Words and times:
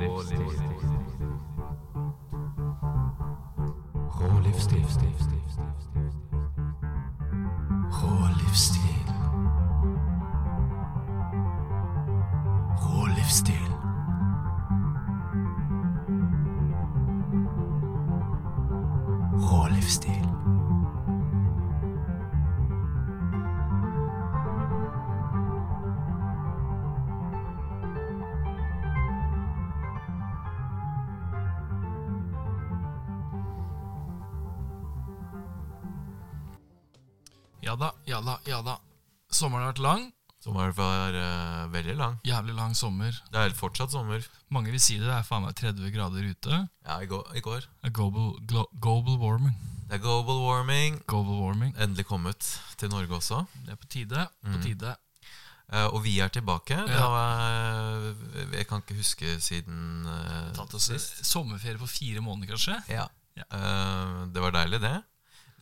livsstil. 0.00 0.38
Rå 4.16 4.40
da, 38.26 38.36
ja 38.48 38.60
da. 38.66 38.76
Sommeren 39.32 39.66
har 39.66 39.74
vært 39.74 39.84
lang. 39.84 40.06
Sommeren 40.42 40.74
var 40.76 41.16
uh, 41.16 41.62
veldig 41.72 41.96
lang. 41.98 42.18
Jævlig 42.26 42.54
lang 42.54 42.74
sommer. 42.78 43.16
Det 43.32 43.40
er 43.40 43.54
fortsatt 43.58 43.90
sommer. 43.94 44.22
Mange 44.54 44.70
vil 44.70 44.82
si 44.82 44.98
det. 45.00 45.08
Det 45.08 45.14
er 45.16 45.24
faen 45.26 45.46
meg 45.46 45.56
30 45.58 45.94
grader 45.94 46.28
ute. 46.28 46.60
Ja, 46.86 47.00
i 47.02 47.08
går. 47.10 47.32
I 47.34 47.42
går. 47.42 47.66
Global, 47.90 48.36
glo 48.46 48.66
global 48.82 49.18
warming. 49.22 49.56
Det 49.86 49.98
er 49.98 50.02
global 50.04 50.38
warming. 50.44 51.00
Global 51.10 51.40
warming. 51.42 51.74
Endelig 51.82 52.06
kommet 52.06 52.46
til 52.78 52.90
Norge 52.94 53.18
også. 53.18 53.42
Det 53.66 53.74
er 53.74 53.80
på 53.80 53.90
tide. 53.90 54.28
På 54.46 54.62
tide. 54.62 54.94
Uh, 55.66 55.88
og 55.96 56.04
vi 56.04 56.18
er 56.22 56.30
tilbake. 56.30 56.78
Ja. 56.78 57.08
var, 57.10 58.14
jeg 58.54 58.66
kan 58.70 58.82
ikke 58.84 59.00
huske 59.00 59.40
siden 59.42 60.06
uh, 60.06 60.52
Tatt 60.54 60.74
oss 60.78 60.92
sist. 60.92 61.24
sommerferie 61.26 61.78
på 61.80 61.90
fire 61.90 62.22
måneder, 62.22 62.54
kanskje. 62.54 62.78
Ja. 62.92 63.08
Ja. 63.34 63.46
Uh, 63.50 64.26
det 64.30 64.42
var 64.42 64.54
deilig, 64.54 64.80
det. 64.84 64.94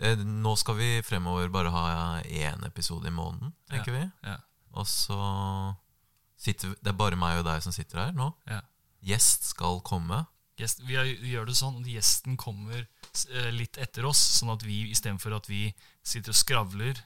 Eh, 0.01 0.19
nå 0.19 0.57
skal 0.59 0.77
vi 0.79 0.91
fremover 1.07 1.49
bare 1.55 1.71
ha 1.71 1.85
én 2.23 2.65
episode 2.67 3.09
i 3.09 3.15
måneden, 3.15 3.55
tenker 3.71 3.95
vi. 3.95 4.05
Ja. 4.27 4.39
Og 4.75 4.89
så 4.91 5.19
sitter 6.45 6.75
Det 6.83 6.91
er 6.91 6.99
bare 6.99 7.17
meg 7.17 7.39
og 7.39 7.47
deg 7.47 7.63
som 7.63 7.73
sitter 7.73 8.07
her 8.07 8.15
nå. 8.17 8.33
ja. 8.51 8.61
Gjest 9.05 9.51
skal 9.51 9.83
komme. 9.85 10.23
Gjest, 10.57 10.79
vi, 10.87 10.95
gjør 11.29 11.51
det 11.51 11.55
sånn 11.59 11.83
at 11.83 11.89
gjesten 11.93 12.39
kommer 12.41 12.79
eh, 12.79 13.51
litt 13.53 13.77
etter 13.77 14.07
oss, 14.09 14.21
sånn 14.39 14.53
at 14.55 14.63
vi 14.65 14.79
istedenfor 14.95 15.35
at 15.37 15.49
vi 15.51 15.67
sitter 16.03 16.33
og 16.33 16.39
skravler, 16.39 17.03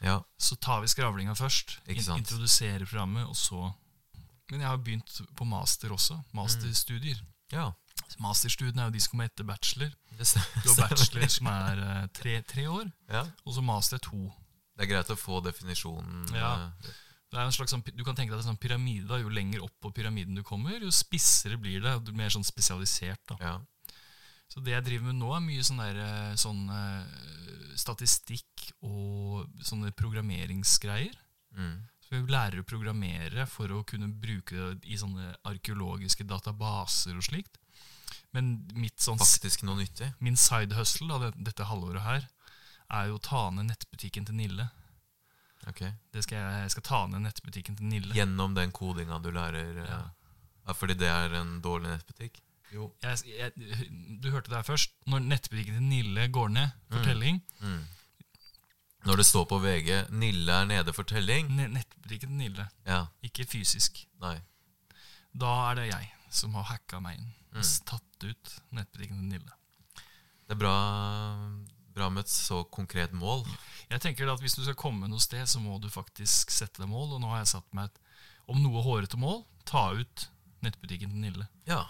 Ja, 0.00 0.20
så 0.38 0.56
tar 0.56 0.80
vi 0.80 0.88
skravlinga 0.88 1.34
først. 1.34 1.80
Introduserer 1.90 2.86
programmet, 2.86 3.26
og 3.26 3.36
så 3.36 3.74
Men 4.50 4.60
jeg 4.62 4.68
har 4.68 4.78
begynt 4.78 5.20
på 5.36 5.44
master 5.44 5.92
også. 5.92 6.16
Masterstudier. 6.32 7.18
ja. 7.52 7.72
Masterstudiene 8.20 8.82
er 8.84 8.90
jo 8.90 8.96
de 8.96 9.00
som 9.00 9.14
kommer 9.14 9.30
etter 9.30 9.46
bachelor. 9.48 9.92
Du 10.10 10.68
har 10.74 10.88
bachelor 10.90 11.28
som 11.32 11.46
er 11.48 11.78
eh, 11.86 12.06
tre, 12.16 12.34
tre 12.44 12.66
år, 12.68 12.90
Ja. 13.08 13.22
og 13.46 13.54
så 13.56 13.62
master 13.64 13.96
er 13.96 14.04
to. 14.04 14.26
Det 14.76 14.84
er 14.86 14.90
greit 14.94 15.12
å 15.12 15.16
få 15.16 15.40
definisjonen. 15.44 16.26
Ja. 16.36 16.52
eh, 16.84 16.90
Det 17.30 17.38
en 17.38 17.52
slags 17.54 17.70
sånn, 17.70 17.84
du 17.94 18.02
kan 18.04 18.16
tenke 18.18 18.32
deg 18.34 18.40
det 18.40 18.44
er 18.44 18.48
en 18.50 18.56
sånn 18.56 18.60
pyramide. 18.60 19.06
da, 19.06 19.16
Jo 19.22 19.28
lenger 19.30 19.62
opp 19.62 19.76
på 19.80 19.92
pyramiden 19.94 20.34
du 20.34 20.42
kommer, 20.42 20.80
jo 20.82 20.90
spissere 20.90 21.56
blir 21.56 21.80
det. 21.80 21.92
du 22.04 22.10
er 22.10 22.16
Mer 22.16 22.28
sånn 22.34 22.44
spesialisert. 22.44 23.22
da. 23.28 23.36
ja. 23.40 23.58
Så 24.50 24.58
det 24.66 24.72
jeg 24.72 24.82
driver 24.84 25.12
med 25.12 25.20
nå, 25.22 25.28
er 25.36 25.40
mye 25.46 25.62
sånn, 25.62 25.78
der, 25.78 25.96
eh, 26.02 26.34
sånn 26.34 26.64
uh, 26.68 27.76
statistikk 27.78 28.72
og 28.82 29.46
sånne 29.62 29.92
programmeringsgreier. 29.94 31.14
Mm. 31.54 31.76
Så 32.02 32.16
vi 32.16 32.32
lærer 32.34 32.58
å 32.58 32.66
programmere 32.66 33.46
for 33.46 33.70
å 33.70 33.84
kunne 33.86 34.08
bruke 34.10 34.74
det 34.80 34.90
i 34.90 34.96
sånne 34.98 35.36
arkeologiske 35.46 36.26
databaser 36.26 37.14
og 37.14 37.22
slikt. 37.22 37.59
Men 38.32 38.68
mitt 38.78 39.00
sånn, 39.02 39.18
Faktisk 39.18 39.62
noe 39.66 39.76
nyttig. 39.80 40.12
min 40.20 40.36
side 40.36 40.76
hustle 40.78 41.18
da, 41.18 41.30
dette 41.36 41.64
halvåret 41.66 42.02
her, 42.02 42.28
er 42.90 43.06
jo 43.08 43.16
å 43.18 43.22
ta 43.22 43.50
ned 43.50 43.66
nettbutikken 43.70 44.26
til 44.26 44.34
Nille. 44.38 44.68
Ok. 45.68 45.80
Det 46.12 46.22
skal 46.24 46.38
jeg, 46.38 46.60
jeg 46.62 46.70
skal 46.70 46.82
ta 46.82 47.00
ned 47.10 47.20
nettbutikken 47.26 47.76
til 47.76 47.86
Nille. 47.90 48.14
Gjennom 48.14 48.54
den 48.54 48.70
kodinga 48.72 49.18
du 49.22 49.30
lærer. 49.34 49.82
eh, 49.82 49.88
Ja. 49.90 50.02
Ja, 50.66 50.72
fordi 50.76 50.94
det 50.94 51.08
er 51.08 51.34
en 51.40 51.60
dårlig 51.60 51.88
nettbutikk? 51.90 52.38
Jo. 52.72 52.92
Jeg, 53.02 53.18
jeg, 53.26 53.52
du 54.22 54.30
hørte 54.30 54.50
det 54.50 54.56
her 54.60 54.62
først. 54.62 54.90
Når 55.06 55.20
nettbutikken 55.26 55.74
til 55.74 55.82
Nille 55.82 56.28
går 56.30 56.48
ned, 56.50 56.70
fortelling 56.92 57.42
Mm. 57.60 57.82
Når 59.06 59.16
det 59.16 59.26
står 59.26 59.44
på 59.48 59.58
VG 59.62 60.06
'Nille 60.12 60.52
er 60.52 60.64
nede 60.66 60.92
for 60.92 61.02
telling' 61.02 61.48
N 61.50 61.72
Nettbutikken 61.74 62.28
til 62.28 62.36
Nille, 62.36 62.68
Ja, 62.86 63.06
ikke 63.22 63.46
fysisk. 63.48 64.06
nei. 64.20 64.40
Da 65.34 65.70
er 65.70 65.74
det 65.74 65.86
jeg 65.92 66.10
som 66.34 66.54
har 66.58 66.68
hacka 66.70 67.00
meg 67.02 67.18
inn. 67.18 67.30
Mm. 67.54 67.64
Tatt 67.88 68.26
ut 68.26 68.52
nettbutikken 68.76 69.18
til 69.18 69.32
Nille. 69.34 69.56
Det 70.46 70.56
er 70.56 70.60
bra, 70.60 70.74
bra 71.94 72.08
med 72.10 72.24
et 72.24 72.32
så 72.32 72.62
konkret 72.74 73.12
mål. 73.14 73.44
Jeg 73.90 74.02
tenker 74.02 74.30
at 74.30 74.42
Hvis 74.42 74.56
du 74.58 74.62
skal 74.64 74.78
komme 74.78 75.08
noe 75.10 75.22
sted, 75.22 75.46
så 75.50 75.60
må 75.62 75.78
du 75.82 75.88
faktisk 75.90 76.50
sette 76.54 76.82
deg 76.82 76.90
mål. 76.90 77.16
Og 77.16 77.22
nå 77.22 77.30
har 77.30 77.42
jeg 77.44 77.52
satt 77.56 77.68
meg 77.76 77.90
et 77.90 78.00
om 78.50 78.58
noe 78.62 78.82
hårete 78.82 79.18
mål. 79.20 79.44
Ta 79.68 79.90
ut 79.94 80.26
nettbutikken 80.64 81.12
til 81.12 81.22
Nille. 81.22 81.46
Ja, 81.70 81.84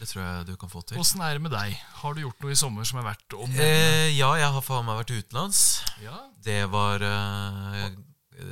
det 0.00 0.10
tror 0.10 0.22
jeg 0.22 0.46
du 0.50 0.54
kan 0.60 0.72
få 0.72 0.82
til. 0.84 1.00
Åssen 1.00 1.22
er 1.24 1.36
det 1.38 1.44
med 1.46 1.54
deg? 1.56 1.72
Har 2.02 2.14
du 2.16 2.20
gjort 2.20 2.42
noe 2.44 2.52
i 2.52 2.58
sommer 2.58 2.84
som 2.88 3.00
er 3.00 3.08
verdt 3.08 3.36
å? 3.36 3.46
Eh, 3.48 4.12
ja, 4.12 4.28
jeg 4.36 4.52
har 4.58 4.64
faen 4.64 4.84
meg 4.88 5.00
vært 5.00 5.14
utenlands. 5.16 5.62
Ja, 6.04 6.18
Det 6.44 6.62
var 6.70 7.00
eh, 7.02 7.86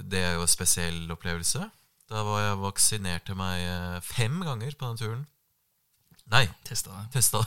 Det 0.00 0.22
er 0.24 0.38
jo 0.38 0.46
en 0.46 0.50
spesiell 0.52 1.04
opplevelse. 1.12 1.68
Da 2.14 2.22
var 2.22 2.44
jeg 2.44 2.58
vaksinerte 2.62 3.34
meg 3.34 3.62
eh, 3.66 3.96
fem 4.06 4.36
ganger 4.46 4.76
på 4.78 4.86
den 4.92 5.00
turen. 5.00 5.24
Nei, 6.30 6.44
Testa 6.64 6.94
deg. 6.94 7.08
testa 7.16 7.40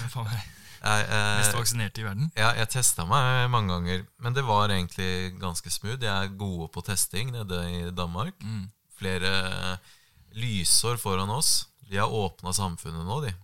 Ja, 0.00 0.06
faen 0.10 0.24
meg. 0.30 0.40
jeg, 0.80 1.04
eh, 1.12 1.36
Mest 1.42 1.56
vaksinerte 1.58 2.00
i 2.00 2.06
verden. 2.06 2.30
Ja, 2.38 2.54
jeg 2.56 2.70
testa 2.72 3.04
meg 3.08 3.50
mange 3.52 3.74
ganger, 3.74 4.06
men 4.24 4.36
det 4.36 4.44
var 4.48 4.72
egentlig 4.72 5.34
ganske 5.42 5.70
smooth. 5.74 6.00
Jeg 6.02 6.10
er 6.30 6.32
gode 6.40 6.70
på 6.72 6.82
testing 6.86 7.30
nede 7.34 7.60
i 7.74 7.82
Danmark. 7.94 8.40
Mm. 8.40 8.64
Flere 8.96 9.34
eh, 9.50 9.92
lysår 10.40 10.96
foran 11.02 11.30
oss. 11.36 11.66
De 11.90 11.98
har 12.00 12.08
åpna 12.14 12.52
samfunnet 12.56 13.04
nå, 13.04 13.20
de. 13.26 13.34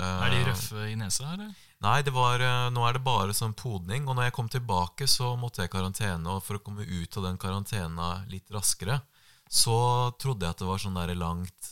Er 0.00 0.30
de 0.32 0.40
Eh, 0.42 0.48
røffe 0.50 0.88
i 0.90 0.96
nesa, 0.98 1.30
eller? 1.36 1.52
Nei, 1.84 2.00
det 2.00 2.14
var, 2.16 2.40
eh, 2.40 2.70
nå 2.72 2.80
er 2.88 2.96
det 2.96 3.04
bare 3.04 3.34
sånn 3.36 3.52
podning. 3.52 4.06
Og 4.08 4.16
når 4.16 4.30
jeg 4.30 4.34
kom 4.38 4.46
tilbake, 4.48 5.04
så 5.10 5.34
måtte 5.36 5.60
jeg 5.60 5.68
i 5.68 5.74
karantene. 5.74 6.32
Og 6.32 6.40
for 6.46 6.56
å 6.56 6.62
komme 6.64 6.86
ut 6.86 7.18
av 7.20 7.26
den 7.26 7.36
karantena 7.36 8.24
litt 8.30 8.48
raskere, 8.54 9.02
så 9.52 9.76
trodde 10.16 10.46
jeg 10.46 10.56
at 10.56 10.62
det 10.62 10.68
var 10.70 10.80
sånn 10.80 10.96
der 10.96 11.12
langt 11.18 11.68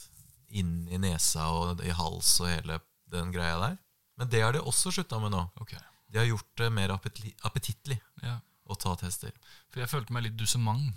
inn 0.53 0.85
i 0.93 1.01
nesa 1.01 1.49
og 1.57 1.81
i 1.81 1.97
hals 1.97 2.35
og 2.45 2.51
hele 2.51 2.79
den 3.09 3.33
greia 3.33 3.57
der. 3.63 3.81
Men 4.21 4.29
det 4.29 4.45
har 4.45 4.53
de 4.53 4.61
også 4.61 4.93
slutta 4.93 5.17
med 5.23 5.33
nå. 5.33 5.47
Okay. 5.65 5.81
De 6.13 6.21
har 6.21 6.29
gjort 6.29 6.61
det 6.61 6.69
mer 6.77 6.93
appetittlig 6.93 7.97
ja. 8.21 8.37
å 8.69 8.77
ta 8.77 8.93
tester. 9.01 9.33
For 9.73 9.81
jeg 9.81 9.89
følte 9.89 10.13
meg 10.13 10.29
litt 10.29 10.37
dusement. 10.37 10.93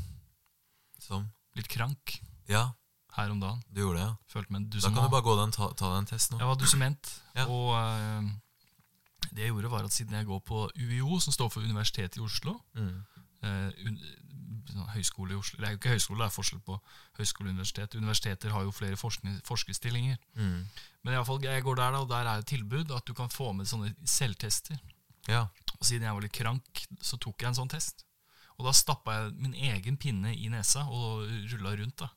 Som 0.99 1.29
Litt 1.55 1.69
krank 1.71 2.17
Ja, 2.51 2.73
her 3.15 3.31
om 3.31 3.39
dagen. 3.39 3.61
du 3.71 3.79
gjorde 3.79 4.01
det, 4.01 4.07
ja. 4.09 4.15
Følte 4.27 4.51
meg 4.51 4.65
Da 4.73 4.89
kan 4.89 5.05
du 5.05 5.11
bare 5.13 5.23
gå 5.23 5.35
og 5.39 5.53
ta, 5.55 5.69
ta 5.71 5.91
deg 5.93 6.01
en 6.01 6.09
test 6.09 6.33
nå. 6.33 6.39
Jeg 6.41 6.49
var 6.49 6.59
dusement. 6.59 7.11
Ja. 7.35 7.45
Og 7.47 7.69
eh, 7.79 8.33
det 9.35 9.45
jeg 9.47 9.51
gjorde, 9.53 9.71
var 9.71 9.83
at 9.87 9.93
siden 9.95 10.15
jeg 10.17 10.25
går 10.25 10.39
på 10.47 10.63
UiO, 10.79 11.19
som 11.19 11.33
står 11.35 11.49
for 11.53 11.61
Universitetet 11.65 12.17
i 12.17 12.23
Oslo 12.25 12.55
Mm. 12.75 13.03
eh, 13.43 13.85
un, 13.85 13.99
sånn 14.65 14.87
høyskole 14.95 15.31
i 15.35 15.37
Oslo 15.37 15.59
Det 15.59 15.67
er 15.67 15.71
jo 15.75 15.77
ikke 15.79 15.93
høyskole, 15.93 16.19
det 16.19 16.25
er 16.25 16.33
forskjell 16.35 16.61
på 16.65 16.79
høyskole 17.19 17.49
og 17.49 17.53
universitet. 17.55 17.95
Universiteter 17.95 18.49
har 18.55 18.63
jo 18.65 18.71
flere 18.71 18.97
forskning, 18.97 19.37
forskerstillinger. 19.45 20.17
Mm. 20.35 20.65
Men 21.03 21.13
i 21.13 21.15
alle 21.17 21.25
fall, 21.25 21.39
jeg 21.43 21.63
går 21.63 21.75
der, 21.75 21.91
da, 21.91 21.99
og 22.01 22.09
der 22.09 22.25
er 22.31 22.41
det 22.41 22.47
tilbud 22.49 22.91
at 22.91 23.05
du 23.07 23.13
kan 23.13 23.29
få 23.29 23.51
med 23.53 23.67
sånne 23.69 23.93
selvtester. 24.05 24.79
Ja. 25.27 25.45
Og 25.79 25.85
siden 25.85 26.07
jeg 26.07 26.13
var 26.17 26.21
litt 26.25 26.33
krank, 26.33 26.85
så 27.01 27.17
tok 27.21 27.41
jeg 27.41 27.49
en 27.51 27.59
sånn 27.61 27.69
test. 27.71 28.05
Og 28.57 28.65
da 28.65 28.71
stappa 28.71 29.13
jeg 29.19 29.33
min 29.37 29.53
egen 29.53 29.97
pinne 29.97 30.33
i 30.33 30.49
nesa 30.49 30.85
og 30.89 31.27
rulla 31.51 31.75
rundt. 31.75 31.97
da 31.97 32.09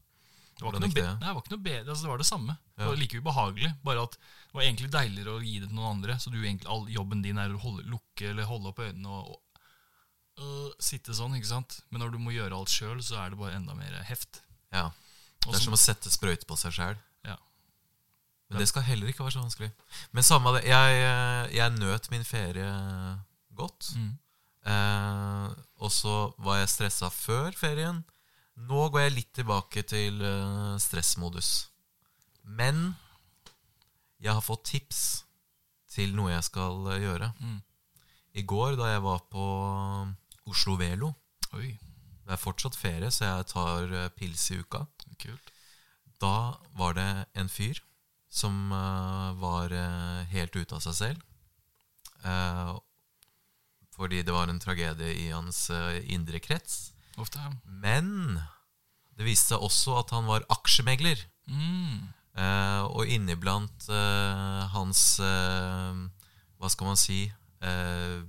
det 0.59 0.67
var, 0.67 0.75
det? 0.75 0.89
Nei, 0.91 1.19
det 1.23 1.33
var 1.37 1.43
ikke 1.45 1.55
noe 1.55 1.65
bedre, 1.65 1.93
altså 1.93 2.05
det 2.05 2.11
var 2.11 2.21
det 2.23 2.27
samme. 2.27 2.55
Det 2.75 2.87
var 2.89 2.97
like 2.99 3.19
ubehagelig, 3.23 3.69
bare 3.87 4.07
at 4.09 4.17
det 4.19 4.57
var 4.57 4.65
egentlig 4.65 4.89
deiligere 4.91 5.35
å 5.37 5.43
gi 5.43 5.59
det 5.63 5.69
til 5.69 5.79
noen 5.79 5.93
andre. 5.93 6.17
Så 6.19 6.33
du 6.35 6.39
egentlig, 6.41 6.67
all 6.75 6.89
jobben 6.91 7.23
din 7.23 7.39
er 7.39 7.55
å 7.55 7.61
holde, 7.63 7.85
lukke 7.87 8.33
eller 8.33 8.49
holde 8.49 8.73
opp 8.73 8.81
øynene 8.83 9.13
og, 9.21 9.37
og 9.39 10.43
øh, 10.43 10.73
sitte 10.83 11.15
sånn, 11.15 11.37
ikke 11.39 11.53
sant. 11.53 11.79
Men 11.93 12.03
når 12.03 12.17
du 12.17 12.19
må 12.23 12.35
gjøre 12.35 12.59
alt 12.59 12.75
sjøl, 12.75 12.99
så 13.07 13.21
er 13.23 13.31
det 13.31 13.39
bare 13.39 13.55
enda 13.61 13.79
mer 13.79 14.01
heft. 14.11 14.43
ja. 14.75 14.91
Det 15.39 15.55
er 15.55 15.63
som 15.63 15.77
å 15.77 15.81
sette 15.81 16.11
sprøyte 16.11 16.49
på 16.49 16.57
seg 16.59 16.75
sjæl. 16.75 16.97
Ja. 17.25 17.37
Men 18.51 18.59
det 18.61 18.69
skal 18.73 18.85
heller 18.85 19.09
ikke 19.09 19.23
være 19.23 19.37
så 19.37 19.45
vanskelig. 19.45 19.71
Men 20.11 20.27
samme 20.27 20.53
det, 20.57 20.65
jeg, 20.67 21.03
eh, 21.07 21.55
jeg 21.55 21.77
nøt 21.79 22.09
min 22.13 22.27
ferie 22.27 22.69
godt. 23.57 23.93
Mm. 23.95 24.11
Eh, 24.69 25.47
og 25.79 25.93
så 25.95 26.17
var 26.43 26.59
jeg 26.61 26.73
stressa 26.75 27.11
før 27.15 27.55
ferien. 27.57 28.03
Nå 28.67 28.89
går 28.91 29.05
jeg 29.05 29.15
litt 29.15 29.33
tilbake 29.39 29.85
til 29.87 30.23
eh, 30.25 30.75
stressmodus. 30.83 31.69
Men 32.43 32.97
jeg 34.19 34.35
har 34.35 34.43
fått 34.43 34.67
tips 34.73 35.03
til 35.93 36.15
noe 36.17 36.33
jeg 36.33 36.47
skal 36.49 36.89
eh, 36.91 37.03
gjøre. 37.05 37.31
Mm. 37.39 37.61
I 38.39 38.45
går, 38.49 38.75
da 38.81 38.91
jeg 38.93 39.05
var 39.05 39.23
på 39.31 39.45
Oslo 40.49 40.77
Velo 40.79 41.13
Oi, 41.57 41.73
Det 42.25 42.35
er 42.35 42.41
fortsatt 42.41 42.77
ferie, 42.77 43.09
så 43.15 43.25
jeg 43.25 43.49
tar 43.53 43.95
eh, 43.95 44.11
pils 44.17 44.51
i 44.53 44.59
uka. 44.61 44.85
kult. 45.23 45.53
Da 46.21 46.59
var 46.77 46.99
det 46.99 47.09
en 47.39 47.49
fyr 47.49 47.79
som 48.29 48.73
eh, 48.75 49.31
var 49.41 49.73
eh, 49.73 50.27
helt 50.35 50.57
ute 50.57 50.75
av 50.75 50.83
seg 50.85 50.99
selv. 50.99 51.25
Eh, 52.27 52.75
fordi 53.97 54.23
det 54.23 54.35
var 54.35 54.51
en 54.51 54.61
tragedie 54.61 55.15
i 55.15 55.31
hans 55.31 55.71
eh, 55.71 56.03
indre 56.13 56.43
krets. 56.43 56.93
Ofte. 57.19 57.41
Men 57.67 58.39
det 59.19 59.27
viste 59.27 59.55
seg 59.55 59.65
også 59.67 59.97
at 60.01 60.13
han 60.15 60.29
var 60.31 60.45
aksjemegler. 60.55 61.21
Mm. 61.51 62.09
Eh, 62.39 62.83
og 62.95 63.09
inniblant 63.11 63.89
eh, 63.91 64.61
hans 64.71 65.01
eh, 65.25 66.03
Hva 66.61 66.69
skal 66.71 66.91
man 66.93 66.99
si 67.01 67.25
eh, 67.65 68.21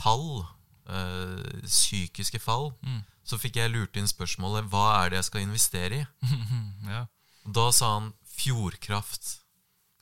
fall, 0.00 0.44
eh, 0.88 1.60
psykiske 1.66 2.40
fall, 2.40 2.70
Mm. 2.82 3.02
så 3.24 3.38
fikk 3.38 3.56
jeg 3.60 3.70
lurt 3.74 3.96
inn 3.96 4.08
spørsmålet 4.08 4.66
hva 4.72 4.86
er 5.02 5.10
det 5.12 5.20
jeg 5.20 5.28
skal 5.30 5.44
investere 5.44 6.00
i. 6.00 6.06
ja. 6.94 7.04
Da 7.44 7.68
sa 7.74 7.92
han 7.98 8.12
Fjordkraft. 8.32 9.36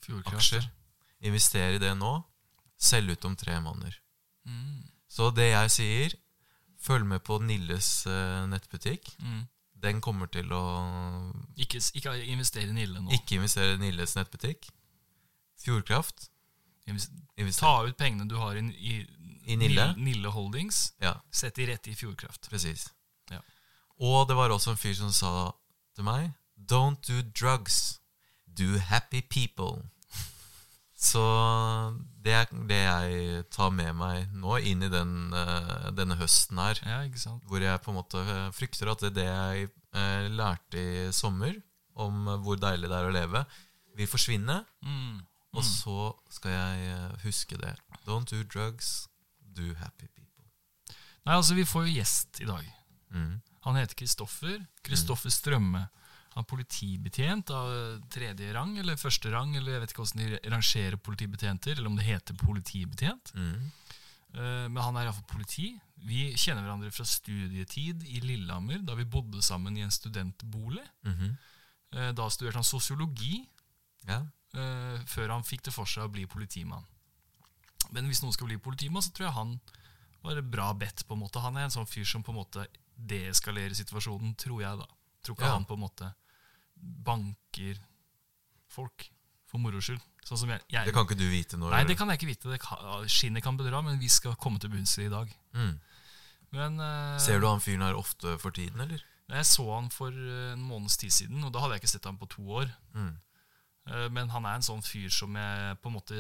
Fjordkraft. 0.07 0.37
Aksjer. 0.39 0.71
Investere 1.29 1.77
i 1.77 1.83
det 1.83 1.93
nå. 1.99 2.15
Selge 2.81 3.13
ut 3.19 3.25
om 3.29 3.35
tre 3.37 3.59
måneder. 3.61 3.97
Mm. 4.49 4.87
Så 5.11 5.29
det 5.37 5.51
jeg 5.51 5.73
sier, 5.75 6.15
følg 6.81 7.07
med 7.07 7.21
på 7.27 7.39
Nilles 7.45 7.89
eh, 8.09 8.47
nettbutikk. 8.49 9.11
Mm. 9.21 9.43
Den 9.81 10.01
kommer 10.05 10.29
til 10.29 10.51
å 10.53 10.61
Ikke, 11.57 11.81
ikke 11.97 12.13
investere 12.29 12.69
i 12.69 12.77
Nille 12.77 13.01
nå. 13.01 13.11
ikke 13.17 13.39
investere 13.39 13.75
i 13.79 13.81
Nilles 13.81 14.13
nettbutikk. 14.17 14.69
Fjordkraft. 15.61 16.27
Inves- 16.89 17.11
Investere. 17.37 17.61
Ta 17.69 17.87
ut 17.89 17.97
pengene 18.01 18.29
du 18.29 18.37
har 18.41 18.57
i, 18.61 18.65
i, 18.77 18.99
I 19.53 19.57
Nille? 19.57 19.87
Nille 19.97 20.29
Holdings. 20.35 20.93
Ja, 21.01 21.15
Sett 21.33 21.57
de 21.57 21.67
rett 21.71 21.89
i 21.89 21.95
Fjordkraft. 21.97 22.49
presis. 22.51 22.89
Ja. 23.31 23.41
Og 24.01 24.29
det 24.29 24.37
var 24.37 24.51
også 24.53 24.75
en 24.75 24.81
fyr 24.81 24.95
som 24.97 25.13
sa 25.13 25.53
til 25.97 26.05
meg 26.05 26.31
Don't 26.57 27.01
do 27.09 27.23
drugs. 27.37 28.01
Do 28.47 28.79
happy 28.79 29.23
people. 29.23 29.85
Så 30.97 31.23
det 32.21 32.35
er 32.37 32.51
det 32.69 32.81
jeg 32.81 33.45
tar 33.55 33.71
med 33.73 33.95
meg 33.97 34.35
nå 34.37 34.59
inn 34.69 34.85
i 34.85 34.91
den, 34.93 35.33
eh, 35.37 35.89
denne 35.97 36.19
høsten 36.21 36.61
her. 36.61 36.81
Ja, 36.85 37.01
ikke 37.07 37.23
sant? 37.23 37.45
Hvor 37.49 37.63
jeg 37.65 37.81
på 37.85 37.93
en 37.93 37.99
måte 38.01 38.21
eh, 38.21 38.51
frykter 38.57 38.93
at 38.93 39.05
det, 39.07 39.15
det 39.17 39.27
jeg 39.27 39.71
eh, 39.97 40.29
lærte 40.29 40.81
i 40.81 41.09
sommer, 41.17 41.57
om 42.01 42.29
hvor 42.45 42.61
deilig 42.61 42.89
det 42.91 42.97
er 42.97 43.09
å 43.09 43.15
leve, 43.15 43.45
vil 43.97 44.09
forsvinne. 44.09 44.61
Mm. 44.85 45.21
Og 45.57 45.65
så 45.67 46.11
skal 46.31 46.55
jeg 46.55 46.91
eh, 46.95 47.15
huske 47.25 47.59
det. 47.61 47.73
Don't 48.07 48.31
do 48.31 48.43
drugs, 48.45 49.09
do 49.41 49.73
happy 49.81 50.07
people. 50.07 50.47
Nei, 51.27 51.37
altså, 51.37 51.57
vi 51.59 51.67
får 51.69 51.89
jo 51.89 51.97
gjest 51.99 52.43
i 52.45 52.49
dag. 52.49 52.69
Mm. 53.11 53.41
Han 53.67 53.81
heter 53.81 53.99
Kristoffer. 53.99 54.61
Kristoffer 54.87 55.33
Strømme. 55.33 55.87
Er 56.41 56.47
politibetjent 56.49 57.51
av 57.53 57.71
tredje 58.13 58.53
rang, 58.57 58.73
eller 58.81 58.97
første 59.01 59.31
rang, 59.33 59.53
eller 59.59 59.75
jeg 59.77 59.83
vet 59.83 59.93
ikke 59.93 60.05
hvordan 60.05 60.23
de 60.25 60.51
rangerer 60.55 60.97
politibetjenter, 60.97 61.77
eller 61.77 61.91
om 61.91 61.97
det 61.99 62.07
heter 62.07 62.35
politibetjent. 62.41 63.33
Mm. 63.37 63.71
Uh, 64.35 64.67
Men 64.71 64.83
han 64.83 64.97
er 64.97 65.09
iallfall 65.09 65.27
politi. 65.29 65.73
Vi 66.01 66.31
kjenner 66.39 66.63
hverandre 66.65 66.91
fra 66.95 67.05
studietid 67.05 68.05
i 68.09 68.21
Lillehammer, 68.25 68.79
da 68.87 68.95
vi 68.97 69.05
bodde 69.05 69.43
sammen 69.43 69.77
i 69.77 69.83
en 69.85 69.91
studentbolig. 69.91 70.87
Mm 71.05 71.15
-hmm. 71.19 71.37
uh, 71.97 72.13
Da 72.15 72.29
studerte 72.31 72.57
han 72.57 72.65
sosiologi, 72.65 73.47
Ja. 74.09 74.21
uh, 74.55 75.01
før 75.07 75.29
han 75.31 75.43
fikk 75.45 75.63
det 75.65 75.73
for 75.75 75.85
seg 75.85 76.05
å 76.05 76.13
bli 76.13 76.27
politimann. 76.27 76.85
Men 77.91 78.07
hvis 78.07 78.23
noen 78.23 78.33
skal 78.33 78.47
bli 78.47 78.57
politimann, 78.59 79.03
så 79.03 79.11
tror 79.13 79.27
jeg 79.27 79.35
han 79.35 79.61
var 80.23 80.37
et 80.39 80.51
bra 80.51 80.73
bedt. 80.73 81.07
på 81.07 81.15
en 81.15 81.21
måte. 81.21 81.41
Han 81.41 81.57
er 81.57 81.65
en 81.65 81.71
sånn 81.71 81.87
fyr 81.89 82.05
som 82.05 82.23
på 82.23 82.31
en 82.33 82.37
måte 82.39 82.67
deeskalerer 82.97 83.75
situasjonen, 83.75 84.35
tror 84.37 84.61
jeg. 84.63 84.79
da. 84.79 84.87
Tror 85.23 85.37
ikke 85.37 85.47
Ja. 85.47 85.53
han 85.53 85.65
på 85.65 85.75
en 85.75 85.81
måte 85.81 86.15
banker 86.81 87.79
folk 88.71 89.09
for 89.51 89.63
moro 89.63 89.83
skyld. 89.83 90.03
Sånn 90.27 90.43
som 90.43 90.51
jeg, 90.53 90.63
jeg 90.71 90.87
Det 90.87 90.95
kan 90.95 91.07
ikke 91.09 91.19
du 91.19 91.27
vite 91.33 91.59
når 91.59 91.73
Nei, 91.75 91.85
det 91.89 91.97
kan 91.99 92.11
jeg 92.13 92.21
ikke 92.21 92.29
vite. 92.29 92.59
Kan, 92.63 93.07
skinnet 93.11 93.45
kan 93.45 93.57
bedra, 93.59 93.81
men 93.83 93.99
vi 93.99 94.11
skal 94.13 94.37
komme 94.41 94.61
til 94.63 94.71
bunns 94.73 94.93
i 94.99 95.05
det 95.05 95.09
i 95.11 95.15
dag. 95.15 95.33
mm. 95.57 95.79
Men 96.51 96.81
uh, 96.83 97.15
Ser 97.23 97.39
du 97.39 97.47
han 97.47 97.63
fyren 97.63 97.85
her 97.87 97.95
ofte 97.95 98.35
for 98.43 98.51
tiden, 98.51 98.81
eller? 98.83 99.03
Jeg 99.31 99.47
så 99.47 99.63
han 99.71 99.87
for 99.95 100.11
eh, 100.11 100.55
en 100.57 100.63
måneds 100.67 100.97
tid 100.99 101.13
siden, 101.15 101.45
og 101.47 101.53
da 101.55 101.61
hadde 101.63 101.77
jeg 101.77 101.85
ikke 101.85 101.93
sett 101.93 102.09
han 102.09 102.19
på 102.19 102.27
to 102.33 102.43
år. 102.59 102.73
Mm. 102.97 103.13
Uh, 103.87 104.09
Men 104.11 104.33
han 104.35 104.49
er 104.49 104.59
en 104.59 104.67
sånn 104.67 104.83
fyr 104.83 105.07
som 105.15 105.37
jeg 105.39 105.79
på 105.79 105.93
en 105.93 105.95
måte 105.95 106.19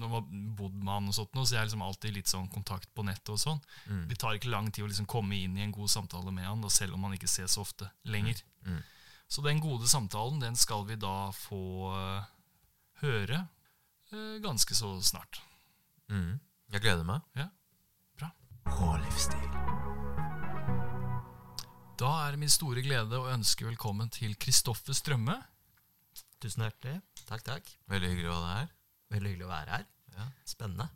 man 0.00 0.14
har 0.14 0.22
bodd 0.56 0.78
med 0.78 0.92
han 0.94 1.10
og 1.10 1.16
sånt 1.16 1.34
nå, 1.36 1.44
så 1.44 1.54
jeg 1.54 1.60
har 1.60 1.68
liksom 1.68 1.84
alltid 1.84 2.14
litt 2.16 2.30
sånn 2.30 2.48
kontakt 2.52 2.88
på 2.96 3.04
nettet 3.04 3.32
og 3.34 3.40
sånn. 3.42 3.60
Mm. 3.84 4.06
Det 4.08 4.16
tar 4.22 4.38
ikke 4.38 4.52
lang 4.52 4.70
tid 4.72 4.86
å 4.86 4.88
liksom 4.88 5.08
komme 5.10 5.36
inn 5.36 5.58
i 5.58 5.64
en 5.66 5.74
god 5.74 5.92
samtale 5.92 6.32
med 6.32 6.48
han, 6.48 6.62
da, 6.64 6.70
selv 6.72 6.96
om 6.96 7.04
han 7.04 7.16
ikke 7.16 7.28
ses 7.30 7.56
så 7.56 7.64
ofte 7.66 7.90
lenger. 8.08 8.40
Mm. 8.64 8.80
Så 9.30 9.44
den 9.46 9.60
gode 9.62 9.86
samtalen, 9.86 10.40
den 10.42 10.56
skal 10.58 10.82
vi 10.88 10.96
da 10.98 11.30
få 11.30 11.86
eh, 11.94 12.30
høre 13.04 13.44
eh, 14.10 14.38
ganske 14.42 14.74
så 14.74 14.96
snart. 15.06 15.38
Mm. 16.10 16.40
Jeg 16.74 16.82
gleder 16.82 17.06
meg. 17.06 17.22
Ja, 17.38 17.46
bra. 18.18 18.32
Livsstil. 19.04 19.44
Da 22.00 22.10
er 22.24 22.34
det 22.34 22.40
min 22.42 22.50
store 22.50 22.82
glede 22.82 23.20
å 23.20 23.28
ønske 23.30 23.68
velkommen 23.68 24.10
til 24.10 24.34
Kristoffer 24.34 24.98
Strømme. 24.98 25.36
Tusen 26.42 26.64
hjertelig. 26.66 26.96
Takk, 27.28 27.44
takk. 27.46 27.70
Veldig 27.92 28.10
hyggelig 28.10 28.32
å 28.32 28.34
ha 28.34 28.40
deg 28.42 28.56
her. 28.56 28.72
Veldig 29.14 29.32
hyggelig 29.34 29.46
å 29.46 29.52
være 29.52 29.76
her. 29.76 29.84
Ja. 30.16 30.26
Spennende. 30.48 30.88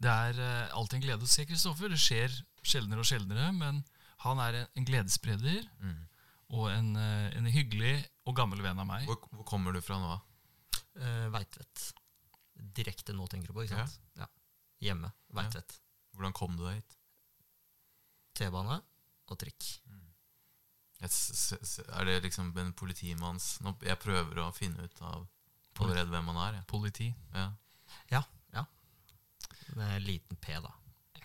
Det 0.00 0.14
er 0.28 0.38
uh, 0.38 0.78
alltid 0.78 1.00
en 1.00 1.04
glede 1.08 1.26
å 1.26 1.32
se 1.32 1.48
Kristoffer. 1.48 1.90
Det 1.90 1.98
skjer 1.98 2.38
sjeldnere 2.62 3.02
og 3.02 3.10
sjeldnere, 3.10 3.50
men 3.56 3.82
han 4.22 4.44
er 4.46 4.60
en, 4.60 4.70
en 4.78 4.88
gledesspreder 4.92 5.66
Mm. 5.80 6.06
Og 6.50 6.66
en, 6.72 6.92
eh, 6.98 7.30
en 7.38 7.46
hyggelig 7.46 7.94
og 8.26 8.34
gammel 8.36 8.60
venn 8.64 8.78
av 8.82 8.86
meg. 8.88 9.04
Hvor, 9.06 9.20
hvor 9.30 9.44
kommer 9.48 9.72
du 9.76 9.80
fra 9.84 9.98
nå? 10.02 10.16
Uh, 11.00 11.28
Veitvet. 11.32 11.84
Direkte 12.76 13.14
nå, 13.16 13.26
tenker 13.30 13.48
du 13.52 13.56
på, 13.56 13.64
ikke 13.64 13.78
sant? 13.86 14.00
Ja. 14.18 14.26
Hjemme. 14.82 15.12
Veitvet. 15.36 15.76
Hvordan 16.16 16.34
kom 16.36 16.56
du 16.58 16.64
deg 16.66 16.80
hit? 16.80 16.96
T-bane 18.40 18.80
og 19.30 19.38
trikk. 19.38 19.68
S- 21.00 21.80
Er 21.88 22.04
det 22.04 22.18
liksom 22.26 22.50
en 22.60 22.74
politimanns 22.76 23.54
Jeg 23.86 23.96
prøver 24.02 24.36
å 24.42 24.50
finne 24.52 24.84
ut 24.84 24.98
av 25.00 25.22
allerede 25.80 26.10
hvem 26.12 26.26
han 26.28 26.40
er. 26.48 26.58
Ja. 26.58 26.64
Politi. 26.68 27.06
Ja. 27.32 27.46
Ja, 28.12 28.20
ja. 28.52 28.64
Med 29.78 30.02
liten 30.04 30.36
P, 30.36 30.58
da. 30.60 30.74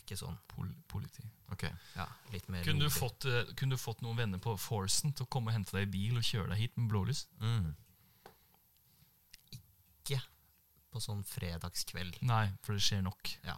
Ikke 0.05 0.17
sånn. 0.21 0.35
Pol 0.51 0.67
politi. 0.87 1.23
Ok. 1.49 1.63
Ja, 1.95 2.05
litt 2.33 2.45
mer 2.53 2.61
Kunne 2.65 2.83
du, 2.85 2.85
rolig. 2.85 2.93
fått, 2.99 3.25
eh, 3.25 3.47
kunne 3.57 3.73
du 3.73 3.81
fått 3.81 4.03
noen 4.05 4.17
venner 4.19 4.37
på 4.41 4.53
Forsen 4.61 5.13
til 5.17 5.25
å 5.25 5.29
komme 5.33 5.49
og 5.49 5.55
hente 5.57 5.73
deg 5.73 5.87
i 5.87 5.91
bil 5.95 6.19
og 6.19 6.23
kjøre 6.27 6.51
deg 6.53 6.61
hit 6.61 6.77
med 6.77 6.91
blålys? 6.91 7.25
Mm. 7.41 7.71
Ikke 9.57 10.19
på 10.93 11.01
sånn 11.03 11.23
fredagskveld. 11.27 12.19
Nei, 12.21 12.51
for 12.61 12.77
det 12.77 12.85
skjer 12.85 13.01
nok. 13.05 13.33
Ja. 13.47 13.57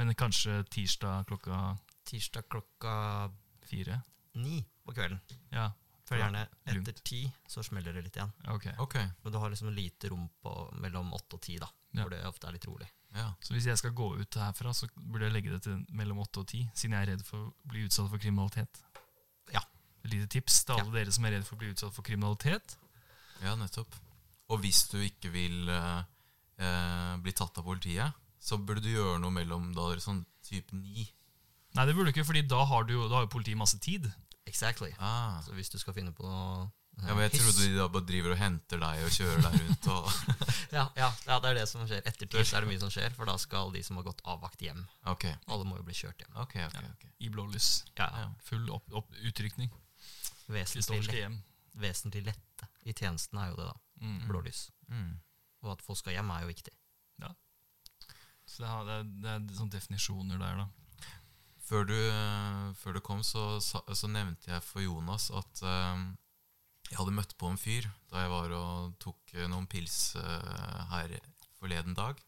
Men 0.00 0.14
kanskje 0.18 0.62
tirsdag 0.72 1.26
klokka 1.28 1.76
Tirsdag 2.08 2.48
klokka 2.48 3.30
fire? 3.68 4.00
ni 4.38 4.62
på 4.86 4.94
kvelden. 4.94 5.20
Ja. 5.50 5.72
For 6.08 6.16
gjerne 6.16 6.46
etter 6.64 6.94
ti 7.04 7.26
så 7.50 7.60
smeller 7.66 7.92
det 7.92 8.04
litt 8.06 8.16
igjen. 8.16 8.30
Ok. 8.48 8.68
Ok. 8.80 8.94
Men 9.24 9.32
du 9.34 9.38
har 9.42 9.50
liksom 9.50 9.72
lite 9.74 10.08
rom 10.08 10.28
på 10.40 10.52
mellom 10.80 11.10
åtte 11.12 11.36
og 11.36 11.42
ti, 11.44 11.58
da. 11.60 11.68
Ja. 11.92 12.04
Hvor 12.06 12.10
det 12.14 12.22
ofte 12.24 12.48
er 12.48 12.54
litt 12.56 12.64
rolig. 12.70 12.88
Ja. 13.16 13.30
Så 13.40 13.54
hvis 13.54 13.66
jeg 13.66 13.78
skal 13.80 13.94
gå 13.96 14.10
ut 14.20 14.34
herfra, 14.36 14.72
så 14.76 14.86
burde 14.96 15.24
jeg 15.28 15.32
legge 15.32 15.50
det 15.54 15.62
til 15.64 15.78
mellom 15.96 16.18
åtte 16.22 16.42
og 16.42 16.48
ti, 16.50 16.64
siden 16.76 16.92
jeg 16.96 17.06
er 17.06 17.10
redd 17.14 17.24
for 17.26 17.46
å 17.48 17.52
bli 17.70 17.86
utsatt 17.86 18.10
for 18.12 18.20
kriminalitet. 18.20 18.82
Ja. 19.54 19.62
Et 20.04 20.10
lite 20.12 20.28
tips 20.36 20.60
til 20.68 20.76
alle 20.76 20.92
dere 20.94 21.12
som 21.14 21.24
er 21.24 21.36
redd 21.38 21.46
for 21.48 21.56
å 21.56 21.62
bli 21.62 21.72
utsatt 21.72 21.94
for 21.96 22.02
kriminalitet. 22.06 22.76
ja, 23.42 23.54
nettopp. 23.56 23.96
Og 24.48 24.60
hvis 24.62 24.84
du 24.88 24.96
ikke 25.04 25.28
vil 25.32 25.68
eh, 25.68 26.02
eh, 26.64 27.16
bli 27.20 27.32
tatt 27.36 27.58
av 27.60 27.64
politiet, 27.66 28.12
så 28.40 28.56
burde 28.56 28.80
du 28.84 28.88
gjøre 28.94 29.18
noe 29.20 29.30
mellom 29.34 29.72
da 29.76 29.88
dere 29.90 30.00
sånn 30.00 30.22
type 30.46 30.72
ni. 30.76 31.04
Nei, 31.76 31.84
det 31.84 31.94
burde 31.96 32.08
du 32.08 32.14
ikke, 32.16 32.24
fordi 32.24 32.46
da 32.48 32.62
har, 32.64 32.84
du, 32.88 32.94
jo- 32.94 33.08
da 33.10 33.18
har 33.18 33.26
jo 33.26 33.32
politiet 33.34 33.58
masse 33.60 33.76
tid. 33.84 34.06
Exactly. 34.48 34.92
Ah. 34.98 35.40
Så 35.44 35.52
hvis 35.52 35.68
du 35.68 35.76
skal 35.78 35.92
finne 35.96 36.14
på 36.16 36.24
noe 36.24 36.70
Ja, 36.98 37.14
men 37.14 37.22
Jeg 37.28 37.38
trodde 37.38 37.62
de 37.62 37.76
da 37.76 37.86
bare 37.94 38.06
driver 38.08 38.32
og 38.34 38.40
henter 38.40 38.80
deg 38.82 39.02
og 39.06 39.12
kjører 39.14 39.44
deg 39.44 39.58
rundt. 39.62 39.88
Og, 39.94 40.08
ja, 40.76 40.84
ja, 40.98 41.10
ja, 41.28 41.36
det 41.44 41.50
er 41.50 41.58
det 41.60 41.66
som 41.70 41.84
skjer. 41.86 42.02
Etter 42.02 42.26
ti 42.26 42.40
er 42.42 42.64
det 42.64 42.70
mye 42.72 42.80
som 42.82 42.90
skjer, 42.92 43.14
for 43.14 43.30
da 43.30 43.36
skal 43.38 43.70
de 43.74 43.82
som 43.86 44.00
har 44.00 44.08
gått 44.08 44.24
avvakt, 44.26 44.64
hjem. 44.66 44.80
Okay. 45.14 45.36
Alle 45.46 45.68
må 45.68 45.78
jo 45.78 45.86
bli 45.86 45.94
kjørt 45.96 46.24
hjem. 46.24 46.34
Okay, 46.46 46.66
ok, 46.66 46.80
okay. 46.96 47.12
I 47.22 47.30
blålys. 47.34 47.70
Ja, 48.00 48.10
Ja. 48.18 48.26
Full 48.50 48.66
opp, 48.74 48.90
opp, 48.90 49.14
utrykning. 49.22 49.70
vesentlig, 50.48 51.04
lett, 51.06 51.38
vesentlig 51.78 52.24
lette 52.32 52.68
i 52.88 52.92
tjenesten 52.96 53.38
er 53.38 53.52
jo 53.52 53.60
det, 53.60 53.70
da. 53.70 53.78
Mm. 54.02 54.20
Blålys. 54.26 54.66
Mm. 54.88 55.14
Og 55.62 55.72
at 55.74 55.82
folk 55.84 55.98
skal 56.00 56.16
hjem, 56.16 56.30
er 56.34 56.46
jo 56.46 56.52
viktig. 56.54 56.74
Så 58.48 58.62
det, 58.62 58.68
har, 58.68 58.84
det, 58.88 58.94
er, 58.96 59.08
det 59.20 59.52
er 59.52 59.58
sånne 59.58 59.74
definisjoner 59.74 60.38
der, 60.40 60.62
da. 60.62 60.68
Før, 61.68 61.84
du, 61.84 61.96
før 62.80 62.96
du 62.96 63.00
kom, 63.04 63.20
så, 63.20 63.58
så 63.60 64.08
nevnte 64.08 64.48
jeg 64.48 64.64
for 64.64 64.80
Jonas 64.80 65.28
at 65.36 65.60
eh, 65.68 66.06
jeg 66.88 66.98
hadde 66.98 67.14
møtt 67.14 67.34
på 67.40 67.50
en 67.50 67.60
fyr 67.60 67.88
da 68.08 68.24
jeg 68.24 68.32
var 68.32 68.54
og 68.56 68.94
tok 69.02 69.34
eh, 69.36 69.48
noen 69.50 69.68
pils 69.68 70.16
eh, 70.16 70.78
her 70.92 71.14
forleden 71.58 71.96
dag. 71.98 72.20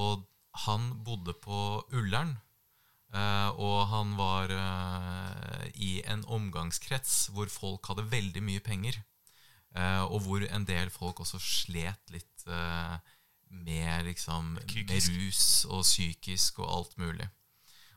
Og 0.00 0.24
han 0.66 0.90
bodde 1.06 1.34
på 1.42 1.58
Ullern. 1.94 2.36
eh, 3.14 3.50
og 3.56 3.86
han 3.88 4.16
var 4.18 4.52
i 5.74 6.02
en 6.04 6.24
omgangskrets 6.28 7.30
hvor 7.34 7.48
folk 7.48 7.88
hadde 7.88 8.10
veldig 8.10 8.42
mye 8.42 8.60
penger. 8.60 9.02
og 9.74 10.20
hvor 10.22 10.44
en 10.46 10.64
del 10.64 10.90
folk 10.90 11.20
også 11.20 11.38
slet 11.42 12.10
litt 12.14 12.44
med 13.50 14.04
liksom 14.06 14.52
med 14.54 15.08
rus 15.16 15.64
og 15.66 15.82
psykisk 15.82 16.60
og 16.62 16.68
alt 16.76 16.94
mulig. 16.98 17.26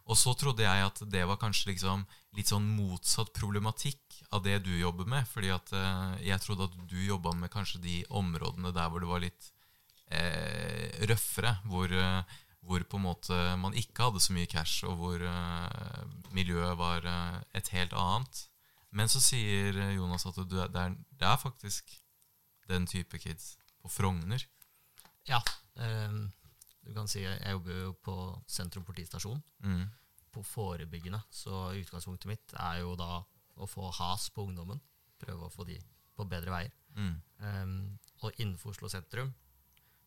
Og 0.07 0.15
så 0.15 0.31
trodde 0.39 0.63
jeg 0.63 0.85
at 0.85 1.01
det 1.11 1.25
var 1.27 1.39
kanskje 1.41 1.73
liksom 1.73 2.05
litt 2.37 2.47
sånn 2.51 2.67
motsatt 2.77 3.33
problematikk 3.35 4.21
av 4.31 4.43
det 4.45 4.61
du 4.63 4.71
jobber 4.77 5.07
med. 5.09 5.27
Fordi 5.27 5.51
at 5.51 5.73
eh, 5.75 6.17
jeg 6.29 6.43
trodde 6.43 6.69
at 6.69 6.77
du 6.87 6.97
jobba 7.01 7.33
med 7.35 7.51
kanskje 7.51 7.83
de 7.83 8.01
områdene 8.15 8.71
der 8.75 8.91
hvor 8.91 9.03
det 9.03 9.11
var 9.11 9.23
litt 9.25 9.49
eh, 10.07 10.95
røffere. 11.11 11.57
Hvor, 11.67 11.91
eh, 11.91 12.37
hvor 12.63 12.87
på 12.87 13.01
en 13.01 13.07
måte 13.09 13.39
man 13.59 13.75
ikke 13.75 14.07
hadde 14.07 14.23
så 14.23 14.35
mye 14.35 14.49
cash, 14.51 14.87
og 14.87 14.95
hvor 15.01 15.27
eh, 15.27 16.01
miljøet 16.35 16.79
var 16.79 17.07
eh, 17.07 17.39
et 17.59 17.71
helt 17.75 17.95
annet. 17.97 18.45
Men 18.95 19.11
så 19.11 19.19
sier 19.19 19.75
Jonas 19.91 20.25
at 20.29 20.39
det, 20.47 20.63
er, 20.71 20.95
det 20.95 21.27
er 21.27 21.41
faktisk 21.41 21.97
den 22.71 22.87
type 22.87 23.19
kids 23.19 23.57
på 23.83 23.91
Frogner. 23.91 24.43
Ja. 25.27 25.41
ehm, 25.75 26.31
du 26.87 26.93
kan 26.95 27.07
si 27.11 27.21
jeg 27.25 27.51
jobber 27.51 27.81
jo 27.83 27.93
på 28.05 28.15
Sentrum 28.47 28.85
politistasjon, 28.87 29.41
Mm. 29.63 29.87
på 30.31 30.43
forebyggende. 30.45 31.19
Så 31.31 31.51
utgangspunktet 31.75 32.27
mitt 32.29 32.53
er 32.55 32.79
jo 32.81 32.95
da 32.95 33.23
å 33.57 33.67
få 33.67 33.89
has 33.99 34.29
på 34.29 34.45
ungdommen. 34.47 34.79
Prøve 35.19 35.47
å 35.47 35.51
få 35.51 35.65
de 35.65 35.79
på 36.15 36.25
bedre 36.29 36.51
veier. 36.53 36.71
Mm. 36.95 37.15
Um, 37.39 37.99
og 38.23 38.31
innenfor 38.39 38.71
Oslo 38.73 38.89
sentrum 38.89 39.33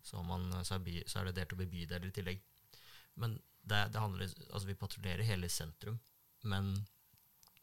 så, 0.03 0.23
man, 0.25 0.49
så, 0.65 0.75
er 0.75 0.85
by, 0.87 1.03
så 1.07 1.21
er 1.21 1.25
det 1.29 1.35
delt 1.37 1.53
opp 1.55 1.61
i 1.61 1.67
bydeler 1.71 2.07
i 2.09 2.15
tillegg. 2.15 2.41
Men 3.17 3.37
det, 3.63 3.93
det 3.93 4.01
handler, 4.01 4.31
altså 4.53 4.67
vi 4.67 4.75
patruljerer 4.79 5.27
hele 5.29 5.49
sentrum, 5.53 5.99
men 6.49 6.73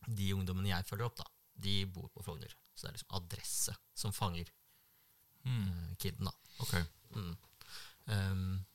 de 0.07 0.29
ungdommene 0.35 0.69
jeg 0.69 0.85
følger 0.87 1.07
opp, 1.09 1.17
da, 1.17 1.25
de 1.55 1.85
bor 1.85 2.07
på 2.13 2.23
Frogner. 2.23 2.53
Så 2.75 2.85
det 2.85 2.91
er 2.91 2.97
liksom 2.99 3.15
adresse 3.21 3.77
som 3.97 4.11
fanger 4.13 4.51
Mm. 5.47 5.67
uh, 5.69 5.95
kiden. 6.01 6.25
da. 6.27 6.31
Ok. 6.59 6.73
Mm. 7.15 7.37
Ehm, 8.07 8.65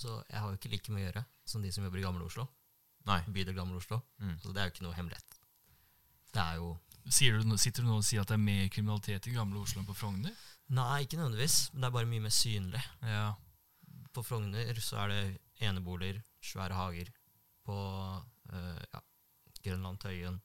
så 0.00 0.16
jeg 0.30 0.40
har 0.40 0.48
jo 0.48 0.58
ikke 0.58 0.72
like 0.72 0.94
mye 0.94 1.04
å 1.04 1.08
gjøre 1.08 1.24
som 1.52 1.64
de 1.64 1.72
som 1.74 1.84
jobber 1.86 2.00
i 2.00 2.04
Gamle 2.06 2.26
Oslo. 2.26 2.46
Nei. 3.08 3.20
Bydel 3.32 3.56
Gamle 3.56 3.80
Oslo. 3.80 4.00
Mm. 4.20 4.36
Så 4.42 4.54
det 4.54 4.62
er 4.62 4.68
jo 4.68 4.74
ikke 4.74 4.86
noe 4.86 4.96
hemmelighet. 4.96 5.36
Det 6.34 6.46
er 6.46 6.62
jo 6.62 6.76
Sier 7.10 7.38
du, 7.40 7.54
sitter 7.58 7.82
du 7.82 7.88
nå 7.88 7.94
og 7.96 8.04
sier 8.04 8.20
at 8.20 8.28
det 8.28 8.36
er 8.36 8.42
mer 8.44 8.66
kriminalitet 8.70 9.24
i 9.26 9.32
gamle 9.32 9.62
Oslo 9.62 9.80
enn 9.80 9.86
på 9.88 9.94
Frogner? 9.96 10.34
Nei, 10.76 11.06
ikke 11.06 11.16
nødvendigvis, 11.16 11.70
men 11.72 11.80
det 11.80 11.88
er 11.88 11.94
bare 11.94 12.08
mye 12.10 12.24
mer 12.26 12.34
synlig. 12.36 12.82
Ja. 13.08 13.30
På 14.14 14.22
Frogner 14.22 14.82
så 14.84 14.98
er 15.06 15.14
det 15.14 15.22
eneboliger, 15.64 16.20
svære 16.44 16.76
hager. 16.76 17.08
På 17.66 17.78
øh, 18.52 18.84
ja, 18.84 19.00
Grønland, 19.64 19.98
Tøyen, 20.04 20.36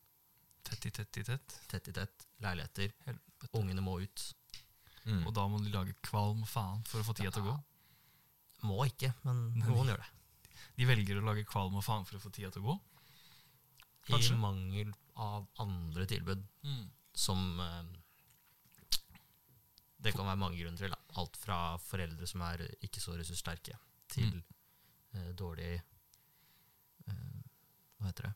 Tett 0.65 0.88
i 0.88 0.91
tett 0.95 1.17
i 1.19 1.24
tett. 1.27 1.59
tett 1.69 1.88
i 1.91 1.93
tett, 1.93 2.25
leiligheter. 2.41 2.95
Helvete. 3.05 3.50
Ungene 3.59 3.83
må 3.85 4.00
ut. 4.01 4.24
Mm. 5.05 5.21
Og 5.27 5.33
da 5.38 5.43
må 5.51 5.59
de 5.62 5.69
lage 5.69 5.93
kvalm 6.07 6.41
og 6.41 6.50
faen 6.50 6.81
for 6.89 7.03
å 7.03 7.05
få 7.05 7.13
tida 7.13 7.29
til 7.35 7.45
å 7.45 7.51
gå. 7.51 7.55
Må 8.65 8.86
ikke, 8.89 9.13
men 9.24 9.41
noen 9.62 9.88
gjør 9.91 10.01
det. 10.01 10.12
De 10.75 10.86
velger 10.89 11.19
å 11.22 11.25
lage 11.25 11.45
kvalm 11.48 11.75
og 11.79 11.84
faen 11.86 12.05
for 12.07 12.17
å 12.17 12.24
få 12.24 12.31
tida 12.36 12.50
til 12.51 12.63
å 12.65 12.74
gå. 12.74 12.79
I 14.15 14.36
mangel 14.38 14.91
av 15.17 15.45
andre 15.63 16.05
tilbud 16.10 16.41
som 17.15 17.60
eh, 17.63 17.86
Det 20.05 20.12
kan 20.13 20.27
være 20.27 20.38
mange 20.38 20.60
grunner 20.60 20.77
til. 20.77 20.93
Alt 21.17 21.38
fra 21.41 21.77
foreldre 21.81 22.27
som 22.29 22.41
er 22.45 22.62
ikke 22.86 23.01
så 23.01 23.15
ressurssterke, 23.17 23.77
til 24.12 24.27
Mm. 24.29 24.43
eh, 25.15 25.31
dårlig 25.34 25.72
eh, 27.07 27.13
Hva 28.00 28.12
heter 28.12 28.27
det? 28.29 28.34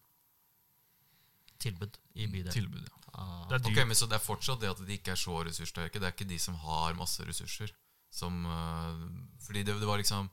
Tilbud 1.59 1.97
i 2.15 2.25
bydelen. 2.31 2.53
Tilbud, 2.55 2.87
ja. 2.87 2.95
Ah, 3.13 3.45
Det 3.49 3.55
er 3.55 3.59
dyrt. 3.59 3.77
Ok, 3.77 3.87
men 3.87 3.95
Så 3.95 4.07
det 4.07 4.15
er 4.15 4.23
fortsatt 4.25 4.61
det 4.61 4.69
at 4.71 4.77
de 4.87 4.93
ikke 4.97 5.11
er 5.11 5.19
så 5.19 5.43
ressurssterke? 5.45 5.99
Det 5.99 6.07
er 6.07 6.13
ikke 6.15 6.27
de 6.29 6.39
som 6.39 6.55
har 6.55 6.93
masse 6.95 7.19
ressurser? 7.27 7.71
Som, 8.11 8.45
øh, 8.45 9.03
fordi 9.45 9.63
det, 9.63 9.79
det 9.79 9.87
var 9.87 9.97
liksom 10.01 10.29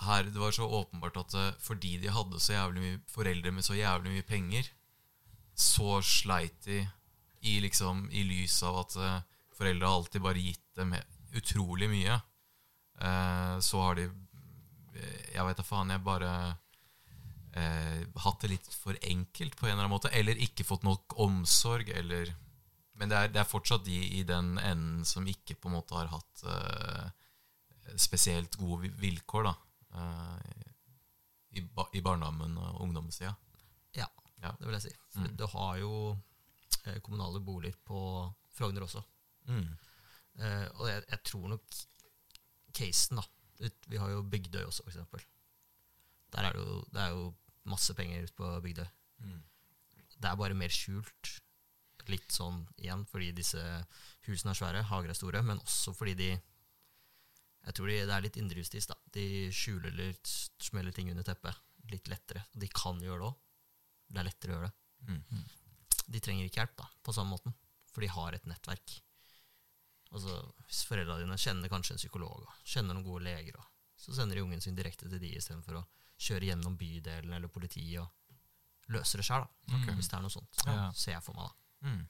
her, 0.00 0.22
Det 0.22 0.38
var 0.38 0.50
så 0.54 0.62
åpenbart 0.62 1.16
at 1.16 1.34
øh, 1.34 1.52
fordi 1.60 1.96
de 1.98 2.12
hadde 2.14 2.40
så 2.40 2.52
jævlig 2.52 2.82
mye 2.82 3.00
foreldre 3.10 3.50
med 3.50 3.62
så 3.62 3.74
jævlig 3.74 4.12
mye 4.12 4.22
penger, 4.22 4.68
så 5.56 6.00
sleit 6.02 6.64
de 6.64 6.88
i 7.42 7.58
liksom 7.60 8.08
i 8.10 8.22
lys 8.22 8.62
av 8.62 8.78
at 8.84 8.96
øh, 8.96 9.20
foreldre 9.58 9.86
har 9.86 9.94
alltid 9.98 10.20
bare 10.20 10.38
gitt 10.42 10.76
dem 10.76 10.94
utrolig 11.34 11.90
mye. 11.90 12.20
Eh, 13.00 13.58
så 13.60 13.82
har 13.82 13.98
de 13.98 14.08
eh, 14.08 15.34
Jeg 15.34 15.46
vet 15.46 15.60
da 15.60 15.66
faen, 15.66 15.92
jeg 15.94 16.04
bare 16.06 16.32
eh, 17.54 18.02
hatt 18.24 18.42
det 18.42 18.52
litt 18.54 18.70
for 18.74 18.98
enkelt 19.02 19.56
på 19.58 19.66
en 19.66 19.72
eller 19.72 19.84
annen 19.84 19.94
måte. 19.96 20.12
Eller 20.14 20.40
ikke 20.42 20.66
fått 20.66 20.86
nok 20.86 21.18
omsorg, 21.22 21.90
eller 21.94 22.32
Men 22.98 23.08
det 23.12 23.16
er, 23.18 23.28
det 23.30 23.40
er 23.40 23.46
fortsatt 23.48 23.84
de 23.86 23.96
i 24.18 24.22
den 24.26 24.56
enden 24.58 25.04
som 25.06 25.26
ikke 25.30 25.54
på 25.54 25.70
en 25.70 25.76
måte 25.78 25.94
har 25.94 26.08
hatt 26.10 26.42
uh, 26.44 27.10
spesielt 27.96 28.56
gode 28.58 28.90
vilkår, 28.98 29.46
da. 29.46 29.52
uh, 29.94 30.64
I, 31.56 31.62
ba, 31.62 31.86
I 31.94 32.02
barndommen 32.04 32.56
og 32.58 32.80
ungdomssida. 32.84 33.34
Ja, 33.96 34.08
Ja. 34.42 34.50
det 34.58 34.66
vil 34.66 34.74
jeg 34.76 34.82
si. 34.88 34.96
For 35.14 35.20
Mm. 35.28 35.36
du 35.36 35.46
har 35.46 35.76
jo 35.80 35.92
eh, 36.86 36.98
kommunale 37.02 37.40
boliger 37.40 37.76
på 37.84 38.00
Frogner 38.54 38.82
også. 38.84 39.00
Mm. 39.48 39.64
Og 40.78 40.84
jeg, 40.88 41.02
jeg 41.10 41.22
tror 41.24 41.48
nok 41.48 41.62
casen, 42.74 43.16
da 43.18 43.24
ut, 43.66 43.74
Vi 43.90 43.96
har 43.98 44.10
jo 44.12 44.22
Bygdøy 44.22 44.62
også, 44.68 44.84
eksempel. 44.86 45.20
Der 46.32 46.42
er 46.46 46.52
det 46.52 46.60
jo, 46.62 46.84
det 46.92 47.00
er 47.02 47.08
jo 47.16 47.34
masse 47.64 47.94
penger 47.94 48.22
ute 48.22 48.34
på 48.38 48.60
Bygdøy. 48.62 48.86
Mm. 49.18 49.42
Det 50.22 50.24
er 50.30 50.36
bare 50.36 50.54
mer 50.54 50.68
skjult. 50.70 51.40
Litt 52.08 52.32
sånn 52.32 52.62
igjen 52.80 53.04
fordi 53.08 53.32
disse 53.36 53.60
husene 54.28 54.54
er 54.54 54.58
svære, 54.60 54.86
hager 54.90 55.12
er 55.12 55.18
store, 55.18 55.42
men 55.44 55.60
også 55.60 55.92
fordi 55.96 56.14
de 56.18 56.30
Jeg 57.68 57.74
tror 57.74 57.90
de, 57.90 57.96
det 58.06 58.14
er 58.14 58.22
litt 58.24 58.36
indrejustis, 58.40 58.86
da. 58.88 58.94
De 59.12 59.50
skjuler 59.52 59.90
eller 59.90 60.14
smeller 60.24 60.94
ting 60.94 61.10
under 61.12 61.26
teppet 61.26 61.56
litt 61.92 62.08
lettere. 62.08 62.44
De 62.52 62.68
kan 62.72 63.00
gjøre 63.02 63.18
det 63.20 63.28
òg. 63.28 63.34
Det 64.08 64.20
er 64.22 64.28
lettere 64.28 64.52
å 64.52 64.56
gjøre 64.56 64.70
det. 64.70 65.10
Mm. 65.10 65.42
De 66.14 66.22
trenger 66.24 66.48
ikke 66.48 66.62
hjelp, 66.62 66.76
da, 66.78 66.86
på 67.04 67.12
samme 67.12 67.34
måten, 67.36 67.54
for 67.92 68.04
de 68.04 68.10
har 68.14 68.36
et 68.36 68.48
nettverk. 68.48 68.94
Altså, 70.16 70.38
Hvis 70.64 70.84
foreldra 70.88 71.18
dine 71.20 71.36
kjenner 71.36 71.72
kanskje 71.72 71.96
en 71.96 72.00
psykolog, 72.00 72.46
og 72.46 72.64
kjenner 72.64 72.96
noen 72.96 73.04
gode 73.04 73.26
leger, 73.26 73.58
og 73.60 73.68
så 73.98 74.14
sender 74.16 74.38
de 74.38 74.46
ungen 74.46 74.62
sin 74.64 74.78
direkte 74.78 75.10
til 75.10 75.20
de 75.20 75.34
istedenfor 75.36 75.80
å 75.80 75.86
kjøre 76.18 76.48
gjennom 76.48 76.76
bydelen 76.78 77.34
eller 77.34 77.52
politiet 77.52 78.00
og 78.00 78.94
løse 78.94 79.20
det 79.20 79.26
sjøl, 79.26 79.44
okay. 79.68 79.94
hvis 79.98 80.08
det 80.08 80.16
er 80.16 80.24
noe 80.24 80.32
sånt. 80.32 80.62
Ja. 80.64 80.88
Ser 80.96 81.18
jeg 81.18 81.24
for 81.26 81.36
meg, 81.36 81.50
da. 81.50 81.67
Mm. 81.84 82.06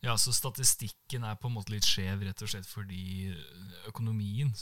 Ja, 0.00 0.16
så 0.16 0.32
statistikken 0.32 1.26
er 1.28 1.36
på 1.36 1.50
en 1.50 1.56
måte 1.58 1.74
litt 1.74 1.84
skjev, 1.84 2.22
rett 2.24 2.42
og 2.44 2.48
slett 2.48 2.68
fordi 2.68 3.34
økonomien, 3.90 4.52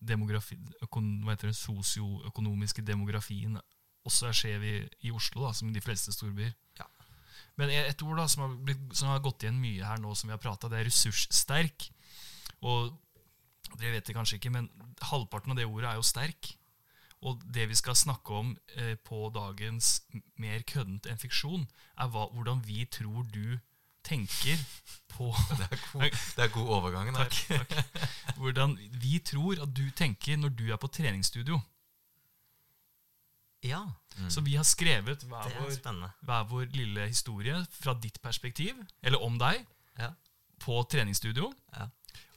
demografi, 0.00 0.56
økon, 0.84 1.18
hva 1.24 1.34
heter 1.34 1.50
det, 1.50 1.58
sosioøkonomiske 1.58 2.84
demografien, 2.86 3.58
også 4.08 4.30
er 4.30 4.38
skjev 4.38 4.64
i, 4.64 4.76
i 5.04 5.12
Oslo, 5.12 5.44
da, 5.44 5.52
som 5.56 5.68
i 5.68 5.74
de 5.74 5.82
fleste 5.84 6.14
storbyer. 6.14 6.54
Ja. 6.80 6.86
Men 7.60 7.72
et 7.74 8.02
ord 8.06 8.16
da, 8.22 8.24
som 8.30 8.46
har, 8.46 8.54
blitt, 8.64 8.80
som 8.96 9.12
har 9.12 9.20
gått 9.24 9.44
igjen 9.44 9.60
mye 9.60 9.84
her 9.84 10.00
nå, 10.00 10.14
som 10.16 10.30
vi 10.30 10.36
har 10.36 10.40
prata, 10.40 10.70
det 10.72 10.80
er 10.80 10.88
ressurssterk. 10.88 11.90
Og 12.64 12.94
dere 13.76 13.98
vet 13.98 14.08
det 14.08 14.16
kanskje 14.16 14.38
ikke, 14.38 14.54
men 14.54 14.70
halvparten 15.10 15.52
av 15.52 15.60
det 15.60 15.68
ordet 15.68 15.90
er 15.90 16.00
jo 16.00 16.06
sterk. 16.06 16.54
Og 17.26 17.40
det 17.54 17.68
vi 17.68 17.74
skal 17.74 17.96
snakke 17.98 18.34
om 18.34 18.52
eh, 18.76 18.94
på 19.04 19.24
dagens 19.34 20.02
mer 20.38 20.62
køddent 20.62 21.08
enn 21.10 21.18
fiksjon, 21.18 21.64
er 21.98 22.12
hva, 22.12 22.28
hvordan 22.34 22.62
vi 22.66 22.84
tror 22.86 23.24
du 23.34 23.58
tenker 24.06 24.60
på 25.12 25.32
Det, 25.58 25.66
er 25.66 25.80
god, 25.92 26.04
det 26.36 26.44
er 26.44 26.52
god 26.54 26.68
overgang 26.78 27.10
her. 27.16 27.26
Takk, 27.26 27.66
takk. 27.72 28.36
Hvordan 28.38 28.76
vi 29.02 29.18
tror 29.18 29.64
at 29.66 29.74
du 29.74 29.90
tenker 29.90 30.38
når 30.38 30.54
du 30.54 30.68
er 30.72 30.78
på 30.80 30.90
treningsstudio. 30.94 31.60
Ja, 33.66 33.84
Mm. 34.18 34.30
Så 34.30 34.40
vi 34.42 34.56
har 34.58 34.64
skrevet 34.66 35.22
hver 35.30 35.46
er 35.46 35.60
vår, 35.62 36.08
hver 36.26 36.46
vår 36.50 36.72
lille 36.74 37.04
historie 37.06 37.54
fra 37.70 37.92
ditt 38.02 38.16
perspektiv, 38.22 38.74
eller 39.02 39.22
om 39.22 39.36
deg, 39.38 39.64
Ja. 39.98 40.08
på 40.58 40.82
treningsstudio. 40.90 41.52
Ja. 41.76 41.86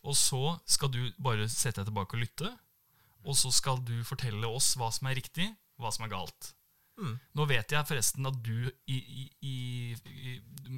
Og 0.03 0.15
så 0.15 0.59
skal 0.65 0.91
du 0.93 1.11
bare 1.17 1.50
sette 1.50 1.81
deg 1.81 1.88
tilbake 1.89 2.13
og 2.13 2.21
lytte. 2.21 2.51
Og 3.27 3.37
så 3.37 3.51
skal 3.53 3.81
du 3.85 3.99
fortelle 4.07 4.47
oss 4.49 4.73
hva 4.79 4.89
som 4.93 5.09
er 5.09 5.19
riktig, 5.19 5.47
hva 5.81 5.91
som 5.93 6.05
er 6.07 6.13
galt. 6.13 6.53
Mm. 7.01 7.15
Nå 7.37 7.45
vet 7.49 7.73
jeg 7.73 7.87
forresten 7.87 8.27
at 8.29 8.37
du 8.45 8.69
i, 8.89 8.97
i, 8.97 9.25
i, 9.47 9.55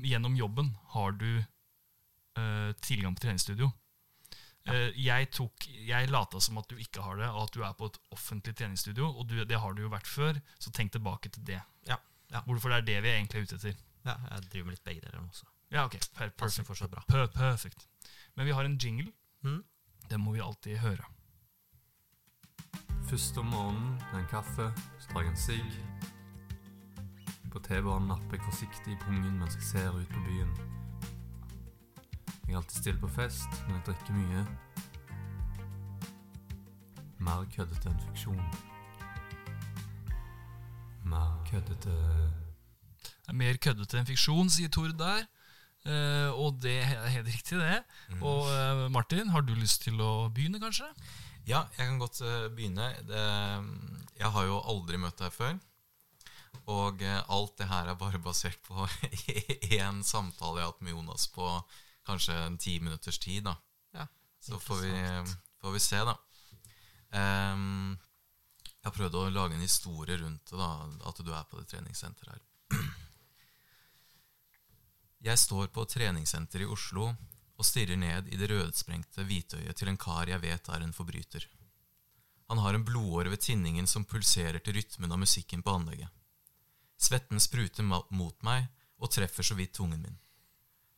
gjennom 0.08 0.36
jobben 0.40 0.70
har 0.94 1.16
du 1.20 1.30
uh, 1.40 2.72
tilgang 2.84 3.16
på 3.16 3.26
treningsstudio. 3.26 3.72
Eh, 4.64 4.96
jeg, 4.96 5.28
tok, 5.36 5.66
jeg 5.84 6.08
lata 6.08 6.40
som 6.40 6.62
at 6.62 6.70
du 6.72 6.78
ikke 6.80 7.04
har 7.04 7.18
det, 7.20 7.28
og 7.28 7.50
at 7.50 7.56
du 7.56 7.66
er 7.68 7.74
på 7.76 7.90
et 7.90 7.98
offentlig 8.16 8.54
treningsstudio. 8.56 9.10
Og 9.12 9.28
du, 9.28 9.36
det 9.44 9.60
har 9.60 9.76
du 9.76 9.84
jo 9.84 9.92
vært 9.92 10.08
før, 10.08 10.40
så 10.56 10.72
tenk 10.72 10.94
tilbake 10.96 11.34
til 11.34 11.44
det. 11.50 11.60
Ja. 11.90 12.00
Ja. 12.32 12.42
Hvorfor 12.48 12.72
det 12.72 12.80
er 12.80 12.88
det 12.88 13.02
vi 13.04 13.12
egentlig 13.12 13.42
er 13.42 13.50
ute 13.50 13.60
etter. 13.60 13.82
ja, 14.08 14.16
jeg 14.32 14.48
driver 14.54 14.70
med 14.70 14.78
litt 14.78 14.88
begge 14.88 15.04
deler 15.04 15.20
også. 15.26 15.50
Ja, 15.74 15.84
ok, 15.86 15.98
per, 16.16 16.32
perfect. 16.38 16.88
Per, 17.10 17.28
perfect. 17.34 17.86
Men 18.38 18.48
vi 18.48 18.56
har 18.56 18.66
en 18.66 18.78
jingle. 18.80 19.12
Mm. 19.44 19.60
Den 20.10 20.24
må 20.24 20.34
vi 20.36 20.42
alltid 20.44 20.80
høre. 20.80 21.06
Først 23.10 23.38
om 23.38 23.46
morgenen 23.46 24.02
en 24.16 24.28
kaffe, 24.32 24.70
så 25.00 25.08
tar 25.12 25.22
jeg 25.22 25.30
en 25.30 25.38
sigg. 25.38 25.72
På 27.52 27.60
T-banen 27.60 28.08
napper 28.08 28.38
jeg 28.38 28.46
forsiktig 28.48 28.94
i 28.94 29.02
pungen 29.04 29.40
mens 29.40 29.56
jeg 29.60 29.64
ser 29.64 29.98
ut 29.98 30.14
på 30.14 30.24
byen. 30.28 30.54
Jeg 32.48 32.54
er 32.54 32.58
alltid 32.58 32.80
stille 32.80 33.00
på 33.00 33.08
fest, 33.08 33.60
men 33.68 33.76
jeg 33.76 33.86
drikker 33.86 34.14
mye. 34.18 34.46
Mer 37.24 37.46
køddete 37.56 37.92
enn 37.92 38.02
fiksjon. 38.08 38.42
Mer 41.04 41.38
køddete 41.52 42.00
er 43.28 43.38
mer 43.40 43.60
køddete 43.62 44.00
enn 44.00 44.10
fiksjon, 44.10 44.52
sier 44.52 44.72
Tord 44.74 44.96
der. 45.00 45.26
Eh, 45.84 46.30
og 46.32 46.62
det 46.64 46.78
er 46.80 47.10
helt 47.12 47.28
riktig, 47.28 47.60
det. 47.60 47.82
Og 48.22 48.48
eh, 48.52 48.86
Martin, 48.92 49.32
har 49.34 49.44
du 49.44 49.54
lyst 49.58 49.84
til 49.84 50.00
å 50.04 50.30
begynne, 50.34 50.62
kanskje? 50.64 50.88
Ja, 51.44 51.66
jeg 51.76 51.90
kan 51.90 52.00
godt 52.00 52.22
eh, 52.24 52.48
begynne. 52.56 52.86
Det, 53.04 53.22
jeg 54.16 54.32
har 54.32 54.46
jo 54.48 54.62
aldri 54.72 55.00
møtt 55.02 55.20
deg 55.20 55.34
før. 55.36 55.58
Og 56.72 57.02
eh, 57.04 57.20
alt 57.36 57.58
det 57.60 57.68
her 57.68 57.90
er 57.92 58.00
bare 58.00 58.22
basert 58.24 58.62
på 58.64 58.88
én 59.80 60.00
samtale 60.08 60.62
jeg 60.62 60.64
har 60.64 60.72
hatt 60.72 60.86
med 60.86 60.96
Jonas 60.96 61.28
på 61.36 61.50
kanskje 62.08 62.38
en 62.46 62.56
ti 62.58 62.78
minutters 62.80 63.20
tid. 63.20 63.44
da. 63.50 63.58
Ja, 63.94 64.08
Så 64.40 64.60
får 64.60 64.86
vi, 64.86 64.94
får 65.60 65.76
vi 65.76 65.84
se, 65.84 66.00
da. 66.08 66.16
Um, 67.14 68.00
jeg 68.80 68.88
har 68.88 68.96
prøvd 68.96 69.20
å 69.20 69.28
lage 69.32 69.56
en 69.56 69.64
historie 69.64 70.18
rundt 70.18 70.50
det, 70.50 70.58
da, 70.58 70.72
at 71.08 71.20
du 71.20 71.32
er 71.32 71.44
på 71.48 71.60
det 71.60 71.68
treningssenteret 71.72 72.34
her. 72.34 72.42
Jeg 75.24 75.40
står 75.40 75.70
på 75.72 75.86
treningssenteret 75.88 76.66
i 76.66 76.72
Oslo 76.74 77.14
og 77.64 77.68
stirrer 77.68 77.96
ned 77.96 78.28
i 78.28 78.36
det 78.36 78.50
rødsprengte 78.52 79.24
hvitøyet 79.24 79.78
til 79.80 79.88
en 79.88 80.00
kar 80.00 80.28
jeg 80.28 80.44
vet 80.44 80.68
er 80.68 80.84
en 80.84 80.96
forbryter. 80.96 81.46
Han 82.52 82.60
har 82.60 82.76
en 82.76 82.84
blodåre 82.84 83.32
ved 83.32 83.40
tinningen 83.40 83.88
som 83.88 84.04
pulserer 84.04 84.60
til 84.60 84.76
rytmen 84.76 85.16
av 85.16 85.22
musikken 85.22 85.64
på 85.64 85.78
anlegget. 85.78 86.12
Svetten 87.00 87.40
spruter 87.40 87.88
mot 87.88 88.44
meg 88.44 88.68
og 89.00 89.14
treffer 89.16 89.48
så 89.48 89.56
vidt 89.56 89.78
tungen 89.80 90.04
min. 90.04 90.20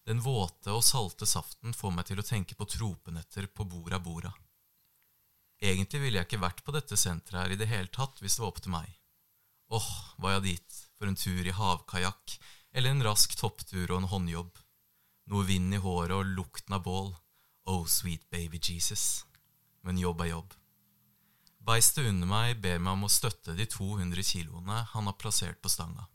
Den 0.10 0.25
våte 0.25 0.74
og 0.74 0.84
salte 0.86 1.29
saften 1.29 1.77
får 1.77 1.93
meg 1.93 2.10
til 2.10 2.22
å 2.22 2.25
tenke 2.25 2.57
på 2.57 2.65
tropenetter 2.69 3.45
på 3.53 3.69
Bora 3.69 4.01
Bora. 4.01 4.34
Egentlig 5.62 6.01
ville 6.01 6.19
jeg 6.19 6.29
ikke 6.29 6.43
vært 6.43 6.65
på 6.65 6.74
dette 6.74 6.98
senteret 6.98 7.43
her 7.43 7.53
i 7.53 7.62
det 7.62 7.69
hele 7.69 7.93
tatt 7.93 8.19
hvis 8.22 8.38
det 8.39 8.43
var 8.43 8.51
opp 8.51 8.62
til 8.65 8.74
meg. 8.74 8.89
Åh, 9.69 9.89
var 10.17 10.36
jeg 10.36 10.48
dit, 10.50 10.84
for 10.98 11.10
en 11.10 11.17
tur 11.17 11.45
i 11.45 11.55
havkajakk, 11.62 12.38
eller 12.74 12.89
en 12.89 13.05
rask 13.05 13.38
topptur 13.38 13.86
og 13.86 14.01
en 14.01 14.12
håndjobb. 14.12 14.64
Noe 15.32 15.46
vind 15.48 15.74
i 15.74 15.82
håret 15.82 16.13
og 16.13 16.36
lukten 16.38 16.75
av 16.77 16.84
bål. 16.86 17.13
Oh, 17.65 17.86
sweet 17.89 18.27
baby 18.29 18.60
Jesus. 18.62 19.25
Men 19.82 19.98
jobb 19.98 20.22
er 20.22 20.36
jobb. 20.36 20.53
Beistet 21.65 22.05
under 22.05 22.29
meg 22.29 22.60
ber 22.62 22.77
meg 22.77 22.94
om 22.94 23.08
å 23.08 23.10
støtte 23.10 23.55
de 23.58 23.65
200 23.65 24.22
kiloene 24.22 24.84
han 24.91 25.10
har 25.10 25.17
plassert 25.17 25.58
på 25.63 25.72
stanga. 25.74 26.05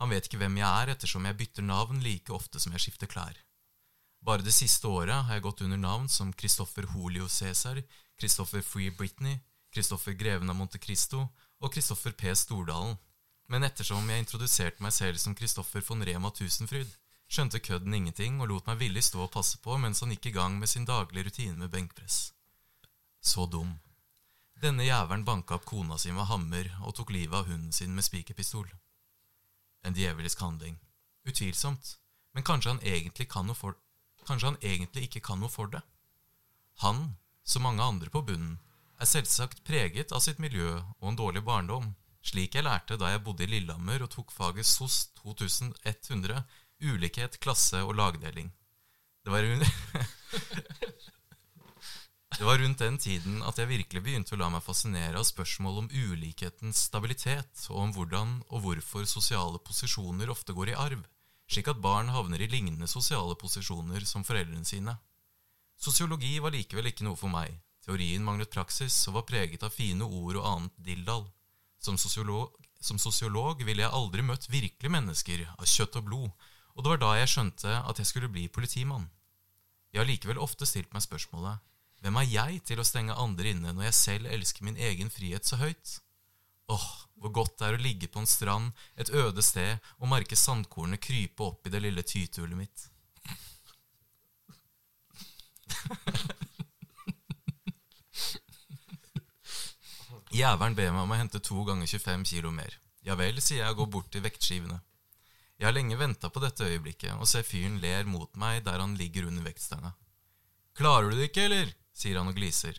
Han 0.00 0.08
vet 0.10 0.24
ikke 0.26 0.40
hvem 0.40 0.56
jeg 0.56 0.68
er, 0.68 0.94
ettersom 0.94 1.26
jeg 1.28 1.36
bytter 1.40 1.66
navn 1.68 2.00
like 2.04 2.32
ofte 2.32 2.60
som 2.60 2.72
jeg 2.72 2.86
skifter 2.86 3.10
klær. 3.10 3.36
Bare 4.24 4.44
det 4.44 4.54
siste 4.56 4.88
året 4.88 5.26
har 5.26 5.36
jeg 5.36 5.44
gått 5.44 5.60
under 5.66 5.80
navn 5.80 6.08
som 6.08 6.32
Christoffer 6.32 6.88
Holio 6.94 7.28
Cæsar, 7.28 7.82
Christoffer 8.16 8.64
Free 8.64 8.88
Britney, 8.90 9.36
Christoffer 9.74 10.16
Greven 10.16 10.48
av 10.48 10.56
Monte 10.56 10.80
Cristo 10.80 11.26
og 11.60 11.72
Christoffer 11.76 12.16
P. 12.16 12.32
Stordalen. 12.32 12.96
Men 13.52 13.66
ettersom 13.68 14.08
jeg 14.08 14.24
introduserte 14.24 14.80
meg 14.80 14.96
selv 14.96 15.20
som 15.20 15.36
Christoffer 15.36 15.84
von 15.84 16.04
Rema 16.08 16.32
Tusenfryd, 16.32 16.88
skjønte 17.34 17.58
kødden 17.58 17.94
ingenting 17.96 18.38
og 18.40 18.50
lot 18.50 18.68
meg 18.70 18.78
villig 18.78 19.02
stå 19.02 19.24
og 19.24 19.32
passe 19.34 19.58
på 19.62 19.76
mens 19.82 20.02
han 20.04 20.12
gikk 20.14 20.30
i 20.30 20.34
gang 20.36 20.58
med 20.60 20.70
sin 20.70 20.86
daglige 20.86 21.26
rutine 21.28 21.56
med 21.58 21.72
benkpress. 21.72 22.32
Så 23.20 23.46
dum. 23.50 23.72
Denne 24.62 24.86
jævelen 24.86 25.24
banka 25.26 25.58
opp 25.58 25.66
kona 25.66 25.98
si 25.98 26.12
med 26.14 26.28
hammer 26.30 26.70
og 26.84 26.94
tok 26.94 27.10
livet 27.10 27.34
av 27.40 27.48
hunden 27.50 27.72
sin 27.72 27.94
med 27.94 28.06
spikerpistol. 28.06 28.68
En 29.84 29.96
djevelisk 29.96 30.40
handling. 30.40 30.78
Utvilsomt. 31.26 31.98
Men 32.34 32.46
kanskje 32.46 32.70
han 32.70 33.26
kan 33.28 33.54
for 33.54 33.76
Kanskje 34.26 34.48
han 34.48 34.62
egentlig 34.62 35.02
ikke 35.04 35.20
kan 35.20 35.40
noe 35.40 35.52
for 35.52 35.68
det. 35.68 35.82
Han, 36.80 37.16
som 37.44 37.62
mange 37.62 37.82
andre 37.82 38.08
på 38.10 38.22
bunnen, 38.24 38.58
er 38.96 39.10
selvsagt 39.10 39.64
preget 39.64 40.12
av 40.12 40.22
sitt 40.24 40.38
miljø 40.40 40.78
og 40.80 41.08
en 41.10 41.18
dårlig 41.18 41.42
barndom, 41.44 41.90
slik 42.24 42.54
jeg 42.54 42.64
lærte 42.64 42.96
da 42.96 43.10
jeg 43.12 43.22
bodde 43.26 43.44
i 43.44 43.50
Lillehammer 43.50 44.06
og 44.06 44.10
tok 44.14 44.32
faget 44.32 44.64
SOS 44.64 45.10
2100, 45.20 46.40
ulikhet, 46.84 47.40
klasse 47.42 47.82
og 47.84 47.94
lagdeling. 47.98 48.52
Det 49.24 49.30
var, 49.32 49.42
det 52.38 52.44
var 52.44 52.58
rundt 52.60 52.82
den 52.82 52.98
tiden 53.00 53.42
at 53.48 53.58
jeg 53.58 53.70
virkelig 53.70 54.02
begynte 54.04 54.34
å 54.36 54.40
la 54.40 54.48
meg 54.52 54.66
fascinere 54.66 55.16
av 55.16 55.24
spørsmål 55.24 55.78
om 55.84 55.88
ulikhetens 55.88 56.78
stabilitet, 56.90 57.68
og 57.70 57.76
om 57.86 57.90
hvordan 57.96 58.28
og 58.50 58.58
hvorfor 58.66 59.04
sosiale 59.08 59.58
posisjoner 59.64 60.28
ofte 60.32 60.52
går 60.52 60.68
i 60.74 60.76
arv, 60.76 61.02
slik 61.48 61.68
at 61.72 61.80
barn 61.80 62.08
havner 62.12 62.40
i 62.44 62.50
lignende 62.52 62.88
sosiale 62.90 63.34
posisjoner 63.40 64.04
som 64.08 64.24
foreldrene 64.28 64.68
sine. 64.68 64.92
Sosiologi 65.80 66.36
var 66.40 66.52
likevel 66.54 66.86
ikke 66.92 67.04
noe 67.08 67.16
for 67.16 67.28
meg. 67.32 67.56
Teorien 67.84 68.24
manglet 68.24 68.52
praksis 68.52 68.96
og 69.10 69.18
var 69.18 69.26
preget 69.28 69.64
av 69.66 69.74
fine 69.74 70.04
ord 70.04 70.38
og 70.40 70.46
annet 70.48 70.76
dilldall. 70.86 71.26
Som 71.80 71.98
sosiolog 72.00 73.64
ville 73.64 73.84
jeg 73.84 73.92
aldri 73.92 74.24
møtt 74.24 74.48
virkelige 74.48 74.92
mennesker 74.92 75.44
av 75.52 75.68
kjøtt 75.68 75.98
og 76.00 76.06
blod, 76.08 76.30
og 76.74 76.82
det 76.82 76.90
var 76.90 77.00
da 77.02 77.12
jeg 77.18 77.30
skjønte 77.30 77.76
at 77.80 78.00
jeg 78.00 78.10
skulle 78.10 78.32
bli 78.32 78.48
politimann. 78.48 79.06
Jeg 79.94 80.02
har 80.02 80.10
likevel 80.10 80.40
ofte 80.42 80.66
stilt 80.66 80.92
meg 80.94 81.02
spørsmålet 81.04 81.62
hvem 82.04 82.18
er 82.20 82.26
jeg 82.28 82.58
til 82.68 82.80
å 82.82 82.84
stenge 82.84 83.14
andre 83.16 83.54
inne 83.54 83.70
når 83.72 83.86
jeg 83.86 83.96
selv 83.96 84.28
elsker 84.28 84.66
min 84.66 84.76
egen 84.76 85.08
frihet 85.08 85.46
så 85.48 85.56
høyt? 85.56 86.00
Åh, 86.68 86.88
hvor 87.16 87.32
godt 87.32 87.54
det 87.60 87.64
er 87.64 87.76
å 87.78 87.80
ligge 87.80 88.08
på 88.12 88.20
en 88.20 88.28
strand 88.28 88.76
et 89.00 89.08
øde 89.08 89.40
sted 89.44 89.80
og 89.96 90.10
merke 90.12 90.36
sandkornene 90.36 91.00
krype 91.00 91.40
opp 91.46 91.64
i 91.64 91.72
det 91.72 91.80
lille 91.80 92.04
tytehullet 92.04 92.60
mitt. 92.60 92.78
Jævelen 100.34 100.76
ber 100.76 100.92
meg 100.92 101.02
om 101.06 101.12
å 101.14 101.20
hente 101.22 101.40
to 101.40 101.64
ganger 101.64 101.86
25 101.88 102.24
kilo 102.34 102.50
mer. 102.52 102.76
Ja 103.06 103.16
vel, 103.16 103.40
sier 103.40 103.62
jeg 103.62 103.72
og 103.72 103.78
går 103.84 103.92
bort 103.96 104.12
til 104.12 104.24
vektskivene. 104.24 104.80
Jeg 105.64 105.70
har 105.70 105.78
lenge 105.78 105.96
venta 105.96 106.28
på 106.28 106.42
dette 106.44 106.66
øyeblikket 106.68 107.14
og 107.16 107.24
ser 107.24 107.46
fyren 107.48 107.78
ler 107.80 108.04
mot 108.04 108.28
meg 108.36 108.58
der 108.66 108.82
han 108.82 108.98
ligger 109.00 109.30
under 109.30 109.46
vektstanga. 109.46 109.94
Klarer 110.76 111.08
du 111.08 111.16
det 111.16 111.30
ikke, 111.30 111.46
eller? 111.48 111.70
sier 111.96 112.18
han 112.20 112.28
og 112.28 112.36
gliser. 112.36 112.76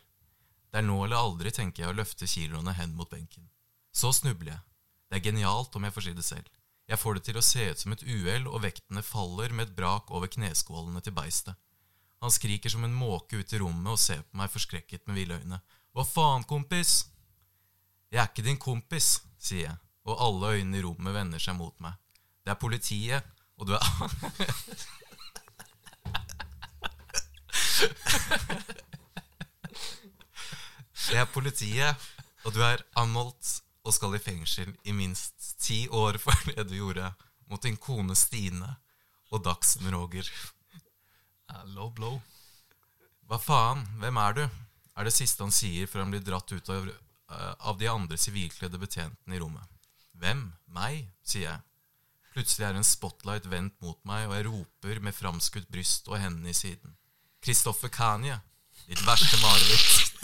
Det 0.70 0.78
er 0.78 0.86
nå 0.86 1.00
eller 1.02 1.18
aldri, 1.18 1.50
tenker 1.50 1.82
jeg 1.82 1.90
å 1.90 1.98
løfte 1.98 2.30
kiloene 2.30 2.76
hen 2.78 2.94
mot 2.94 3.10
benken. 3.10 3.48
Så 3.90 4.12
snubler 4.14 4.52
jeg. 4.52 4.62
Det 5.10 5.18
er 5.18 5.26
genialt, 5.32 5.74
om 5.74 5.90
jeg 5.90 5.98
får 5.98 6.06
si 6.06 6.14
det 6.20 6.28
selv. 6.30 6.54
Jeg 6.86 7.02
får 7.02 7.18
det 7.18 7.26
til 7.26 7.42
å 7.42 7.46
se 7.50 7.66
ut 7.72 7.82
som 7.82 7.98
et 7.98 8.06
uhell, 8.06 8.46
og 8.54 8.62
vektene 8.68 9.06
faller 9.10 9.58
med 9.58 9.72
et 9.72 9.76
brak 9.82 10.14
over 10.14 10.30
kneskålene 10.38 11.02
til 11.02 11.18
beistet. 11.18 11.58
Han 12.22 12.38
skriker 12.38 12.70
som 12.70 12.86
en 12.86 12.94
måke 12.94 13.42
ut 13.42 13.58
i 13.58 13.66
rommet 13.66 13.96
og 13.98 14.02
ser 14.06 14.22
på 14.30 14.38
meg 14.38 14.54
forskrekket 14.54 15.10
med 15.10 15.24
ville 15.24 15.42
øyne. 15.42 15.64
Hva 15.90 16.06
faen, 16.06 16.46
kompis? 16.46 17.00
Jeg 18.14 18.22
er 18.22 18.30
ikke 18.30 18.46
din 18.46 18.62
kompis, 18.62 19.16
sier 19.42 19.72
jeg, 19.72 19.78
og 20.06 20.22
alle 20.22 20.60
øynene 20.60 20.84
i 20.84 20.86
rommet 20.86 21.18
vender 21.18 21.42
seg 21.42 21.58
mot 21.58 21.74
meg. 21.82 21.98
Det 22.46 22.54
er 22.54 22.60
politiet, 22.62 23.24
og 23.58 23.68
du 23.68 23.74
er 23.74 23.82
Det 31.06 31.18
er 31.22 31.26
politiet, 31.34 31.96
og 32.46 32.54
du 32.54 32.62
er 32.66 32.82
anholdt 32.98 33.62
og 33.86 33.94
skal 33.94 34.16
i 34.18 34.22
fengsel 34.22 34.72
i 34.86 34.94
minst 34.94 35.56
ti 35.62 35.88
år 35.90 36.18
for 36.22 36.34
det 36.50 36.68
du 36.70 36.76
gjorde 36.78 37.12
mot 37.50 37.62
din 37.64 37.78
kone 37.78 38.16
Stine 38.18 38.76
og 39.32 39.44
Dagsen 39.46 39.90
Roger. 39.94 40.30
Low 41.74 41.90
blow. 41.94 42.22
Hva 43.26 43.38
faen, 43.42 43.86
hvem 44.02 44.18
er 44.22 44.38
du? 44.38 44.46
er 44.96 45.08
det 45.08 45.12
siste 45.16 45.44
han 45.44 45.52
sier 45.52 45.90
før 45.92 46.06
han 46.06 46.14
blir 46.14 46.24
dratt 46.24 46.52
ut 46.52 46.70
av, 46.72 46.88
eh, 46.88 47.54
av 47.60 47.80
de 47.80 47.90
andre 47.92 48.18
sivilkledde 48.18 48.80
betjentene 48.80 49.36
i 49.36 49.42
rommet. 49.42 49.68
Hvem? 50.16 50.48
Meg? 50.72 51.10
sier 51.26 51.50
jeg. 51.50 51.60
Plutselig 52.36 52.66
er 52.68 52.76
en 52.76 52.84
spotlight 52.84 53.46
vendt 53.48 53.78
mot 53.80 53.96
meg, 54.04 54.26
og 54.28 54.34
jeg 54.36 54.46
roper 54.50 55.00
med 55.00 55.16
framskutt 55.16 55.70
bryst 55.72 56.10
og 56.12 56.20
hendene 56.20 56.52
i 56.52 56.58
siden. 56.58 56.98
Kristoffer 57.46 57.88
Kanye, 57.94 58.42
ditt 58.90 59.00
verste 59.08 59.40
mareritt. 59.40 60.20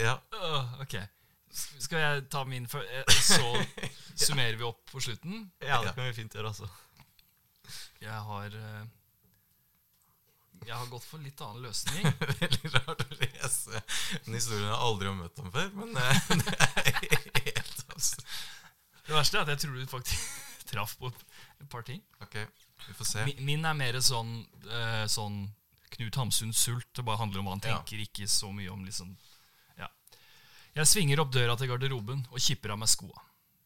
ja. 0.00 0.16
Øh, 0.32 0.80
ok. 0.80 0.96
Skal 1.52 1.98
jeg 2.00 2.24
ta 2.32 2.44
min 2.48 2.68
før 2.70 2.86
eh, 2.88 3.04
Så 3.20 3.66
summerer 4.24 4.56
vi 4.56 4.64
opp 4.64 4.80
på 4.88 5.00
slutten. 5.04 5.52
Ja, 5.60 5.82
det 5.84 5.92
kan 5.92 6.08
vi 6.08 6.16
fint 6.22 6.34
gjøre, 6.34 6.54
altså. 6.54 6.68
Jeg 8.00 8.16
har 8.30 8.56
eh, 8.62 8.84
Jeg 10.66 10.76
har 10.76 10.86
gått 10.92 11.04
for 11.08 11.22
litt 11.24 11.40
annen 11.40 11.62
løsning. 11.64 12.04
Veldig 12.42 12.70
rart 12.76 13.04
å 13.06 13.16
lese 13.20 13.80
en 14.26 14.34
historie 14.36 14.66
jeg 14.66 14.76
aldri 14.76 15.08
har 15.08 15.16
møtt 15.18 15.38
ham 15.40 15.52
før, 15.54 15.70
men 15.78 15.94
det 15.96 16.04
er 16.04 16.18
helt 17.46 17.84
absurd. 17.94 18.26
Det 19.06 19.16
verste 19.16 19.38
er 19.40 19.46
at 19.46 19.52
jeg 19.54 19.62
tror 19.64 19.78
du 19.80 19.86
faktisk 19.90 20.26
traff 20.70 20.92
på 21.00 21.08
et 21.10 21.68
par 21.72 21.82
ting. 21.88 22.02
Ok, 22.22 22.36
vi 22.86 22.94
får 22.98 23.08
se. 23.08 23.24
Min, 23.30 23.40
min 23.48 23.64
er 23.66 23.74
mer 23.78 23.98
sånn, 24.04 24.36
uh, 24.68 25.06
sånn 25.10 25.40
Knut 25.90 26.20
Hamsuns 26.20 26.60
sult. 26.62 26.86
Det 26.94 27.02
bare 27.02 27.18
handler 27.18 27.40
om 27.42 27.48
hva 27.48 27.56
han 27.56 27.64
Ja. 27.66 27.80
tenker, 27.80 28.04
ikke 28.04 28.28
så 28.30 28.52
mye 28.54 28.70
om 28.70 28.84
liksom 28.86 29.16
Ja. 29.80 29.88
Jeg 30.76 30.86
svinger 30.86 31.24
opp 31.24 31.32
døra 31.34 31.56
til 31.58 31.72
garderoben 31.72 32.22
og 32.30 32.38
kipper 32.38 32.76
av 32.76 32.78
meg 32.84 32.92
skoa. 32.92 33.24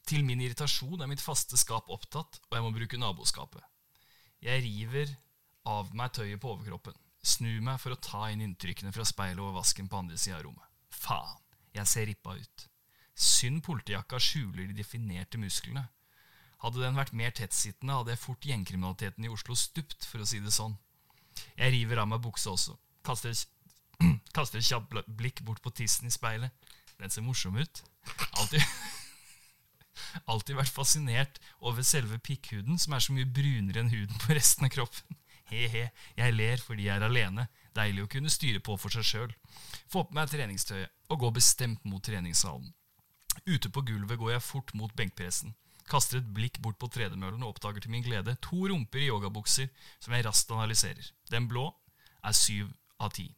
Til 0.09 0.25
min 0.25 0.41
irritasjon 0.41 1.03
er 1.05 1.09
mitt 1.11 1.21
faste 1.21 1.57
skap 1.61 1.91
opptatt, 1.93 2.41
og 2.49 2.57
jeg 2.57 2.65
må 2.65 2.73
bruke 2.73 2.99
naboskapet. 3.01 3.61
Jeg 4.45 4.63
river 4.65 5.13
av 5.69 5.91
meg 5.97 6.13
tøyet 6.17 6.41
på 6.41 6.53
overkroppen, 6.53 6.97
snur 7.25 7.61
meg 7.65 7.81
for 7.81 7.95
å 7.95 8.01
ta 8.05 8.29
inn 8.31 8.45
inntrykkene 8.45 8.93
fra 8.93 9.07
speilet 9.09 9.41
over 9.41 9.59
vasken 9.61 9.89
på 9.89 10.03
andre 10.03 10.19
sida 10.21 10.39
av 10.39 10.47
rommet. 10.49 10.71
Faen, 10.93 11.41
jeg 11.75 11.91
ser 11.91 12.09
rippa 12.11 12.37
ut. 12.37 12.67
Synd 13.15 13.63
politijakka 13.65 14.19
skjuler 14.21 14.69
de 14.69 14.77
definerte 14.77 15.39
musklene. 15.41 15.87
Hadde 16.65 16.83
den 16.83 16.97
vært 16.99 17.15
mer 17.17 17.33
tettsittende, 17.35 17.97
hadde 17.97 18.15
jeg 18.15 18.23
fort 18.23 18.47
gjengkriminaliteten 18.49 19.27
i 19.27 19.33
Oslo 19.33 19.57
stupt, 19.59 20.07
for 20.09 20.23
å 20.23 20.29
si 20.29 20.41
det 20.43 20.53
sånn. 20.55 20.77
Jeg 21.59 21.75
river 21.75 22.03
av 22.03 22.09
meg 22.11 22.23
buksa 22.25 22.55
også. 22.55 22.77
Kaster, 23.05 23.35
et 23.35 24.69
kjapt 24.71 24.95
blikk 25.07 25.43
bort 25.47 25.63
på 25.65 25.75
tissen 25.77 26.09
i 26.09 26.15
speilet. 26.15 26.53
Den 27.01 27.13
ser 27.13 27.27
morsom 27.27 27.59
ut. 27.59 27.83
Alltid, 28.39 28.63
alltid 30.31 30.59
vært 30.61 30.75
fascinert 30.75 31.41
over 31.61 31.85
selve 31.87 32.21
pikkhuden, 32.23 32.79
som 32.81 32.95
er 32.95 33.05
så 33.05 33.17
mye 33.17 33.29
brunere 33.29 33.83
enn 33.83 33.93
huden 33.93 34.25
på 34.25 34.37
resten 34.39 34.69
av 34.69 34.75
kroppen. 34.75 35.21
He-he, 35.55 35.89
jeg 36.19 36.37
ler 36.37 36.63
fordi 36.63 36.89
jeg 36.89 36.99
er 36.99 37.07
alene. 37.07 37.49
Deilig 37.75 38.05
å 38.05 38.11
kunne 38.11 38.33
styre 38.33 38.63
på 38.63 38.77
for 38.79 38.95
seg 38.95 39.07
sjøl. 39.09 39.35
Få 39.91 40.05
på 40.07 40.17
meg 40.17 40.31
treningstøyet 40.31 40.93
og 41.11 41.21
gå 41.25 41.31
bestemt 41.39 41.85
mot 41.89 42.03
treningssalen. 42.05 42.73
Ute 43.47 43.71
på 43.71 43.83
gulvet 43.87 44.21
går 44.21 44.37
jeg 44.37 44.47
fort 44.47 44.75
mot 44.79 44.93
benkpressen. 44.97 45.55
Kaster 45.91 46.21
et 46.21 46.29
blikk 46.37 46.61
bort 46.65 46.79
på 46.81 46.89
tredemøllen 46.89 47.43
og 47.43 47.55
oppdager 47.55 47.85
til 47.85 47.93
min 47.93 48.05
glede 48.05 48.37
to 48.45 48.63
rumper 48.71 49.03
i 49.03 49.11
yogabukser 49.11 49.69
som 49.99 50.15
jeg 50.15 50.25
raskt 50.25 50.53
analyserer. 50.55 51.11
Den 51.31 51.49
blå 51.51 51.67
er 52.25 52.37
syv 52.37 52.71
av 53.03 53.13
ti. 53.17 53.29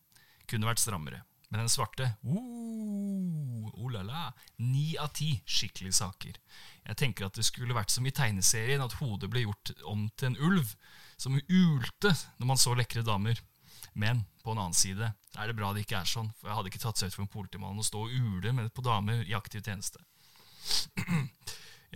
Kunne 0.46 0.68
vært 0.68 0.84
strammere. 0.84 1.24
Men 1.50 1.62
den 1.62 1.70
svarte 1.70 2.12
uh, 2.26 3.66
oh 3.72 3.90
la 3.92 4.02
la, 4.06 4.28
ni 4.58 4.96
av 4.98 5.12
ti 5.14 5.36
skikkelige 5.46 5.98
saker. 5.98 6.38
Jeg 6.86 6.98
tenker 6.98 7.26
at 7.26 7.38
det 7.38 7.46
skulle 7.46 7.74
vært 7.74 7.94
som 7.94 8.06
i 8.06 8.14
tegneserien, 8.14 8.82
at 8.82 8.98
hodet 9.00 9.30
ble 9.30 9.44
gjort 9.46 9.74
om 9.86 10.06
til 10.18 10.32
en 10.32 10.40
ulv 10.48 10.74
som 11.16 11.36
ulte 11.36 12.12
når 12.38 12.50
man 12.50 12.60
så 12.60 12.74
lekre 12.76 13.04
damer. 13.06 13.40
Men 13.96 14.24
på 14.44 14.52
en 14.52 14.60
annen 14.60 14.76
side 14.76 15.08
er 15.08 15.48
det 15.48 15.56
bra 15.56 15.72
det 15.72 15.84
ikke 15.84 16.00
er 16.00 16.08
sånn, 16.08 16.28
for 16.36 16.50
jeg 16.50 16.58
hadde 16.58 16.72
ikke 16.72 16.82
tatt 16.82 17.00
seg 17.00 17.10
ut 17.10 17.16
for 17.16 17.24
en 17.24 17.32
politimann 17.32 17.80
å 17.80 17.86
stå 17.86 18.04
og 18.04 18.12
ule 18.12 18.52
med 18.56 18.72
på 18.76 18.84
damer 18.84 19.22
i 19.24 19.36
aktiv 19.36 19.64
tjeneste. 19.64 20.02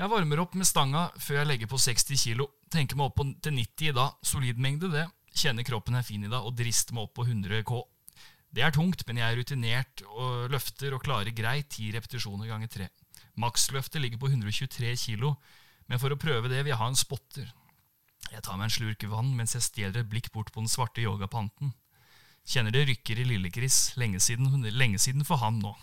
Jeg 0.01 0.09
varmer 0.09 0.41
opp 0.41 0.55
med 0.57 0.65
stanga 0.65 1.09
før 1.21 1.41
jeg 1.41 1.49
legger 1.51 1.69
på 1.69 1.77
60 1.83 2.21
kilo. 2.23 2.47
Tenker 2.73 2.97
meg 2.97 3.11
opp 3.11 3.19
til 3.43 3.53
90 3.53 3.89
i 3.91 3.95
dag. 3.97 4.15
Solid 4.25 4.61
mengde, 4.63 4.89
det. 4.89 5.03
Kjenner 5.37 5.67
kroppen 5.67 5.99
er 5.99 6.07
fin 6.07 6.23
i 6.25 6.31
dag, 6.31 6.47
og 6.47 6.55
drister 6.57 6.95
meg 6.97 7.09
opp 7.09 7.17
på 7.19 7.27
100 7.27 7.65
K. 7.69 7.81
Det 8.55 8.65
er 8.65 8.73
tungt, 8.73 9.03
men 9.07 9.21
jeg 9.21 9.27
er 9.27 9.37
rutinert 9.37 10.05
og 10.09 10.55
løfter 10.55 10.95
og 10.97 11.05
klarer 11.05 11.35
greit 11.37 11.69
10 11.75 11.91
repetisjoner 11.99 12.49
ganger 12.49 12.71
3. 12.73 12.89
Maksløftet 13.43 14.01
ligger 14.03 14.23
på 14.23 14.31
123 14.31 14.95
kilo, 15.05 15.35
men 15.91 16.01
for 16.01 16.15
å 16.15 16.19
prøve 16.23 16.49
det 16.49 16.63
vil 16.63 16.73
jeg 16.73 16.81
ha 16.81 16.89
en 16.89 16.99
spotter. 16.99 17.51
Jeg 18.31 18.45
tar 18.47 18.59
meg 18.59 18.69
en 18.69 18.75
slurk 18.75 19.05
vann 19.11 19.33
mens 19.37 19.57
jeg 19.57 19.67
stjeler 19.67 20.03
et 20.03 20.11
blikk 20.11 20.31
bort 20.35 20.53
på 20.55 20.63
den 20.63 20.71
svarte 20.71 21.03
yogapanten. 21.03 21.73
Kjenner 22.47 22.75
det 22.75 22.87
rykker 22.89 23.21
i 23.21 23.27
Lille-Chris. 23.27 23.97
Lenge, 24.01 24.21
lenge 24.71 24.99
siden 25.03 25.27
for 25.27 25.43
han 25.43 25.59
nå. 25.63 25.75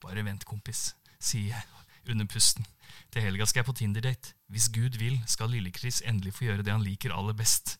Bare 0.00 0.24
vent, 0.24 0.46
kompis, 0.48 0.94
sier 1.20 1.52
jeg 1.52 2.10
under 2.10 2.26
pusten. 2.26 2.66
Til 3.12 3.24
helga 3.24 3.46
skal 3.46 3.60
jeg 3.60 3.68
på 3.68 3.76
Tinder-date. 3.78 4.34
Hvis 4.50 4.70
Gud 4.72 4.96
vil, 4.98 5.20
skal 5.28 5.52
Lille-Chris 5.52 6.00
endelig 6.08 6.34
få 6.38 6.48
gjøre 6.48 6.64
det 6.66 6.72
han 6.74 6.84
liker 6.84 7.14
aller 7.14 7.36
best 7.36 7.76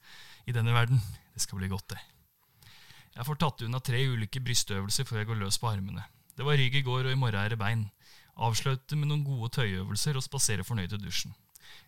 i 0.46 0.54
denne 0.54 0.74
verden. 0.76 1.00
Det 1.34 1.42
skal 1.42 1.60
bli 1.60 1.70
godt, 1.72 1.94
det. 1.94 2.00
Jeg 3.16 3.26
får 3.26 3.40
tatt 3.40 3.64
unna 3.66 3.80
tre 3.82 4.00
ulike 4.06 4.42
brystøvelser 4.44 5.08
før 5.08 5.22
jeg 5.22 5.30
går 5.32 5.40
løs 5.40 5.58
på 5.58 5.70
armene. 5.70 6.04
Det 6.36 6.46
var 6.46 6.60
rygg 6.60 6.76
i 6.78 6.84
går, 6.86 7.08
og 7.08 7.12
i 7.14 7.18
morgen 7.18 7.40
er 7.40 7.52
det 7.52 7.58
bein. 7.60 7.88
Avslutte 8.40 8.96
med 8.96 9.10
noen 9.10 9.24
gode 9.26 9.50
tøyøvelser 9.56 10.16
og 10.16 10.24
spasere 10.24 10.64
fornøyd 10.64 10.94
til 10.94 11.02
dusjen. 11.02 11.34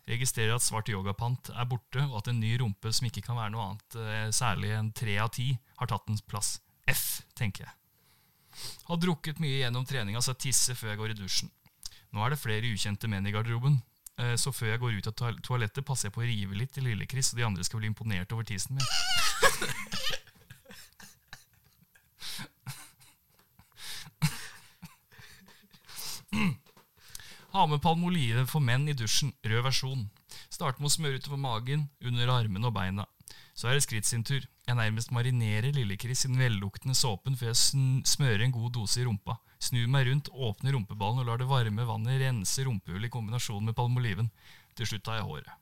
Registrerer 0.09 0.57
at 0.57 0.63
svart 0.65 0.89
yogapant 0.91 1.49
er 1.53 1.67
borte, 1.69 2.01
og 2.09 2.17
at 2.19 2.27
en 2.31 2.41
ny 2.43 2.57
rumpe 2.59 2.91
som 2.91 3.07
ikke 3.07 3.23
kan 3.23 3.37
være 3.39 3.53
noe 3.53 3.67
annet 3.69 3.95
eh, 4.01 4.27
særlig 4.35 4.73
enn 4.75 4.91
tre 4.95 5.15
av 5.23 5.31
ti, 5.35 5.47
har 5.79 5.87
tatt 5.91 6.09
en 6.11 6.19
plass. 6.27 6.57
F, 6.91 7.23
tenker 7.39 7.63
jeg. 7.65 7.73
Har 8.89 8.99
drukket 8.99 9.39
mye 9.41 9.61
gjennom 9.61 9.85
treninga, 9.87 10.21
så 10.21 10.33
jeg 10.33 10.41
tisser 10.49 10.75
før 10.77 10.91
jeg 10.91 10.99
går 10.99 11.13
i 11.13 11.19
dusjen. 11.21 11.49
Nå 12.13 12.21
er 12.21 12.29
det 12.33 12.41
flere 12.41 12.69
ukjente 12.69 13.07
menn 13.09 13.27
i 13.27 13.33
garderoben, 13.33 13.79
eh, 14.19 14.35
så 14.35 14.51
før 14.51 14.73
jeg 14.73 14.83
går 14.83 14.99
ut 14.99 15.09
av 15.09 15.15
toalettet, 15.47 15.87
passer 15.87 16.09
jeg 16.09 16.15
på 16.17 16.23
å 16.25 16.27
rive 16.27 16.59
litt 16.59 16.73
til 16.75 16.85
Lille-Chris, 16.89 17.31
så 17.31 17.39
de 17.39 17.47
andre 17.47 17.63
skal 17.63 17.79
bli 17.81 17.89
imponert 17.93 18.35
over 18.35 18.43
tissen 18.47 18.75
min. 18.75 18.87
Ha 27.53 27.67
med 27.69 27.83
palmolive 27.83 28.47
for 28.49 28.65
menn 28.65 28.87
i 28.89 28.95
dusjen, 28.97 29.29
rød 29.45 29.61
versjon. 29.61 30.07
Start 30.49 30.79
med 30.79 30.89
å 30.89 30.93
smøre 30.93 31.19
utover 31.21 31.37
magen, 31.37 31.83
under 32.01 32.31
armene 32.33 32.65
og 32.65 32.73
beina. 32.73 33.05
Så 33.53 33.67
er 33.69 33.77
det 33.77 33.83
skritt 33.85 34.07
sin 34.09 34.23
tur. 34.25 34.41
Jeg 34.65 34.77
nærmest 34.79 35.11
marinerer 35.13 35.75
Lille-Chris 35.75 36.25
i 36.25 36.31
den 36.31 36.41
velluktende 36.41 36.95
såpen 36.97 37.35
før 37.37 37.51
jeg 37.51 38.05
smører 38.09 38.41
en 38.41 38.55
god 38.55 38.73
dose 38.79 39.03
i 39.03 39.05
rumpa. 39.05 39.35
Snur 39.61 39.85
meg 39.93 40.07
rundt, 40.07 40.31
åpner 40.33 40.73
rumpeballen 40.73 41.21
og 41.21 41.27
lar 41.29 41.43
det 41.43 41.49
varme 41.51 41.85
vannet 41.85 42.23
rense 42.23 42.65
rumpehullet 42.65 43.11
i 43.11 43.13
kombinasjon 43.13 43.69
med 43.69 43.77
palmoliven. 43.77 44.31
Til 44.73 44.89
slutt 44.89 45.05
tar 45.05 45.19
jeg 45.19 45.27
håret. 45.29 45.53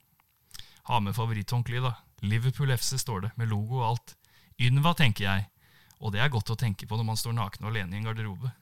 Ha 0.88 1.00
med 1.04 1.18
favoritthåndkleet, 1.18 1.84
da. 1.84 1.98
Liverpool 2.24 2.72
FC 2.72 2.96
står 3.04 3.26
det, 3.26 3.34
med 3.36 3.52
logo 3.52 3.82
og 3.82 3.90
alt. 3.90 4.16
Ynva, 4.64 4.96
tenker 4.96 5.28
jeg. 5.28 5.50
Og 6.00 6.16
det 6.16 6.24
er 6.24 6.32
godt 6.32 6.56
å 6.56 6.58
tenke 6.58 6.88
på 6.88 6.96
når 6.96 7.10
man 7.12 7.20
står 7.20 7.36
naken 7.36 7.68
og 7.68 7.74
alene 7.74 7.98
i 7.98 8.00
en 8.00 8.08
garderobe. 8.08 8.56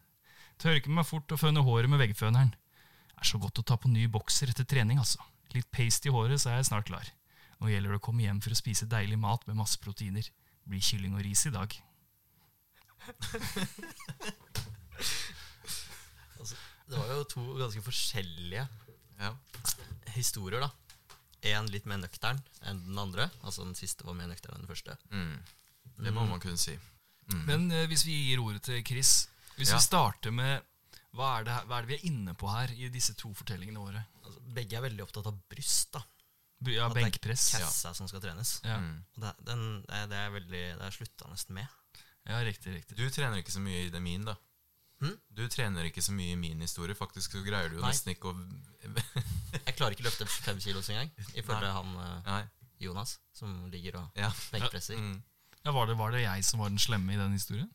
Tørker 0.59 0.97
meg 0.97 1.05
fort 1.07 1.29
og 1.29 1.39
føner 1.39 1.63
håret 1.67 1.93
med 1.93 2.01
veggføneren. 2.01 2.55
Er 3.19 3.25
så 3.27 3.37
godt 3.41 3.59
å 3.59 3.63
ta 3.67 3.75
på 3.77 3.89
ny 3.91 4.07
bokser 4.07 4.49
etter 4.51 4.63
trening, 4.69 4.97
altså. 5.01 5.19
Litt 5.55 5.69
paste 5.73 6.07
i 6.07 6.13
håret, 6.13 6.39
så 6.41 6.49
er 6.53 6.59
jeg 6.61 6.69
snart 6.71 6.87
klar. 6.87 7.07
Nå 7.59 7.67
gjelder 7.71 7.91
det 7.91 7.99
å 7.99 8.05
komme 8.05 8.23
hjem 8.23 8.39
for 8.41 8.51
å 8.55 8.59
spise 8.59 8.87
deilig 8.87 9.17
mat 9.19 9.43
med 9.47 9.57
masse 9.59 9.79
proteiner. 9.83 10.23
Blir 10.69 10.79
kylling 10.85 11.15
og 11.17 11.23
ris 11.25 11.45
i 11.49 11.51
dag. 11.55 11.73
Det 16.89 16.97
var 16.97 17.11
jo 17.13 17.23
to 17.29 17.43
ganske 17.59 17.81
forskjellige 17.85 18.63
Ja. 19.19 19.33
historier, 20.15 20.59
da. 20.63 20.71
En 21.43 21.67
litt 21.67 21.85
mer 21.85 21.97
nøktern 22.01 22.39
enn 22.65 22.79
den 22.87 22.97
andre. 22.97 23.29
Altså 23.43 23.63
den 23.63 23.75
siste 23.75 24.03
var 24.07 24.13
mer 24.17 24.27
nøktern 24.31 24.55
enn 24.55 24.65
den 24.65 24.71
første. 24.71 24.95
Mm. 25.11 25.37
Det 25.99 26.13
må 26.15 26.25
man 26.27 26.39
kunne 26.39 26.57
si. 26.57 26.73
Mm. 27.29 27.43
Men 27.45 27.71
eh, 27.71 27.85
hvis 27.87 28.05
vi 28.07 28.15
gir 28.31 28.39
ordet 28.41 28.63
til 28.65 28.81
Chris 28.83 29.27
Hvis 29.57 29.69
Ja. 29.69 29.75
vi 29.77 29.83
starter 29.83 30.31
med 30.31 30.63
hva 31.17 31.39
er, 31.39 31.43
det, 31.47 31.55
hva 31.67 31.77
er 31.79 31.85
det 31.85 31.89
vi 31.89 31.97
er 31.97 32.07
inne 32.11 32.33
på 32.37 32.49
her 32.51 32.71
i 32.75 32.89
disse 32.93 33.15
to 33.17 33.31
fortellingene 33.33 33.81
våre? 33.81 34.03
Altså, 34.23 34.39
begge 34.53 34.77
er 34.77 34.83
veldig 34.85 35.03
opptatt 35.07 35.25
av 35.31 35.37
bryst. 35.49 35.91
da 35.95 36.03
Ja, 36.69 36.85
At 36.89 36.93
det 36.97 37.03
er 37.07 37.15
kassa 37.17 37.59
Ja. 37.59 37.65
Kassa 37.65 37.93
som 37.95 38.07
skal 38.11 38.21
trenes. 38.21 38.59
Ja. 38.63 38.77
Mm. 38.77 38.97
Og 39.15 39.21
det, 39.23 39.33
den, 39.47 39.63
det 39.87 39.95
er- 39.95 40.07
det 40.11 40.17
er 40.19 40.29
veldig 40.35 40.63
Det 40.77 40.85
er 40.85 40.91
slutta 40.91 41.29
nesten 41.31 41.53
med. 41.55 41.67
ja, 42.27 42.39
riktig, 42.43 42.73
riktig. 42.75 42.97
Du 42.97 43.09
trener 43.09 43.37
ikke 43.41 43.51
så 43.55 43.59
mye 43.63 43.87
i 43.87 43.89
det 43.89 44.01
min, 44.01 44.25
da. 44.25 44.35
Hm? 45.01 45.15
Du 45.31 45.47
trener 45.47 45.85
ikke 45.87 46.01
så 46.03 46.11
mye 46.11 46.33
i 46.33 46.35
min 46.35 46.59
historie. 46.59 46.93
Faktisk 46.93 47.31
så 47.31 47.41
greier 47.45 47.69
du 47.69 47.77
jo 47.77 47.81
Nei. 47.81 47.89
nesten 47.93 48.11
ikke 48.13 48.29
å 48.29 48.35
Jeg 49.65 49.75
klarer 49.77 49.95
ikke 49.95 50.03
å 50.03 50.09
løfte 50.09 50.27
fem 50.27 50.59
kilos 50.59 50.89
engang, 50.91 51.09
ifølge 51.33 51.71
han 51.73 51.95
eh, 51.95 52.21
Nei. 52.27 52.43
Jonas, 52.79 53.17
som 53.33 53.69
ligger 53.71 53.95
og 54.03 54.11
Ja. 54.19 54.29
benkpresser. 54.51 54.95
Mm. 54.99 55.23
Ja, 55.65 55.71
var, 55.71 55.87
det, 55.87 55.97
var 55.97 56.11
det 56.11 56.21
jeg 56.23 56.43
som 56.45 56.59
var 56.59 56.69
den 56.69 56.79
slemme 56.79 57.13
i 57.13 57.17
den 57.19 57.33
historien? 57.35 57.69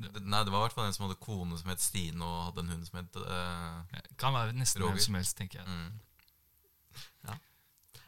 Nei, 0.00 0.44
det 0.44 0.52
var 0.52 0.62
i 0.62 0.64
hvert 0.64 0.74
fall 0.74 0.86
en 0.88 0.94
som 0.96 1.04
hadde 1.06 1.18
kone 1.20 1.58
som 1.60 1.68
het 1.70 1.80
Stine, 1.84 2.24
og 2.24 2.46
hadde 2.50 2.62
en 2.64 2.70
hund 2.72 2.86
som 2.88 2.98
het 3.02 3.16
Roger 3.20 3.96
Ja, 3.96 4.00
Kan 4.18 4.32
være 4.34 4.52
nesten 4.56 4.80
Roger. 4.82 4.94
hvem 4.96 5.04
som 5.04 5.14
helst, 5.18 5.36
tenker 5.36 5.60
jeg. 5.60 5.68
mm. 5.68 6.00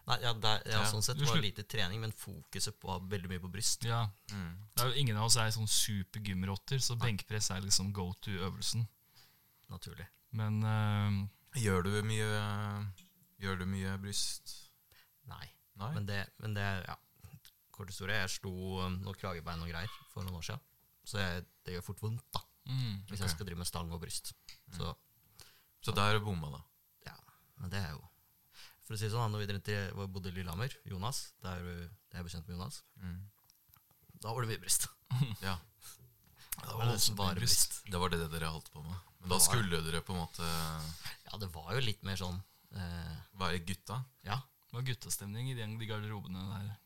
Nei, 0.02 0.16
ja, 0.24 0.32
det 0.34 0.48
er, 0.50 0.62
ja, 0.66 0.78
Ja, 0.80 0.86
Sånn 0.90 1.04
sett 1.04 1.20
var 1.22 1.36
det 1.38 1.44
lite 1.44 1.62
trening, 1.70 2.00
men 2.02 2.10
fokuset 2.18 2.74
på 2.82 2.96
veldig 3.08 3.28
mye 3.30 3.42
på 3.44 3.50
bryst. 3.52 3.84
Ja, 3.86 4.08
Mm. 4.32 4.56
det 4.74 4.82
er 4.82 4.88
jo 4.90 4.98
Ingen 4.98 5.16
av 5.16 5.24
oss 5.28 5.36
er 5.36 5.50
sånn 5.54 5.68
supergymrotter, 5.70 6.80
så 6.82 6.96
benkpress 6.98 7.50
er 7.54 7.60
liksom 7.62 7.92
go 7.92 8.12
to-øvelsen. 8.20 8.88
Naturlig. 9.70 10.08
Men 10.32 10.62
uh, 10.64 11.28
Gjør 11.54 11.82
du 11.84 12.02
mye 12.02 12.92
Gjør 13.38 13.58
du 13.58 13.66
mye 13.66 13.94
bryst? 14.02 14.56
Nei. 15.28 15.46
Nei? 15.76 15.92
Men 15.94 16.06
det, 16.06 16.26
men 16.40 16.54
det 16.54 16.62
er 16.62 16.84
ja. 16.88 16.96
Kort 17.70 17.88
historie. 17.88 18.14
Jeg 18.20 18.30
slo 18.30 18.52
um, 18.84 18.98
noen 19.02 19.14
kragebein 19.16 19.62
og 19.62 19.68
greier 19.70 19.88
for 20.12 20.22
noen 20.26 20.36
år 20.36 20.42
siden. 20.50 20.60
Så 21.04 21.18
jeg, 21.18 21.44
det 21.66 21.74
gjør 21.76 21.84
fort 21.88 22.02
vondt 22.04 22.22
da 22.34 22.40
mm, 22.70 22.98
hvis 23.10 23.18
Ok. 23.20 23.24
jeg 23.26 23.30
skal 23.34 23.46
drive 23.48 23.58
med 23.58 23.66
stang 23.66 23.90
og 23.92 24.00
bryst. 24.02 24.32
Så 24.76 24.94
Så 25.82 25.94
der 25.94 26.20
bomma, 26.22 26.50
da. 26.54 26.60
ja, 27.10 27.16
men 27.58 27.70
det 27.70 27.80
er 27.82 27.90
jo 27.96 28.02
For 28.86 28.94
å 28.94 28.98
si 28.98 29.06
det 29.08 29.12
sånn, 29.14 29.30
når 29.32 29.42
vi 29.42 29.58
til, 29.66 29.90
hvor 29.94 30.06
bodde 30.10 30.28
i 30.30 30.36
Lillehammer, 30.36 30.74
Jonas, 30.86 31.32
der 31.42 31.58
jeg 31.62 32.18
er 32.20 32.22
bekjent 32.26 32.46
med 32.48 32.56
Jonas, 32.58 32.82
Mm. 33.00 33.20
da 34.20 34.30
var 34.34 34.42
det 34.42 34.50
mye 34.52 34.60
bryst. 34.62 34.88
Ja, 35.42 35.58
Det 36.62 36.74
var 36.76 36.86
det 37.34 37.40
bryst. 37.40 37.82
Det 37.90 37.98
var 37.98 38.08
det 38.12 38.30
dere 38.30 38.50
holdt 38.52 38.70
på 38.72 38.82
med. 38.82 38.94
Men 39.20 39.30
da 39.30 39.38
skulle 39.38 39.82
dere 39.82 40.02
på 40.02 40.12
en 40.14 40.20
måte 40.22 40.42
Ja, 40.44 41.38
det 41.38 41.48
var 41.54 41.72
jo 41.74 41.80
litt 41.80 42.02
mer 42.04 42.16
sånn 42.20 42.42
eh, 42.74 43.16
være 43.38 43.58
gutta. 43.64 44.04
Ja, 44.26 44.36
det 44.68 44.76
var 44.76 44.82
guttastemning 44.86 45.50
i 45.50 45.54
de 45.54 45.86
garderobene 45.88 46.42
der. 46.52 46.76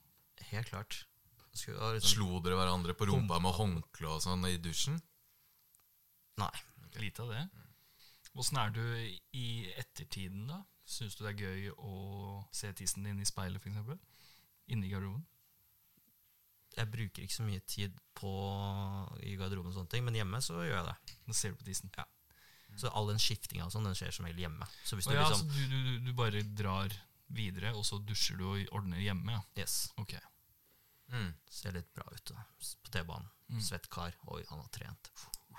helt 0.53 0.69
klart. 0.71 1.05
Liksom, 1.57 2.11
Slo 2.13 2.41
dere 2.45 2.59
hverandre 2.59 2.95
på 2.99 3.09
rumpa 3.11 3.39
med 3.43 3.55
håndkle 3.57 4.09
og 4.17 4.23
sånn 4.25 4.45
i 4.49 4.57
dusjen? 4.63 4.99
Nei. 6.41 6.53
Lite 7.01 7.23
av 7.25 7.33
det. 7.33 7.43
Åssen 8.37 8.59
er 8.61 8.71
du 8.73 8.83
i 9.37 9.47
ettertiden, 9.81 10.47
da? 10.51 10.63
Syns 10.87 11.17
du 11.17 11.25
det 11.25 11.33
er 11.35 11.43
gøy 11.47 11.71
å 11.81 11.95
se 12.55 12.69
tissen 12.77 13.05
din 13.09 13.21
i 13.21 13.27
speilet, 13.29 13.61
f.eks.? 13.65 13.99
Inni 14.73 14.91
garderoben? 14.93 15.25
Jeg 16.77 16.91
bruker 16.93 17.25
ikke 17.25 17.33
så 17.39 17.47
mye 17.47 17.63
tid 17.65 17.95
på 18.19 18.31
i 19.25 19.37
garderoben, 19.41 19.73
og 19.73 19.79
sånne 19.79 19.93
ting, 19.95 20.05
men 20.05 20.19
hjemme 20.19 20.41
så 20.45 20.59
gjør 20.61 20.77
jeg 20.77 20.87
det. 20.91 21.17
Da 21.31 21.37
ser 21.39 21.55
du 21.55 21.61
på 21.63 21.69
tissen. 21.71 21.93
Så 22.77 22.91
all 22.93 23.09
den 23.09 23.21
skiftinga 23.23 23.65
og 23.65 23.73
sånn, 23.73 23.87
den 23.89 23.97
skjer 23.97 24.13
som 24.13 24.27
regel 24.29 24.45
hjemme. 24.45 24.69
Så 24.85 24.99
hvis 24.99 25.09
du 25.09 25.15
ja, 25.15 25.25
liksom 25.25 25.47
så 25.49 25.57
du, 25.57 25.77
du, 25.89 25.93
du- 26.11 26.17
bare 26.19 26.43
drar 26.59 26.93
videre, 27.33 27.73
og 27.75 27.87
så 27.89 27.97
dusjer 28.05 28.37
du 28.37 28.45
og 28.51 28.75
ordner 28.77 29.01
hjemme? 29.01 29.33
Ja. 29.39 29.43
Yes, 29.65 29.87
Ok. 29.97 30.13
Mm. 31.13 31.33
ser 31.51 31.73
litt 31.73 31.93
bra 31.95 32.05
ut 32.13 32.25
da. 32.33 32.43
På 32.83 32.91
T-banen. 32.91 33.29
Mm. 33.49 33.61
Svett 33.63 33.89
kar. 33.91 34.15
Oi, 34.27 34.43
han 34.49 34.59
har 34.59 34.69
trent. 34.75 35.11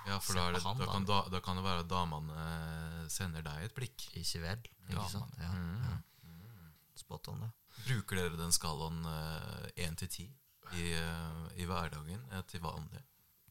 Ja, 0.06 0.18
for 0.20 0.34
da, 0.36 0.48
er 0.48 0.52
det, 0.52 0.62
han, 0.62 0.78
da, 0.78 0.86
kan 0.92 1.04
da, 1.08 1.22
da 1.32 1.40
kan 1.40 1.56
det 1.56 1.64
være 1.64 1.80
at 1.84 1.88
damene 1.90 2.34
eh, 2.42 3.08
sender 3.08 3.42
deg 3.42 3.64
et 3.64 3.74
blikk. 3.74 4.04
Ikke 4.20 4.42
vel? 4.44 4.60
Ikke 4.88 4.94
Ja, 5.00 5.08
sant? 5.08 5.34
Ja, 5.40 5.48
Mm. 5.52 5.82
ja. 5.88 5.96
Spot 6.98 7.28
on, 7.32 7.40
det. 7.40 7.50
Bruker 7.86 8.16
dere 8.18 8.36
den 8.36 8.52
skalaen 8.52 9.04
én 9.78 9.96
til 9.96 10.08
ti 10.08 10.24
i, 10.74 10.92
eh, 10.92 11.64
hverdagen 11.64 12.24
eh, 12.32 12.42
til 12.50 12.60
vanlig? 12.60 13.00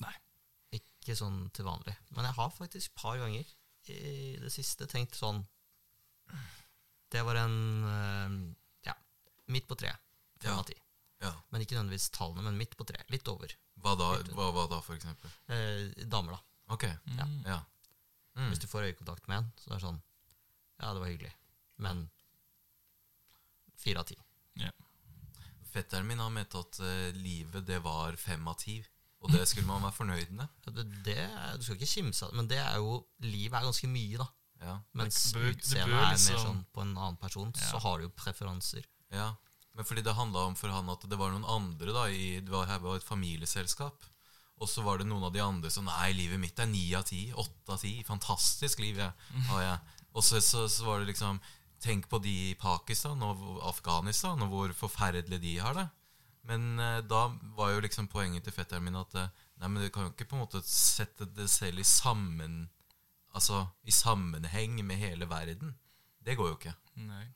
Nei. 0.03 0.13
Ikke 0.77 1.15
sånn 1.15 1.49
til 1.55 1.65
vanlig. 1.65 1.95
Men 2.11 2.25
jeg 2.27 2.35
har 2.37 2.49
faktisk 2.51 2.91
et 2.91 2.95
par 3.01 3.17
ganger 3.17 3.45
i 3.89 4.35
det 4.41 4.51
siste 4.51 4.85
tenkt 4.91 5.15
sånn 5.15 5.45
Det 7.09 7.21
var 7.23 7.35
en 7.39 7.57
eh, 7.87 8.55
ja, 8.89 8.93
midt 9.47 9.67
på 9.69 9.77
treet. 9.79 9.97
Fem 10.41 10.51
Ja. 10.51 10.59
av 10.59 10.65
ti. 10.67 10.75
Ja. 11.21 11.31
Men 11.51 11.61
ikke 11.61 11.75
nødvendigvis 11.75 12.09
tallene, 12.13 12.43
men 12.45 12.57
midt 12.57 12.75
på 12.77 12.85
tre. 12.85 12.99
Litt 13.09 13.27
over. 13.27 13.53
Hva 13.81 13.95
da, 13.97 14.11
hva, 14.35 14.51
hva 14.53 14.67
da, 14.69 14.79
for 14.85 14.95
eksempel? 14.97 15.31
Eh, 15.49 16.05
damer, 16.05 16.37
da. 16.37 16.41
Ok, 16.75 16.83
Ja. 16.83 17.25
Mm. 17.25 17.43
ja. 17.45 17.59
Mm. 18.37 18.49
Hvis 18.51 18.59
du 18.61 18.67
får 18.67 18.85
øyekontakt 18.91 19.27
med 19.27 19.37
en, 19.39 19.51
så 19.57 19.71
er 19.71 19.73
det 19.79 19.81
sånn 19.87 20.01
Ja, 20.79 20.91
det 20.93 20.99
var 21.01 21.07
hyggelig. 21.09 21.31
Men 21.81 22.09
fire 23.77 23.99
av 24.03 24.09
ti. 24.11 24.17
Fetteren 25.73 26.07
min 26.07 26.19
har 26.21 26.29
ment 26.33 26.55
at 26.57 26.77
uh, 26.81 27.09
livet 27.17 27.65
det 27.67 27.79
var 27.83 28.15
fem 28.17 28.45
av 28.49 28.55
ti. 28.61 28.77
Og 29.25 29.31
det 29.33 29.43
skulle 29.49 29.67
man 29.67 29.81
være 29.83 29.97
fornøyd 29.97 30.29
med. 30.37 30.47
Ja, 30.65 30.71
Det, 30.77 30.85
det, 31.05 31.17
du 31.57 31.63
skal 31.65 31.75
ikke 31.79 31.89
kimse 31.91 32.25
av 32.25 32.31
det, 32.31 32.37
men 32.37 32.47
det 32.49 32.59
er 32.61 32.77
jo 32.77 32.99
Livet 33.25 33.57
er 33.59 33.65
ganske 33.67 33.89
mye, 33.89 34.17
da. 34.21 34.27
Ja. 34.61 34.75
Mens 34.97 35.19
Det 35.33 35.43
utseendet 35.51 35.83
er 35.83 35.91
mer 35.97 36.13
liksom- 36.15 36.45
sånn 36.45 36.63
på 36.73 36.81
en 36.85 36.95
annen 36.97 37.17
person, 37.17 37.51
Ja. 37.55 37.67
så 37.71 37.79
har 37.83 37.97
du 37.97 38.03
jo 38.07 38.09
preferanser. 38.09 38.85
ja. 39.11 39.35
Men 39.77 39.85
fordi 39.85 40.01
det 40.01 40.17
handla 40.17 40.47
om 40.49 40.55
for 40.57 40.73
han 40.73 40.89
at 40.89 41.03
det 41.05 41.19
var 41.19 41.33
noen 41.33 41.45
andre 41.45 41.93
da 41.93 42.07
i, 42.09 42.39
Det 42.41 42.49
var, 42.49 42.71
var 42.81 42.97
et 42.97 43.05
familieselskap. 43.05 44.07
Og 44.57 44.69
så 44.69 44.81
var 44.81 44.97
det 44.97 45.05
noen 45.05 45.27
av 45.27 45.35
de 45.35 45.43
andre 45.43 45.69
som 45.69 45.85
Nei, 45.85 46.15
livet 46.17 46.41
mitt 46.41 46.57
er 46.59 46.69
ni 46.69 46.87
av 46.97 47.05
ti. 47.05 47.27
Åtte 47.29 47.75
av 47.75 47.83
ti. 47.83 47.93
Fantastisk 48.07 48.81
liv 48.81 48.97
jeg, 48.97 49.13
har 49.51 49.61
jeg. 49.61 50.01
Og 50.17 50.25
så, 50.25 50.41
så, 50.41 50.65
så 50.71 50.87
var 50.87 51.01
det 51.01 51.13
liksom 51.13 51.39
Tenk 51.77 52.07
på 52.09 52.17
de 52.17 52.31
i 52.49 52.53
Pakistan 52.57 53.21
og 53.21 53.59
Afghanistan, 53.69 54.41
og 54.41 54.49
hvor 54.49 54.71
forferdelig 54.73 55.37
de 55.43 55.51
har 55.61 55.75
det. 55.77 55.83
Men 56.49 56.79
eh, 56.81 57.03
da 57.05 57.27
var 57.53 57.75
jo 57.75 57.83
liksom 57.85 58.07
poenget 58.09 58.47
til 58.47 58.55
fetteren 58.55 58.87
min 58.87 58.97
at 58.97 59.13
eh, 59.13 59.29
Nei, 59.61 59.69
men 59.69 59.83
du 59.83 59.91
kan 59.93 60.07
jo 60.07 60.13
ikke 60.13 60.25
på 60.31 60.37
en 60.37 60.43
måte 60.45 60.61
sette 60.65 61.25
det 61.37 61.47
selv 61.49 61.81
i 61.81 61.85
sammen 61.85 62.63
Altså 63.37 63.67
i 63.85 63.93
sammenheng 63.93 64.79
med 64.85 64.97
hele 64.97 65.27
verden. 65.29 65.75
Det 66.25 66.33
går 66.39 66.49
jo 66.49 66.57
ikke. 66.57 66.73
Nei. 67.05 67.27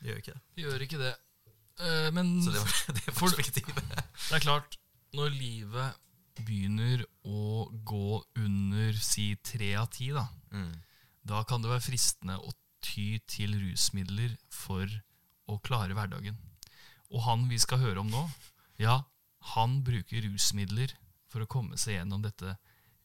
Det 0.00 0.08
gjør 0.10 0.20
ikke 0.22 0.32
det. 0.34 0.42
Gjør 0.64 0.84
ikke 0.86 0.98
det. 1.00 1.14
Uh, 1.80 2.10
men 2.12 2.30
Så 2.44 2.52
det 2.52 2.60
var 2.60 2.72
det 2.98 3.14
perspektivet. 3.16 3.90
det 3.90 4.36
er 4.38 4.44
klart, 4.44 4.76
når 5.16 5.30
livet 5.32 5.94
begynner 6.40 7.02
å 7.28 7.66
gå 7.84 8.20
under 8.40 8.92
si 9.04 9.34
tre 9.44 9.74
av 9.80 9.90
ti, 9.92 10.10
da, 10.16 10.26
Mm. 10.50 10.72
da 11.24 11.42
kan 11.44 11.62
det 11.62 11.70
være 11.70 11.84
fristende 11.84 12.38
å 12.40 12.50
ty 12.82 13.18
til 13.28 13.52
rusmidler 13.60 14.36
for 14.48 14.88
å 15.48 15.58
klare 15.62 15.94
hverdagen. 15.94 16.36
Og 17.12 17.22
han 17.26 17.44
vi 17.50 17.58
skal 17.60 17.78
høre 17.82 18.00
om 18.00 18.08
nå, 18.10 18.24
ja, 18.80 19.02
han 19.54 19.82
bruker 19.84 20.22
rusmidler 20.26 20.94
for 21.28 21.44
å 21.44 21.46
komme 21.50 21.76
seg 21.78 21.98
gjennom 21.98 22.22
dette 22.24 22.56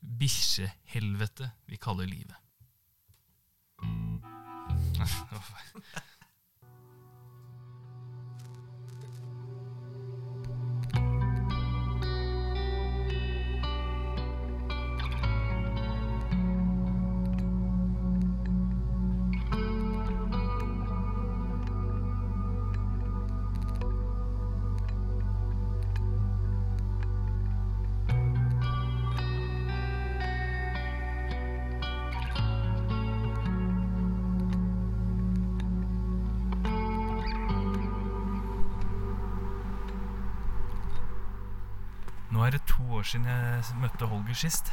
bikkjehelvetet 0.02 1.52
vi 1.68 1.78
kaller 1.82 2.08
livet. 2.08 2.36
år 43.06 43.10
siden 43.12 43.28
jeg 43.30 43.78
møtte 43.78 44.08
Holger 44.10 44.38
sist. 44.40 44.72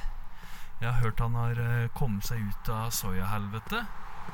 Jeg 0.81 0.89
har 0.89 1.03
hørt 1.03 1.21
han 1.21 1.35
har 1.37 1.59
eh, 1.61 1.91
kommet 1.93 2.25
seg 2.25 2.41
ut 2.41 2.71
av 2.73 2.89
soyahelvetet. 2.97 3.85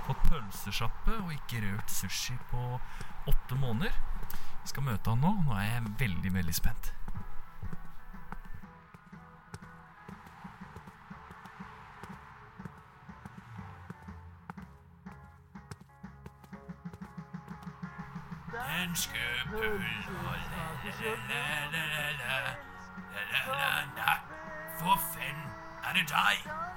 fått 0.07 0.23
pølsesjappe 0.29 1.17
og 1.25 1.33
ikke 1.35 1.65
rørt 1.65 1.91
sushi 1.91 2.37
på 2.53 2.79
åtte 3.27 3.59
måneder. 3.59 3.93
Jeg 4.63 4.71
skal 4.71 4.87
møte 4.87 5.11
han 5.11 5.25
nå. 5.25 5.33
Nå 5.49 5.57
er 5.57 5.67
jeg 5.67 5.91
veldig, 5.99 6.33
veldig 6.37 6.55
spent. 6.55 6.93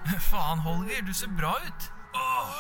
Faen, 0.30 0.60
Holger, 0.60 1.02
du 1.06 1.14
ser 1.14 1.32
bra 1.38 1.56
ut. 1.68 1.92
Åh, 2.14 2.56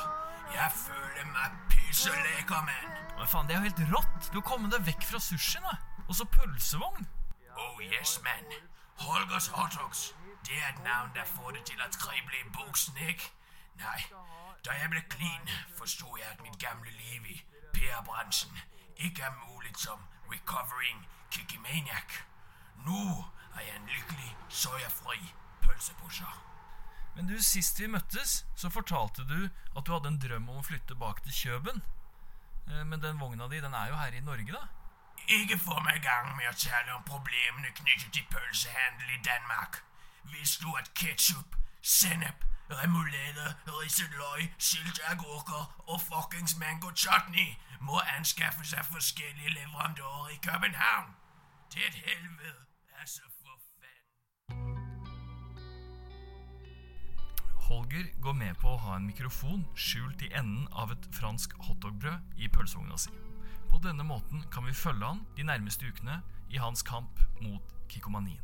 jeg 0.53 0.71
føler 0.75 1.25
meg 1.33 1.57
pyseleka, 1.69 2.61
men. 2.67 2.91
Men 3.17 3.27
faen, 3.27 3.47
det 3.47 3.55
er 3.55 3.59
jo 3.59 3.69
helt 3.69 3.93
rått. 3.93 4.29
Du 4.31 4.39
har 4.39 4.47
kommet 4.47 4.73
deg 4.73 4.85
vekk 4.85 5.03
fra 5.09 5.19
sushien, 5.19 5.65
da. 5.65 5.77
Og 6.07 6.15
så 6.15 6.25
pølsevogn. 6.25 7.07
Oh 7.57 7.77
yes, 7.83 8.19
man. 8.23 8.57
Holgers 9.01 9.47
hotdogs. 9.47 10.15
Det 10.47 10.57
er 10.57 10.69
et 10.69 10.83
navn 10.83 11.11
der 11.15 11.25
får 11.25 11.51
det 11.51 11.65
til 11.65 11.81
at 11.81 11.97
jeg 12.01 12.51
buksen, 12.53 12.97
ikke? 12.97 13.31
Nei, 13.75 14.01
da 14.65 14.71
jeg 14.71 14.89
ble 14.89 15.01
clean, 15.09 15.49
forsto 15.77 16.17
jeg 16.17 16.27
at 16.31 16.41
mitt 16.41 16.59
gamle 16.59 16.91
liv 16.91 17.25
i 17.25 17.37
PR-bransjen 17.73 18.57
ikke 18.97 19.23
er 19.23 19.33
mulig 19.47 19.73
som 19.77 19.99
recovering 20.31 21.07
kikimaniac. 21.31 22.21
Nå 22.85 23.25
er 23.55 23.61
jeg 23.67 23.75
en 23.75 23.89
lykkelig, 23.95 24.35
soyafri 24.49 25.33
pølsepusher. 25.61 26.50
Men 27.15 27.27
du, 27.27 27.37
sist 27.43 27.79
vi 27.79 27.87
møttes, 27.91 28.45
så 28.55 28.69
fortalte 28.69 29.25
du 29.27 29.49
at 29.75 29.85
du 29.85 29.91
hadde 29.93 30.07
en 30.07 30.19
drøm 30.19 30.49
om 30.49 30.61
å 30.61 30.65
flytte 30.65 30.95
bak 30.95 31.23
til 31.25 31.33
Kjøben. 31.35 31.81
Eh, 32.67 32.83
Men 32.85 33.01
den 33.03 33.19
vogna 33.19 33.47
di, 33.51 33.59
den 33.61 33.73
er 33.73 33.91
jo 33.91 33.95
her 33.99 34.15
i 34.15 34.23
Norge, 34.23 34.51
da? 34.51 34.67
Ikke 35.27 35.57
få 35.59 35.79
meg 35.85 35.99
i 35.99 36.05
gang 36.05 36.31
med 36.37 36.49
å 36.49 36.55
tale 36.57 36.95
om 36.95 37.03
problemene 37.03 37.73
knyttet 37.77 38.13
til 38.15 38.25
pølsehandel 38.31 39.11
i 39.15 39.21
Danmark. 39.27 39.83
Visste 40.31 40.63
du 40.63 40.71
at 40.77 40.93
ketsjup, 40.97 41.55
sennep, 41.81 42.45
remulade, 42.71 43.55
risset 43.67 44.11
løg, 44.17 44.47
sylteagurker 44.57 45.67
og 45.87 46.01
fuckings 46.01 46.55
mango 46.57 46.91
chutney 46.95 47.57
må 47.81 47.99
anskaffe 48.15 48.65
seg 48.65 48.85
forskjellige 48.85 49.53
leverandører 49.57 50.33
i 50.35 50.39
København? 50.47 51.13
Til 51.69 51.85
et 51.87 52.01
helvete, 52.05 52.65
altså 52.99 53.21
Holger 57.71 58.21
går 58.21 58.33
med 58.33 58.55
på 58.59 58.67
å 58.67 58.79
ha 58.83 58.97
en 58.97 59.05
mikrofon 59.07 59.61
skjult 59.79 60.19
i 60.25 60.27
enden 60.35 60.65
av 60.75 60.89
et 60.91 61.05
fransk 61.15 61.53
hotdogbrød 61.63 62.41
i 62.43 62.49
pølsevogna 62.51 62.97
si. 62.99 63.13
På 63.71 63.79
denne 63.79 64.03
måten 64.03 64.43
kan 64.51 64.65
vi 64.67 64.73
følge 64.75 65.07
han 65.07 65.21
de 65.37 65.45
nærmeste 65.47 65.87
ukene 65.87 66.17
i 66.51 66.59
hans 66.59 66.83
kamp 66.83 67.21
mot 67.39 67.71
kikomanien. 67.87 68.43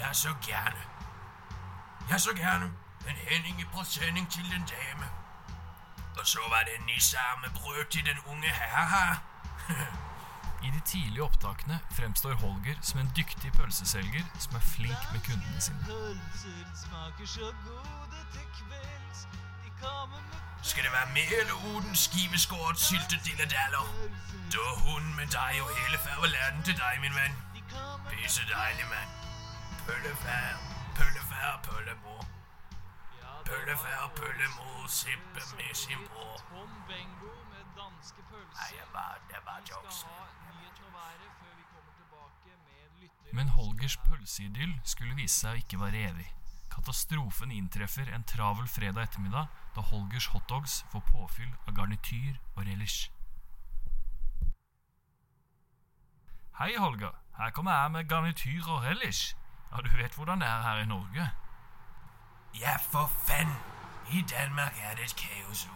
er 0.00 0.12
så 0.12 0.32
gæren. 0.48 0.88
Jeg 2.08 2.14
er 2.14 2.24
så 2.24 2.32
gæren. 2.36 2.72
En 3.08 3.20
Henning 3.28 3.60
i 3.60 3.68
presenning 3.74 4.30
til 4.30 4.44
den 4.44 4.64
dame. 4.72 5.06
Og 6.18 6.26
så 6.26 6.40
var 6.48 6.64
det 6.64 6.72
en 6.78 6.86
nisser 6.86 7.38
med 7.42 7.50
brød 7.60 7.84
til 7.90 8.06
den 8.06 8.18
unge 8.32 8.48
herre 8.48 8.86
her. 8.94 9.14
I 10.64 10.70
de 10.70 10.80
tidlige 10.80 11.22
opptakene 11.22 11.78
fremstår 11.90 12.34
Holger 12.34 12.76
som 12.80 13.00
en 13.00 13.10
dyktig 13.16 13.52
pølseselger 13.52 14.24
som 14.38 14.54
er 14.56 14.64
flink 14.74 15.02
med 15.12 15.20
kundene 15.26 15.60
sine. 15.60 15.84
Skal 20.62 20.84
det 20.84 20.92
være 20.92 21.10
mel, 21.18 21.48
uden 21.70 21.94
skiveskåret, 22.04 22.78
syltet 22.78 23.20
dilledaller? 23.24 23.84
Da 24.54 24.64
hun 24.84 25.04
med 25.18 25.28
deg 25.36 25.54
og 25.64 25.68
hele 25.78 25.98
færgeladen 26.06 26.62
til 26.62 26.76
deg, 26.82 26.94
min 27.04 27.14
venn. 27.20 27.36
Pisse 28.10 28.42
deilig, 28.52 28.86
mann. 28.92 29.10
Pøllefær, 29.86 30.52
pøllefær, 30.96 31.60
pøllemor. 31.66 32.24
Pøllefær, 33.48 34.12
pøllemor, 34.16 34.86
sippe 34.88 35.40
med 35.56 35.74
sin 35.74 36.00
bror. 36.08 36.40
Pølser. 38.12 38.60
Nei, 38.60 38.86
bare, 38.92 39.18
det 39.28 39.36
er 39.36 39.44
bare 39.46 39.60
Vi 39.64 39.66
skal 39.66 40.10
ha 40.12 40.24
nyheten 40.52 40.84
å 40.84 40.92
være 40.92 41.28
før 41.40 41.52
vi 41.56 41.64
kommer 41.72 41.92
tilbake 41.98 42.56
med 42.66 43.00
lytter... 43.00 43.34
Men 43.38 43.52
Holgers 43.56 43.96
pølseidyll 44.04 44.74
skulle 44.84 45.16
vise 45.16 45.38
seg 45.38 45.56
å 45.56 45.62
ikke 45.62 45.80
være 45.80 46.02
evig. 46.10 46.26
Katastrofen 46.74 47.54
inntreffer 47.54 48.10
en 48.12 48.26
travel 48.28 48.68
fredag 48.68 49.08
ettermiddag 49.08 49.46
da 49.76 49.84
Holgers 49.90 50.26
hotdogs 50.34 50.82
får 50.92 51.04
påfyll 51.12 51.52
av 51.66 51.76
garnityr 51.78 52.36
og 52.56 52.66
relish. 52.66 53.10
Hei, 56.58 56.74
Holger. 56.78 57.14
Her 57.38 57.50
kommer 57.50 57.72
jeg 57.72 57.90
med 57.90 58.08
garnityr 58.08 58.68
og 58.68 58.84
relish. 58.84 59.32
Ja, 59.72 59.80
du 59.80 59.88
vet 59.96 60.14
hvordan 60.14 60.44
det 60.44 60.48
er 60.48 60.60
her 60.62 60.82
i 60.82 60.86
Norge. 60.86 61.30
Ja, 62.60 62.76
for 62.90 63.10
fenn. 63.26 63.56
I 64.12 64.20
Danmark 64.20 64.76
er 64.78 64.94
det 64.94 65.04
et 65.04 65.16
kaos. 65.16 65.66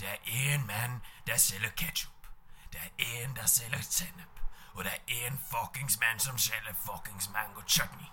Der 0.00 0.08
er 0.08 0.16
en 0.26 0.66
mann 0.66 1.02
der 1.26 1.36
sælger 1.36 1.70
ketchup. 1.70 2.26
Det 2.72 2.80
er 2.80 2.88
en, 2.98 3.36
der 3.36 3.46
sælger 3.46 3.80
sennep. 3.80 4.40
Og 4.74 4.84
det 4.84 4.92
er 4.92 5.26
en 5.26 5.40
fuckings 5.50 6.00
mann 6.00 6.18
som 6.18 6.38
sælger 6.38 6.74
fuckings 6.86 7.30
mango 7.30 7.60
chutney. 7.68 8.06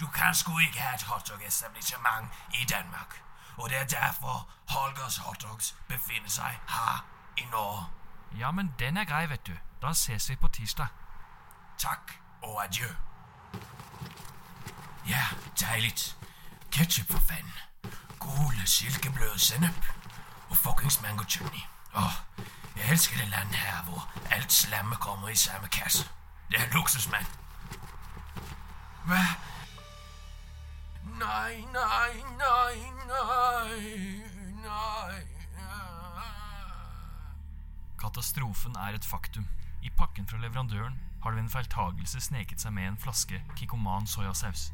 Du 0.00 0.06
kan 0.06 0.34
sgu 0.34 0.58
ikke 0.58 0.80
ha 0.80 0.94
et 0.94 1.02
hotdog-establishment 1.02 2.28
i 2.54 2.64
Danmark. 2.64 3.22
Og 3.56 3.70
det 3.70 3.78
er 3.78 3.84
derfor 3.84 4.50
Holgers 4.68 5.16
Hotdogs 5.16 5.76
befinner 5.88 6.28
seg 6.28 6.58
her 6.68 7.06
i 7.36 7.44
Norge. 7.50 7.84
Ja, 8.38 8.50
men 8.50 8.74
den 8.78 8.96
er 8.96 9.04
grei, 9.04 9.28
vet 9.28 9.46
du. 9.46 9.52
Da 9.82 9.92
ses 9.92 10.30
vi 10.30 10.36
på 10.36 10.48
tirsdag. 10.48 10.86
Takk 11.78 12.20
og 12.42 12.64
adjø. 12.64 12.94
Ja, 15.08 15.26
dejligt. 15.60 16.16
Ketchup 16.72 17.06
for 17.10 17.18
faen. 17.18 17.52
Gule 18.18 18.66
silkebløte 18.66 19.38
sennep. 19.38 19.99
Og 20.50 20.56
fuckings 20.56 21.02
mango 21.02 21.24
chutney. 21.24 21.64
Åh, 21.94 22.16
jeg 22.76 22.90
elsker 22.90 23.16
det 23.16 23.28
landet 23.28 23.54
her, 23.54 23.82
hvor 23.82 24.08
alt 24.30 24.52
slemme 24.52 24.96
kommer 24.96 25.28
i 25.28 25.34
samme 25.34 25.68
kasse. 25.68 26.08
Det 26.50 26.60
er 26.60 26.74
luksus, 26.74 27.10
mann. 27.10 27.26
Hva? 29.06 29.22
Nei, 31.20 31.64
nei, 31.74 32.12
nei, 32.38 32.76
nei, 33.08 33.82
nei 34.64 35.20
Katastrofen 38.00 38.76
er 38.76 38.96
et 38.96 39.04
faktum. 39.04 39.46
I 39.82 39.90
pakken 39.96 40.26
fra 40.28 40.38
leverandøren 40.38 40.98
har 41.22 41.30
det 41.30 41.36
ved 41.36 41.44
en 41.44 41.52
feiltagelse 41.52 42.20
sneket 42.20 42.60
seg 42.60 42.72
med 42.72 42.88
en 42.88 43.00
flaske 43.00 43.42
Kikoman 43.56 44.06
soyasaus. 44.06 44.70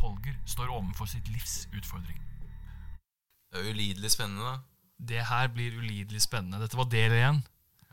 Holger 0.00 0.36
står 0.46 0.72
overfor 0.72 1.04
sitt 1.04 1.28
livs 1.28 1.68
utfordring. 1.76 2.20
Det 3.52 3.60
er 3.60 3.68
jo 3.68 3.74
ulidelig 3.76 4.10
spennende, 4.10 4.44
da. 4.44 4.73
Det 4.98 5.24
her 5.26 5.48
blir 5.52 5.74
ulidelig 5.80 6.22
spennende. 6.24 6.60
Dette 6.62 6.78
var 6.78 6.86
del 6.92 7.12
én. 7.18 7.40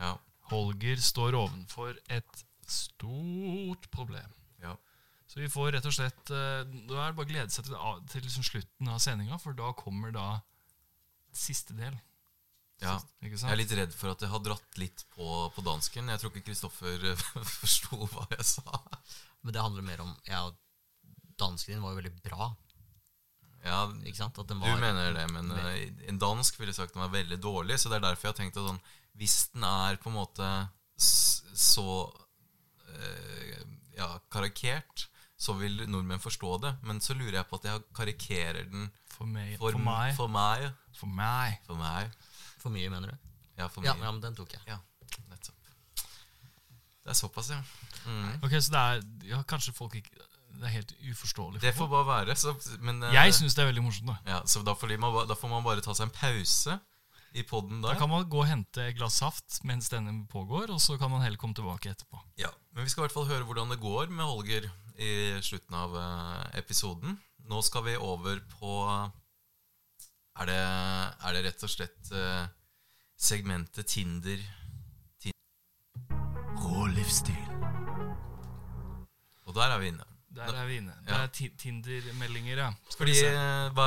Ja. 0.02 0.16
Holger 0.52 1.00
står 1.02 1.38
ovenfor 1.40 1.96
et 2.12 2.46
stort 2.68 3.90
problem. 3.92 4.30
ja. 4.64 4.76
Så 5.32 5.40
vi 5.40 5.48
får 5.48 5.72
rett 5.78 5.86
og 5.88 5.94
slett 5.96 6.30
eh, 6.36 6.66
Da 6.90 6.98
er 7.00 7.14
det 7.14 7.16
bare 7.16 7.24
å 7.24 7.30
glede 7.30 7.54
seg 7.54 7.64
til, 7.64 7.76
til 8.12 8.24
liksom 8.26 8.44
slutten 8.44 8.90
av 8.92 8.98
sendinga, 9.00 9.38
for 9.40 9.56
da 9.56 9.70
kommer 9.80 10.12
da 10.12 10.26
siste 11.32 11.72
del. 11.78 11.96
ja. 12.84 12.98
Ikke 13.24 13.38
Jeg 13.40 13.54
er 13.54 13.60
litt 13.62 13.72
redd 13.80 13.94
for 13.96 14.12
at 14.12 14.22
jeg 14.26 14.32
har 14.34 14.44
dratt 14.44 14.78
litt 14.82 15.06
på, 15.16 15.28
på 15.56 15.64
dansken. 15.64 16.12
Jeg 16.12 16.20
tror 16.20 16.34
ikke 16.34 16.50
Kristoffer 16.50 17.08
eh, 17.14 17.24
forsto 17.62 18.02
hva 18.12 18.28
jeg 18.36 18.44
sa. 18.50 18.82
Men 19.42 19.56
det 19.56 19.64
handler 19.64 19.88
mer 19.88 20.04
om 20.04 20.12
ja, 20.28 20.44
Dansken 21.40 21.74
din 21.78 21.82
var 21.82 21.96
jo 21.96 22.02
veldig 22.02 22.14
bra. 22.22 22.52
Ja, 23.64 23.84
Ikke 24.06 24.18
sant? 24.18 24.40
Den 24.50 24.62
Du 24.62 24.72
mener 24.82 25.14
det, 25.14 25.28
men 25.32 25.52
uh, 25.54 26.08
en 26.10 26.20
dansk 26.22 26.60
ville 26.60 26.74
sagt 26.74 26.96
den 26.96 27.04
var 27.04 27.14
veldig 27.14 27.38
dårlig. 27.42 27.78
Så 27.80 27.92
det 27.92 28.00
er 28.00 28.08
derfor 28.08 28.30
jeg 28.30 28.34
har 28.34 28.40
tenkt 28.40 28.58
at 28.58 28.68
sånn 28.68 28.82
Hvis 29.22 29.38
den 29.54 29.66
er 29.68 30.00
på 30.02 30.10
en 30.10 30.18
måte 30.18 30.50
så 31.02 31.86
uh, 32.10 33.62
ja, 33.98 34.08
karikert, 34.34 35.08
så 35.42 35.56
vil 35.58 35.84
nordmenn 35.90 36.22
forstå 36.22 36.58
det. 36.66 36.74
Men 36.88 37.02
så 37.02 37.16
lurer 37.18 37.40
jeg 37.42 37.50
på 37.50 37.60
at 37.62 37.70
jeg 37.70 37.86
karikerer 37.98 38.70
den 38.70 38.90
For 39.10 39.30
meg. 39.30 39.58
for, 39.58 39.74
For, 39.74 39.86
meg. 39.86 40.16
For 40.18 40.28
meg. 40.30 40.78
For 40.98 41.18
meg. 41.18 41.60
For 41.68 41.82
meg. 41.82 42.18
For 42.62 42.74
mye, 42.74 42.90
mener 42.94 43.14
du? 43.14 43.30
Ja, 43.58 43.68
for 43.68 43.82
mye. 43.82 43.94
ja, 43.94 44.12
men 44.12 44.22
den 44.22 44.38
tok 44.38 44.54
jeg. 44.54 44.62
Ja, 44.70 44.78
nettopp. 45.32 45.58
Det 47.02 47.10
er 47.10 47.18
såpass, 47.18 47.50
ja. 47.50 47.62
Mm. 48.06 48.44
Ok, 48.46 48.54
så 48.62 48.74
det 48.74 48.82
er 48.82 49.02
ja, 49.30 49.40
Kanskje 49.50 49.74
folk 49.74 49.96
ikke 49.98 50.22
Det 50.62 50.68
er 50.70 50.76
helt 50.78 50.92
uforståelig. 51.10 51.58
for 51.60 51.66
Det 51.66 51.74
får 51.76 51.88
bare 51.90 52.06
være. 52.12 52.36
Så, 52.38 52.52
men, 52.86 53.00
eh, 53.04 53.14
Jeg 53.16 53.34
syns 53.34 53.56
det 53.58 53.64
er 53.64 53.72
veldig 53.72 53.82
morsomt. 53.84 54.08
da 54.12 54.18
ja, 54.30 54.42
så 54.46 54.62
da, 54.64 54.74
får 54.78 54.88
de- 54.94 54.98
man, 55.02 55.14
ba- 55.16 55.26
da 55.26 55.34
får 55.34 55.50
man 55.50 55.64
bare 55.66 55.82
ta 55.82 55.94
seg 55.98 56.06
en 56.06 56.14
pause 56.14 56.76
i 57.34 57.42
poden 57.48 57.82
Da 57.82 57.94
der. 57.94 57.98
kan 58.00 58.10
man 58.10 58.28
gå 58.30 58.40
og 58.44 58.46
hente 58.48 58.78
et 58.90 58.96
glass 58.98 59.18
saft 59.24 59.64
mens 59.64 59.90
denne 59.90 60.28
pågår, 60.30 60.70
og 60.70 60.78
så 60.80 61.00
kan 61.00 61.10
man 61.10 61.22
heller 61.26 61.38
komme 61.42 61.56
tilbake 61.56 61.90
etterpå. 61.90 62.20
Ja, 62.38 62.50
Men 62.74 62.84
vi 62.86 62.90
skal 62.90 63.02
i 63.02 63.08
hvert 63.08 63.14
fall 63.18 63.26
høre 63.26 63.44
hvordan 63.44 63.70
det 63.72 63.80
går 63.82 64.10
med 64.10 64.26
Holger 64.26 64.70
i 65.00 65.42
slutten 65.42 65.74
av 65.74 65.96
eh, 65.98 66.60
episoden. 66.60 67.18
Nå 67.50 67.62
skal 67.64 67.84
vi 67.84 67.96
over 67.98 68.40
på 68.60 69.12
Er 70.40 70.46
det, 70.46 70.56
er 71.26 71.34
det 71.34 71.44
rett 71.46 71.64
og 71.64 71.70
slett 71.70 72.12
eh, 72.14 72.48
segmentet 73.18 73.88
Tinder 73.88 74.40
Rå 76.62 76.86
livsstil. 76.94 77.36
Og 79.48 79.56
der 79.56 79.72
er 79.74 79.80
vi 79.82 79.88
inne. 79.92 80.06
Der 80.32 80.56
er 80.56 80.68
vi 80.70 80.78
inne. 80.80 80.94
Det 81.06 81.16
er 81.16 81.32
ti- 81.36 81.52
Tinder-meldinger, 81.60 82.62
ja. 82.64 82.70
Fordi 82.96 83.16
eh, 83.20 83.82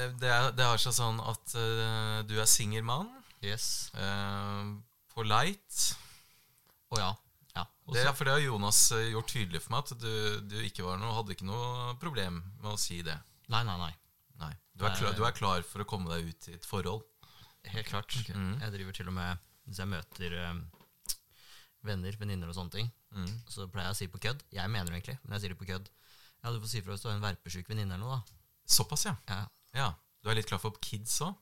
eh, 0.00 0.12
det, 0.20 0.64
har 0.64 0.80
seg 0.80 0.94
sånn 0.96 1.20
at 1.20 1.56
uh, 1.60 2.20
du 2.28 2.38
er 2.40 2.48
singel 2.48 2.86
mann 2.86 3.10
Yes. 3.44 3.90
Uh, 3.96 4.76
på 5.12 5.24
Light. 5.24 5.80
Å 6.92 7.00
ja. 7.00 7.10
ja. 7.56 7.66
Det, 7.92 8.04
for 8.16 8.28
det 8.28 8.34
har 8.36 8.42
Jonas 8.44 8.80
gjort 8.92 9.32
tydelig 9.32 9.62
for 9.64 9.76
meg, 9.76 9.92
at 9.92 10.02
du, 10.02 10.40
du 10.48 10.58
ikke 10.64 10.84
var 10.84 11.00
noe, 11.00 11.14
hadde 11.16 11.36
ikke 11.36 11.48
noe 11.48 11.94
problem 12.00 12.42
med 12.60 12.72
å 12.74 12.80
si 12.80 13.00
det. 13.06 13.16
Nei, 13.52 13.62
nei, 13.66 13.76
nei. 13.80 13.92
Nei, 14.40 14.52
du 14.72 14.86
er, 14.88 14.96
klar, 14.96 15.16
du 15.16 15.24
er 15.26 15.36
klar 15.36 15.64
for 15.68 15.84
å 15.84 15.88
komme 15.88 16.08
deg 16.12 16.30
ut 16.32 16.48
i 16.48 16.56
et 16.56 16.68
forhold. 16.68 17.04
Helt 17.68 17.88
klart. 17.90 18.16
Mm. 18.32 18.54
Jeg 18.62 18.72
driver 18.76 18.96
til 18.96 19.10
og 19.10 19.16
med 19.18 19.48
Hvis 19.68 19.80
jeg 19.82 19.90
møter 19.90 20.36
eh, 20.40 20.54
venner, 21.86 22.16
venninner 22.20 22.50
og 22.50 22.56
sånne 22.56 22.74
ting, 22.74 22.90
Mm. 23.10 23.30
så 23.50 23.66
pleier 23.66 23.88
jeg 23.88 23.94
å 23.94 23.98
si 23.98 24.06
på 24.12 24.20
kødd. 24.22 24.42
Jeg 24.54 24.70
mener 24.70 24.86
det 24.86 25.00
egentlig, 25.00 25.18
men 25.24 25.34
jeg 25.34 25.42
sier 25.42 25.54
det 25.54 25.58
på 25.58 25.66
kødd. 25.66 25.88
Ja, 26.42 26.52
du 26.52 26.60
får 26.60 26.70
si 26.72 26.82
fra 26.82 26.94
hvis 26.94 27.02
du 27.02 27.08
har 27.08 27.16
en 27.16 27.24
verpesjuk 27.24 27.68
venninne 27.68 27.96
eller 27.96 28.06
noe, 28.06 28.18
da. 28.20 28.52
Såpass, 28.70 29.04
ja. 29.08 29.16
Ja. 29.28 29.40
ja. 29.74 29.88
Du 30.22 30.30
er 30.30 30.38
litt 30.38 30.46
klar 30.46 30.60
for 30.62 30.76
kids 30.84 31.16
òg? 31.24 31.34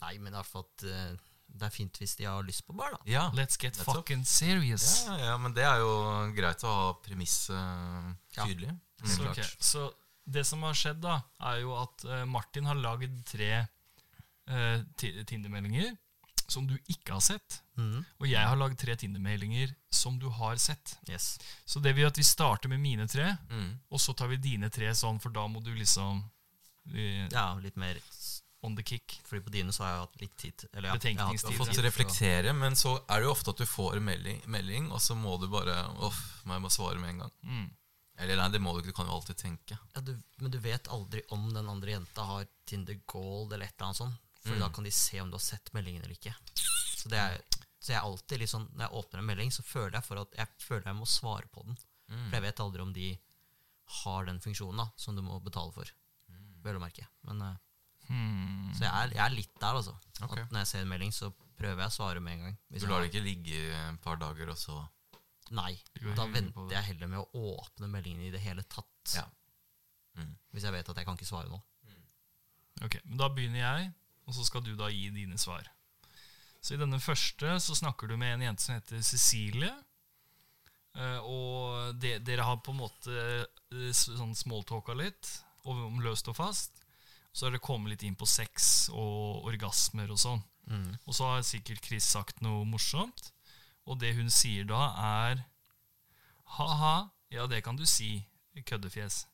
Nei, 0.00 0.16
men 0.18 0.32
i 0.32 0.38
hvert 0.38 0.48
fall 0.48 0.64
at 0.64 0.84
uh, 0.88 1.30
det 1.50 1.66
er 1.66 1.74
fint 1.74 2.00
hvis 2.00 2.16
de 2.18 2.26
har 2.28 2.44
lyst 2.46 2.64
på 2.66 2.74
bar, 2.78 2.94
da. 2.96 3.00
Ja. 3.10 3.24
Let's 3.36 3.60
get 3.60 3.76
Let's 3.78 3.88
fucking 3.88 4.24
serious. 4.24 5.04
Ja, 5.06 5.16
ja, 5.30 5.36
men 5.40 5.54
det 5.56 5.66
er 5.66 5.82
jo 5.82 5.90
greit 6.36 6.64
å 6.64 6.74
ha 6.74 6.92
premisset 7.04 7.56
uh, 7.56 8.12
tydelig. 8.38 8.72
Mm. 9.02 9.10
Så, 9.10 9.28
okay. 9.30 9.50
så 9.58 9.86
det 10.30 10.46
som 10.46 10.62
har 10.66 10.76
skjedd, 10.78 11.00
da, 11.04 11.20
er 11.50 11.62
jo 11.64 11.74
at 11.78 12.06
uh, 12.08 12.22
Martin 12.28 12.68
har 12.70 12.78
lagd 12.78 13.20
tre 13.28 13.50
uh, 13.60 14.78
Tinder-meldinger 14.96 15.92
som 16.50 16.66
du 16.68 16.74
ikke 16.90 17.14
har 17.16 17.22
sett. 17.24 17.60
Mm. 17.78 18.02
Og 18.20 18.26
jeg 18.28 18.42
har 18.50 18.58
lagd 18.60 18.78
tre 18.80 18.96
Tinder-meldinger 19.00 19.72
som 19.94 20.18
du 20.20 20.28
har 20.28 20.56
sett. 20.60 20.96
Yes. 21.08 21.38
Så 21.64 21.80
det 21.82 21.94
vil 21.96 22.08
at 22.08 22.18
vi 22.18 22.26
starter 22.26 22.68
med 22.72 22.80
mine 22.82 23.06
tre, 23.08 23.36
Mm. 23.50 23.78
og 23.90 24.00
så 24.00 24.14
tar 24.16 24.28
vi 24.28 24.36
dine 24.36 24.70
tre 24.70 24.90
sånn, 24.94 25.20
for 25.20 25.30
da 25.34 25.46
må 25.48 25.62
du 25.64 25.72
liksom 25.74 26.22
uh, 26.92 27.26
Ja, 27.32 27.54
litt 27.62 27.76
mer 27.76 27.98
on 28.62 28.76
the 28.76 28.82
kick. 28.82 29.20
Fordi 29.24 29.40
på 29.46 29.50
dine 29.54 29.72
så 29.72 29.84
har 29.84 29.92
jeg 29.94 30.00
hatt 30.04 30.20
litt 30.20 30.36
tid. 30.36 30.64
Eller 30.74 30.90
ja, 30.90 30.94
Betenkningstid. 30.98 31.50
Jeg 31.50 31.58
har 31.58 31.66
fått 31.66 31.84
reflektere, 31.84 32.52
men 32.52 32.76
så 32.76 32.98
er 33.08 33.20
det 33.22 33.28
jo 33.30 33.32
ofte 33.32 33.54
at 33.54 33.62
du 33.62 33.66
får 33.66 33.96
en 33.96 34.04
melding, 34.04 34.40
melding 34.46 34.90
og 34.92 35.00
så 35.00 35.16
må 35.16 35.38
du 35.40 35.46
bare 35.48 35.78
Uff, 36.04 36.18
må 36.44 36.56
jeg 36.58 36.66
bare 36.66 36.76
svare 36.76 36.98
med 37.00 37.14
en 37.14 37.22
gang. 37.24 37.32
Mm. 37.42 37.68
Eller 38.20 38.36
nei, 38.36 38.48
det 38.52 38.60
må 38.60 38.74
du 38.74 38.82
ikke. 38.82 38.92
Du 38.92 38.96
kan 38.98 39.08
jo 39.08 39.14
alltid 39.16 39.38
tenke. 39.40 39.78
Ja, 39.94 40.00
du, 40.04 40.12
men 40.42 40.52
du 40.52 40.58
vet 40.60 40.90
aldri 40.92 41.22
om 41.32 41.46
den 41.54 41.70
andre 41.72 41.94
jenta 41.94 42.26
har 42.28 42.44
Tinder 42.68 42.98
Gold 43.08 43.54
eller 43.54 43.64
et 43.64 43.72
eller 43.78 43.86
annet 43.88 43.96
sånt. 44.02 44.18
For 44.40 44.54
Mm. 44.56 44.60
da 44.60 44.68
kan 44.72 44.84
de 44.84 44.90
se 44.90 45.20
om 45.20 45.30
du 45.30 45.34
har 45.36 45.44
sett 45.44 45.72
meldingen 45.74 46.02
eller 46.02 46.14
ikke. 46.16 46.34
Så, 46.96 47.08
det 47.12 47.18
er, 47.18 47.40
så 47.80 47.92
jeg 47.92 48.00
alltid 48.02 48.42
sånn 48.48 48.68
Når 48.74 48.86
jeg 48.86 48.96
åpner 49.00 49.18
en 49.20 49.26
melding, 49.26 49.50
så 49.52 49.62
føler 49.64 49.92
jeg 49.98 50.04
for 50.04 50.20
at 50.22 50.32
jeg 50.36 50.48
føler 50.58 50.84
jeg 50.86 50.96
må 50.96 51.06
svare 51.06 51.46
på 51.52 51.64
den. 51.66 51.76
Mm. 52.08 52.24
For 52.30 52.36
jeg 52.36 52.42
vet 52.42 52.60
aldri 52.60 52.80
om 52.82 52.92
de 52.92 53.18
har 54.00 54.24
den 54.24 54.40
funksjonen 54.40 54.76
da 54.78 54.86
som 54.96 55.16
du 55.16 55.22
må 55.22 55.40
betale 55.42 55.72
for. 55.72 55.84
Vel 56.62 56.76
å 56.76 56.80
merke. 56.80 57.06
Men, 57.24 57.42
eh, 57.42 57.56
Hmm. 58.10 58.72
så 58.74 58.80
jeg 58.80 58.90
er, 58.90 59.08
jeg 59.14 59.24
er 59.24 59.30
litt 59.36 59.54
der, 59.60 59.74
altså. 59.74 59.94
Okay. 60.22 60.42
Når 60.50 60.58
jeg 60.60 60.66
ser 60.66 60.80
en 60.82 60.88
melding, 60.88 61.12
så 61.12 61.32
prøver 61.56 61.78
jeg 61.84 61.86
å 61.92 61.94
svare 61.94 62.20
med 62.20 62.32
en 62.32 62.40
gang. 62.44 62.56
Du 62.72 62.86
lar 62.86 63.00
det 63.02 63.12
ikke 63.12 63.22
ligge 63.22 63.60
et 63.92 64.00
par 64.02 64.16
dager, 64.16 64.48
og 64.50 64.56
så 64.56 64.88
Nei. 65.52 65.76
Da 66.16 66.26
venter 66.26 66.70
jeg 66.70 66.84
heller 66.84 67.08
med 67.08 67.18
å 67.18 67.58
åpne 67.58 67.88
meldingen 67.90 68.22
i 68.22 68.30
det 68.30 68.40
hele 68.40 68.62
tatt. 68.62 69.14
Ja. 69.14 69.24
Mm. 70.16 70.36
Hvis 70.52 70.62
jeg 70.62 70.72
vet 70.72 70.88
at 70.88 70.96
jeg 70.96 71.04
kan 71.06 71.16
ikke 71.16 71.26
svare 71.26 71.48
nå. 71.48 71.60
Ok, 72.82 73.00
men 73.04 73.16
Da 73.18 73.28
begynner 73.28 73.58
jeg, 73.60 73.94
og 74.30 74.36
så 74.36 74.46
skal 74.46 74.62
du 74.64 74.76
da 74.78 74.88
gi 74.92 75.10
dine 75.14 75.38
svar. 75.38 75.66
Så 76.60 76.74
I 76.76 76.80
denne 76.80 77.00
første 77.02 77.56
så 77.64 77.76
snakker 77.76 78.10
du 78.10 78.16
med 78.20 78.36
en 78.36 78.44
jente 78.48 78.62
som 78.62 78.76
heter 78.76 79.02
Cecilie. 79.04 79.72
Eh, 80.94 81.18
og 81.24 81.96
de, 82.02 82.18
dere 82.22 82.46
har 82.46 82.60
på 82.62 82.74
en 82.74 82.82
måte 82.82 83.14
eh, 83.14 83.90
sånn 83.96 84.36
smalltalka 84.36 84.96
litt 84.98 85.30
om 85.68 85.82
om 85.88 86.00
løst 86.04 86.28
og 86.30 86.38
fast. 86.38 86.82
Så 87.32 87.46
har 87.46 87.54
dere 87.54 87.64
kommet 87.64 87.94
litt 87.94 88.04
inn 88.06 88.18
på 88.18 88.28
sex 88.28 88.88
og 88.92 89.46
orgasmer 89.48 90.10
og 90.10 90.20
sånn. 90.20 90.42
Mm. 90.70 90.94
Og 91.06 91.16
så 91.16 91.28
har 91.30 91.46
sikkert 91.46 91.84
Chris 91.84 92.06
sagt 92.06 92.42
noe 92.44 92.66
morsomt. 92.68 93.32
Og 93.88 93.98
det 94.02 94.14
hun 94.18 94.30
sier 94.30 94.66
da, 94.68 94.90
er 95.26 95.46
Ha-ha, 96.58 97.10
ja, 97.30 97.46
det 97.46 97.62
kan 97.62 97.78
du 97.78 97.86
si, 97.86 98.24
køddefjes. 98.66 99.24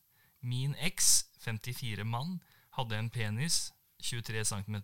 Min 0.45 0.75
eks, 0.77 1.25
54 1.41 2.05
mann, 2.05 2.37
hadde 2.77 2.99
en 2.99 3.09
penis, 3.09 3.71
23 4.03 4.43
cm, 4.45 4.77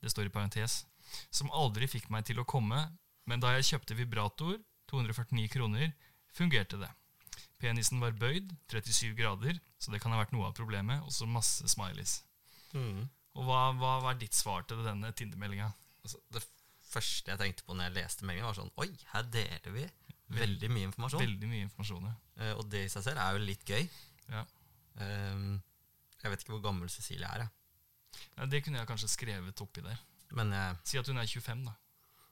det 0.00 0.12
står 0.12 0.28
i 0.28 0.34
parentes, 0.34 0.84
som 1.32 1.52
aldri 1.56 1.88
fikk 1.90 2.10
meg 2.12 2.26
til 2.28 2.40
å 2.40 2.46
komme, 2.48 2.78
men 3.28 3.42
da 3.42 3.54
jeg 3.56 3.68
kjøpte 3.72 3.98
vibrator, 3.98 4.58
249 4.90 5.50
kroner, 5.52 5.92
fungerte 6.34 6.80
det. 6.80 6.90
Penisen 7.60 8.00
var 8.02 8.16
bøyd, 8.16 8.52
37 8.72 9.14
grader, 9.18 9.58
så 9.78 9.92
det 9.92 10.00
kan 10.02 10.14
ha 10.14 10.20
vært 10.22 10.32
noe 10.34 10.48
av 10.48 10.56
problemet, 10.56 11.02
og 11.04 11.12
så 11.14 11.28
masse 11.28 11.66
smileys. 11.70 12.20
Mm. 12.72 13.08
Og 13.38 13.46
hva, 13.46 13.70
hva 13.78 13.98
var 14.04 14.18
ditt 14.18 14.36
svar 14.36 14.64
til 14.68 14.80
denne 14.84 15.12
Tinder-meldinga? 15.16 15.68
Altså, 16.04 16.20
det 16.34 16.42
første 16.90 17.32
jeg 17.32 17.40
tenkte 17.40 17.66
på 17.66 17.76
når 17.76 17.90
jeg 17.90 17.98
leste 18.00 18.26
meldingen, 18.26 18.48
var 18.48 18.58
sånn 18.58 18.72
Oi, 18.82 18.88
her 19.12 19.28
deler 19.30 19.74
vi 19.76 19.84
veldig 20.40 20.70
mye 20.72 20.88
informasjon. 20.88 21.22
Veldig 21.22 21.50
mye 21.50 21.66
informasjon. 21.66 22.08
ja. 22.10 22.16
Eh, 22.40 22.52
og 22.56 22.66
det 22.72 22.84
i 22.86 22.92
seg 22.92 23.06
selv 23.06 23.22
er 23.22 23.36
jo 23.36 23.44
litt 23.44 23.64
gøy. 23.66 23.86
Ja. 24.30 24.44
Um, 25.00 25.60
jeg 26.20 26.32
vet 26.32 26.44
ikke 26.44 26.54
hvor 26.54 26.64
gammel 26.64 26.90
Cecilie 26.92 27.28
er, 27.28 27.44
jeg. 27.44 27.54
Ja, 28.36 28.46
det 28.46 28.62
kunne 28.64 28.80
jeg 28.80 28.88
kanskje 28.88 29.10
skrevet 29.12 29.62
oppi 29.62 29.84
der. 29.84 30.00
men 30.36 30.52
jeg 30.52 30.76
Si 30.84 30.98
at 30.98 31.06
hun 31.06 31.18
er 31.18 31.26
25, 31.26 31.64
da. 31.66 31.76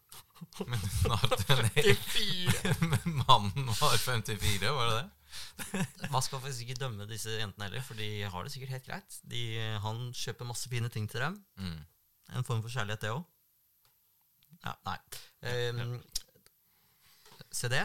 Men 0.70 0.79
hun 0.81 1.11
har 1.11 1.29
Men 2.93 3.22
mannen 3.26 3.66
var 3.66 3.97
54, 3.99 4.70
var 4.72 4.91
det 4.91 4.99
det? 5.03 5.11
Man 6.11 6.22
skal 6.22 6.41
faktisk 6.41 6.64
ikke 6.64 6.79
dømme 6.81 7.07
disse 7.11 7.35
jentene 7.37 7.66
heller, 7.66 7.83
for 7.85 7.99
de 7.99 8.22
har 8.22 8.45
det 8.45 8.53
sikkert 8.53 8.70
helt 8.76 8.87
greit. 8.87 9.18
De, 9.29 9.43
han 9.83 10.09
kjøper 10.16 10.49
masse 10.49 10.70
fine 10.70 10.89
ting 10.89 11.09
til 11.11 11.20
dem. 11.20 11.37
Mm. 11.59 11.83
En 12.39 12.47
form 12.49 12.62
for 12.64 12.72
kjærlighet, 12.72 13.03
det 13.05 13.12
òg. 13.12 13.24
Ja, 14.64 14.74
nei. 14.89 14.97
Um, 15.74 15.99
se 17.53 17.70
det. 17.72 17.85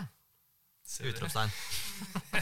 Utropstegn. 1.10 1.52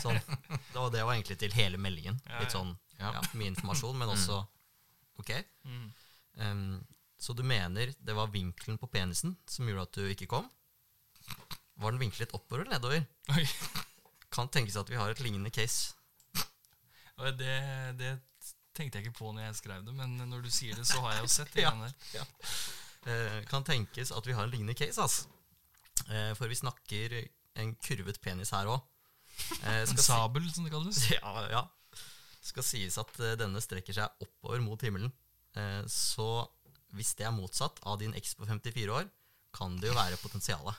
Sånn. 0.02 0.18
Det 0.18 0.78
var, 0.78 0.90
det 0.94 1.04
var 1.06 1.14
egentlig 1.16 1.38
til 1.42 1.54
hele 1.56 1.80
meldingen. 1.82 2.20
Ja, 2.28 2.42
Litt 2.44 2.56
sånn 2.56 2.76
Ja. 3.00 3.16
ja, 3.16 3.22
mye 3.34 3.50
informasjon, 3.50 3.98
men 3.98 4.12
også 4.14 4.44
Ok. 5.22 5.32
Mm. 5.68 5.86
Um, 6.42 6.66
så 7.22 7.36
du 7.38 7.44
mener 7.46 7.92
det 8.02 8.16
var 8.18 8.32
vinkelen 8.34 8.80
på 8.82 8.90
penisen 8.90 9.36
som 9.50 9.68
gjorde 9.70 9.86
at 9.88 9.98
du 10.00 10.08
ikke 10.10 10.28
kom? 10.32 10.48
Var 11.82 11.94
den 11.94 12.02
vinklet 12.02 12.34
oppover 12.34 12.64
eller 12.66 12.76
nedover? 12.80 13.04
Oi. 13.36 13.46
Kan 14.34 14.50
tenkes 14.54 14.78
at 14.80 14.90
vi 14.90 14.98
har 15.00 15.12
et 15.14 15.22
lignende 15.24 15.52
case. 15.54 15.94
Det, 17.38 17.56
det 18.00 18.12
tenkte 18.74 18.98
jeg 18.98 19.06
ikke 19.06 19.18
på 19.20 19.30
når 19.36 19.44
jeg 19.50 19.58
skrev 19.60 19.84
det, 19.86 19.94
men 19.94 20.16
når 20.32 20.42
du 20.46 20.50
sier 20.54 20.78
det, 20.78 20.88
så 20.90 21.02
har 21.04 21.18
jeg 21.20 21.28
jo 21.28 21.32
sett 21.36 21.52
det 21.54 21.66
Ja. 21.68 21.74
der. 21.84 22.24
Eh, 23.12 23.38
kan 23.50 23.66
tenkes 23.68 24.12
at 24.14 24.26
vi 24.30 24.34
har 24.38 24.48
en 24.48 24.54
lignende 24.54 24.74
case, 24.78 25.02
altså. 25.02 25.28
Uh, 26.08 26.32
for 26.38 26.50
vi 26.50 26.58
snakker 26.58 27.14
en 27.62 27.76
kurvet 27.84 28.18
penis 28.24 28.50
her 28.56 28.70
òg. 28.72 28.82
Uh, 29.62 29.84
En 29.84 29.92
skal, 29.92 30.04
sabel, 30.06 30.48
som 30.54 30.66
det 30.66 30.74
kalles. 30.74 31.04
ja, 31.18 31.34
ja. 31.54 31.62
Skal 32.42 32.66
sies 32.66 32.98
at 33.02 33.20
eh, 33.22 33.36
denne 33.40 33.62
strekker 33.64 33.96
seg 33.96 34.24
oppover 34.24 34.64
mot 34.64 34.82
himmelen. 34.82 35.12
Eh, 35.58 35.82
så 35.92 36.48
hvis 36.96 37.14
det 37.20 37.28
er 37.28 37.36
motsatt 37.36 37.80
av 37.88 38.00
din 38.02 38.16
eks 38.18 38.36
på 38.40 38.48
54 38.50 38.92
år, 38.92 39.08
kan 39.56 39.76
det 39.80 39.92
jo 39.92 39.96
være 39.96 40.20
potensialet. 40.22 40.76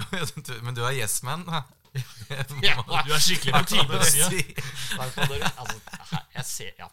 Men 0.64 0.76
du 0.76 0.82
er 0.84 0.96
yes 1.00 1.20
man, 1.26 1.44
Ja, 2.62 2.76
Du 3.04 3.12
er 3.12 3.22
skikkelig 3.22 3.52
på 3.56 3.64
tilbudssida. 3.72 4.28
altså, 5.00 5.80
jeg 6.36 6.44
ser, 6.46 6.72
ja. 6.78 6.86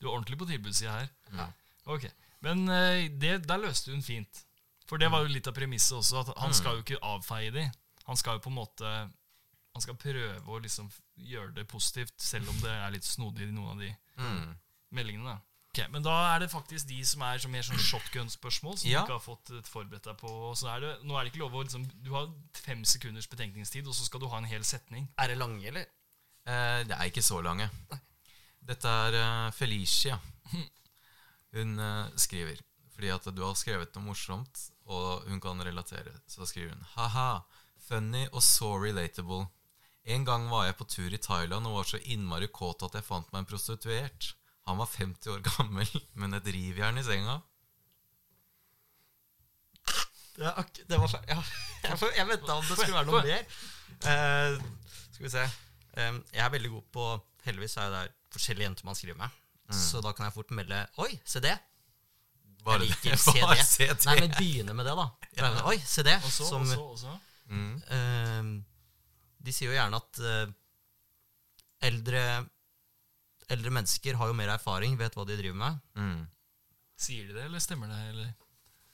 Du 0.00 0.06
er 0.08 0.12
ordentlig 0.14 0.38
på 0.40 0.48
tilbudssida 0.50 0.98
her. 0.98 1.08
Ja. 1.32 1.46
Ok, 1.90 2.06
Men 2.44 2.68
eh, 2.68 3.08
det, 3.20 3.40
der 3.48 3.62
løste 3.62 3.94
hun 3.94 4.04
fint. 4.04 4.44
For 4.88 4.98
det 5.00 5.10
var 5.12 5.22
jo 5.24 5.30
litt 5.32 5.46
av 5.46 5.54
premisset 5.54 5.96
også. 6.00 6.24
At 6.24 6.34
han 6.42 6.54
skal 6.56 6.78
jo 6.78 6.84
ikke 6.84 7.00
avfeie 7.06 7.52
de. 7.54 7.64
Han 8.08 8.18
skal 8.18 8.38
jo 8.38 8.44
på 8.44 8.50
en 8.50 8.58
måte 8.58 8.92
Han 9.74 9.82
skal 9.84 9.94
prøve 9.96 10.40
å 10.50 10.58
liksom 10.62 10.90
gjøre 11.16 11.54
det 11.54 11.68
positivt, 11.70 12.14
selv 12.20 12.48
om 12.50 12.56
det 12.60 12.70
er 12.74 12.90
litt 12.90 13.04
snodig 13.06 13.48
i 13.48 13.52
noen 13.54 13.70
av 13.76 13.78
de 13.78 13.96
Mm. 14.18 14.56
meldingene. 14.92 15.24
da. 15.24 15.38
Okay, 15.72 15.86
Men 15.88 16.02
da 16.02 16.34
er 16.34 16.40
det 16.40 16.50
faktisk 16.50 16.88
de 16.88 17.04
som 17.04 17.22
er 17.22 17.38
mer 17.48 17.62
sånn 17.62 17.78
shotgun-spørsmål, 17.78 18.78
som 18.78 18.90
Ja. 18.90 19.00
du 19.00 19.04
ikke 19.06 19.18
har 19.20 19.36
fått 19.36 19.50
eh, 19.50 19.62
forberedt 19.62 20.02
deg 20.02 20.16
på. 20.18 20.28
Så 20.58 20.66
er 20.68 20.80
det, 20.80 21.04
nå 21.04 21.14
er 21.16 21.24
det 21.24 21.32
ikke 21.32 21.44
lov 21.44 21.52
å 21.54 21.62
liksom 21.62 21.84
Du 22.02 22.10
har 22.10 22.26
fem 22.54 22.84
sekunders 22.84 23.28
betenkningstid, 23.28 23.86
og 23.86 23.94
så 23.94 24.04
skal 24.04 24.20
du 24.20 24.26
ha 24.28 24.38
en 24.38 24.44
hel 24.50 24.62
setning. 24.64 25.08
Er 25.16 25.28
det 25.28 25.38
lange, 25.38 25.64
eller? 25.64 25.86
Eh, 26.46 26.82
det 26.84 26.96
er 26.98 27.04
ikke 27.08 27.22
så 27.22 27.40
lange. 27.42 27.70
Dette 28.66 28.84
er 28.88 29.14
eh, 29.14 29.50
Felicia. 29.52 30.18
Hun 31.54 31.78
eh, 31.78 32.10
skriver 32.16 32.58
fordi 32.94 33.08
at 33.14 33.24
du 33.34 33.40
har 33.46 33.54
skrevet 33.56 33.94
noe 33.96 34.04
morsomt, 34.10 34.58
og 34.86 35.22
hun 35.26 35.40
kan 35.40 35.58
relatere. 35.64 36.12
Så 36.28 36.44
skriver 36.46 36.74
hun 36.74 36.82
ha-ha, 36.96 37.42
funny 37.88 38.26
og 38.32 38.42
så 38.44 38.74
relatable. 38.82 39.46
En 40.04 40.24
gang 40.24 40.48
var 40.48 40.64
jeg 40.66 40.76
på 40.78 40.86
tur 40.88 41.12
i 41.12 41.20
Thailand 41.20 41.68
og 41.68 41.80
var 41.80 41.88
så 41.90 42.00
innmari 42.00 42.48
kåt 42.48 42.82
at 42.86 42.96
jeg 42.96 43.04
fant 43.04 43.28
meg 43.32 43.42
en 43.42 43.50
prostituert. 43.50 44.32
Han 44.68 44.80
var 44.80 44.88
50 44.92 45.32
år 45.34 45.42
gammel, 45.44 45.88
men 46.20 46.36
et 46.38 46.46
rivjern 46.46 47.00
i 47.00 47.04
senga. 47.04 47.40
Det, 50.36 50.46
er 50.46 50.56
ak 50.62 50.70
det 50.88 50.96
var 50.96 51.12
ja. 51.28 51.40
Jeg, 51.84 51.96
jeg 52.16 52.28
venta 52.28 52.54
om 52.54 52.64
det 52.64 52.76
skulle 52.78 52.96
være 52.96 53.08
noe 53.08 53.20
mer. 53.24 53.58
Uh, 54.04 54.94
skal 55.10 55.24
vi 55.26 55.32
se. 55.32 55.44
Um, 55.96 56.20
jeg 56.32 56.44
er 56.44 56.52
veldig 56.54 56.70
god 56.76 56.86
på 56.94 57.06
Heldigvis 57.44 57.76
er 57.80 57.88
det 57.92 58.02
forskjellige 58.32 58.68
jenter 58.68 58.86
man 58.86 58.96
skriver 58.96 59.18
med. 59.20 59.40
Så 59.74 60.00
da 60.04 60.12
kan 60.12 60.26
jeg 60.26 60.34
fort 60.34 60.50
melde 60.54 60.80
Oi, 61.00 61.12
se 61.24 61.40
det! 61.40 61.54
Bare, 62.64 62.82
jeg 62.82 62.90
liker 62.90 63.16
CD. 63.24 63.40
bare 63.40 63.64
CD. 63.64 63.94
Nei, 64.06 64.16
men 64.20 64.34
begynne 64.36 64.74
med 64.76 64.88
det, 64.88 64.96
da. 64.98 65.50
Oi, 65.70 65.78
se 65.86 66.04
det! 66.04 66.18
Og 66.20 66.32
så, 66.32 66.48
Som, 66.48 66.66
og 66.66 66.68
så, 66.68 66.80
og 66.80 66.98
så. 66.98 67.14
Mm. 67.50 67.76
eh, 67.96 68.50
de 69.40 69.54
sier 69.54 69.70
jo 69.70 69.76
gjerne 69.76 70.00
at 70.00 70.22
eh, 70.30 70.56
eldre 71.90 72.24
Eldre 73.50 73.72
mennesker 73.74 74.14
har 74.14 74.28
jo 74.30 74.34
mer 74.38 74.52
erfaring, 74.52 74.92
vet 74.94 75.16
hva 75.18 75.24
de 75.26 75.34
driver 75.34 75.56
med. 75.58 75.78
Mm. 75.98 76.20
Sier 77.02 77.24
de 77.26 77.34
det, 77.34 77.48
eller 77.48 77.58
stemmer 77.58 77.90
det? 77.90 77.96
Eller? 78.12 78.28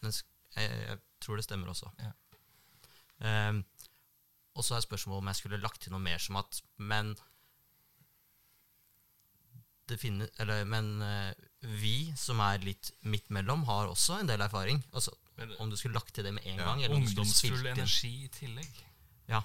Men 0.01 0.15
jeg, 0.15 0.79
jeg 0.81 0.97
tror 1.21 1.37
det 1.37 1.45
stemmer 1.45 1.73
også. 1.75 1.91
Ja. 2.01 2.15
Um, 3.21 3.59
og 4.57 4.65
så 4.65 4.79
er 4.79 4.87
spørsmålet 4.87 5.21
om 5.21 5.29
jeg 5.29 5.41
skulle 5.43 5.61
lagt 5.61 5.83
til 5.85 5.93
noe 5.93 6.01
mer 6.01 6.21
som 6.21 6.39
at 6.41 6.63
Men 6.81 7.13
det 9.89 9.99
finner, 10.01 10.29
eller, 10.41 10.65
Men 10.65 10.89
eh, 11.05 11.33
vi 11.83 12.13
som 12.19 12.41
er 12.43 12.65
litt 12.65 12.91
midt 13.07 13.29
mellom, 13.31 13.65
har 13.69 13.93
også 13.93 14.23
en 14.23 14.31
del 14.33 14.41
erfaring. 14.41 14.81
Altså, 14.93 15.13
Men, 15.37 15.53
om 15.61 15.71
du 15.71 15.77
skulle 15.77 15.95
lagt 15.95 16.15
til 16.17 16.25
det 16.25 16.33
med 16.35 16.47
en 16.47 16.57
Ja, 16.59 16.65
gang. 16.65 16.83
Eller 16.83 16.97
om 16.97 17.05
du 17.05 17.09
skulle 17.11 17.27
Ungdomsfull 17.29 17.67
energi 17.75 18.15
i 18.25 18.33
tillegg. 18.33 18.83
Ja. 19.29 19.43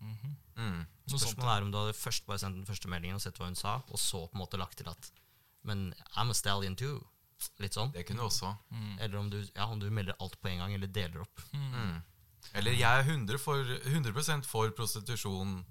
Mm. 0.00 0.16
-hmm. 0.56 0.86
Spørsmålet 1.06 1.52
er 1.56 1.62
om 1.62 1.72
du 1.72 1.78
hadde 1.78 1.94
først 1.94 2.26
bare 2.26 2.38
sendt 2.38 2.56
den 2.56 2.66
første 2.66 2.88
meldingen 2.88 3.14
og 3.14 3.22
sett 3.22 3.38
hva 3.38 3.46
hun 3.46 3.54
sa, 3.54 3.80
og 3.88 3.98
så 3.98 4.26
på 4.26 4.34
en 4.34 4.40
måte 4.42 4.58
lagt 4.58 4.76
til 4.78 4.88
at 4.88 5.10
Men 5.64 5.94
I'm 6.16 6.30
a 6.30 6.34
stallion 6.34 6.76
too. 6.76 7.00
Litt 7.58 7.74
sånn. 7.74 7.92
Det 7.92 8.06
kunne 8.06 8.22
du 8.22 8.26
også. 8.26 8.54
Mm. 8.70 8.98
Eller 9.00 9.18
om 9.18 9.30
du, 9.30 9.48
ja, 9.56 9.66
om 9.66 9.80
du 9.80 9.90
melder 9.90 10.14
alt 10.20 10.40
på 10.40 10.48
en 10.48 10.58
gang, 10.58 10.74
eller 10.74 10.86
deler 10.86 11.20
opp. 11.20 11.40
Mm. 11.52 12.02
Eller 12.54 12.72
jeg 12.72 13.00
er 13.00 13.02
100, 13.02 13.38
for, 13.38 13.64
100 13.84 14.42
for 14.46 14.70
prostitusjon, 14.70 15.64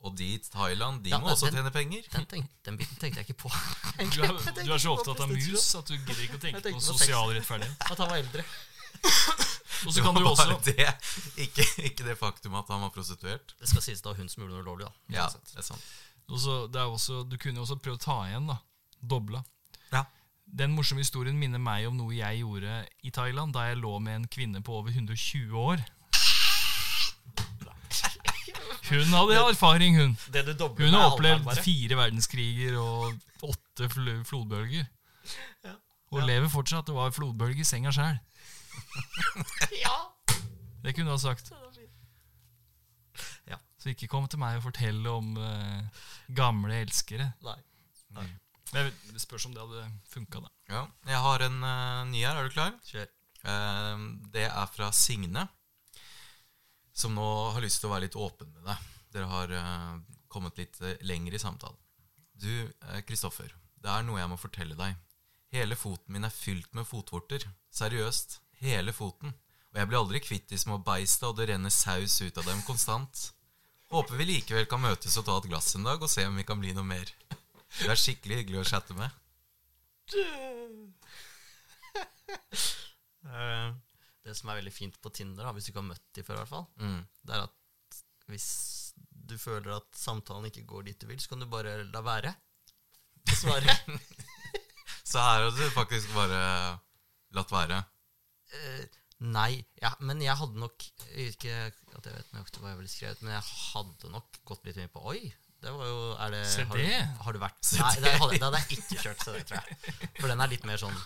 og 0.00 0.16
dit, 0.18 0.50
Thailand, 0.52 1.02
de 1.04 1.10
Ja, 1.10 1.18
må 1.18 1.32
også 1.32 1.46
den- 1.46 1.54
tjene 1.54 1.70
penger. 1.70 2.02
Den, 2.12 2.26
tenk, 2.26 2.50
den 2.64 2.76
biten 2.76 2.96
tenkte 3.00 3.18
jeg 3.18 3.28
ikke 3.28 3.48
på. 3.48 3.50
Du 4.14 4.22
er, 4.22 4.64
du 4.64 4.72
er 4.72 4.78
så 4.78 4.92
opptatt 4.94 5.20
av 5.20 5.28
mus 5.28 5.74
at 5.74 5.88
du 5.88 5.96
gidder 5.96 6.22
ikke 6.22 6.38
å 6.38 6.44
tenke 6.44 6.62
på 6.62 6.76
på 6.76 6.80
sosial 6.80 7.32
rettferdighet. 7.34 7.90
At 7.90 7.98
han 7.98 8.10
var 8.12 8.18
eldre. 8.20 8.44
Og 9.86 9.94
så 9.94 10.02
kan 10.02 10.16
du 10.16 10.22
også 10.30 10.46
bare 10.48 10.60
det, 10.66 10.88
ikke, 11.46 11.66
ikke 11.90 12.06
det 12.06 12.18
faktum 12.18 12.56
at 12.58 12.70
han 12.72 12.82
var 12.82 12.92
prostituert. 12.94 13.54
Det 13.60 13.70
skal 13.70 13.84
sies 13.84 14.02
det 14.02 14.10
var 14.10 14.18
hun 14.18 14.30
som 14.32 14.42
gjorde 14.42 14.56
noe 14.56 14.64
ulovlig, 14.66 14.88
da. 14.88 15.18
Ja, 15.20 15.26
det 15.52 15.62
er 15.62 15.66
sant. 15.66 15.90
Også, 16.28 16.66
det 16.72 16.80
er 16.80 16.90
også, 16.92 17.22
Du 17.24 17.38
kunne 17.40 17.56
jo 17.56 17.64
også 17.64 17.78
prøve 17.80 17.96
å 17.96 18.02
ta 18.02 18.18
igjen, 18.28 18.48
da. 18.50 18.58
Dobla. 18.98 19.44
Ja. 19.92 20.04
Den 20.48 20.74
morsomme 20.76 21.04
historien 21.04 21.38
minner 21.38 21.60
meg 21.60 21.86
om 21.88 21.96
noe 21.96 22.16
jeg 22.16 22.42
gjorde 22.42 22.80
i 23.04 23.12
Thailand 23.14 23.54
da 23.56 23.68
jeg 23.68 23.80
lå 23.80 23.94
med 24.00 24.22
en 24.22 24.28
kvinne 24.32 24.62
på 24.64 24.80
over 24.80 24.92
120 24.92 25.56
år. 25.60 25.84
Hun 28.88 29.12
hadde 29.12 29.40
erfaring, 29.50 29.98
hun. 30.00 30.14
Det 30.32 30.46
du 30.46 30.64
Hun 30.78 30.94
har 30.94 31.10
opplevd 31.12 31.60
fire 31.60 31.96
verdenskriger 31.98 32.78
og 32.80 33.18
åtte 33.44 33.88
fl 33.92 34.08
flodbølger. 34.24 34.86
Ja. 35.64 35.74
Og 36.12 36.24
lever 36.24 36.48
fortsatt. 36.48 36.86
Det 36.88 36.96
var 36.96 37.12
flodbølge 37.12 37.60
i 37.60 37.68
senga 37.68 37.92
sjæl. 37.92 38.16
Ja. 39.82 39.96
Det 40.82 40.94
kunne 40.94 41.10
du 41.10 41.14
ha 41.14 41.18
sagt. 41.20 41.50
Ja. 43.48 43.58
Så 43.78 43.92
ikke 43.92 44.08
kom 44.10 44.26
til 44.30 44.40
meg 44.42 44.58
og 44.58 44.64
fortell 44.68 45.00
om 45.10 45.34
uh, 45.38 46.04
gamle 46.34 46.80
elskere. 46.84 47.30
Nei. 47.44 47.58
Men 48.14 48.30
jeg 48.72 48.88
vet- 48.88 49.04
det 49.14 49.22
spørs 49.22 49.46
om 49.48 49.54
det 49.54 49.62
hadde 49.64 49.84
funka, 50.12 50.42
da. 50.44 50.50
Ja, 50.68 50.82
jeg 51.08 51.22
har 51.24 51.44
en 51.46 51.58
uh, 51.64 52.02
ny 52.10 52.22
her. 52.24 52.36
Er 52.36 52.48
du 52.48 52.54
klar? 52.54 52.74
Kjør. 52.88 53.08
Uh, 53.44 54.06
det 54.34 54.46
er 54.48 54.70
fra 54.74 54.90
Signe, 54.92 55.46
som 56.92 57.14
nå 57.14 57.26
har 57.54 57.62
lyst 57.64 57.80
til 57.82 57.88
å 57.90 57.94
være 57.94 58.08
litt 58.08 58.18
åpen 58.18 58.50
med 58.52 58.66
deg. 58.68 58.88
Dere 59.14 59.30
har 59.30 59.54
uh, 59.54 59.94
kommet 60.28 60.58
litt 60.60 60.80
lenger 61.06 61.36
i 61.38 61.40
samtalen. 61.42 61.78
Du, 62.38 62.50
Kristoffer, 63.08 63.50
det 63.82 63.90
er 63.90 64.04
noe 64.06 64.20
jeg 64.20 64.30
må 64.30 64.36
fortelle 64.38 64.76
deg. 64.78 64.94
Hele 65.54 65.74
foten 65.80 66.12
min 66.14 66.26
er 66.28 66.34
fylt 66.34 66.68
med 66.76 66.86
fotvorter. 66.86 67.46
Seriøst. 67.74 68.36
Hele 68.62 68.92
foten. 68.96 69.32
Og 69.72 69.78
jeg 69.80 69.88
blir 69.90 69.98
aldri 70.00 70.20
kvitt 70.24 70.48
de 70.50 70.58
små 70.58 70.78
beista, 70.82 71.28
og 71.30 71.36
det 71.38 71.48
renner 71.50 71.70
saus 71.74 72.16
ut 72.24 72.38
av 72.40 72.46
dem 72.48 72.62
konstant. 72.66 73.28
Håper 73.92 74.16
vi 74.20 74.24
likevel 74.28 74.66
kan 74.68 74.80
møtes 74.82 75.16
og 75.20 75.24
ta 75.28 75.36
et 75.40 75.48
glass 75.48 75.74
en 75.78 75.86
dag 75.86 76.02
og 76.02 76.10
se 76.12 76.24
om 76.28 76.36
vi 76.36 76.44
kan 76.48 76.60
bli 76.60 76.72
noe 76.76 76.84
mer. 76.88 77.08
Du 77.78 77.86
er 77.88 77.96
skikkelig 78.00 78.42
hyggelig 78.42 78.62
å 78.64 78.68
chatte 78.74 78.96
med. 78.98 79.10
Eh, 83.28 83.70
det 84.24 84.32
som 84.38 84.48
er 84.48 84.56
veldig 84.60 84.72
fint 84.72 84.94
på 85.02 85.10
Tinder, 85.12 85.44
da, 85.44 85.50
hvis 85.52 85.66
du 85.66 85.70
ikke 85.72 85.80
har 85.82 85.88
møtt 85.90 86.04
de 86.16 86.22
før, 86.24 86.38
i 86.38 86.40
hvert 86.42 86.48
fall, 86.52 86.66
Mm. 86.80 87.00
det 87.28 87.34
er 87.34 87.42
at 87.44 87.98
hvis 88.30 88.46
du 89.28 89.34
føler 89.40 89.74
at 89.76 89.88
samtalen 89.98 90.46
ikke 90.48 90.64
går 90.68 90.86
dit 90.86 90.98
du 91.00 91.06
vil, 91.10 91.18
så 91.20 91.28
kan 91.34 91.40
du 91.42 91.46
bare 91.50 91.74
la 91.92 92.00
være 92.04 92.32
svare. 93.36 93.74
Så 95.08 95.20
her 95.20 95.42
har 95.44 95.50
du 95.50 95.70
faktisk 95.72 96.08
bare 96.14 96.40
latt 97.36 97.52
være. 97.52 97.82
Eh, 98.54 98.84
nei, 99.20 99.64
ja, 99.82 99.90
men 100.00 100.22
jeg 100.24 100.32
hadde 100.40 100.56
nok 100.62 100.84
Ikke 101.20 101.52
at 101.68 102.06
jeg 102.06 102.14
vet 102.14 102.32
nok 102.32 102.48
hva 102.62 102.70
jeg 102.70 102.78
ville 102.78 102.88
skrevet, 102.92 103.20
men 103.26 103.34
jeg 103.34 103.44
hadde 103.50 104.10
nok 104.14 104.38
gått 104.48 104.64
litt 104.64 104.78
mye 104.80 104.88
på 104.94 105.02
Oi, 105.10 105.20
det 105.60 105.72
var 105.74 105.88
jo 105.90 105.98
er 106.14 106.32
det, 106.36 106.42
Se 106.48 106.64
har, 106.64 106.78
det. 106.78 106.86
Du, 107.02 107.22
har 107.26 107.36
du 107.36 107.40
vært 107.42 107.70
Nei, 107.80 107.92
det 108.04 108.12
hadde, 108.22 108.38
det 108.38 108.46
hadde 108.46 108.60
jeg 108.62 108.78
ikke 108.78 109.02
kjørt, 109.02 109.24
så 109.26 109.34
det 109.36 109.42
tror 109.50 109.68
jeg. 109.68 109.78
For 110.20 110.30
den 110.32 110.40
er 110.44 110.52
litt 110.54 110.64
mer 110.70 110.80
sånn 110.80 110.96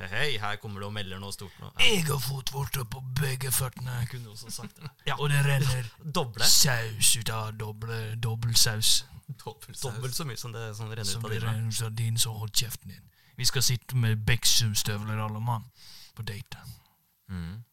Hei, 0.00 0.08
hei, 0.08 0.28
her 0.40 0.56
kommer 0.58 0.80
du 0.82 0.86
og 0.88 0.92
melder 0.96 1.20
noe 1.20 1.30
stort 1.36 1.52
nå. 1.60 1.68
Ja. 1.76 1.84
Jeg 1.84 2.06
har 2.08 2.18
fotvorter 2.24 2.86
på 2.88 3.02
begge 3.20 3.50
føttene. 3.52 3.98
Kunne 4.10 4.32
også 4.32 4.48
sagt 4.50 4.78
det. 4.80 4.88
Ja. 5.06 5.18
Og 5.20 5.28
det 5.30 5.42
renner 5.44 5.90
Doble. 6.16 6.46
saus 6.48 7.10
ut 7.20 7.28
av 7.30 7.50
doble, 7.60 7.98
dobbeltsaus. 8.24 9.04
Dobbelt 9.36 10.16
så 10.16 10.24
mye 10.26 10.40
som 10.40 10.52
det 10.56 10.64
som 10.80 10.88
renner 10.90 11.04
Som 11.06 11.20
ut 11.22 11.28
av 11.28 11.34
dine. 11.36 11.44
renner 11.44 11.68
ut 11.76 11.82
av 11.86 11.92
din, 12.00 12.16
så 12.18 12.32
hold 12.34 12.50
kjeften 12.56 12.90
din. 12.96 13.04
Vi 13.36 13.44
skal 13.52 13.62
sitte 13.68 13.96
med 14.00 14.24
Beksum-støvler 14.26 15.20
alle 15.28 15.44
mann 15.44 15.68
på 16.16 16.24
date. 16.26 16.64
Mm. 17.32 17.64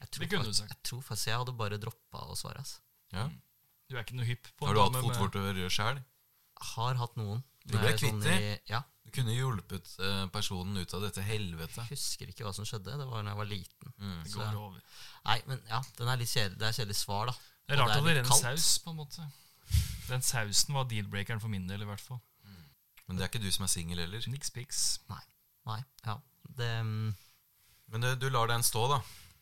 Jeg 0.00 0.10
tror 0.10 0.20
Det 0.24 0.28
kunne 0.32 0.44
du 0.48 0.52
sagt. 0.56 0.72
Jeg 0.72 0.82
tror 0.88 1.02
faktisk 1.04 1.26
jeg 1.30 1.38
hadde 1.40 1.54
bare 1.56 1.78
droppa 1.82 2.24
å 2.32 2.36
svare. 2.36 2.60
ass. 2.64 2.78
Ja. 3.12 3.28
Du 3.88 3.96
er 3.96 4.02
ikke 4.02 4.16
noe 4.18 4.26
hypp 4.26 4.48
på 4.58 4.66
Har 4.66 4.74
du 4.74 4.80
hatt 4.80 4.92
dame 4.92 5.02
med- 5.06 5.16
fotvorter 5.16 5.68
sjøl? 5.70 6.02
Har 6.74 6.94
hatt 6.96 7.16
noen. 7.16 7.42
Du 7.66 7.76
ble 7.78 7.88
jeg 7.90 7.94
er 7.94 7.98
kvitt 7.98 8.22
sånn 8.22 8.40
i- 8.40 8.60
Ja. 8.72 8.82
Du 9.04 9.10
kunne 9.12 9.34
hjulpet 9.36 9.86
eh, 10.00 10.26
personen 10.34 10.76
ut 10.76 10.92
av 10.94 11.00
dette 11.02 11.22
helvete. 11.22 11.76
Jeg 11.86 11.88
husker 11.94 12.26
ikke 12.26 12.42
hva 12.44 12.52
som 12.54 12.64
skjedde. 12.64 12.96
Det 12.98 13.06
var 13.06 13.22
da 13.22 13.30
jeg 13.30 13.36
var 13.36 13.44
liten. 13.46 13.92
Mm. 14.00 14.22
Det 14.24 14.32
Så- 14.32 14.38
går 14.40 14.54
over. 14.56 14.80
Nei, 15.24 15.42
men 15.46 15.62
ja, 15.68 15.80
den 15.96 16.08
er 16.08 16.16
litt 16.16 16.28
kjedelig. 16.28 16.58
Det 16.58 16.66
er 16.68 16.72
kjedelig 16.84 16.96
svar, 16.96 17.26
da. 17.26 17.32
Det 17.68 17.78
er 17.78 17.82
Og 17.82 17.88
rart 17.88 17.96
at 17.96 18.04
det 18.04 18.04
litt 18.04 18.16
renner 18.16 18.30
kaldt. 18.30 18.58
saus, 18.58 18.78
på 18.78 18.90
en 18.90 18.96
måte. 18.96 19.32
Den 20.08 20.20
sausen 20.22 20.74
var 20.74 20.84
deal-breakeren 20.84 21.40
for 21.40 21.48
min 21.48 21.66
del, 21.66 21.82
i 21.82 21.84
hvert 21.84 22.00
fall. 22.00 22.20
Men 23.08 23.16
det 23.16 23.22
er 23.24 23.28
ikke 23.38 23.42
du 23.42 23.50
som 23.52 23.62
er 23.64 23.68
singel 23.68 23.98
heller. 23.98 24.18
Niks 24.26 24.50
pics. 24.50 24.98
Nei, 25.08 25.84
ja. 26.04 26.18
Det, 26.56 26.82
mm, 26.84 27.14
Men 27.88 28.00
du, 28.00 28.14
du 28.16 28.28
lar 28.30 28.46
den 28.50 28.62
stå, 28.66 28.88
da. 28.90 29.00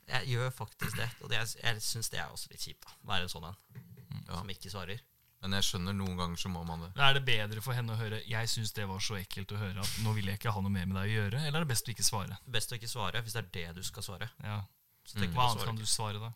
jeg 0.09 0.27
gjør 0.35 0.51
faktisk 0.53 0.97
det. 0.97 1.09
Og 1.23 1.31
det, 1.31 1.39
er- 1.41 1.61
jeg 1.63 1.81
syns 1.83 2.11
det 2.13 2.19
er 2.21 2.29
også 2.29 2.51
litt 2.51 2.61
kjipt, 2.61 2.85
da. 2.85 2.93
Være 3.09 3.23
en 3.23 3.29
sånn 3.33 3.45
en 3.49 3.57
Ja. 4.29 4.39
som 4.39 4.49
ikke 4.53 4.71
svarer. 4.73 5.01
Men 5.45 5.53
jeg 5.59 5.65
skjønner 5.67 5.93
noen 5.93 6.17
ganger 6.17 6.37
så 6.41 6.49
må 6.49 6.63
man 6.65 6.81
det. 6.81 6.91
Er 6.97 7.13
det 7.15 7.25
bedre 7.25 7.61
for 7.61 7.75
henne 7.77 7.93
å 7.93 7.97
høre 8.01 8.23
'jeg 8.25 8.49
syns 8.49 8.73
det 8.73 8.87
var 8.89 8.99
så 9.01 9.15
ekkelt 9.21 9.53
å 9.53 9.59
høre 9.61 9.81
at 9.81 9.99
nå 10.03 10.15
vil 10.15 10.25
jeg 10.27 10.39
ikke 10.39 10.53
ha 10.53 10.61
noe 10.61 10.71
mer 10.73 10.87
med 10.87 10.97
deg 10.97 11.11
å 11.11 11.17
gjøre', 11.21 11.41
eller 11.47 11.61
er 11.61 11.65
det 11.65 11.69
best 11.69 11.89
å 11.89 11.93
ikke 11.93 12.05
svare? 12.05 12.39
Best 12.49 12.73
å 12.73 12.77
ikke 12.79 12.89
svare 12.89 13.21
hvis 13.23 13.33
det 13.35 13.45
er 13.45 13.51
det 13.53 13.75
du 13.77 13.83
skal 13.83 14.03
svare. 14.03 14.31
Ja. 14.43 14.63
Så 15.05 15.19
tenker 15.19 15.35
Hva 15.35 15.49
du 15.49 15.53
annet 15.59 15.65
kan 15.67 15.77
du 15.77 15.85
svare, 15.85 16.19
da? 16.21 16.33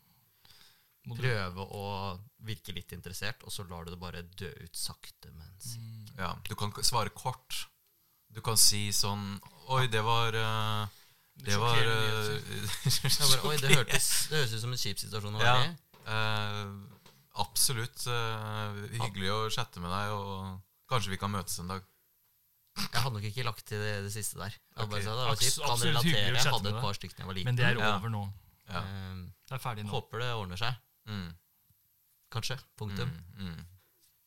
Må 1.07 1.17
du- 1.17 1.23
Prøve 1.23 1.65
å 1.73 2.21
virke 2.45 2.75
litt 2.75 2.93
interessert, 2.93 3.43
og 3.45 3.51
så 3.51 3.65
lar 3.69 3.85
du 3.85 3.91
det 3.93 4.01
bare 4.01 4.23
dø 4.23 4.51
ut 4.61 4.77
sakte, 4.77 5.31
men 5.33 5.49
sikkert. 5.59 6.19
Ja, 6.19 6.35
Du 6.47 6.55
kan 6.55 6.71
svare 6.83 7.09
kort. 7.15 7.67
Du 8.31 8.41
kan 8.43 8.57
si 8.57 8.91
sånn 8.91 9.41
Oi, 9.71 9.87
det 9.87 10.03
var 10.05 10.35
eh, 10.35 10.87
Det 11.39 11.57
var 11.61 11.76
eh, 11.78 11.84
bare, 13.30 13.41
Oi, 13.49 13.57
det 13.62 13.70
hørtes, 13.76 14.07
det 14.30 14.41
høres 14.41 14.55
ut 14.57 14.62
som 14.64 14.72
en 14.74 14.80
kjip 14.82 14.99
situasjon 15.05 15.36
å 15.39 15.43
være 15.43 15.66
i. 15.68 15.74
eh, 16.11 16.72
Absolutt 17.39 18.03
Uh, 18.11 18.74
hyggelig 18.99 19.28
å 19.30 19.36
chatte 19.55 19.78
med 19.78 19.93
deg, 19.95 20.11
og 20.11 20.57
kanskje 20.91 21.12
vi 21.12 21.18
kan 21.22 21.30
møtes 21.30 21.55
en 21.62 21.68
dag. 21.70 21.84
Jeg 22.78 23.03
hadde 23.05 23.12
nok 23.14 23.26
ikke 23.28 23.45
lagt 23.47 23.62
til 23.68 23.78
det, 23.82 23.93
det 24.07 24.11
siste 24.14 24.39
der. 24.41 24.51
Jeg 24.57 24.74
hadde 24.80 24.91
bare 24.91 24.99
Ok. 24.99 25.07
det 25.07 25.14
var 25.14 25.30
Abs- 25.30 25.45
kjipt. 25.45 25.61
Kan 25.62 25.70
absolutt 25.70 26.03
hyggelig 26.03 26.18
å 26.18 26.18
relatere. 26.18 26.34
Jeg 26.34 26.43
chatte 26.43 26.55
hadde 26.57 26.64
med 26.66 26.70
et 26.72 26.76
deg. 26.78 26.82
par 26.89 26.99
stykker 26.99 27.14
da 27.16 27.22
jeg 27.22 27.28
var 27.30 27.36
liten. 27.39 27.49
Men 27.49 27.59
det 27.61 27.66
er 27.68 27.80
over 27.95 28.12
nå. 28.16 28.22
Ja. 28.68 28.82
Uh, 28.82 29.22
Det 29.49 29.55
er 29.55 29.62
ferdig 29.62 29.84
nå. 29.86 29.91
håper 29.95 30.24
det 30.24 30.30
ordner 30.34 30.61
seg. 30.64 30.74
Mm, 31.09 31.28
Kanskje. 32.34 32.59
Punktum. 32.76 33.09
mm, 33.39 33.47
mm. 33.47 33.62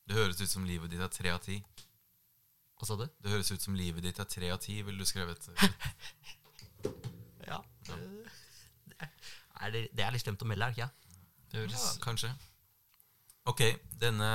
Det 0.07 0.16
høres 0.18 0.41
ut 0.41 0.49
som 0.55 0.64
livet 0.66 0.89
ditt 0.95 1.03
er 1.03 1.12
tre 1.14 1.30
av 1.36 1.39
ti. 1.43 1.59
Hva 2.80 2.88
sa 2.89 2.95
du? 2.97 3.05
Det 3.22 3.30
høres 3.36 3.51
ut 3.51 3.62
som 3.62 3.76
livet 3.78 4.01
ditt 4.07 4.20
er 4.24 4.26
tre 4.26 4.49
av 4.55 4.57
ti, 4.64 4.80
ville 4.82 4.97
du 4.97 5.05
skrevet. 5.05 5.51
Ja. 7.92 9.10
Er 9.62 9.74
det, 9.74 9.82
det 9.94 10.06
er 10.06 10.14
litt 10.14 10.24
slemt 10.24 10.42
å 10.42 10.48
melde, 10.50 10.66
er 10.66 10.74
det 10.74 10.82
ikke? 10.82 10.92
Det 11.52 11.66
Ja, 11.70 11.88
kanskje. 12.02 12.32
Ok, 13.50 13.64
denne 14.02 14.30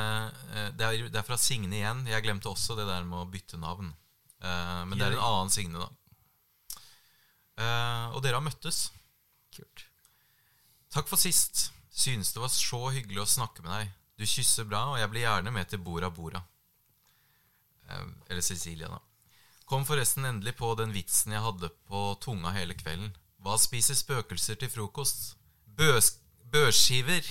eh, 0.52 0.70
det 0.74 0.86
er, 0.86 1.06
det 1.10 1.20
er 1.20 1.26
fra 1.26 1.38
Signe 1.38 1.78
igjen. 1.78 2.04
Jeg 2.10 2.24
glemte 2.26 2.50
også 2.50 2.76
det 2.78 2.86
der 2.88 3.06
med 3.06 3.22
å 3.22 3.30
bytte 3.30 3.58
navn. 3.60 3.92
Uh, 4.42 4.82
men 4.86 4.98
det 4.98 5.06
er 5.06 5.14
en 5.16 5.24
annen 5.24 5.52
Signe, 5.52 5.80
da. 5.80 5.88
Uh, 7.56 8.16
og 8.16 8.20
dere 8.24 8.36
har 8.36 8.44
møttes. 8.44 8.90
Kult. 9.56 9.86
Takk 10.92 11.08
for 11.08 11.20
sist. 11.20 11.70
Synes 11.96 12.34
det 12.34 12.42
var 12.42 12.52
så 12.52 12.82
hyggelig 12.92 13.22
å 13.22 13.30
snakke 13.38 13.64
med 13.64 13.72
deg. 13.72 13.94
Du 14.20 14.26
kysser 14.28 14.68
bra, 14.68 14.82
og 14.92 15.00
jeg 15.00 15.10
blir 15.12 15.24
gjerne 15.24 15.54
med 15.54 15.70
til 15.70 15.80
Bora 15.86 16.10
Bora. 16.12 16.42
Uh, 17.88 18.10
eller 18.28 18.44
Cecilia, 18.44 18.90
da. 18.92 19.00
Kom 19.66 19.86
forresten 19.86 20.26
endelig 20.28 20.54
på 20.60 20.74
den 20.78 20.92
vitsen 20.94 21.34
jeg 21.34 21.42
hadde 21.42 21.72
på 21.88 22.08
tunga 22.22 22.52
hele 22.54 22.76
kvelden. 22.78 23.14
Hva 23.44 23.56
spiser 23.60 23.98
spøkelser 23.98 24.58
til 24.60 24.70
frokost? 24.72 25.34
Bøs 25.76 26.14
børskiver. 26.52 27.26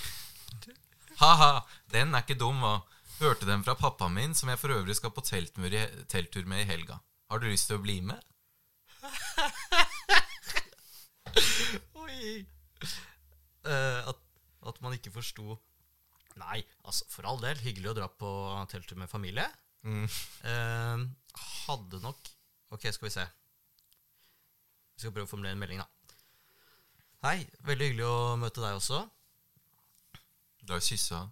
Ha-ha, 1.21 1.63
den 1.93 2.13
er 2.13 2.25
ikke 2.25 2.39
dum, 2.39 2.61
hva? 2.63 2.79
Hørte 3.19 3.47
den 3.47 3.63
fra 3.63 3.77
pappaen 3.79 4.13
min, 4.13 4.33
som 4.35 4.49
jeg 4.51 4.59
for 4.59 4.73
øvrig 4.75 4.95
skal 4.97 5.13
på 5.15 5.23
i, 5.31 5.83
telttur 6.11 6.45
med 6.45 6.65
i 6.65 6.67
helga. 6.67 6.97
Har 7.31 7.39
du 7.39 7.47
lyst 7.47 7.69
til 7.69 7.79
å 7.79 7.83
bli 7.83 8.01
med? 8.03 8.19
Oi! 12.03 12.43
Uh, 13.65 14.11
at, 14.11 14.19
at 14.67 14.81
man 14.83 14.93
ikke 14.93 15.13
forsto 15.15 15.55
Nei, 16.35 16.59
altså, 16.83 17.05
for 17.07 17.23
all 17.29 17.39
del. 17.39 17.55
Hyggelig 17.63 17.93
å 17.93 17.95
dra 17.95 18.09
på 18.11 18.29
telttur 18.67 18.99
med 18.99 19.07
familie. 19.07 19.47
Mm. 19.87 20.03
Uh, 20.43 21.05
hadde 21.65 22.01
nok 22.03 22.31
Ok, 22.73 22.87
skal 22.91 23.07
vi 23.07 23.13
se. 23.13 23.23
Vi 24.95 25.03
skal 25.03 25.13
prøve 25.15 25.29
å 25.29 25.31
formulere 25.31 25.55
en 25.55 25.61
melding, 25.61 25.79
da. 25.79 25.87
Hei, 27.25 27.39
veldig 27.65 27.85
hyggelig 27.87 28.05
å 28.05 28.17
møte 28.37 28.61
deg 28.61 28.75
også. 28.77 28.99
Du 30.61 30.75
er 30.75 30.83
kyssa. 30.85 31.23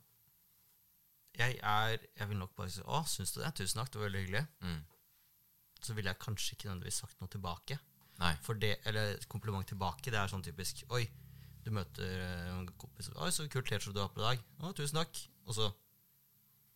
Jeg 1.38 1.60
er 1.62 2.00
Jeg 2.18 2.30
vil 2.30 2.40
nok 2.40 2.56
bare 2.58 2.72
si 2.74 2.82
Å, 2.82 3.04
syns 3.10 3.34
du 3.34 3.42
det? 3.44 3.52
Tusen 3.60 3.78
takk, 3.78 3.92
det 3.94 4.02
var 4.02 4.08
veldig 4.08 4.24
hyggelig. 4.24 4.42
Mm. 4.66 4.80
Så 5.86 5.94
ville 5.94 6.10
jeg 6.10 6.22
kanskje 6.24 6.56
ikke 6.56 6.72
nødvendigvis 6.72 6.98
sagt 7.04 7.22
noe 7.22 7.30
tilbake. 7.30 7.78
Nei. 8.24 8.32
For 8.46 8.58
det, 8.58 8.80
eller 8.90 9.22
kompliment 9.30 9.70
tilbake, 9.70 10.10
det 10.10 10.18
er 10.18 10.34
sånn 10.34 10.46
typisk 10.46 10.82
Oi, 10.98 11.04
du 11.66 11.72
møter 11.74 12.10
eh, 12.10 12.50
en 12.56 12.68
kompis 12.78 13.10
Oi, 13.14 13.30
så 13.34 13.46
kult 13.50 13.70
T-skjorte 13.70 13.94
du 13.94 14.02
har 14.02 14.10
på 14.18 14.22
i 14.22 14.26
dag. 14.26 14.44
Å, 14.66 14.74
tusen 14.74 14.98
takk. 14.98 15.24
Og 15.46 15.60
så 15.62 15.70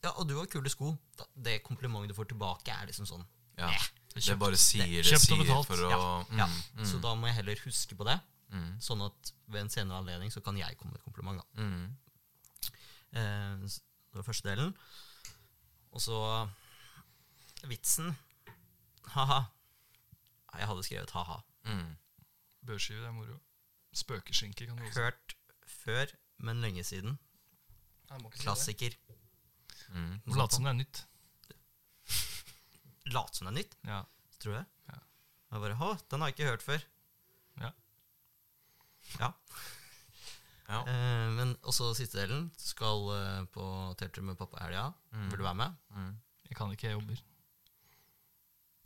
Ja, 0.06 0.14
og 0.14 0.30
du 0.30 0.38
har 0.38 0.46
kule 0.46 0.70
sko. 0.70 0.94
Da, 1.18 1.26
det 1.50 1.64
komplimentet 1.66 2.14
du 2.14 2.20
får 2.22 2.30
tilbake, 2.36 2.70
er 2.70 2.94
liksom 2.94 3.10
sånn 3.10 3.26
Ja. 3.58 3.74
eh, 3.74 3.92
Det 4.14 4.38
bare 4.38 4.62
sier 4.62 5.02
det, 5.02 5.18
sier 5.26 5.64
for 5.66 5.90
å 5.90 5.90
Ja, 5.90 6.06
mm, 6.30 6.38
ja. 6.38 6.54
mm, 6.78 6.86
Så 6.86 7.02
da 7.02 7.18
må 7.18 7.26
jeg 7.34 7.42
heller 7.42 7.66
huske 7.66 7.98
på 7.98 8.06
det, 8.06 8.22
mm, 8.54 8.72
sånn 8.84 9.02
at 9.06 9.32
ved 9.48 9.62
en 9.66 9.70
senere 9.74 9.98
anledning 10.02 10.32
så 10.34 10.42
kan 10.44 10.58
jeg 10.60 10.78
komme 10.78 10.94
med 10.96 11.02
et 11.02 11.08
kompliment, 11.08 11.42
da. 11.42 11.64
mm. 11.64 11.98
Eh, 13.18 13.68
det 13.68 14.20
var 14.20 14.26
første 14.28 14.50
delen. 14.50 14.74
Og 15.96 16.02
så 16.04 16.18
vitsen. 17.70 18.12
Ha-ha. 19.16 19.40
Jeg 20.58 20.68
hadde 20.70 20.84
skrevet 20.86 21.14
ha-ha. 21.16 21.38
Mm. 21.70 21.94
Børskive, 22.68 23.00
det 23.02 23.08
er 23.10 23.16
moro. 23.16 23.38
Spøkeskinke 23.98 24.68
kan 24.68 24.78
du 24.78 24.84
også 24.86 25.06
Hørt 25.08 25.36
før, 25.66 26.12
men 26.44 26.62
lenge 26.62 26.84
siden. 26.84 27.18
Jeg 28.10 28.22
må 28.22 28.30
ikke 28.30 28.38
si. 28.40 28.44
Klassiker. 28.46 28.98
Mm. 29.90 30.20
Late 30.36 30.56
som 30.58 30.68
det 30.68 30.74
er 30.74 30.80
nytt. 30.82 31.04
Late 33.16 33.38
som 33.40 33.48
det 33.48 33.54
er 33.54 33.58
nytt, 33.62 33.76
Ja. 33.88 34.02
tror 34.44 34.54
jeg. 34.60 34.66
Ja. 34.92 35.00
Jeg 35.52 35.62
bare 35.64 35.78
Å, 35.80 35.94
den 36.12 36.22
har 36.22 36.28
jeg 36.32 36.36
ikke 36.38 36.50
hørt 36.52 36.66
før. 36.66 36.84
Ja. 37.64 37.72
Ja. 39.20 39.32
Ja. 40.68 40.82
Eh, 40.84 41.28
men 41.38 41.56
også 41.64 41.94
siste 41.96 42.20
delen. 42.20 42.50
Skal 42.60 43.08
eh, 43.16 43.42
på 43.54 43.66
telttur 44.00 44.26
med 44.28 44.38
pappa 44.40 44.60
i 44.60 44.66
helga. 44.68 44.90
Mm. 45.16 45.30
Vil 45.32 45.40
du 45.40 45.48
være 45.48 45.62
med? 45.64 45.82
Mm. 45.96 46.14
Jeg 46.50 46.60
kan 46.60 46.72
ikke, 46.74 46.90
jeg 46.90 47.00
jobber. 47.00 47.24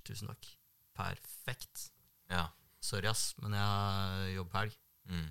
Tusen 0.06 0.32
takk. 0.32 0.50
Perfekt. 0.98 1.88
Ja. 2.32 2.48
Sorry, 2.82 3.10
ass, 3.10 3.32
men 3.42 3.54
jeg 3.58 3.66
har 3.66 4.30
jobbhelg. 4.36 4.78
Mm. 5.10 5.30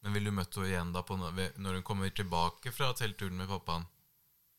Men 0.00 0.16
vil 0.16 0.28
du 0.28 0.32
møte 0.32 0.60
henne 0.60 0.70
igjen 0.70 0.92
da 0.94 1.02
på 1.04 1.16
når 1.20 1.74
hun 1.76 1.84
kommer 1.84 2.12
tilbake 2.16 2.72
fra 2.72 2.92
teltturen 2.96 3.36
med 3.36 3.50
pappaen? 3.50 3.84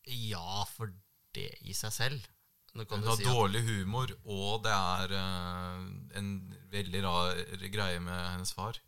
Ja, 0.06 0.64
for 0.70 0.92
det 1.36 1.50
i 1.66 1.74
seg 1.78 1.94
selv. 1.96 2.30
Hun 2.72 2.86
du 2.88 3.10
har 3.10 3.18
si 3.20 3.26
dårlig 3.28 3.62
humor, 3.66 4.14
og 4.24 4.62
det 4.64 4.72
er 4.72 5.14
uh, 5.18 5.82
en 6.16 6.30
veldig 6.72 7.02
rar 7.04 7.42
greie 7.74 8.00
med 8.00 8.20
hennes 8.32 8.54
far. 8.56 8.80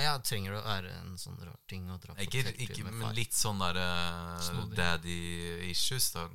Ja, 0.00 0.14
trenger 0.24 0.54
det 0.54 0.60
å 0.62 0.64
være 0.64 0.92
en 1.02 1.18
sånn 1.20 1.36
rar 1.44 1.58
ting 1.68 1.84
å 1.92 1.98
dra 2.00 2.14
på 2.14 2.24
Ikke, 2.24 2.40
ikke, 2.56 2.84
med 2.86 2.94
men 2.96 3.14
litt 3.16 3.34
sånn 3.36 3.58
der 3.60 3.76
uh, 3.76 4.62
daddy 4.72 5.18
issues, 5.68 6.06
da. 6.14 6.28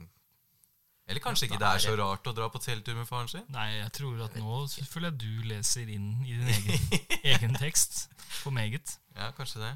Eller 1.07 1.23
kanskje 1.23 1.47
Ja, 1.47 1.53
ikke 1.53 1.61
det 1.63 1.69
er 1.71 1.83
så 1.85 1.95
rart 1.97 2.27
å 2.27 2.33
dra 2.35 2.49
på 2.51 2.59
telttur 2.59 2.97
med 2.99 3.07
faren 3.07 3.29
sin? 3.31 3.45
Nei, 3.55 3.69
jeg 3.79 3.91
tror 3.95 4.21
at 4.25 4.35
nå 4.37 4.59
føler 4.91 5.09
jeg 5.13 5.19
du 5.23 5.47
leser 5.47 5.87
inn 5.89 6.09
i 6.27 6.35
din 6.35 6.49
egen, 6.57 7.21
egen 7.31 7.55
tekst. 7.57 8.09
For 8.43 8.51
meget. 8.51 8.97
Ja, 9.15 9.31
kanskje 9.37 9.63
det. 9.63 9.73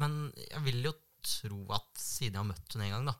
Men 0.00 0.32
jeg 0.40 0.64
vil 0.64 0.80
jo 0.88 0.94
tro 1.28 1.60
at 1.76 2.00
siden 2.00 2.38
jeg 2.38 2.40
har 2.40 2.48
møtt 2.48 2.74
henne 2.74 2.88
en 2.90 2.94
gang, 2.96 3.10
da, 3.12 3.16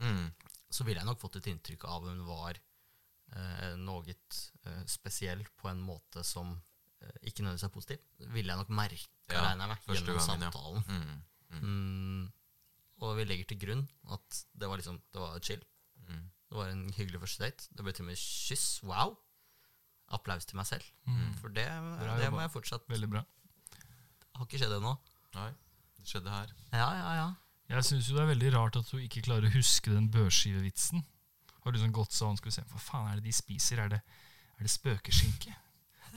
Mm. 0.00 0.30
så 0.72 0.84
ville 0.86 0.96
jeg 1.02 1.04
nok 1.10 1.18
fått 1.20 1.34
et 1.42 1.46
inntrykk 1.50 1.82
av 1.84 2.06
hun 2.08 2.22
var 2.24 2.56
eh, 2.56 3.74
noe 3.76 4.14
eh, 4.14 4.78
spesiell 4.88 5.42
på 5.60 5.68
en 5.68 5.82
måte 5.84 6.22
som 6.24 6.54
ikke 7.22 7.42
nødvendigvis 7.44 7.66
er 7.68 7.72
positiv. 7.74 7.98
Ville 8.34 8.52
jeg 8.52 8.60
nok 8.60 8.68
merka, 8.76 9.06
Ja, 9.30 9.42
regner 9.46 9.66
jeg 9.66 9.68
med, 9.68 9.96
gjennom 9.96 10.16
gangen, 10.18 10.42
ja. 10.44 10.50
samtalen. 10.50 10.84
Mm. 11.50 11.62
Mm, 11.66 12.32
og 13.02 13.16
vi 13.18 13.24
legger 13.26 13.48
til 13.50 13.58
grunn 13.64 13.82
at 14.14 14.44
det 14.60 14.68
var 14.70 14.76
liksom 14.78 15.00
Det 15.12 15.20
var 15.20 15.38
chill. 15.42 15.62
Mm. 16.08 16.30
Det 16.50 16.56
var 16.58 16.68
en 16.70 16.84
hyggelig 16.96 17.20
første 17.20 17.44
date. 17.44 17.68
Det 17.76 17.84
ble 17.86 17.92
til 17.92 18.04
og 18.04 18.10
med 18.10 18.16
kyss. 18.20 18.82
Wow! 18.82 19.16
Applaus 20.10 20.44
til 20.44 20.56
meg 20.58 20.66
selv. 20.66 20.84
Mm. 21.06 21.34
For 21.40 21.48
det, 21.54 21.66
Bra 22.00 22.16
det 22.18 22.30
må 22.34 22.40
jeg 22.42 22.50
fortsatt 22.50 22.88
Veldig 22.90 23.10
bra. 23.10 23.22
Har 24.36 24.46
ikke 24.48 24.58
skjedd 24.58 24.74
ennå. 24.78 24.96
Nei, 25.36 25.50
det 26.00 26.08
skjedde 26.10 26.32
her. 26.32 26.52
Ja, 26.72 26.88
ja, 26.98 27.10
ja. 27.20 27.28
Jeg 27.70 27.84
syns 27.86 28.08
jo 28.10 28.16
det 28.16 28.22
er 28.24 28.30
veldig 28.32 28.52
rart 28.56 28.76
at 28.80 28.88
du 28.90 28.96
ikke 28.98 29.22
klarer 29.22 29.46
å 29.46 29.54
huske 29.54 29.92
den 29.94 30.08
børskivevitsen. 30.10 31.04
Har 31.62 31.72
du 31.72 31.78
sånn 31.78 31.92
gått 31.94 32.14
sånn 32.16 32.38
Skal 32.40 32.50
vi 32.50 32.54
se, 32.56 32.62
hva 32.72 32.80
faen 32.82 33.10
er 33.12 33.20
det 33.20 33.28
de 33.28 33.34
spiser? 33.36 33.82
Er 33.84 33.92
det, 33.92 34.00
er 34.58 34.66
det 34.66 34.72
spøkeskinke? 34.72 35.54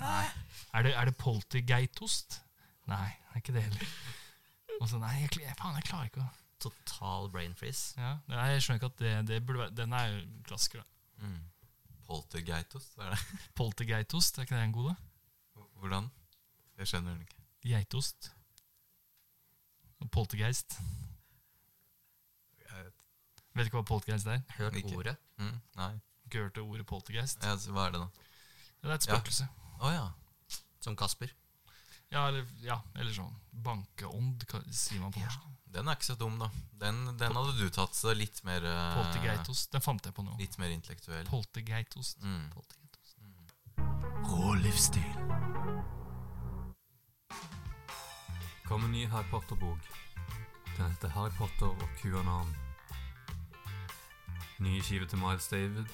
Nei. 0.01 0.23
Er 0.73 0.83
det, 0.87 0.93
er 0.97 1.05
det 1.09 1.15
poltergeitost? 1.21 2.39
Nei, 2.89 3.09
det 3.27 3.33
er 3.37 3.43
ikke 3.43 3.55
det 3.55 3.63
heller. 3.67 3.91
Og 4.79 4.89
så, 4.89 4.97
nei, 4.99 5.13
jeg, 5.21 5.53
faen, 5.59 5.75
jeg 5.79 5.85
klarer 5.89 6.09
ikke 6.09 6.23
å 6.25 6.31
Total 6.63 7.25
brain 7.31 7.51
freeze. 7.59 7.91
ja, 7.99 8.13
nei, 8.31 8.43
Jeg 8.53 8.61
skjønner 8.63 8.79
ikke 8.79 8.89
at 8.93 8.99
det, 9.01 9.13
det 9.27 9.39
burde 9.43 9.59
være 9.65 9.75
Den 9.75 9.93
er 9.97 10.05
jo 10.13 10.21
klassiker, 10.47 10.79
da. 10.83 11.25
Mm. 11.27 11.41
Poltergeitost, 12.07 12.93
er 13.03 13.11
det? 13.11 13.19
Poltergeitost, 13.59 14.37
er 14.37 14.47
ikke 14.47 14.55
det 14.55 14.63
en 14.69 14.75
god, 14.77 14.93
da? 14.93 15.65
Hvordan? 15.83 16.07
Jeg 16.79 16.87
skjønner 16.87 17.11
den 17.17 17.25
ikke. 17.25 17.41
Geitost. 17.67 18.29
Og 20.03 20.09
poltergeist. 20.11 20.77
Jeg 22.63 22.85
vet. 22.85 23.03
Vet 23.55 23.67
ikke 23.69 23.79
hva 23.81 23.85
poltergeist 23.87 24.27
er? 24.31 24.39
Hørt 24.57 24.79
Ikke. 24.79 24.95
ordet. 24.97 25.15
Mm. 25.37 25.57
Nei. 25.79 25.91
Ikke 26.27 26.45
hørt 26.45 26.57
ordet 26.63 26.87
poltergeist? 26.89 27.43
Ja, 27.43 27.57
så 27.59 27.75
hva 27.75 27.87
er 27.89 27.95
det, 27.97 28.01
da? 28.05 28.29
Ja, 28.83 28.87
det 28.87 28.95
er 28.95 28.95
et 28.95 29.07
Ja. 29.11 29.47
Å 29.81 29.93
ja. 29.93 30.05
Som 30.83 30.97
Kasper. 30.99 31.31
Ja, 32.13 32.27
eller, 32.27 32.45
ja, 32.61 32.77
eller 32.93 33.13
sånn 33.15 33.33
bankeånd, 33.63 34.43
sier 34.69 35.01
man 35.01 35.13
på 35.15 35.23
norsk. 35.23 35.49
Den 35.73 35.89
er 35.89 35.97
ikke 35.97 36.11
så 36.11 36.17
dum, 36.19 36.35
da. 36.37 36.51
Den, 36.83 36.99
den 37.17 37.33
hadde 37.33 37.55
du 37.57 37.65
tatt 37.73 37.97
så 37.97 38.13
litt 38.13 38.43
mer 38.45 38.61
eh, 38.69 38.97
Poltergeitost. 38.99 39.71
Den 39.73 39.81
fant 39.81 40.05
jeg 40.05 40.13
på 40.13 40.25
nå. 40.25 40.35
Litt 40.37 40.59
mer 40.61 40.69
intellektuell. 40.75 41.25
Poltergeitost. 41.31 42.21
Mm. 42.21 42.51
Poltergeist. 42.53 43.17
Rå 44.29 44.53
livsstil. 44.61 45.73
kom 48.73 48.85
en 48.85 48.91
ny 48.91 49.05
Harry 49.05 49.25
Potter-bok. 49.29 49.79
Den 50.77 50.91
heter 50.91 51.07
Harry 51.13 51.31
Potter 51.37 51.65
og 51.65 51.89
QAnon. 52.01 52.55
Nye 54.65 54.81
skive 54.81 55.05
til 55.05 55.19
Miles 55.21 55.47
David. 55.47 55.85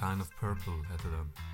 Kind 0.00 0.20
of 0.20 0.30
Purple 0.40 0.80
heter 0.90 1.10
den. 1.10 1.53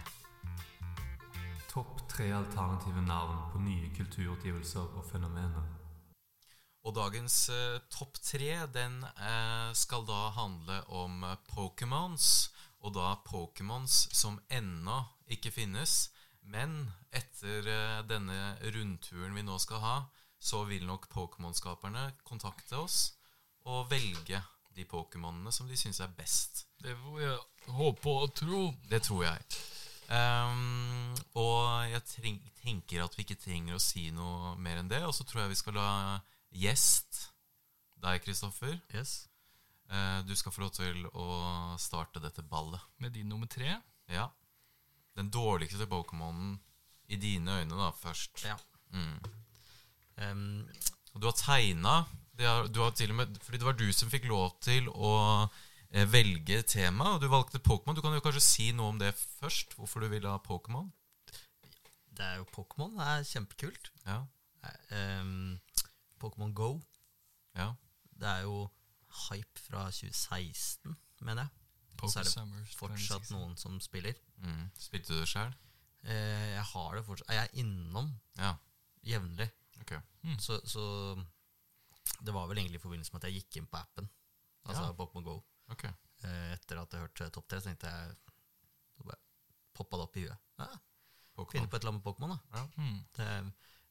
Tre 2.21 2.33
alternative 2.37 3.01
navn 3.01 3.37
på 3.49 3.59
nye 3.65 3.87
kulturutgivelser 3.97 4.91
og 4.99 5.07
fenomener. 5.09 5.63
Og 6.85 6.93
dagens 6.93 7.37
eh, 7.49 7.79
topp 7.89 8.19
tre 8.21 8.59
den 8.75 8.99
eh, 9.09 9.71
skal 9.73 10.05
da 10.05 10.27
handle 10.37 10.83
om 11.01 11.25
eh, 11.25 11.39
Pokémons. 11.49 12.51
Og 12.85 12.93
da 12.93 13.15
Pokémons 13.25 13.97
som 14.13 14.37
ennå 14.53 14.99
ikke 15.33 15.55
finnes. 15.63 16.11
Men 16.45 16.91
etter 17.09 17.65
eh, 17.65 18.05
denne 18.05 18.53
rundturen 18.77 19.33
vi 19.41 19.49
nå 19.49 19.57
skal 19.65 19.81
ha, 19.81 19.97
så 20.37 20.67
vil 20.69 20.85
nok 20.85 21.09
Pokémon-skaperne 21.17 22.11
kontakte 22.21 22.85
oss 22.85 23.15
og 23.65 23.89
velge 23.89 24.45
de 24.77 24.85
Pokémonene 24.85 25.57
som 25.57 25.73
de 25.73 25.81
syns 25.81 26.05
er 26.05 26.13
best. 26.21 26.67
Det 26.85 27.01
får 27.01 27.21
jeg 27.25 27.77
håpe 27.81 28.19
og 28.27 28.35
tro. 28.45 28.67
Det 28.93 29.07
tror 29.09 29.31
jeg. 29.31 29.63
Ehm, 30.11 31.15
og 31.39 31.87
jeg 31.87 32.03
tenker 32.61 33.05
at 33.05 33.15
vi 33.15 33.25
ikke 33.25 33.39
trenger 33.39 33.77
å 33.77 33.83
si 33.83 34.09
noe 34.15 34.57
mer 34.59 34.81
enn 34.81 34.91
det. 34.91 35.03
Og 35.07 35.15
så 35.15 35.27
tror 35.27 35.45
jeg 35.45 35.55
vi 35.55 35.61
skal 35.61 35.79
la 35.79 35.91
gjest, 36.51 37.29
deg, 38.01 38.23
Kristoffer 38.25 38.79
Yes. 38.95 39.29
uh, 39.93 40.23
Du 40.27 40.35
skal 40.37 40.53
få 40.55 40.65
lov 40.65 40.73
til 40.75 41.05
å 41.13 41.27
starte 41.79 42.23
dette 42.23 42.43
ballet. 42.43 42.81
Med 42.99 43.13
din 43.15 43.29
nummer 43.29 43.47
tre. 43.47 43.77
Ja. 44.11 44.31
Den 45.17 45.31
dårligste 45.31 45.87
Pokémonen 45.87 46.59
i 47.11 47.19
dine 47.21 47.61
øyne, 47.61 47.77
da, 47.77 47.91
først. 47.93 48.45
Ja. 48.47 48.57
Mm. 48.91 49.19
Um. 50.17 50.69
Du 51.15 51.27
har 51.27 51.33
tegna 51.35 52.05
Fordi 52.37 53.59
det 53.59 53.67
var 53.67 53.77
du 53.79 53.93
som 53.93 54.11
fikk 54.11 54.29
lov 54.31 54.55
til 54.63 54.89
å 54.89 55.49
velge 55.91 56.63
tema, 56.63 57.15
og 57.15 57.21
du 57.23 57.29
valgte 57.29 57.59
Pokémon. 57.59 57.95
Du 57.97 58.01
kan 58.05 58.15
jo 58.15 58.21
kanskje 58.23 58.41
si 58.45 58.67
noe 58.73 58.93
om 58.93 58.99
det 59.01 59.15
først? 59.15 59.75
Hvorfor 59.75 60.01
du 60.05 60.09
ville 60.09 60.29
ha 60.31 60.39
Pokémon? 60.39 60.91
det 62.21 62.27
er 62.27 62.37
jo 62.37 62.45
Pokémon. 62.53 62.93
Det 62.99 63.07
er 63.07 63.23
kjempekult. 63.25 63.91
Ja. 64.07 64.19
Um, 65.23 65.59
Pokémon 66.21 66.53
Go. 66.53 66.81
ja. 67.57 67.73
Det 68.21 68.29
er 68.29 68.43
jo 68.45 68.69
hype 69.31 69.59
fra 69.65 69.87
2016, 69.91 70.97
mener 71.25 71.43
jeg. 71.47 71.51
Og 72.03 72.11
så 72.13 72.21
er 72.21 72.25
det 72.29 72.75
fortsatt 72.77 73.31
noen 73.33 73.57
som 73.57 73.79
spiller. 73.81 74.13
Mm. 74.45 74.67
Spilte 74.79 75.15
du 75.15 75.21
det 75.23 75.29
sjøl? 75.29 75.55
Eh, 76.05 76.51
jeg 76.55 76.63
har 76.75 76.95
det 76.97 77.03
fortsatt 77.05 77.29
Jeg 77.29 77.45
er 77.45 77.59
innom 77.61 78.11
Ja. 78.39 78.55
jevnlig. 79.05 79.49
Ok. 79.81 79.93
Så, 80.39 80.61
så 80.65 81.17
det 82.25 82.33
var 82.35 82.47
vel 82.49 82.59
egentlig 82.59 82.81
i 82.81 82.85
forbindelse 82.85 83.13
med 83.15 83.25
at 83.25 83.31
jeg 83.31 83.41
gikk 83.43 83.57
inn 83.63 83.67
på 83.73 83.81
appen. 83.81 84.09
Altså 84.67 84.83
Ja. 84.85 84.93
Pokémon 84.93 85.25
Go. 85.25 85.39
Ok. 85.73 85.85
Eh, 86.25 86.53
etter 86.55 86.81
at 86.83 86.93
jeg 86.93 87.01
hørte 87.07 87.31
Topp 87.35 87.49
3, 87.49 87.61
så 87.61 87.71
tenkte 87.71 87.89
jeg 87.89 88.17
Så 88.97 89.05
bare 89.09 89.19
poppa 89.77 89.97
det 89.97 90.05
opp 90.09 90.17
i 90.21 90.25
huet. 90.27 90.39
Ja, 90.61 90.71
Finne 91.49 91.71
på 91.73 91.77
et 91.79 91.83
eller 91.83 91.95
annet 91.95 92.03
med 92.03 92.05
Pokémon, 92.05 92.35
da. 92.53 92.63
Mm. 92.77 92.99
Det, 93.17 93.27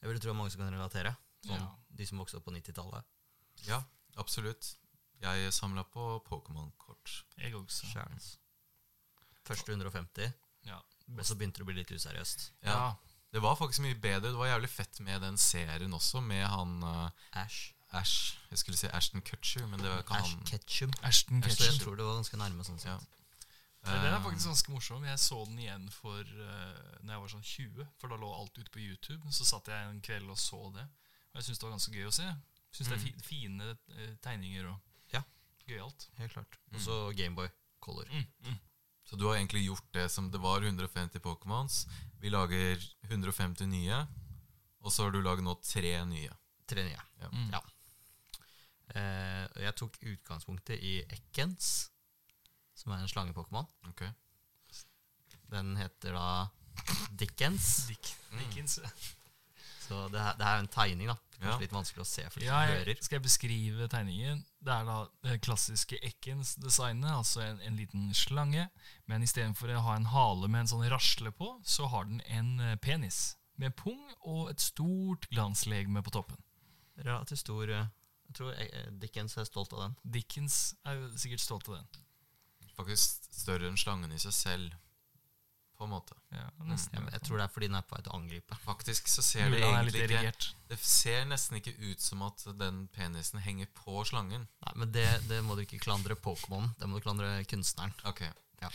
jeg 0.04 0.10
vil 0.12 0.20
tro 0.20 0.30
det 0.30 0.34
er 0.36 0.38
mange 0.38 0.52
som 0.54 0.62
kan 0.62 0.76
relatere. 0.76 1.16
Sånn, 1.48 1.58
Ja. 1.64 1.70
De 1.90 2.06
som 2.06 2.20
vokste 2.22 2.38
opp 2.38 2.46
på 2.46 2.54
90-tallet. 2.54 3.08
Ja, 3.66 3.80
absolutt. 4.22 4.76
Jeg 5.20 5.50
samla 5.56 5.84
på 5.84 6.20
Pokémon-kort. 6.28 7.24
Jeg 7.42 7.56
også. 7.58 7.90
Sjæls. 7.90 8.38
Første 9.50 9.74
150, 9.74 10.30
Ja. 10.70 10.78
og 11.10 11.26
så 11.26 11.36
begynte 11.36 11.58
det 11.58 11.66
å 11.66 11.70
bli 11.72 11.80
litt 11.82 11.92
useriøst. 11.92 12.52
Ja. 12.62 12.76
ja. 12.76 12.96
Det 13.34 13.42
var 13.42 13.56
faktisk 13.58 13.82
mye 13.86 13.98
bedre. 13.98 14.30
Det 14.30 14.38
var 14.38 14.48
jævlig 14.54 14.70
fett 14.70 15.00
med 15.06 15.22
den 15.22 15.38
serien 15.38 15.94
også, 15.94 16.22
med 16.22 16.46
han 16.50 16.84
uh, 16.84 17.10
Ash. 17.34 17.74
Ash 17.92 18.38
Jeg 18.52 18.58
skulle 18.60 18.78
si 18.78 18.88
Ashton 18.94 19.22
Kutcher, 19.22 19.66
men 19.68 19.80
det 19.80 19.90
var 19.90 20.04
ikke 20.04 20.18
Ash 20.20 20.36
han. 20.36 20.44
Ketchum. 20.46 20.92
Ashton 21.04 21.42
Ketchum. 21.42 21.66
jeg 21.66 21.80
tror 21.82 21.96
det 21.98 22.06
var 22.06 22.16
ganske 22.20 22.38
nærme 22.38 22.64
sånn 22.68 22.78
Ja. 22.86 22.98
sett. 23.00 23.08
Ja, 23.86 23.94
Den 23.94 24.14
er 24.14 24.18
Eh, 24.18 24.24
faktisk 24.24 24.46
ganske 24.48 24.72
morsom. 24.72 25.04
Jeg 25.06 25.18
så 25.20 25.46
den 25.46 25.58
igjen 25.60 25.90
for 25.90 26.20
uh, 26.20 27.00
Når 27.02 27.14
jeg 27.14 27.22
var 27.22 27.28
sånn 27.28 27.44
20, 27.44 27.88
for 27.98 28.08
da 28.10 28.16
lå 28.18 28.30
alt 28.36 28.58
ute 28.58 28.70
på 28.72 28.80
YouTube. 28.84 29.24
Så 29.32 29.46
satt 29.46 29.68
jeg 29.68 29.90
en 29.90 30.02
kveld 30.02 30.30
og 30.30 30.38
så 30.38 30.60
det. 30.74 30.84
Og 31.32 31.36
jeg 31.40 31.44
syns 31.44 31.60
det 31.60 31.64
var 31.64 31.72
ganske 31.78 31.94
gøy 31.96 32.08
å 32.08 32.14
se. 32.14 32.28
Syns 32.72 32.90
det 32.90 32.98
er 32.98 33.04
fi 33.06 33.14
fine 33.24 33.70
uh, 33.72 34.16
tegninger 34.22 34.68
og 34.70 34.80
Ja. 35.14 35.24
gøyalt. 35.68 36.10
Helt 36.18 36.34
klart. 36.34 36.58
Og 36.74 36.80
så 36.82 37.16
Gameboy 37.16 37.48
Color. 37.82 38.06
Mm, 38.12 38.26
mm. 38.46 38.60
Så 39.10 39.18
du 39.18 39.26
har 39.28 39.36
egentlig 39.40 39.66
gjort 39.66 39.92
det 39.94 40.12
som 40.12 40.30
det 40.30 40.40
var 40.42 40.62
150 40.62 41.18
Pokémons. 41.20 41.88
Vi 42.20 42.30
lager 42.30 42.78
150 43.10 43.66
nye, 43.66 44.08
og 44.82 44.92
så 44.92 45.04
har 45.04 45.12
du 45.12 45.22
laget 45.22 45.44
nå 45.44 45.56
tre 45.64 46.06
nye. 46.06 46.30
Tre 46.68 46.84
nye. 46.84 47.00
Ja. 47.22 47.30
Mm. 47.32 47.50
Ja. 47.52 47.62
Eh, 48.96 49.48
jeg 49.66 49.76
tok 49.76 49.98
utgangspunktet 50.02 50.82
i 50.82 50.96
Ekkens, 51.14 51.90
som 52.76 52.92
er 52.96 53.04
en 53.04 53.08
slangepokémon. 53.12 53.68
Okay. 53.92 54.10
Ok. 54.10 54.86
Den 55.52 55.76
heter 55.78 56.14
da 56.14 56.48
Dickens. 57.12 57.88
Dick, 57.88 58.16
Mm. 58.32 58.40
Dickens. 58.40 58.80
Så 59.88 60.08
det 60.14 60.22
her, 60.22 60.36
det 60.38 60.46
her 60.46 60.56
er 60.56 60.60
en 60.60 60.68
tegning, 60.68 61.08
da. 61.10 61.16
Kanskje 61.40 61.50
Ja. 61.54 61.58
litt 61.60 61.72
vanskelig 61.72 62.02
å 62.04 62.06
se 62.06 62.24
for 62.30 62.40
de 62.40 62.46
Ja, 62.46 62.66
som 62.68 62.76
hører. 62.76 63.02
skal 63.04 63.16
jeg 63.20 63.24
beskrive 63.24 63.88
tegningen? 63.90 64.44
Det 64.62 64.72
er 64.74 64.86
da 64.86 65.08
det 65.24 65.42
klassiske 65.42 65.98
Ekkens-designet, 66.04 67.10
altså 67.10 67.42
en, 67.42 67.60
en 67.62 67.76
liten 67.78 68.14
slange. 68.14 68.70
Men 69.08 69.24
istedenfor 69.24 69.70
å 69.74 69.82
ha 69.82 69.96
en 69.96 70.06
hale 70.06 70.48
med 70.48 70.60
en 70.62 70.68
sånn 70.68 70.90
rasle 70.92 71.32
på, 71.32 71.60
så 71.66 71.88
har 71.90 72.06
den 72.06 72.22
en 72.28 72.60
eh, 72.60 72.76
penis. 72.76 73.36
Med 73.58 73.76
pung 73.76 74.14
og 74.22 74.50
et 74.52 74.60
stort 74.62 75.28
glanslegeme 75.32 76.04
på 76.04 76.12
toppen. 76.12 76.38
Relativt 76.98 77.40
stor 77.40 77.70
eh, 77.70 77.88
Jeg 78.30 78.38
tror 78.38 78.54
eh, 78.54 78.92
Dickens 79.02 79.38
er 79.42 79.48
stolt 79.50 79.74
av 79.74 79.88
den. 79.88 79.96
Dickens 80.18 80.60
er 80.86 81.00
jo 81.00 81.10
sikkert 81.18 81.44
stolt 81.44 81.70
av 81.72 81.80
den. 81.80 82.04
Faktisk 82.78 83.26
større 83.36 83.68
enn 83.68 83.80
slangen 83.80 84.14
i 84.16 84.20
seg 84.22 84.36
selv, 84.36 84.76
på 85.80 85.88
en 85.88 85.94
måte. 85.94 86.16
Ja, 86.36 86.46
nesten. 86.68 86.98
Jeg, 87.00 87.12
jeg 87.16 87.24
tror 87.26 87.40
det 87.40 87.46
er 87.46 87.52
fordi 87.54 87.70
den 87.72 87.78
er 87.80 87.86
på 87.88 87.96
vei 87.96 88.02
til 88.04 88.12
å 88.12 88.18
angripe. 88.20 88.58
Faktisk 88.66 89.08
så 89.12 89.24
ser 89.24 89.48
det 89.48 89.54
Mulig 89.54 89.64
han 89.64 89.78
er 89.78 89.90
egentlig 89.90 90.20
ikke. 90.20 90.50
Det 90.70 90.80
ser 90.84 91.22
nesten 91.28 91.60
ikke 91.60 91.74
ut 91.80 92.04
som 92.04 92.24
at 92.28 92.44
den 92.60 92.82
penisen 92.96 93.40
henger 93.44 93.72
på 93.80 94.04
slangen. 94.08 94.46
Nei, 94.66 94.74
men 94.84 94.92
det, 94.96 95.08
det 95.32 95.40
må 95.48 95.56
du 95.56 95.64
ikke 95.64 95.80
klandre 95.84 96.20
Pokémon. 96.20 96.70
Det 96.80 96.90
må 96.90 97.00
du 97.00 97.08
klandre 97.08 97.32
kunstneren. 97.50 97.96
Ok. 98.12 98.26
Ja. 98.60 98.72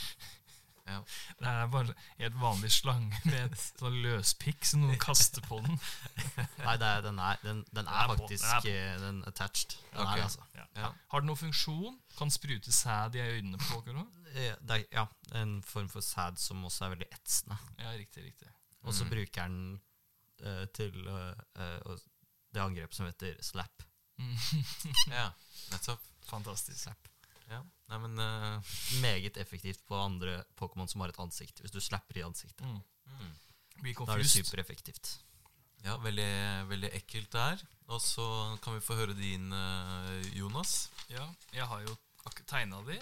Ja. 0.87 0.99
Det 1.41 1.49
er 1.49 1.69
bare 1.73 1.95
helt 2.19 2.35
vanlig 2.41 2.69
slange 2.75 3.21
med 3.25 3.39
en 3.39 3.55
sånn 3.57 3.95
løspikk 4.05 4.67
som 4.69 4.83
noen 4.85 4.99
kaster 5.01 5.41
på 5.47 5.61
den. 5.65 5.79
Nei, 6.67 6.75
det 6.81 6.89
er, 6.91 7.01
den, 7.07 7.19
er, 7.25 7.39
den, 7.43 7.63
den 7.73 7.89
er 7.89 8.11
på, 8.11 8.17
faktisk 8.19 8.45
den 8.67 8.75
er 8.75 8.91
eh, 8.91 8.99
den 9.01 9.23
attached. 9.31 9.79
Den 9.95 10.03
okay. 10.05 10.25
altså. 10.27 10.45
Ja. 10.59 10.67
Ja. 10.77 10.91
Har 11.15 11.25
den 11.25 11.31
noen 11.33 11.41
funksjon? 11.41 11.97
Kan 12.19 12.31
sprute 12.35 12.73
sæd 12.75 13.17
i 13.17 13.25
øynene 13.25 13.59
på 13.65 13.81
dere? 13.87 14.05
Eh, 14.35 14.53
Det 14.61 14.77
er 14.77 14.85
ja, 14.93 15.07
en 15.41 15.57
form 15.65 15.89
for 15.89 16.05
sæd 16.05 16.37
som 16.43 16.65
også 16.69 16.85
er 16.89 16.95
veldig 16.97 17.09
etsende. 17.17 17.57
Ja, 17.81 17.95
riktig, 17.97 18.27
riktig. 18.29 18.51
Og 18.85 18.93
så 18.93 19.05
Mm. 19.07 19.11
bruker 19.15 19.49
den 19.49 19.81
uh, 20.45 20.65
til 20.77 21.09
uh, 21.09 21.97
det 22.53 22.61
angrepet 22.61 22.95
som 22.95 23.07
heter 23.09 23.41
slap. 23.41 23.83
Mm. 24.21 24.37
ja, 25.19 25.31
nettopp. 25.73 26.05
Fantastisk. 26.29 26.89
Ja. 27.51 27.61
Nei, 27.93 27.99
men 28.07 28.19
uh, 28.19 28.75
Meget 29.05 29.37
effektivt 29.37 29.85
på 29.87 29.99
andre 29.99 30.43
Pokémon 30.59 30.89
som 30.89 31.05
har 31.05 31.13
et 31.13 31.21
ansikt. 31.21 31.61
Hvis 31.61 31.75
du 31.75 31.81
slapper 31.81 32.19
i 32.19 32.27
ansiktet. 32.27 32.65
Mm. 32.67 32.81
mm. 33.19 33.33
Da 33.85 34.15
er 34.15 34.23
det 34.23 34.31
supereffektivt. 34.31 35.19
Ja, 35.85 35.99
veldig, 36.01 36.31
veldig 36.71 36.91
ekkelt 36.97 37.35
er 37.37 37.61
Og 37.93 38.01
så 38.01 38.25
kan 38.65 38.77
vi 38.77 38.81
få 38.81 38.97
høre 38.97 39.17
din, 39.19 39.53
eh, 39.53 40.37
Jonas. 40.39 40.89
Ja, 41.11 41.27
jeg 41.53 41.67
har 41.69 41.83
jo 41.85 41.97
tegna 42.49 42.81
de. 42.87 42.97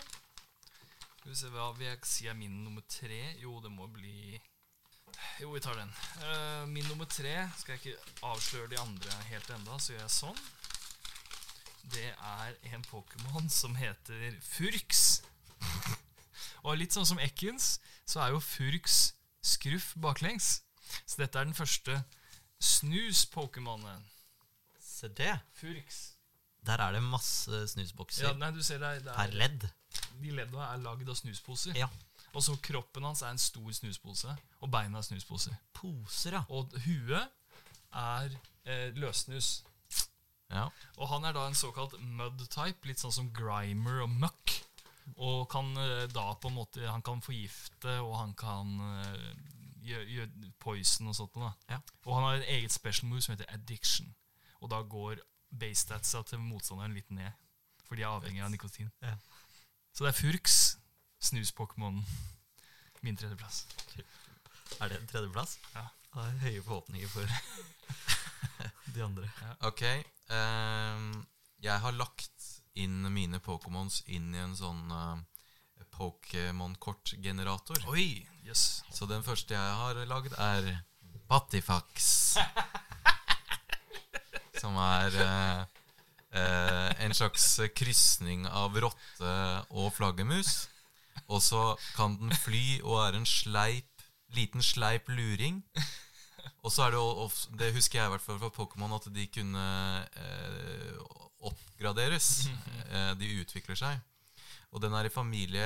Skal 1.18 1.30
vi 1.30 1.36
se, 1.36 1.50
Hva 1.54 1.70
vil 1.76 1.86
jeg 1.86 2.00
si 2.08 2.26
er 2.26 2.34
min 2.34 2.64
nummer 2.64 2.82
tre? 2.88 3.36
Jo, 3.38 3.60
det 3.62 3.70
må 3.70 3.86
bli 3.86 4.40
Jo, 5.38 5.52
vi 5.52 5.60
tar 5.60 5.78
den. 5.78 5.94
Eh, 6.26 6.66
min 6.66 6.88
nummer 6.90 7.06
tre 7.06 7.48
Skal 7.58 7.76
jeg 7.76 7.80
ikke 7.84 8.26
avsløre 8.26 8.70
de 8.72 8.80
andre 8.80 9.22
helt 9.30 9.50
enda, 9.50 9.78
så 9.78 9.94
gjør 9.94 10.02
jeg 10.02 10.16
sånn. 10.16 10.42
Det 11.90 12.08
er 12.14 12.54
en 12.74 12.84
Pokémon 12.86 13.48
som 13.50 13.74
heter 13.76 14.36
Furks. 14.40 15.22
Og 16.62 16.76
litt 16.78 16.94
sånn 16.94 17.06
som 17.08 17.18
Ekkens, 17.22 17.78
så 18.06 18.22
er 18.22 18.32
jo 18.36 18.40
Furks 18.42 19.12
skruff 19.42 19.92
baklengs. 19.98 20.60
Så 21.06 21.18
dette 21.22 21.38
er 21.40 21.48
den 21.48 21.56
første 21.56 21.98
snus-Pokémonen. 22.62 24.02
Se 24.78 25.08
det! 25.08 25.34
Furks. 25.58 26.12
Der 26.62 26.78
er 26.78 26.92
det 26.94 27.00
masse 27.02 27.64
snusbokser 27.72 28.28
Ja, 28.28 28.32
nei, 28.38 28.52
du 28.54 28.60
ser 28.62 28.78
det, 28.78 28.86
er- 28.86 29.00
det 29.02 29.14
per 29.16 29.32
er, 29.32 29.32
ledd. 29.34 29.64
De 30.22 30.30
ledda 30.30 30.68
er 30.68 30.78
lagd 30.84 31.08
av 31.10 31.16
snusposer. 31.18 31.74
Ja. 31.74 31.88
Og 32.32 32.44
så 32.46 32.54
kroppen 32.62 33.02
hans 33.04 33.20
er 33.26 33.32
en 33.34 33.40
stor 33.42 33.72
snuspose, 33.74 34.30
og 34.62 34.70
beina 34.70 35.00
er 35.02 35.02
snusposer. 35.08 35.56
Poser, 35.74 36.38
ja. 36.38 36.44
Og 36.48 36.70
huet 36.86 37.26
er 37.92 38.36
eh, 38.64 38.94
løssnus. 38.94 39.64
Ja. 40.52 40.66
Og 40.98 41.08
han 41.08 41.24
er 41.24 41.34
da 41.36 41.46
en 41.48 41.56
såkalt 41.56 41.96
mud-type, 42.00 42.86
litt 42.88 43.00
sånn 43.00 43.14
som 43.14 43.32
Grimer 43.34 44.02
og 44.04 44.12
Muck. 44.12 44.58
Og 45.16 45.48
kan 45.50 45.72
eh, 45.80 46.06
da 46.12 46.28
på 46.38 46.46
en 46.48 46.54
måte 46.54 46.86
Han 46.86 47.02
kan 47.02 47.18
forgifte, 47.24 47.96
og 48.04 48.14
han 48.20 48.36
kan 48.38 48.76
eh, 48.86 49.24
gjøre 49.82 50.06
gjør 50.14 50.28
poison 50.62 51.10
og 51.10 51.16
sånt. 51.18 51.38
Ja. 51.70 51.80
Og 52.04 52.14
han 52.16 52.26
har 52.28 52.38
en 52.38 52.50
eget 52.54 52.74
special 52.74 53.10
move 53.10 53.22
som 53.24 53.34
heter 53.34 53.50
addiction. 53.52 54.12
Og 54.60 54.70
da 54.70 54.82
går 54.86 55.22
base-statsa 55.58 56.22
til 56.28 56.40
motstanderen 56.40 56.94
litt 56.96 57.10
ned. 57.10 57.32
For 57.88 57.98
de 57.98 58.06
er 58.06 58.12
avhengig 58.12 58.44
av 58.44 58.52
nikotin. 58.52 58.92
Ja. 59.02 59.16
Så 59.92 60.06
det 60.06 60.12
er 60.12 60.20
Furks, 60.20 60.78
snus-Pokémon. 61.20 62.00
Min 63.02 63.18
tredjeplass. 63.18 63.66
Er 64.80 64.88
det 64.88 65.00
en 65.00 65.10
tredjeplass? 65.10 65.58
Ja. 65.74 65.88
Jeg 66.12 66.22
har 66.22 66.38
høye 66.44 66.62
forhåpninger 66.62 67.08
for 67.08 67.26
de 68.94 69.04
andre. 69.04 69.28
Ok. 69.68 69.82
Um, 70.32 71.26
jeg 71.62 71.78
har 71.84 71.92
lagt 71.94 72.48
inn 72.78 73.04
mine 73.12 73.40
Pokémons 73.44 74.00
inn 74.10 74.32
i 74.34 74.40
en 74.42 74.56
sånn 74.56 74.92
uh, 74.92 75.18
Pokémon-kortgenerator. 75.92 77.84
Oi, 77.92 78.26
yes. 78.46 78.82
Så 78.92 79.06
den 79.10 79.22
første 79.26 79.54
jeg 79.54 79.76
har 79.82 80.00
lagd, 80.08 80.32
er 80.40 80.82
Batifax. 81.28 82.36
Som 84.62 84.76
er 84.80 85.16
uh, 85.20 85.62
uh, 86.36 86.90
en 87.02 87.14
slags 87.16 87.60
krysning 87.76 88.46
av 88.48 88.76
rotte 88.82 89.34
og 89.70 89.92
flaggermus. 89.96 90.68
Og 91.28 91.42
så 91.44 91.76
kan 91.96 92.16
den 92.20 92.32
fly 92.34 92.80
og 92.82 92.98
er 93.06 93.20
en 93.20 93.28
sleip, 93.28 94.06
liten 94.36 94.64
sleip 94.64 95.08
luring. 95.12 95.62
Og 96.64 96.72
så 96.72 96.86
er 96.86 96.94
det 96.94 97.00
jo 97.00 97.30
Det 97.58 97.72
husker 97.74 97.98
jeg 97.98 98.06
i 98.06 98.12
hvert 98.14 98.24
fall 98.24 98.38
fra 98.38 98.50
Pokémon, 98.54 98.94
at 98.96 99.08
de 99.14 99.26
kunne 99.34 99.66
eh, 100.16 101.02
oppgraderes. 101.50 102.32
Eh, 102.92 103.14
de 103.16 103.24
utvikler 103.40 103.78
seg. 103.78 104.00
Og 104.68 104.82
den 104.84 104.92
er 104.92 105.06
i 105.08 105.12
familie 105.12 105.64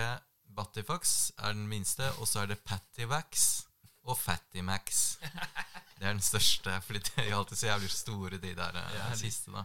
Batifax 0.54 1.32
er 1.42 1.56
den 1.56 1.64
minste, 1.66 2.06
og 2.20 2.28
så 2.30 2.44
er 2.44 2.52
det 2.52 2.60
Pativax 2.62 3.64
og 4.06 4.14
Fattymax. 4.18 5.16
Det 5.98 6.04
er 6.04 6.12
den 6.12 6.22
største, 6.22 6.74
fordi 6.84 7.00
de 7.08 7.24
er 7.24 7.34
alltid 7.34 7.56
så 7.56 7.66
jævlig 7.66 7.90
store, 7.90 8.38
de 8.38 8.52
der 8.54 8.78
eh, 8.78 8.94
Ja, 8.94 9.08
siste, 9.16 9.50
da. 9.50 9.64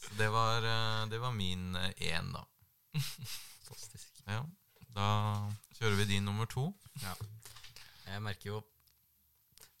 Så 0.00 0.16
det 0.18 0.30
var, 0.32 0.64
eh, 0.64 1.10
det 1.12 1.20
var 1.20 1.30
min 1.36 1.76
én, 1.76 2.32
da. 2.32 2.42
Fantastisk. 2.96 4.08
Ja. 4.26 4.40
Da 4.96 5.08
kjører 5.78 6.00
vi 6.00 6.08
din 6.14 6.24
nummer 6.24 6.48
to. 6.50 6.72
Jeg 8.06 8.22
merker 8.22 8.50
jo 8.50 8.62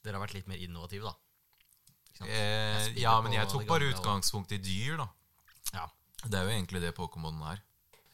Dere 0.06 0.20
har 0.20 0.22
vært 0.22 0.36
litt 0.38 0.46
mer 0.50 0.60
innovative, 0.62 1.10
da. 1.10 1.14
Eh, 2.24 2.92
ja, 2.96 3.18
men 3.20 3.34
jeg 3.34 3.48
tok 3.50 3.66
bare 3.68 3.90
utgangspunkt 3.92 4.54
i 4.56 4.60
dyr, 4.62 5.00
da. 5.02 5.08
Ja. 5.74 5.86
Det 6.22 6.38
er 6.38 6.46
jo 6.46 6.52
egentlig 6.54 6.80
det 6.84 6.94
Pokémon 6.96 7.42
er. 7.50 7.58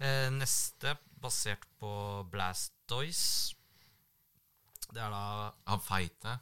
Eh, 0.03 0.31
neste, 0.35 0.97
basert 1.23 1.63
på 1.79 1.91
Blastoise 2.33 3.55
Det 4.91 4.99
er 4.99 5.13
da 5.13 5.53
Han 5.71 5.85
feite. 5.85 6.33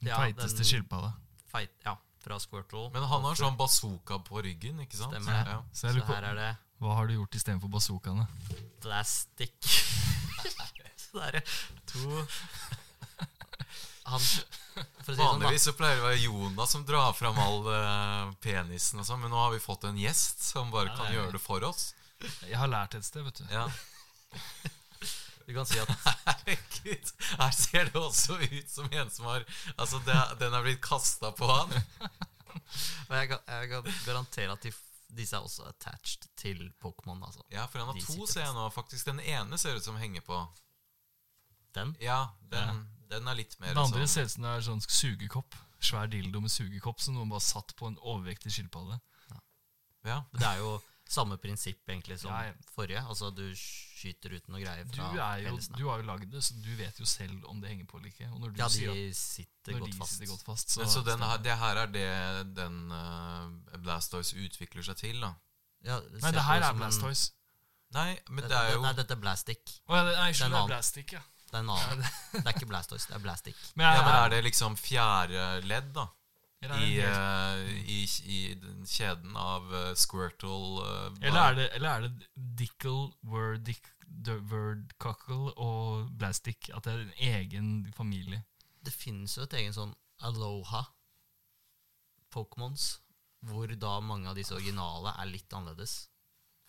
Den 0.00 0.08
Ja, 0.08 0.16
feiteste 0.22 0.64
skilpadda. 0.64 1.10
Feit, 1.52 1.74
ja, 1.84 1.96
fra 2.24 2.38
Squirtle. 2.40 2.86
Men 2.94 3.04
han 3.10 3.26
har 3.26 3.36
sånn 3.36 3.58
bazooka 3.58 4.16
på 4.24 4.40
ryggen, 4.46 4.80
ikke 4.86 4.96
sant? 4.96 5.12
Stemmer 5.12 5.44
det. 5.44 5.58
Ja. 5.58 5.62
Så 5.74 5.92
Så 5.92 6.06
her 6.08 6.30
er 6.30 6.38
det 6.40 6.50
Hva 6.80 6.96
har 6.96 7.06
du 7.06 7.14
gjort 7.18 7.36
istedenfor 7.36 7.70
bazookaene? 7.70 8.24
Plastic. 8.80 9.52
Så 11.02 11.20
det 11.20 11.42
er 11.42 11.44
to 11.86 12.24
Han 14.04 14.20
For 14.20 15.12
å 15.12 15.14
si 15.14 15.16
Vanligvis 15.16 15.16
sånn, 15.16 15.16
da. 15.16 15.26
Vanligvis 15.32 15.66
så 15.68 15.72
pleier 15.78 15.96
det 15.98 16.02
å 16.02 16.06
være 16.08 16.22
Jonas 16.24 16.70
som 16.74 16.84
drar 16.88 17.12
fram 17.14 17.38
all 17.38 17.66
eh, 17.70 18.32
penisen 18.42 18.98
og 19.02 19.06
sånn, 19.06 19.20
men 19.22 19.30
nå 19.30 19.38
har 19.44 19.52
vi 19.54 19.60
fått 19.62 19.84
en 19.88 19.98
gjest 20.00 20.42
som 20.42 20.70
bare 20.74 20.90
Ja, 20.90 20.96
kan 20.96 21.06
er- 21.06 21.16
gjøre 21.20 21.32
det 21.36 21.42
for 21.44 21.64
oss. 21.68 21.92
Jeg 22.46 22.58
har 22.58 22.68
lært 22.70 22.94
et 22.98 23.04
sted, 23.06 23.22
vet 23.26 23.42
du. 23.42 23.44
Ja. 23.52 23.68
Du 25.42 25.50
kan 25.56 25.66
si 25.66 25.74
at 25.82 25.88
Herregud, 26.06 27.08
her 27.40 27.50
ser 27.50 27.88
det 27.90 27.98
også 27.98 28.36
ut 28.38 28.68
som 28.70 28.86
en 28.94 29.08
som 29.10 29.24
har 29.26 29.42
Altså, 29.74 29.98
det, 30.06 30.14
den 30.38 30.54
er 30.54 30.62
blitt 30.62 30.80
kasta 30.84 31.32
på 31.34 31.48
han. 31.50 31.72
Og 33.10 33.16
jeg, 33.18 33.28
kan- 33.32 33.42
jeg 33.50 33.70
kan 33.72 33.88
garantere 34.06 34.54
at 34.54 34.62
de, 34.62 34.70
f- 34.70 34.84
disse 35.12 35.34
er 35.36 35.42
også 35.44 35.66
attached 35.68 36.28
til 36.38 36.62
Pokémon. 36.80 37.18
Altså. 37.26 37.42
Ja, 37.52 37.66
for 37.66 37.82
han 37.82 37.90
har 37.90 37.98
De 37.98 38.04
to, 38.06 38.12
sitter 38.14 38.32
ser 38.36 38.46
jeg 38.46 38.54
nå. 38.56 38.68
Faktisk 38.72 39.10
Den 39.10 39.18
ene 39.20 39.58
ser 39.60 39.74
ut 39.76 39.84
som 39.84 39.98
henger 40.00 40.22
på. 40.24 40.38
Den. 41.74 41.96
Ja, 42.00 42.20
den, 42.54 42.84
den 43.12 43.28
er 43.28 43.34
litt 43.38 43.58
mer 43.60 43.74
Den 43.74 43.82
andre 43.84 44.06
sånn 44.06 44.14
ser 44.14 44.28
ut 44.28 44.34
som 44.36 44.46
det 44.46 44.54
er 44.56 44.64
sånn 44.68 44.80
sugekopp. 44.86 45.56
Svær 45.82 46.06
dildo 46.12 46.40
med 46.40 46.50
sugekopp 46.54 47.00
som 47.02 47.14
noen 47.18 47.28
bare 47.32 47.42
satt 47.44 47.74
på 47.78 47.88
en 47.90 47.96
overvektig 48.00 48.52
skilpadde. 48.54 49.00
Ja. 50.06 50.22
Det 50.34 50.42
er 50.48 50.58
jo 50.58 50.80
samme 51.12 51.36
prinsipp 51.38 51.82
egentlig 51.92 52.16
som 52.22 52.30
Ja, 52.32 52.48
ja. 52.48 52.52
forrige. 52.74 53.02
Altså 53.06 53.28
Du 53.34 53.42
skyter 53.54 54.32
ut 54.34 54.46
noe 54.48 54.62
greier 54.62 54.84
Du, 54.88 54.96
fra 54.96 55.28
jo, 55.38 55.58
du 55.76 55.82
har 55.90 56.00
jo 56.00 56.06
lagd 56.08 56.30
det, 56.32 56.40
så 56.42 56.54
du 56.62 56.70
vet 56.78 56.98
jo 56.98 57.04
selv 57.06 57.44
om 57.50 57.60
det 57.60 57.68
henger 57.70 57.86
på 57.90 57.98
eller 57.98 58.08
ikke. 58.10 58.30
Og 58.32 58.40
når 58.40 58.54
du 58.54 58.58
Ja, 58.62 58.68
sier 58.72 58.92
de 58.94 59.08
at 59.10 59.16
sitter 59.16 59.72
når 59.76 59.80
godt 59.84 59.92
de 59.92 59.98
fast. 59.98 60.12
sitter 60.16 60.30
godt 60.32 60.42
fast, 60.48 60.70
så 60.70 60.80
Men 60.80 60.88
så 60.94 61.02
den, 61.06 61.20
det 61.44 61.58
her 61.58 61.76
er 61.76 61.86
det 61.86 62.56
den 62.56 62.80
uh, 62.90 63.78
Blastoise 63.84 64.34
utvikler 64.36 64.82
seg 64.82 64.96
til, 64.96 65.20
da. 65.20 65.34
Ja, 65.84 66.00
Nei, 66.00 66.30
det 66.32 66.42
her 66.48 66.62
er 66.70 66.74
Blastoise. 66.80 67.32
Nei, 67.92 68.18
men 68.30 68.42
Dette, 68.42 68.48
det 68.54 68.58
er 68.58 68.72
jo 68.72 68.80
Nei, 68.82 68.92
dette 68.96 69.12
er 69.12 69.20
Blastic. 69.20 69.80
Oh, 69.86 69.96
ja, 69.96 70.04
det- 70.08 70.16
nei, 70.16 70.32
Den 70.32 70.50
det 70.50 70.58
er. 70.62 70.66
Blastic, 70.66 71.12
ja. 71.12 71.20
Det 71.52 71.60
er 71.60 71.64
en 71.66 71.70
annen. 71.74 72.02
Det 72.32 72.46
er 72.46 72.54
ikke 72.56 72.70
Blastoise, 72.70 73.10
det 73.10 73.18
er 73.18 73.22
Blastic. 73.22 73.58
Men, 73.76 73.86
Ja, 73.92 74.02
men 74.06 74.14
er 74.16 74.30
det 74.32 74.42
liksom 74.46 74.76
fjerde 74.80 75.46
ledd, 75.68 75.92
da? 75.92 76.08
I, 76.62 77.00
eh, 77.02 77.70
i, 77.90 78.04
i 78.30 78.38
kjeden 78.86 79.34
av 79.36 79.64
uh, 79.74 79.88
Squirtle 79.98 80.78
uh, 80.78 81.16
eller 81.18 81.40
er 81.42 81.56
det, 81.58 81.64
eller 81.74 81.88
er 81.90 82.04
det 82.06 82.28
Dickle, 82.60 83.08
Wordick, 83.26 83.88
Wordcockle 84.28 85.56
og 85.58 86.12
Blastic? 86.20 86.70
At 86.70 86.86
det 86.86 86.94
er 86.94 87.02
en 87.02 87.16
egen 87.34 87.72
familie? 87.96 88.44
Det 88.78 88.94
finnes 88.94 89.34
jo 89.36 89.42
et 89.42 89.58
egen 89.58 89.74
sånn 89.74 89.96
Aloha 90.22 90.84
Pokémons, 92.32 92.86
hvor 93.42 93.74
da 93.74 93.98
mange 94.00 94.30
av 94.30 94.38
disse 94.38 94.54
originale 94.54 95.16
er 95.18 95.34
litt 95.34 95.52
annerledes. 95.52 95.98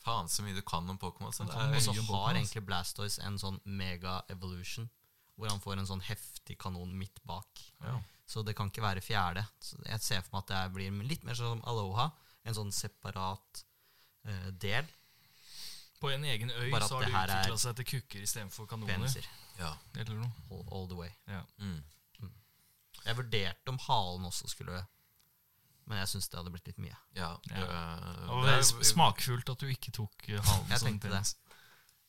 Faen 0.03 0.29
så 0.29 0.43
mye 0.43 0.55
du 0.55 0.63
kan 0.67 0.89
om 0.89 0.97
Pokémon. 0.99 1.31
så 1.31 1.45
Og 1.47 1.81
så 1.81 1.93
har 1.93 2.35
egentlig 2.35 2.65
Blastoise 2.67 3.23
en 3.23 3.37
sånn 3.39 3.59
mega 3.63 4.21
evolution, 4.29 4.89
hvor 5.35 5.49
han 5.49 5.61
får 5.63 5.79
en 5.79 5.87
sånn 5.87 6.03
heftig 6.03 6.57
kanon 6.59 6.91
midt 6.97 7.21
bak. 7.23 7.61
Ja. 7.83 7.99
Så 8.27 8.43
det 8.43 8.55
kan 8.57 8.71
ikke 8.71 8.83
være 8.83 9.03
fjerde. 9.03 9.45
Så 9.63 9.79
jeg 9.85 10.01
ser 10.03 10.25
for 10.25 10.35
meg 10.35 10.43
at 10.43 10.51
det 10.51 10.73
blir 10.75 11.07
litt 11.07 11.23
mer 11.27 11.37
som 11.39 11.63
Aloha, 11.69 12.09
en 12.43 12.57
sånn 12.57 12.73
separat 12.75 13.63
uh, 14.27 14.49
del. 14.59 14.87
På 16.03 16.11
en 16.11 16.25
egen 16.27 16.51
øy 16.51 16.67
Bare 16.73 16.87
så 16.87 16.99
har 16.99 17.29
det 17.29 17.39
utvikla 17.39 17.59
seg 17.61 17.79
til 17.79 17.89
kukker 17.93 18.27
istedenfor 18.27 18.67
kanoner. 18.67 18.97
Peniser. 18.97 19.27
Ja. 19.59 19.71
Eller 19.95 20.17
noe. 20.17 20.31
All, 20.51 20.65
all 20.75 20.87
the 20.91 20.99
way. 20.99 21.11
Ja. 21.31 21.43
Mm. 21.63 21.79
Jeg 23.03 23.17
vurderte 23.19 23.71
om 23.71 23.79
halen 23.87 24.27
også 24.27 24.49
skulle 24.51 24.81
Men 25.86 25.97
jeg 25.99 26.07
syns 26.13 26.29
det 26.31 26.38
hadde 26.39 26.51
blitt 26.53 26.67
litt 26.67 26.77
mye. 26.79 26.95
ja. 27.15 27.38
Ja. 27.49 27.55
det- 27.59 28.29
Og 28.29 28.43
det 28.45 28.51
det 28.53 28.59
er- 28.59 28.84
smakfullt 28.84 29.49
at 29.49 29.59
du 29.59 29.67
ikke 29.67 29.91
tok 29.91 30.29
eh, 30.29 30.39
halen 30.41 30.69
Jeg 30.69 30.79
som 30.79 30.88
tenkte 30.88 31.09
det. 31.11 31.23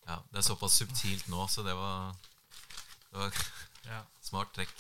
Ja, 0.07 0.19
det 0.33 0.39
er 0.39 0.43
såpass 0.43 0.73
subtilt 0.79 1.29
nå, 1.29 1.47
så 1.49 1.63
det 1.65 1.75
var, 1.75 2.15
det 3.11 3.19
var 3.19 3.33
Ja. 3.85 4.03
smart 4.23 4.53
trekk. 4.55 4.75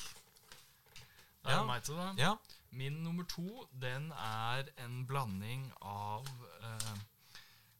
Da 1.44 1.50
er 1.50 1.56
Ja. 1.56 1.64
meg 1.64 1.82
til, 1.84 1.94
da. 1.96 2.12
Ja. 2.16 2.36
Min 2.70 3.02
nummer 3.04 3.24
to, 3.24 3.66
den 3.72 4.12
er 4.12 4.64
en 4.78 5.06
blanding 5.06 5.72
av 5.82 6.26
eh, 6.62 6.94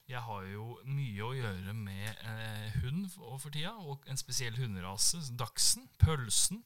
Jeg 0.08 0.20
har 0.20 0.42
jo 0.42 0.78
mye 0.84 1.22
å 1.24 1.32
gjøre 1.32 1.72
med 1.74 2.16
eh, 2.24 2.70
hund 2.82 3.10
for, 3.10 3.38
for 3.38 3.48
tida, 3.50 3.70
og 3.72 4.02
en 4.06 4.16
spesiell 4.16 4.54
hunderase, 4.56 5.16
dachsen, 5.36 5.88
pølsen. 5.98 6.62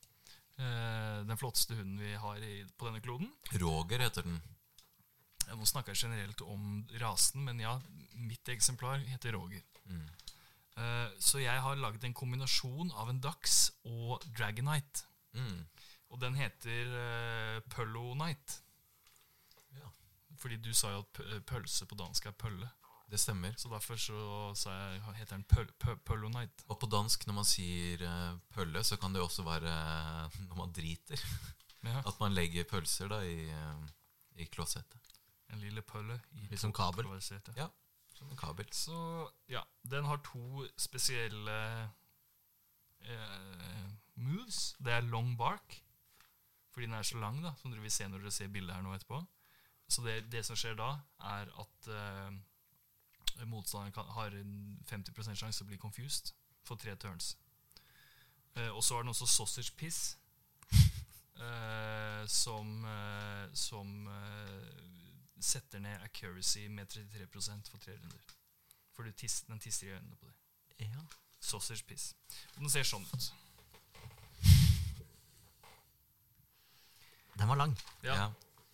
Eh, 0.59 1.18
den 1.26 1.38
flotteste 1.38 1.74
hunden 1.78 1.98
vi 2.02 2.14
har 2.18 2.42
i, 2.42 2.64
på 2.76 2.88
denne 2.88 3.02
kloden. 3.02 3.30
Roger 3.62 4.02
heter 4.02 4.26
den. 4.26 4.40
Eh, 5.46 5.54
Nå 5.54 5.66
snakker 5.66 5.94
jeg 5.94 6.09
generelt 6.09 6.42
om 6.42 6.80
rasen, 6.98 7.44
men 7.46 7.62
ja, 7.62 7.76
mitt 8.18 8.48
eksemplar 8.50 9.04
heter 9.06 9.36
Roger. 9.38 9.62
Mm. 9.86 10.09
Eh, 10.78 11.06
så 11.22 11.42
jeg 11.42 11.62
har 11.62 11.78
laget 11.78 12.04
en 12.04 12.16
kombinasjon 12.16 12.90
av 12.90 13.12
en 13.12 13.22
dachs 13.22 13.68
og 13.86 14.26
Dragonite. 14.34 15.06
Mm. 15.38 15.62
Og 16.09 16.20
den 16.22 16.38
heter 16.40 16.88
uh, 16.88 17.59
Pøllo 17.68 18.14
Night. 18.16 18.62
Ja. 19.76 19.90
Fordi 20.40 20.56
du 20.56 20.70
sa 20.72 20.94
jo 20.94 21.02
at 21.04 21.44
pølse 21.46 21.84
på 21.84 21.98
dansk 22.00 22.30
er 22.30 22.32
pølle. 22.32 22.70
Det 23.09 23.16
stemmer. 23.20 23.54
Så 23.56 23.70
derfor 23.72 23.96
så 23.96 24.18
sa 24.59 24.72
jeg 24.74 25.02
heter 25.16 25.36
den 25.38 25.44
pøl, 25.48 25.68
pø, 25.80 25.94
Pøllo 26.04 26.28
Night. 26.28 26.64
Og 26.68 26.76
på 26.82 26.86
dansk, 26.92 27.22
når 27.26 27.34
man 27.38 27.46
sier 27.48 28.02
eh, 28.04 28.34
pølle, 28.52 28.82
så 28.84 28.98
kan 29.00 29.14
det 29.16 29.22
også 29.22 29.42
være 29.46 29.70
eh, 29.72 30.40
når 30.48 30.56
man 30.64 30.72
driter. 30.76 31.22
Ja, 31.86 32.00
At 32.11 32.16
man 32.20 32.34
legger 32.34 32.64
pølser 32.66 33.06
da 33.09 33.20
i, 33.22 33.46
eh, 33.54 33.84
i 34.42 34.44
klosettet. 34.50 34.98
en 35.54 35.61
lille 35.62 35.80
pølle 35.86 36.16
i 36.34 36.48
Litt 36.50 36.61
som 36.61 36.72
kabel. 36.74 37.06
kloasettet. 37.06 37.54
Ja. 37.56 37.68
Som 38.18 38.32
en 38.34 38.36
kabel. 38.36 38.66
Så 38.74 38.96
ja, 39.48 39.62
den 39.86 40.04
har 40.04 40.18
to 40.26 40.66
spesielle 40.76 41.54
eh, 43.06 43.86
moves. 44.18 44.74
Det 44.82 44.92
er 44.92 45.06
long 45.06 45.36
bark, 45.38 45.78
fordi 46.74 46.86
den 46.90 46.94
er 46.98 47.02
så 47.06 47.18
lang, 47.22 47.38
da, 47.46 47.54
som 47.62 47.70
dere 47.70 47.80
vil 47.86 47.94
se 47.94 48.09
når 48.11 48.26
dere 48.26 48.34
ser 48.34 48.50
bildet 48.52 48.74
her 48.74 48.82
nå 48.84 48.92
etterpå. 48.98 49.22
Så 49.88 50.02
det, 50.04 50.18
det 50.32 50.42
som 50.44 50.59
skjer 50.59 50.74
da, 50.76 50.90
er 51.30 51.48
at 51.62 51.88
eh, 51.94 52.34
motstanderen 53.47 54.11
har 54.14 54.34
en 54.34 54.82
50 54.86 55.34
sjanse 55.34 55.59
til 55.59 55.66
å 55.66 55.68
bli 55.68 55.78
confused 55.78 56.32
for 56.66 56.76
tre 56.76 56.95
turns. 56.97 57.36
Uh, 58.57 58.70
og 58.76 58.82
så 58.84 58.95
har 58.95 59.03
den 59.03 59.12
også 59.12 59.26
sausage 59.26 59.72
piss, 59.76 60.18
uh, 61.39 62.26
som, 62.43 62.84
uh, 62.84 63.47
som 63.55 64.09
setter 65.41 65.78
ned 65.78 66.03
accuracy 66.03 66.66
med 66.68 66.86
33% 66.91 67.70
for 67.70 67.78
tre 67.78 67.93
runder. 67.93 68.34
For 68.97 69.03
du 69.03 69.12
tis, 69.12 69.43
den 69.47 69.61
tisser 69.62 69.86
i 69.86 69.91
øynene 69.91 70.16
på 70.16 70.26
deg. 70.26 70.89
Ja. 70.89 71.05
Sausage 71.41 71.84
piss. 71.86 72.14
Og 72.57 72.64
den 72.64 72.70
ser 72.70 72.82
sånn 72.82 73.07
ut. 73.07 73.30
Den 77.39 77.49
var 77.49 77.57
lang. 77.57 77.78
Ja, 78.03 78.14
Ja. 78.14 78.28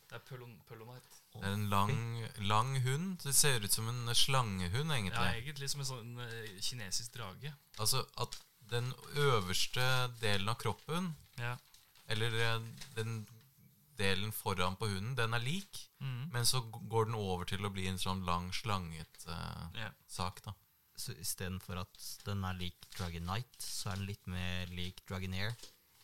Det 0.09 0.21
er 0.21 0.25
Pølonite. 0.69 1.21
Det 1.35 1.43
er 1.43 1.53
en 1.53 1.69
lang, 1.69 2.24
lang 2.39 2.81
hund. 2.85 3.21
Det 3.23 3.33
ser 3.35 3.61
ut 3.65 3.73
som 3.73 3.89
en 3.89 4.15
slangehund, 4.15 4.93
egentlig. 4.93 5.13
Ja, 5.21 5.35
egentlig. 5.35 5.71
som 5.71 5.81
en 5.81 5.87
sånn 5.87 6.19
eh, 6.25 6.57
kinesisk 6.61 7.15
drage. 7.15 7.55
Altså 7.79 8.05
at 8.21 8.39
den 8.71 8.93
øverste 9.21 9.85
delen 10.21 10.49
av 10.49 10.59
kroppen, 10.61 11.15
Ja. 11.39 11.57
eller 12.09 12.35
eh, 12.41 12.61
den 12.97 13.27
delen 13.97 14.33
foran 14.33 14.77
på 14.77 14.89
hunden, 14.91 15.15
den 15.15 15.35
er 15.35 15.39
lik. 15.39 15.89
mm. 16.01 16.31
Men 16.33 16.47
så 16.47 16.61
går 16.71 17.05
den 17.07 17.15
over 17.15 17.45
til 17.45 17.65
å 17.65 17.71
bli 17.71 17.87
en 17.87 17.99
sånn 17.99 18.25
lang, 18.27 18.51
slanget 18.53 19.27
uh, 19.29 19.69
ja. 19.79 19.91
sak, 20.09 20.43
da. 20.45 20.55
Så 20.97 21.15
istedenfor 21.19 21.79
at 21.79 22.11
den 22.25 22.45
er 22.45 22.55
lik 22.59 22.87
Dragonite, 22.97 23.63
så 23.63 23.91
er 23.91 23.97
den 23.97 24.07
litt 24.07 24.27
mer 24.27 24.67
lik 24.75 25.03
Dragonair. 25.09 25.55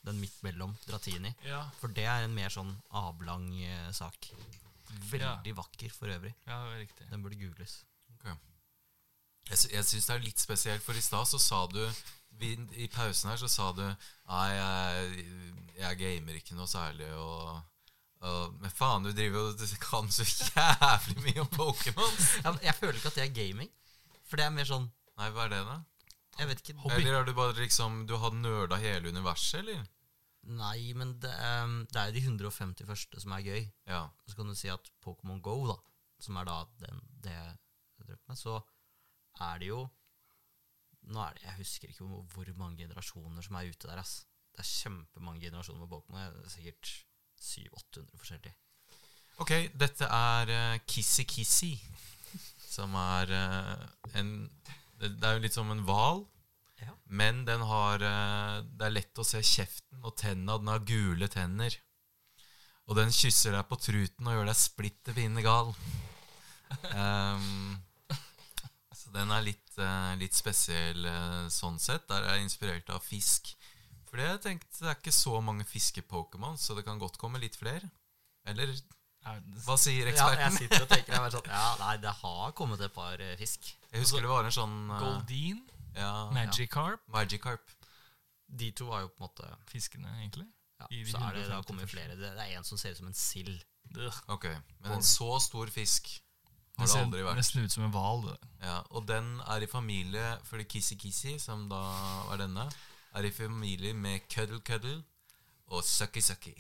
Den 0.03 0.21
midt 0.21 0.39
mellom 0.43 0.73
Dratini. 0.87 1.35
Ja, 1.45 1.69
For 1.81 1.93
det 1.93 2.07
er 2.09 2.25
en 2.25 2.35
mer 2.35 2.49
sånn 2.49 2.73
avlang 2.97 3.51
eh, 3.63 3.91
sak. 3.93 4.31
Veldig 5.11 5.53
vakker 5.57 5.93
for 5.95 6.11
øvrig. 6.13 6.35
ja, 6.47 6.59
riktig. 6.79 7.07
Den 7.11 7.23
burde 7.23 7.39
googles. 7.41 7.79
Jeg, 9.51 9.59
sy- 9.59 9.71
jeg 9.73 9.85
syns 9.89 10.07
det 10.07 10.15
er 10.15 10.23
litt 10.23 10.39
spesielt, 10.43 10.83
for 10.85 10.95
i 10.95 11.01
stad 11.03 11.27
så 11.27 11.39
sa 11.43 11.65
du 11.67 11.81
vi, 12.39 12.53
I 12.79 12.87
pausen 12.93 13.31
her 13.33 13.37
så 13.41 13.49
sa 13.51 13.71
du 13.75 13.83
Nei, 13.83 14.49
jeg, 14.55 15.25
jeg 15.81 15.99
gamer 15.99 16.37
ikke 16.39 16.55
noe 16.55 16.69
særlig, 16.71 17.09
og, 17.19 17.59
og 18.23 18.55
Men 18.63 18.71
faen, 18.71 19.03
du 19.03 19.11
driver 19.17 19.49
jo 19.49 19.55
du 19.59 19.65
kan 19.83 20.11
så 20.15 20.23
jævlig 20.29 21.17
mye 21.25 21.41
om 21.43 21.51
Pokémon! 21.57 22.15
jeg, 22.45 22.61
jeg 22.69 22.77
føler 22.79 23.01
ikke 23.01 23.11
at 23.11 23.19
det 23.19 23.25
er 23.27 23.35
gaming. 23.41 23.73
For 24.29 24.39
det 24.39 24.47
er 24.47 24.55
mer 24.55 24.69
sånn 24.71 24.87
Nei, 25.19 25.31
hva 25.35 25.49
er 25.49 25.55
det, 25.57 25.65
da? 25.67 25.81
Jeg 26.39 26.49
vet 26.53 26.61
ikke 26.63 26.77
Hobby. 26.85 27.01
Eller 27.01 27.17
har 27.19 27.27
du 27.27 27.35
bare 27.37 27.57
liksom 27.59 28.05
Du 28.09 28.15
har 28.23 28.31
nerda 28.37 28.79
hele 28.81 29.11
universet, 29.11 29.65
eller? 29.65 29.83
Nei, 30.51 30.91
men 30.99 31.15
det, 31.23 31.31
um, 31.63 31.81
det 31.93 32.01
er 32.01 32.11
jo 32.11 32.17
de 32.17 32.25
150 32.27 32.89
første 32.89 33.23
som 33.23 33.35
er 33.37 33.47
gøy. 33.47 33.63
Ja. 33.87 34.03
Så 34.27 34.39
kan 34.39 34.51
du 34.51 34.57
si 34.59 34.71
at 34.73 34.91
Pokémon 35.05 35.41
Go, 35.45 35.57
da, 35.69 35.77
som 36.23 36.39
er 36.41 36.49
da 36.49 36.57
den, 36.83 37.03
det 37.25 37.35
jeg 37.35 37.57
drev 38.03 38.19
med, 38.29 38.39
så 38.41 38.59
er 39.47 39.63
det 39.63 39.71
jo 39.73 39.87
Nå 41.11 41.17
er 41.23 41.33
det, 41.33 41.43
Jeg 41.47 41.57
husker 41.57 41.89
ikke 41.89 42.05
hvor, 42.05 42.27
hvor 42.35 42.49
mange 42.59 42.83
generasjoner 42.83 43.43
som 43.43 43.57
er 43.57 43.71
ute 43.71 43.89
der. 43.89 43.99
ass. 43.99 44.27
Det 44.53 44.61
er 44.61 44.69
kjempemange 44.69 45.41
generasjoner 45.41 45.81
med 45.81 45.89
Pokémon. 45.89 46.19
Er 46.21 46.51
sikkert 46.53 46.91
700-800 47.41 48.19
forskjellige. 48.21 48.55
Ok, 49.41 49.53
dette 49.81 50.05
er 50.05 50.53
uh, 50.53 50.81
Kissy 50.87 51.25
Kissy, 51.25 51.73
som 52.69 52.95
er 53.01 53.33
uh, 53.33 53.87
en 54.21 54.35
Det 55.01 55.15
det 55.17 55.25
er 55.25 55.39
jo 55.39 55.45
litt 55.47 55.57
som 55.57 55.71
en 55.73 55.81
hval, 55.89 56.27
Ja. 56.81 56.95
men 57.05 57.45
den 57.45 57.63
har 57.67 58.01
eh, 58.01 58.57
Det 58.65 58.87
er 58.87 58.95
lett 58.95 59.21
å 59.21 59.27
se 59.27 59.43
kjeften 59.45 60.05
og 60.05 60.17
tenna. 60.21 60.59
Den 60.59 60.71
har 60.73 60.85
gule 60.87 61.29
tenner. 61.29 61.77
Og 62.91 62.97
den 62.99 63.13
kysser 63.15 63.55
deg 63.55 63.69
på 63.71 63.79
truten 63.79 64.27
og 64.27 64.35
gjør 64.35 64.49
deg 64.51 64.59
splitter 64.59 65.15
fine 65.15 65.45
gal. 65.45 65.71
um, 66.97 67.77
så 68.99 69.13
den 69.15 69.31
er 69.31 69.45
litt, 69.47 69.75
eh, 69.79 70.15
litt 70.19 70.35
spesiell 70.35 71.07
eh, 71.07 71.45
sånn 71.53 71.79
sett. 71.83 72.09
Der 72.11 72.27
er 72.27 72.39
jeg 72.39 72.49
inspirert 72.49 72.91
av 72.91 73.05
fisk. 73.05 73.53
For 74.11 74.19
det, 74.19 74.27
jeg 74.27 74.43
tenkte, 74.47 74.73
det 74.81 74.89
er 74.91 74.99
ikke 74.99 75.15
så 75.15 75.37
mange 75.45 75.67
fiske-Pokémon, 75.71 76.59
så 76.59 76.75
det 76.75 76.83
kan 76.89 76.99
godt 76.99 77.21
komme 77.21 77.39
litt 77.43 77.61
flere. 77.61 77.93
Eller 78.49 78.73
Er 79.29 79.39
hva 79.67 79.77
sier 79.79 80.09
Ja, 80.11 80.31
jeg 80.33 80.57
sitter 80.57 80.83
og 80.83 80.91
tenker 80.91 81.15
jeg 81.15 81.33
sånn, 81.37 81.51
ja, 81.53 81.67
Nei, 81.85 81.97
det 82.03 82.15
har 82.25 82.55
kommet 82.59 82.83
et 82.83 82.95
par 82.95 83.21
fisk. 83.39 83.69
Jeg 83.93 84.03
husker 84.03 84.25
det 84.25 84.33
var 84.33 84.49
en 84.49 84.57
sånn 84.57 84.79
ja, 85.97 86.31
Magikarp, 86.35 87.01
Magikarp. 87.09 87.71
De 88.47 88.71
to 88.75 88.87
var 88.91 89.01
jo 89.05 89.09
på 89.15 89.23
en 89.25 89.29
måte 89.29 89.51
fiskene, 89.71 90.09
egentlig. 90.21 90.47
ja, 90.81 90.87
I 90.91 91.05
Så 91.07 91.19
er 91.19 91.35
det, 91.37 91.45
det 91.47 91.55
har 91.55 91.63
kommet 91.63 91.91
flere. 91.91 92.17
Det, 92.19 92.33
det 92.37 92.47
er 92.47 92.59
en 92.59 92.65
som 92.65 92.79
ser 92.79 92.91
ut 92.97 92.99
som 92.99 93.07
en 93.11 93.15
sild. 93.15 93.63
Ok, 94.29 94.45
Men 94.81 94.93
en 94.99 95.03
så 95.03 95.39
stor 95.43 95.67
fisk 95.71 96.11
har 96.79 96.87
det 96.87 96.93
ser 96.93 97.05
aldri 97.05 97.23
vært. 97.27 97.37
nesten 97.37 97.65
ut 97.65 97.73
som 97.73 97.85
en 97.85 97.91
hval. 97.95 98.27
Ja, 98.63 98.81
og 98.91 99.07
den 99.09 99.41
er 99.51 99.61
i 99.63 99.67
familie 99.67 100.39
Fordi 100.45 100.65
Kissy 100.65 100.95
Kissy, 100.95 101.39
som 101.39 101.69
da 101.69 101.81
var 102.29 102.39
denne, 102.41 102.69
er 103.15 103.27
i 103.27 103.31
familie 103.35 103.93
med 103.95 104.21
Cuddle 104.31 104.61
Cuddle 104.61 105.03
og 105.71 105.85
Sucky 105.85 106.21
Sucky. 106.21 106.55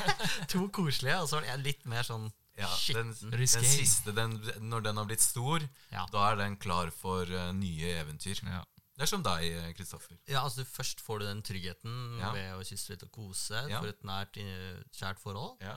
To 0.52 0.68
koselige, 0.68 1.16
og 1.20 1.28
så 1.28 1.40
er 1.42 1.56
det 1.56 1.64
litt 1.64 1.86
mer 1.88 2.02
sånn 2.06 2.30
Ja, 2.56 2.68
den, 2.96 3.10
den 3.12 3.46
siste, 3.46 4.12
den, 4.16 4.38
når 4.64 4.80
den 4.86 4.96
har 4.96 5.04
blitt 5.04 5.20
stor, 5.20 5.60
Ja. 5.92 6.06
da 6.12 6.30
er 6.32 6.36
den 6.40 6.56
klar 6.56 6.90
for 6.90 7.28
uh, 7.28 7.50
nye 7.52 7.90
eventyr. 8.00 8.40
Ja. 8.48 8.62
Det 8.96 9.02
er 9.04 9.10
som 9.10 9.22
deg, 9.22 9.42
eh, 9.52 9.72
Kristoffer. 9.76 10.16
Ja, 10.26 10.40
altså 10.46 10.64
Først 10.64 11.02
får 11.04 11.18
du 11.20 11.26
den 11.26 11.42
tryggheten 11.44 12.18
Ja. 12.18 12.30
ved 12.32 12.54
å 12.56 12.62
kysse 12.64 12.94
litt 12.94 13.02
og 13.04 13.10
kose 13.12 13.60
Ja. 13.68 13.80
for 13.82 13.88
et 13.88 14.02
nært, 14.08 14.38
eh, 14.40 14.78
kjært 14.96 15.20
forhold. 15.20 15.60
Ja. 15.60 15.74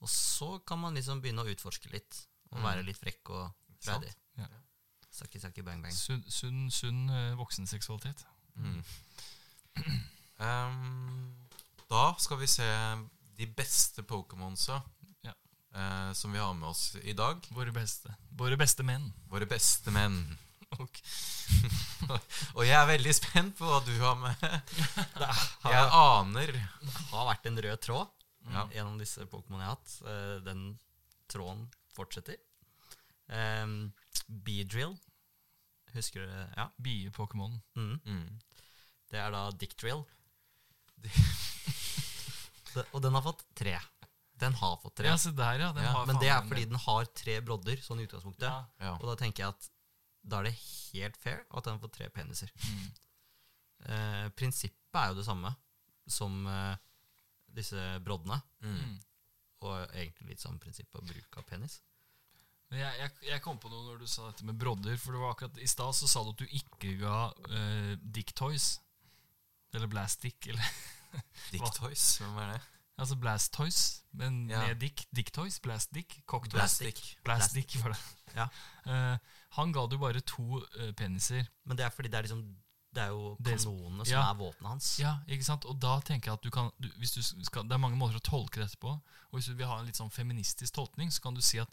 Og 0.00 0.08
så 0.08 0.58
kan 0.64 0.78
man 0.80 0.94
liksom 0.96 1.20
begynne 1.20 1.44
å 1.44 1.52
utforske 1.52 1.92
litt, 1.92 2.26
og 2.50 2.58
Mm. 2.58 2.64
være 2.64 2.82
litt 2.86 2.96
frekk 2.96 3.28
og 3.30 3.52
freidig. 3.84 4.14
Ja. 4.38 4.46
Sakki, 5.12 5.38
sakki, 5.38 5.62
bang, 5.62 5.82
bang. 5.82 5.92
Sunn, 5.92 6.24
sunn, 6.30 6.70
sunn 6.70 7.36
voksenseksualitet. 7.36 8.24
Mm. 8.56 8.82
Um, 10.42 11.36
da 11.88 12.14
skal 12.18 12.38
vi 12.40 12.46
se 12.50 12.64
de 13.38 13.46
beste 13.46 14.02
Pokémonsa. 14.02 14.80
Eh, 15.74 16.12
som 16.12 16.32
vi 16.32 16.38
har 16.38 16.54
med 16.54 16.68
oss 16.68 16.96
i 17.02 17.12
dag. 17.16 17.42
Våre 17.50 17.72
beste. 17.72 18.14
Våre 18.38 18.56
beste 18.60 18.84
menn. 18.86 19.10
Våre 19.30 19.46
beste 19.50 19.90
menn. 19.94 20.24
Ok. 20.80 21.02
Og 22.56 22.62
jeg 22.64 22.72
er 22.72 22.86
veldig 22.88 23.12
spent 23.12 23.58
på 23.58 23.66
hva 23.68 23.82
du 23.84 23.92
har 24.00 24.14
med. 24.16 24.40
Jeg 25.68 25.90
aner 25.98 26.48
Det 26.54 26.94
har 27.10 27.26
vært 27.28 27.48
en 27.50 27.60
rød 27.66 27.82
tråd 27.84 28.14
Ja. 28.54 28.62
gjennom 28.72 28.96
disse 28.96 29.26
Pokémon 29.28 29.60
jeg 29.60 29.68
har 29.68 29.76
hatt. 29.76 29.92
Eh, 30.08 30.38
Den 30.46 30.62
tråden 31.28 31.66
fortsetter. 31.92 32.40
Um, 33.28 33.92
Beedrill. 34.26 34.96
Husker 35.92 36.24
du 36.24 36.32
det? 36.32 36.48
Ja. 36.56 36.70
Bie-Pokémon. 36.80 37.60
Mm. 37.76 38.00
mm. 38.00 38.40
Det 39.12 39.20
er 39.20 39.30
da 39.36 39.44
Dick 39.52 39.76
Drill. 39.76 40.06
Og 42.92 43.00
den 43.04 43.12
har 43.12 43.24
fått 43.28 43.44
tre. 43.60 43.76
Den 44.42 44.56
har 44.58 44.74
fått 44.82 44.96
tre. 44.98 45.06
Ja, 45.10 45.18
se 45.20 45.30
der, 45.36 45.60
ja. 45.62 45.70
Den 45.76 45.86
Ja, 45.86 45.92
har 45.96 46.08
Men 46.10 46.18
det 46.22 46.30
er 46.34 46.42
fordi 46.48 46.64
den 46.70 46.80
har 46.86 47.06
tre 47.22 47.38
brodder, 47.46 47.78
sånn 47.84 48.02
i 48.02 48.08
utgangspunktet. 48.08 48.48
ja. 48.48 48.64
Ja. 48.82 48.96
Og 48.98 49.06
da 49.10 49.14
tenker 49.20 49.44
jeg 49.46 49.54
at 49.54 49.70
da 50.22 50.38
er 50.38 50.50
det 50.50 50.54
helt 50.58 51.16
fair 51.18 51.40
at 51.50 51.66
den 51.66 51.80
får 51.82 51.90
tre 51.98 52.10
peniser. 52.14 52.52
Mm. 52.66 52.90
Eh, 53.82 54.28
prinsippet 54.38 54.94
er 54.94 55.08
jo 55.10 55.16
det 55.16 55.24
samme 55.26 55.50
som 56.06 56.44
eh, 56.46 56.76
disse 57.50 57.80
broddene. 58.06 58.36
Mm. 58.62 58.76
Mm. 58.78 58.92
Og 59.66 59.72
egentlig 59.98 60.28
litt 60.28 60.44
samme 60.44 60.62
prinsipp 60.62 60.94
å 60.94 61.02
bruk 61.02 61.38
av 61.40 61.48
penis. 61.48 61.80
Jeg, 62.70 62.92
jeg, 63.00 63.10
jeg 63.26 63.42
kom 63.42 63.58
på 63.58 63.72
noe 63.72 63.82
når 63.88 63.98
du 64.04 64.06
sa 64.06 64.28
dette 64.30 64.46
med 64.46 64.54
brodder. 64.54 64.94
For 65.02 65.16
det 65.16 65.24
var 65.24 65.34
akkurat 65.34 65.58
I 65.58 65.66
stad 65.66 65.98
så 65.98 66.06
sa 66.06 66.22
du 66.22 66.30
at 66.30 66.44
du 66.44 66.54
ikke 66.60 66.94
ga 67.02 67.16
eh, 67.50 67.90
Dick 68.00 68.30
Toys. 68.38 68.76
Eller 69.74 69.90
Blast 69.90 70.22
Dick. 70.22 70.46
Eller, 70.46 70.70
Dick 71.52 71.66
Toys, 71.74 72.06
hvem 72.22 72.38
er 72.44 72.54
det? 72.54 72.62
Altså 72.98 73.16
Blast 73.16 73.52
Toys, 73.52 74.02
men 74.12 74.50
Ja. 74.50 74.66
med 74.66 74.80
Dick. 74.80 75.06
Dick 75.16 75.32
Toys, 75.32 75.60
Blast 75.60 75.94
Dick, 75.94 76.22
Cock 76.26 76.48
Toys. 76.50 76.78
Dick. 76.78 77.18
Blast 77.24 77.54
Dick 77.54 77.76
var 77.82 77.94
det. 77.94 78.00
Ja. 78.32 78.46
Uh, 78.86 79.18
han 79.58 79.72
ga 79.72 79.86
du 79.86 79.98
bare 79.98 80.20
to 80.20 80.62
uh, 80.62 80.92
peniser. 80.96 81.44
Men 81.64 81.76
det 81.76 81.84
er 81.84 81.90
fordi 81.90 82.08
det 82.08 82.18
er 82.18 82.22
liksom 82.22 82.56
Det 82.94 83.02
er 83.02 83.08
jo 83.08 83.36
kanonene 83.44 84.04
som 84.04 84.12
ja. 84.12 84.22
er 84.30 84.36
våpenet 84.36 84.68
hans. 84.68 84.98
Ja, 85.00 85.18
ikke 85.28 85.44
sant? 85.44 85.64
Og 85.64 85.78
da 85.80 86.00
tenker 86.00 86.30
jeg 86.30 86.38
at 86.38 86.44
du 86.44 86.50
kan 86.50 86.70
du, 86.78 86.88
hvis 86.96 87.12
du 87.12 87.22
skal, 87.22 87.64
Det 87.64 87.72
er 87.72 87.80
mange 87.80 87.96
måter 87.96 88.16
å 88.16 88.24
tolke 88.24 88.60
dette 88.60 88.76
på. 88.80 88.88
Og 88.88 89.36
hvis 89.36 89.48
du 89.48 89.54
vil 89.54 89.68
ha 89.68 89.78
en 89.80 89.86
litt 89.88 89.96
sånn 89.96 90.12
feministisk 90.12 90.74
tolkning, 90.74 91.12
så 91.12 91.20
kan 91.24 91.34
du 91.34 91.40
si 91.40 91.60
at 91.60 91.68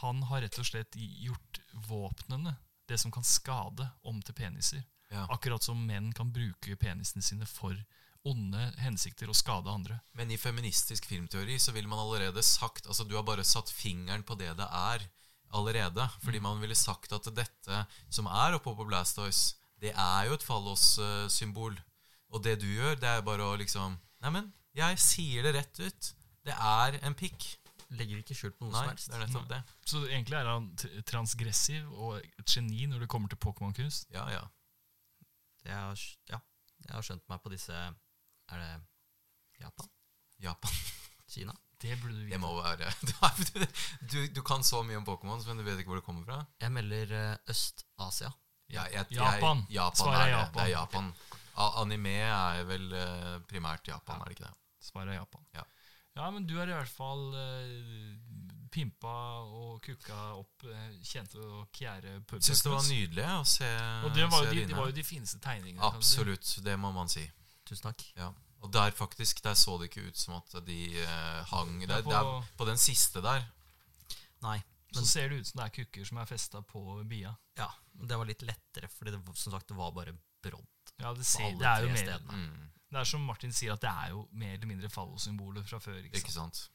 han 0.00 0.22
har 0.22 0.42
rett 0.42 0.58
og 0.58 0.66
slett 0.66 0.94
gjort 0.96 1.60
våpnene, 1.88 2.56
det 2.88 2.98
som 2.98 3.10
kan 3.14 3.22
skade, 3.26 3.88
om 4.02 4.22
til 4.22 4.34
peniser. 4.34 4.82
Akkurat 5.30 5.62
som 5.62 5.86
menn 5.86 6.12
kan 6.12 6.32
bruke 6.34 6.76
penisene 6.76 7.22
sine 7.22 7.46
for 7.46 7.74
onde 8.24 8.60
hensikter 8.80 9.28
og 9.28 9.36
skade 9.36 9.70
andre. 9.70 9.98
Men 10.16 10.30
i 10.32 10.38
feministisk 10.40 11.06
filmteori 11.10 11.58
så 11.60 11.74
ville 11.76 11.90
man 11.90 12.00
allerede 12.00 12.42
sagt 12.42 12.86
Altså 12.88 13.04
du 13.04 13.16
har 13.18 13.24
bare 13.26 13.44
satt 13.44 13.70
fingeren 13.70 14.24
på 14.24 14.36
det 14.40 14.54
det 14.56 14.68
er 14.68 15.04
allerede. 15.54 16.08
Fordi 16.22 16.40
man 16.40 16.60
ville 16.60 16.74
sagt 16.78 17.12
at 17.12 17.28
dette 17.36 17.84
som 18.10 18.26
er 18.26 18.56
oppå 18.56 18.74
på 18.76 18.86
Blastoise, 18.88 19.56
det 19.80 19.92
er 19.92 20.28
jo 20.28 20.38
et 20.38 20.46
fallos-symbol. 20.46 21.76
Og 22.34 22.44
det 22.44 22.56
du 22.62 22.66
gjør, 22.66 22.96
det 22.98 23.10
er 23.10 23.26
bare 23.26 23.44
å 23.44 23.58
liksom 23.60 23.98
Neimen, 24.24 24.46
jeg 24.72 24.96
sier 25.02 25.44
det 25.44 25.52
rett 25.58 25.80
ut. 25.84 26.06
Det 26.48 26.54
er 26.56 26.96
en 27.04 27.14
pikk. 27.14 27.44
Legger 27.94 28.22
ikke 28.22 28.34
skjult 28.34 28.56
på 28.56 28.64
noe 28.64 28.72
Nei, 28.72 28.80
som 28.80 28.90
helst. 28.94 29.10
det 29.10 29.18
er 29.18 29.22
nettopp 29.26 29.50
det. 29.50 29.58
Så 29.84 30.00
egentlig 30.08 30.38
er 30.38 30.48
han 30.48 30.70
transgressiv 31.06 31.90
og 31.92 32.16
et 32.24 32.48
geni 32.48 32.88
når 32.88 33.04
det 33.04 33.10
kommer 33.12 33.28
til 33.28 33.38
Pokémon-kunst. 33.44 34.08
Ja, 34.16 34.24
ja. 34.32 34.40
Jeg 35.68 35.76
har, 35.76 36.06
ja, 36.32 36.40
jeg 36.86 36.94
har 36.96 37.04
skjønt 37.04 37.28
meg 37.28 37.44
på 37.44 37.52
disse 37.52 37.76
Er 38.52 38.58
det 38.60 38.72
Japan? 39.60 39.88
Japan. 40.42 40.70
Kina? 41.30 41.54
Det 41.80 41.96
burde 42.00 42.14
du 42.16 42.28
Det 42.30 42.38
må 42.40 42.50
være 42.62 42.90
du, 44.12 44.18
du, 44.34 44.40
kan 44.42 44.62
så 44.64 44.82
mye 44.86 44.96
om 44.96 45.04
Pokémon, 45.04 45.40
men 45.46 45.60
du 45.60 45.64
vet 45.66 45.80
ikke 45.82 45.92
hvor 45.92 46.00
det 46.00 46.06
kommer 46.06 46.24
fra? 46.24 46.38
Jeg 46.60 46.72
melder 46.72 47.12
eh, 47.18 47.50
Øst-Asia. 47.50 48.30
Ja, 48.72 48.86
Japan. 49.10 49.66
Japan 49.70 49.96
Svaret 50.00 50.22
er. 50.22 50.28
Japan. 50.38 50.54
Det 50.54 50.62
er 50.62 50.72
Japan. 50.72 51.10
Anime 51.82 52.14
er 52.24 52.64
vel 52.68 52.86
eh, 52.96 53.34
primært 53.50 53.88
Japan, 53.88 54.20
er 54.22 54.30
det 54.30 54.38
ikke 54.38 54.46
det? 54.48 54.54
Svaret 54.82 55.12
er 55.12 55.18
Japan. 55.20 55.44
Ja. 55.54 55.66
Ja, 56.14 56.30
men 56.30 56.46
du 56.46 56.56
har 56.60 56.70
i 56.70 56.76
hvert 56.78 56.94
fall 56.94 57.24
eh, 57.34 58.16
pimpa 58.72 59.14
og 59.44 59.82
kukka 59.84 60.18
opp 60.38 60.64
kjente 61.04 61.38
og 61.42 61.68
kjære 61.74 62.20
pu- 62.26 62.40
Syns 62.42 62.62
det 62.64 62.72
var 62.72 62.84
nydelig 62.88 63.26
å 63.34 63.44
se, 63.46 63.70
Og 64.06 64.14
det 64.16 64.26
var, 64.30 64.48
de, 64.50 64.64
det 64.70 64.76
var 64.78 64.90
jo 64.90 64.96
de 64.96 65.04
fineste 65.06 65.38
tegningene. 65.42 65.84
Absolutt, 65.90 66.56
det 66.64 66.78
må 66.80 66.90
man 66.96 67.10
si. 67.12 67.26
Tusen 67.64 67.82
takk. 67.90 68.02
Ja. 68.16 68.30
Og 68.64 68.72
der 68.72 68.90
faktisk, 68.96 69.42
der 69.44 69.54
så 69.54 69.78
det 69.80 69.90
ikke 69.90 70.06
ut 70.08 70.16
som 70.16 70.34
at 70.38 70.54
de 70.66 70.78
eh, 71.02 71.44
hang 71.50 71.80
der, 71.86 71.98
er 71.98 72.02
på- 72.02 72.10
det 72.10 72.18
er 72.20 72.56
på 72.56 72.64
den 72.68 72.78
siste 72.80 73.20
der. 73.24 73.44
Nei. 74.42 74.58
Men, 74.94 75.02
Så 75.04 75.10
ser 75.10 75.28
det 75.28 75.40
ut 75.40 75.46
som 75.48 75.58
det 75.60 75.64
er 75.66 75.74
kukker 75.84 76.04
som 76.06 76.18
er 76.18 76.24
festa 76.30 76.60
på 76.62 77.02
bia. 77.08 77.34
ja, 77.58 77.66
det 78.06 78.16
var 78.18 78.24
litt 78.26 78.42
lettere, 78.42 78.88
fordi 78.88 79.10
det, 79.10 79.20
som 79.36 79.52
sagt, 79.52 79.66
det 79.68 79.76
var 79.76 79.90
bare 79.92 80.12
brodd. 80.42 80.66
Ja, 81.00 81.12
det, 81.12 81.24
på 81.24 81.24
ser, 81.24 81.44
alle 81.44 81.58
det 81.58 81.66
er 81.66 81.80
jo 81.82 81.88
tre 81.88 82.04
mer. 82.04 82.18
Mm, 82.30 82.70
Det 82.94 83.00
er 83.00 83.04
som 83.04 83.20
Martin 83.26 83.52
sier, 83.52 83.72
at 83.72 83.80
det 83.80 83.90
er 83.90 84.10
jo 84.10 84.28
mer 84.32 84.52
eller 84.54 84.66
mindre 84.70 84.88
fallosymboler 84.88 85.64
fra 85.66 85.78
før. 85.82 85.98
Ikke 86.04 86.18
ikke 86.22 86.32
sant? 86.32 86.68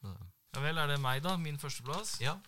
sant? 0.00 0.22
Ja 0.54 0.60
vel, 0.64 0.78
er 0.78 0.86
det 0.86 1.00
meg, 1.00 1.22
da? 1.22 1.36
Min 1.36 1.58
førsteplass? 1.58 2.18
Ja. 2.20 2.38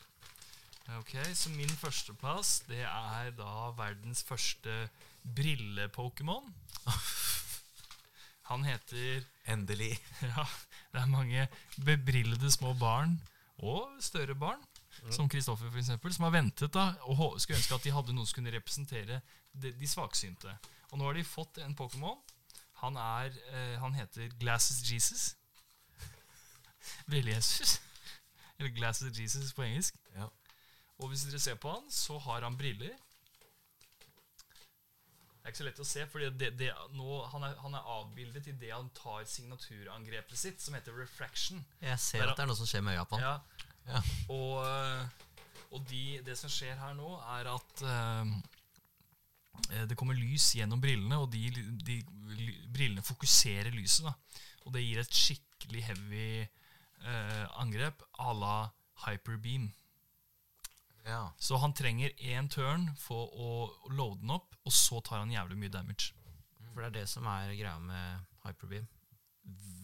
Ok, 0.97 1.13
Så 1.35 1.51
min 1.51 1.69
førsteplass, 1.69 2.63
det 2.69 2.81
er 2.89 3.31
da 3.37 3.71
verdens 3.77 4.23
første 4.25 4.89
brille-Pokémon. 5.37 6.49
Han 8.49 8.65
heter 8.65 9.25
Endelig. 9.49 9.99
Ja, 10.37 10.45
det 10.93 11.01
er 11.03 11.11
mange 11.13 11.49
bebrillede 11.85 12.51
små 12.53 12.75
barn, 12.75 13.19
og 13.59 13.97
større 14.01 14.35
barn, 14.35 14.61
som 15.11 15.29
Kristoffer 15.29 15.77
eksempel, 15.77 16.15
som 16.15 16.27
har 16.27 16.35
ventet 16.35 16.73
da, 16.75 16.93
og 17.09 17.41
skulle 17.41 17.59
ønske 17.59 17.75
at 17.75 17.85
de 17.85 17.93
hadde 17.95 18.15
noen 18.17 18.27
som 18.27 18.39
kunne 18.39 18.53
representere 18.55 19.21
de, 19.53 19.73
de 19.73 19.89
svaksynte. 19.89 20.53
Og 20.91 20.99
nå 20.99 21.09
har 21.09 21.19
de 21.19 21.25
fått 21.25 21.61
en 21.65 21.77
Pokémon. 21.77 22.19
Han, 22.83 22.97
er, 22.97 23.35
eh, 23.53 23.77
han 23.81 23.95
heter 23.95 24.31
Glasses 24.41 24.81
Jesus. 24.87 25.35
Brille-Jesus. 27.11 27.81
Eller 28.59 28.73
Glasses 28.75 29.19
Jesus 29.19 29.53
på 29.53 29.67
engelsk. 29.67 29.99
Ja. 30.17 30.29
Og 30.99 31.11
hvis 31.11 31.27
dere 31.29 31.43
ser 31.43 31.59
på 31.61 31.73
han, 31.73 31.91
så 31.91 32.19
har 32.19 32.47
han 32.47 32.57
briller. 32.59 32.95
Er 35.49 35.55
ikke 35.55 35.63
så 35.63 35.65
lett 35.65 35.79
å 35.81 35.85
se, 35.89 36.03
for 36.13 36.21
det, 36.37 36.51
det, 36.61 36.67
nå, 36.93 37.07
han, 37.33 37.45
er, 37.47 37.55
han 37.63 37.77
er 37.79 37.87
avbildet 37.95 38.51
det 38.61 38.69
han 38.69 38.91
tar 38.93 39.23
signaturangrepet 39.25 40.37
sitt, 40.37 40.61
som 40.61 40.77
heter 40.77 40.93
refraction. 40.93 41.63
jeg 41.81 41.97
ser 42.05 42.21
Der, 42.21 42.35
at 42.35 42.37
det 42.37 42.45
er 42.45 42.51
noe 42.51 42.59
som 42.59 42.69
skjer 42.69 42.85
med 42.85 42.99
øya 42.99 43.07
på 43.09 43.17
han. 43.17 43.25
Ja. 43.25 43.65
Ja. 43.89 44.03
Og, 44.35 45.73
og 45.73 45.87
de, 45.89 46.03
det 46.27 46.37
som 46.37 46.53
skjer 46.53 46.77
her 46.77 46.93
nå, 46.99 47.15
er 47.39 47.49
at 47.55 47.85
eh, 47.95 48.35
det 49.89 49.97
kommer 49.97 50.21
lys 50.21 50.51
gjennom 50.59 50.85
brillene, 50.85 51.17
og 51.17 51.33
de, 51.33 51.49
de 51.81 51.97
brillene 52.69 53.09
fokuserer 53.09 53.73
lyset. 53.73 54.05
Da. 54.05 54.45
Og 54.69 54.77
det 54.77 54.85
gir 54.85 55.01
et 55.01 55.21
skikkelig 55.25 55.87
heavy 55.89 56.29
uh, 56.45 57.47
angrep 57.65 58.05
à 58.21 58.37
la 58.37 58.59
hyperbeam. 59.07 59.71
Ja. 61.09 61.23
Så 61.41 61.57
han 61.63 61.73
trenger 61.77 62.13
én 62.21 62.49
turn 62.53 62.89
for 63.01 63.33
å 63.33 63.51
loade 63.91 64.21
den 64.23 64.31
opp, 64.37 64.55
og 64.65 64.73
så 64.77 65.01
tar 65.05 65.23
han 65.25 65.33
jævlig 65.33 65.57
mye 65.65 65.73
damage. 65.73 66.13
For 66.75 66.85
det 66.85 66.91
er 66.91 66.97
det 67.01 67.09
som 67.11 67.27
er 67.27 67.55
greia 67.59 67.79
med 67.83 68.27
hyperbeam. 68.45 68.87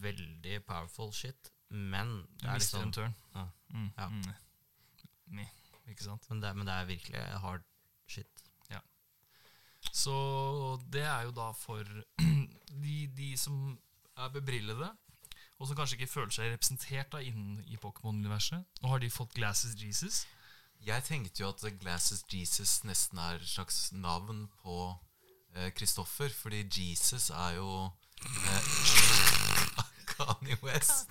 Veldig 0.04 0.58
powerful 0.68 1.12
shit, 1.16 1.50
men 1.70 2.18
Du 2.38 2.44
det 2.44 2.50
er 2.52 2.58
mister 2.60 2.78
liksom 2.78 2.88
en 2.90 2.92
turn. 2.92 3.14
Ja. 3.34 3.46
Mm, 3.74 3.90
Ja. 3.98 4.08
mm. 4.08 4.34
Meh, 5.34 5.48
ikke 5.88 6.04
sant? 6.04 6.28
men 6.30 6.40
det, 6.42 6.50
men 6.56 6.66
det 6.68 6.74
er 6.74 6.84
virkelig 6.92 7.22
hard 7.40 7.64
shit. 8.06 8.28
Så 9.92 10.12
det 10.90 11.02
er 11.04 11.26
jo 11.26 11.30
da 11.36 11.50
for 11.52 11.84
de, 12.84 12.94
de 13.16 13.26
som 13.38 13.78
er 14.16 14.30
bebrillede, 14.32 14.88
og 15.60 15.68
som 15.68 15.76
kanskje 15.76 15.98
ikke 15.98 16.10
føler 16.10 16.32
seg 16.34 16.52
representert 16.54 17.12
da 17.12 17.20
innen 17.22 17.60
i 17.68 17.76
Pokémon-universet. 17.78 18.64
Nå 18.82 18.88
har 18.90 19.02
de 19.02 19.10
fått 19.12 19.34
Glasses 19.36 19.76
Jesus. 19.78 20.22
Jeg 20.84 21.04
tenkte 21.06 21.40
jo 21.40 21.48
at 21.48 21.64
Glasses 21.80 22.24
Jesus 22.28 22.82
nesten 22.84 23.20
er 23.22 23.38
et 23.38 23.48
slags 23.48 23.88
navn 23.96 24.44
på 24.60 24.92
eh, 25.56 25.70
Kristoffer, 25.72 26.28
fordi 26.28 26.60
Jesus 26.68 27.30
er 27.30 27.56
jo 27.56 27.68
eh, 28.20 28.66
Kanye 30.12 30.58
West. 30.62 31.08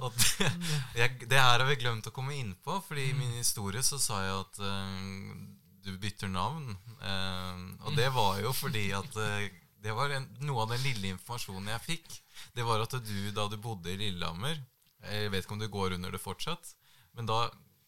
Og 0.00 0.14
det, 0.16 0.48
jeg, 0.96 1.28
det 1.28 1.36
her 1.36 1.60
har 1.60 1.66
vi 1.68 1.76
glemt 1.82 2.08
å 2.08 2.14
komme 2.16 2.38
inn 2.38 2.54
på, 2.64 2.78
fordi 2.86 3.10
i 3.10 3.18
min 3.18 3.36
historie 3.36 3.84
så 3.84 4.00
sa 4.00 4.22
jeg 4.24 4.40
at 4.40 4.62
eh, 4.70 5.36
du 5.84 5.92
bytter 6.00 6.32
navn. 6.32 6.72
Eh, 7.02 7.62
og 7.84 7.92
det 7.98 8.08
var 8.16 8.40
jo 8.40 8.54
fordi 8.56 8.88
at 8.96 9.20
eh, 9.20 9.50
det 9.84 9.94
var 9.94 10.16
en, 10.16 10.26
noe 10.48 10.64
av 10.64 10.72
den 10.72 10.82
lille 10.86 11.12
informasjonen 11.12 11.68
jeg 11.74 11.86
fikk. 11.90 12.18
Det 12.56 12.64
var 12.64 12.82
at 12.82 12.96
du, 13.04 13.16
da 13.36 13.50
du 13.52 13.60
bodde 13.60 13.92
i 13.92 14.00
Lillehammer, 14.00 14.64
Jeg 15.04 15.30
vet 15.30 15.44
ikke 15.44 15.54
om 15.54 15.60
du 15.60 15.68
går 15.70 15.94
under 15.94 16.10
det 16.10 16.18
fortsatt. 16.18 16.72
Men 17.14 17.28
da 17.28 17.44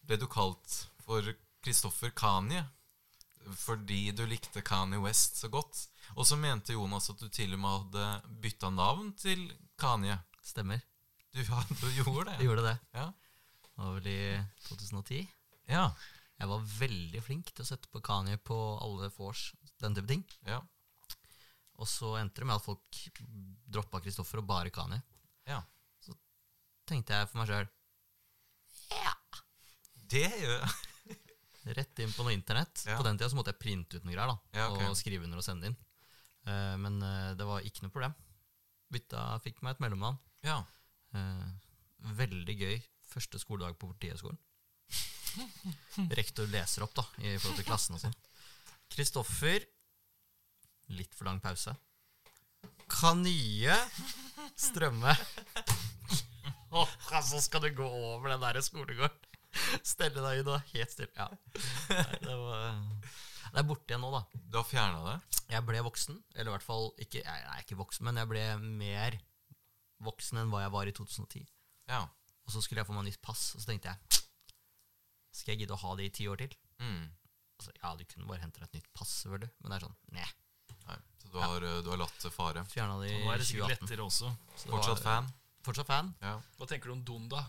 ble 0.07 0.15
du 0.21 0.29
kalt 0.31 0.90
for 1.11 1.33
Kristoffer 1.61 2.13
Kanye 2.15 2.63
fordi 3.57 4.11
du 4.15 4.21
likte 4.29 4.61
Kanye 4.63 4.99
West 5.01 5.39
så 5.41 5.49
godt. 5.51 5.79
Og 6.13 6.27
så 6.29 6.37
mente 6.37 6.75
Jonas 6.75 7.09
at 7.09 7.19
du 7.19 7.27
til 7.33 7.55
og 7.55 7.59
med 7.59 7.71
hadde 7.73 8.35
bytta 8.43 8.69
navn 8.69 9.09
til 9.17 9.47
Kanye. 9.81 10.19
Stemmer. 10.45 10.79
Du, 11.33 11.39
ja, 11.41 11.59
du 11.81 11.87
gjorde 11.97 12.31
Jeg 12.35 12.37
det? 12.37 12.45
gjorde 12.45 12.63
det. 12.67 12.75
Ja. 12.93 13.07
Det 13.65 13.81
var 13.81 13.95
vel 13.97 14.07
i 14.11 14.19
2010. 14.67 15.21
Ja. 15.73 15.87
Jeg 16.41 16.49
var 16.53 16.69
veldig 16.77 17.23
flink 17.25 17.49
til 17.51 17.65
å 17.65 17.69
sette 17.71 17.89
på 17.91 18.01
Kanye 18.05 18.37
på 18.37 18.57
alle 18.81 19.09
vors, 19.17 19.47
den 19.81 19.97
type 19.97 20.09
ting. 20.13 20.23
Ja. 20.47 20.61
Og 21.81 21.89
så 21.89 22.13
endte 22.21 22.43
det 22.43 22.49
med 22.51 22.59
at 22.59 22.65
folk 22.67 23.01
droppa 23.73 24.03
Kristoffer 24.05 24.43
og 24.43 24.47
bare 24.53 24.69
Kanye. 24.73 25.01
ja. 25.49 25.63
Tenkte 26.89 27.13
jeg 27.15 27.29
for 27.31 27.41
meg 27.41 27.49
sjøl. 27.49 27.67
Det 30.11 30.27
gjør 30.27 30.57
jeg. 30.59 30.71
Rett 31.61 31.99
inn 32.01 32.13
på 32.13 32.25
noe 32.25 32.33
internett. 32.33 32.83
Ja. 32.87 32.97
På 32.97 33.05
den 33.05 33.19
tida 33.19 33.29
så 33.29 33.37
måtte 33.37 33.53
jeg 33.53 33.61
printe 33.61 33.99
ut 33.99 34.05
noe 34.05 34.15
greier 34.15 34.31
da 34.31 34.37
Ja, 34.57 34.69
okay. 34.71 34.87
og 34.89 34.97
skrive 34.97 35.27
under 35.27 35.41
og 35.41 35.45
sende 35.45 35.69
inn. 35.69 35.77
Uh, 36.47 36.77
men 36.81 36.97
uh, 37.05 37.33
det 37.37 37.45
var 37.45 37.65
ikke 37.67 37.85
noe 37.85 37.93
problem. 37.93 38.15
Bytta 38.91 39.25
fikk 39.43 39.61
meg 39.61 39.75
et 39.75 39.83
mellomnavn. 39.85 40.17
Ja. 40.47 40.61
Uh, 41.13 41.45
veldig 42.17 42.55
gøy 42.57 42.79
første 43.11 43.41
skoledag 43.41 43.77
på 43.77 43.91
Politihøgskolen. 43.91 44.39
Rektor 46.17 46.49
leser 46.51 46.83
opp 46.83 46.95
da 46.97 47.05
i 47.21 47.37
forhold 47.37 47.61
til 47.61 47.67
klassen 47.67 47.95
og 47.97 48.03
sånn. 48.03 48.17
Kristoffer 48.91 49.63
Litt 50.91 51.13
for 51.15 51.29
lang 51.29 51.37
pause. 51.39 51.71
Kanye 52.91 53.77
Strømme. 54.59 55.13
Åh, 56.75 56.91
altså 57.15 57.39
skal 57.43 57.63
du 57.63 57.69
gå 57.75 57.85
over 57.87 58.33
den 58.33 58.43
der 58.43 58.59
skolegården? 58.63 59.30
Stelle 59.83 60.21
deg 60.23 60.39
inn 60.41 60.49
og 60.53 60.61
helt 60.73 60.93
stille. 60.93 61.11
Ja. 61.17 61.27
Nei, 61.89 62.19
det, 62.23 62.35
var, 62.39 62.79
det 63.51 63.59
er 63.61 63.67
borte 63.67 63.91
igjen 63.91 64.03
nå, 64.05 64.11
da. 64.15 64.21
Du 64.51 64.57
har 64.59 64.67
fjerna 64.69 65.01
det? 65.09 65.17
Jeg 65.51 65.65
ble 65.67 65.81
voksen. 65.83 66.21
Eller 66.35 66.51
i 66.51 66.55
hvert 66.55 66.65
fall 66.67 66.89
ikke, 67.03 67.23
Jeg 67.25 67.45
er 67.51 67.63
ikke 67.65 67.79
voksen, 67.81 68.05
men 68.07 68.19
jeg 68.21 68.29
ble 68.31 68.43
mer 68.63 69.17
voksen 70.01 70.39
enn 70.41 70.51
hva 70.53 70.63
jeg 70.63 70.73
var 70.73 70.87
i 70.89 70.93
2010. 70.97 71.43
Ja. 71.91 72.03
Og 72.47 72.53
så 72.55 72.61
skulle 72.63 72.81
jeg 72.81 72.87
få 72.89 72.95
meg 72.95 73.05
nytt 73.09 73.21
pass, 73.21 73.51
og 73.55 73.61
så 73.61 73.69
tenkte 73.69 73.91
jeg 73.91 74.21
Skal 75.35 75.53
jeg 75.53 75.61
gidde 75.63 75.75
å 75.75 75.81
ha 75.83 75.91
det 75.99 76.07
i 76.09 76.13
ti 76.15 76.25
år 76.31 76.39
til? 76.41 76.55
Mm. 76.81 77.03
Altså, 77.61 77.73
ja, 77.77 77.91
du 77.99 78.01
kunne 78.09 78.25
bare 78.31 78.41
hente 78.41 78.59
deg 78.59 78.69
et 78.71 78.79
nytt 78.79 78.87
pass, 78.97 79.11
selvfølgelig, 79.21 79.51
men 79.61 79.69
det 79.71 79.77
er 79.77 79.85
sånn 79.85 79.97
Nei. 80.17 80.29
Nei. 80.87 80.97
Så 81.21 81.29
du 81.29 81.37
har, 81.43 81.67
eh, 81.67 81.77
du 81.85 81.91
har 81.93 81.99
latt 82.01 82.17
det 82.23 82.31
fare. 82.33 82.63
Fjerna 82.71 82.97
det 83.03 83.11
i 83.13 83.19
Nå 83.21 83.29
er 83.35 83.37
det 83.43 83.45
sikkert 83.47 83.75
2018. 83.75 83.85
lettere 83.85 84.07
også. 84.07 84.31
Så 84.57 84.65
det 84.65 84.73
Fortsatt 84.73 84.97
var- 84.97 85.05
fan? 85.05 85.29
Fortsatt 85.67 85.87
fan. 85.91 86.09
Ja. 86.25 86.33
Hva 86.57 86.67
tenker 86.71 86.89
du 86.89 86.95
om 86.97 87.03
Donda? 87.05 87.43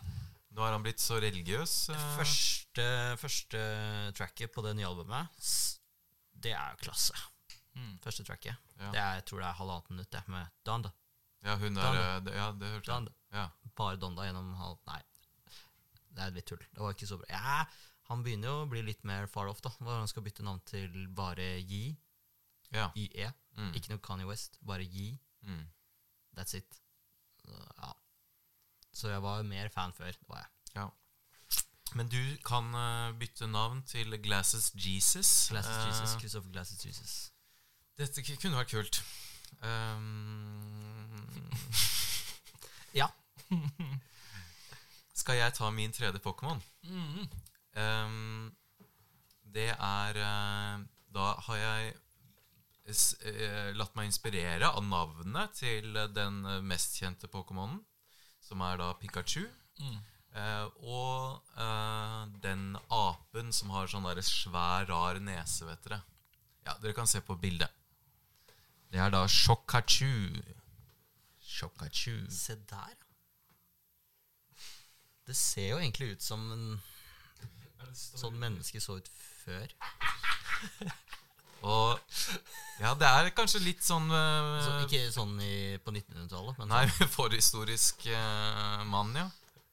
Nå 0.53 0.61
har 0.61 0.73
han 0.75 0.83
blitt 0.85 1.01
så 1.01 1.17
religiøs. 1.23 1.75
eh, 1.95 2.01
Første, 2.19 2.85
første 3.21 3.61
tracket 4.19 4.53
på 4.53 4.63
det 4.67 4.75
nye 4.77 4.89
albumet, 4.89 5.29
det 6.43 6.53
er 6.53 6.75
jo 6.75 6.83
klasse. 6.89 7.15
Mm. 7.75 7.95
Første 8.05 8.25
tracket. 8.29 8.57
Ja. 8.79 8.91
Det 8.93 9.01
er, 9.01 9.15
jeg 9.21 9.25
tror 9.31 9.41
det 9.41 9.47
er 9.49 9.57
halvannet 9.63 9.91
minutt, 9.95 10.11
det, 10.13 10.23
med 10.29 10.51
Donda. 10.67 10.91
Ja, 11.43 11.57
hun 11.57 11.79
er 11.79 11.83
Donda. 11.87 12.33
eh, 12.33 12.37
Ja, 12.37 12.51
det 12.53 12.69
hørte 12.75 12.93
jeg. 12.99 13.15
Ja. 13.33 13.47
Bare 13.79 13.97
Donda 13.97 14.27
gjennom 14.29 14.53
halv... 14.59 14.77
Nei, 14.91 15.01
det 16.13 16.27
er 16.27 16.35
litt 16.37 16.47
tull. 16.51 16.61
Det 16.69 16.83
var 16.85 16.93
ikke 16.93 17.09
så 17.09 17.17
bra. 17.23 17.31
Ja, 17.33 17.65
han 18.11 18.23
begynner 18.27 18.51
jo 18.53 18.57
å 18.67 18.69
bli 18.69 18.83
litt 18.85 19.05
mer 19.09 19.27
far 19.33 19.49
off, 19.49 19.63
da. 19.65 19.73
Når 19.81 20.03
han 20.03 20.11
skal 20.11 20.23
bytte 20.27 20.45
navn 20.45 20.61
til 20.69 21.07
bare 21.17 21.47
Yi. 21.65 21.97
ja. 22.77 22.91
YE. 22.95 23.31
Mm. 23.57 23.73
Ikke 23.79 23.89
noe 23.95 24.01
Kanye 24.05 24.29
West, 24.29 24.59
bare 24.61 24.85
Yi. 24.85 25.15
Mm. 25.49 25.65
That's 26.37 26.55
it. 26.61 26.77
Ja. 27.49 27.95
Så 28.93 29.09
jeg 29.09 29.23
var 29.25 29.43
mer 29.43 29.69
fan 29.73 29.93
før. 29.97 30.11
Det 30.13 30.29
var 30.29 30.43
jeg. 30.43 30.51
ja. 30.77 30.87
Men 31.95 32.09
du 32.09 32.19
kan 32.45 32.65
uh, 32.75 33.13
bytte 33.21 33.47
navn 33.47 33.83
til 33.89 34.15
Glasses 34.23 34.71
Jesus. 34.75 35.49
Glasses 35.51 35.77
Eh, 35.77 35.87
Jesus. 35.89 36.15
Christopher 36.21 36.51
Glasses 36.55 36.85
Jesus. 36.87 37.17
Dette 37.99 38.23
kunne 38.41 38.57
vært 38.57 38.71
kult. 38.73 39.03
Um, 39.63 41.51
Ja. 43.01 43.07
skal 45.15 45.37
jeg 45.37 45.55
ta 45.57 45.71
min 45.71 45.93
tredje 45.93 46.21
Pokémon? 46.25 46.61
Um, 47.77 48.55
det 49.53 49.69
er 49.77 50.19
uh, 50.21 50.81
Da 51.13 51.27
har 51.47 51.57
jeg 51.61 51.95
latt 53.79 53.95
meg 53.97 54.09
inspirere 54.11 54.67
av 54.75 54.83
navnet 54.85 55.53
til 55.55 55.93
den 56.17 56.41
mest 56.67 56.97
kjente 56.99 57.29
Pokémonen, 57.31 57.79
som 58.53 58.65
er 58.69 58.81
da 58.81 58.93
Pikachu. 59.01 59.47
Mm. 59.81 60.01
Eh, 60.33 60.67
og 60.89 61.43
eh, 61.61 62.19
den 62.45 62.77
apen 62.93 63.53
som 63.53 63.73
har 63.73 63.89
sånn 63.89 64.09
der 64.09 64.21
svær, 64.25 64.89
rar 64.89 65.21
nese, 65.25 65.67
vet 65.69 65.85
dere. 65.87 66.03
Ja, 66.67 66.77
dere 66.83 66.97
kan 66.97 67.09
se 67.11 67.23
på 67.25 67.37
bildet. 67.41 67.73
Det 68.93 69.01
er 69.01 69.13
da 69.13 69.25
Shokachu. 69.29 70.43
Shokachu. 71.41 72.19
Se 72.33 72.57
der, 72.69 72.93
ja. 72.93 73.09
Det 75.23 75.37
ser 75.39 75.69
jo 75.71 75.79
egentlig 75.79 76.17
ut 76.17 76.25
som 76.25 76.41
en 76.51 76.65
sånn 77.95 78.37
menneske 78.43 78.81
så 78.83 78.99
ut 78.99 79.09
før. 79.45 79.71
Og 81.63 81.95
ja, 82.83 82.91
det 82.99 83.07
er 83.07 83.31
kanskje 83.37 83.61
litt 83.63 83.85
sånn 83.87 84.11
uh, 84.11 84.59
Så 84.65 84.71
ikke 84.87 85.13
sånn 85.15 85.37
i, 85.39 85.79
på 85.83 85.91
1900-tallet, 85.95 86.59
men 86.59 86.69
Nei, 86.73 86.87
sånn, 86.91 87.13
forhistorisk 87.19 87.97
uh, 88.11 88.83
mann, 88.91 89.15
ja. 89.19 89.29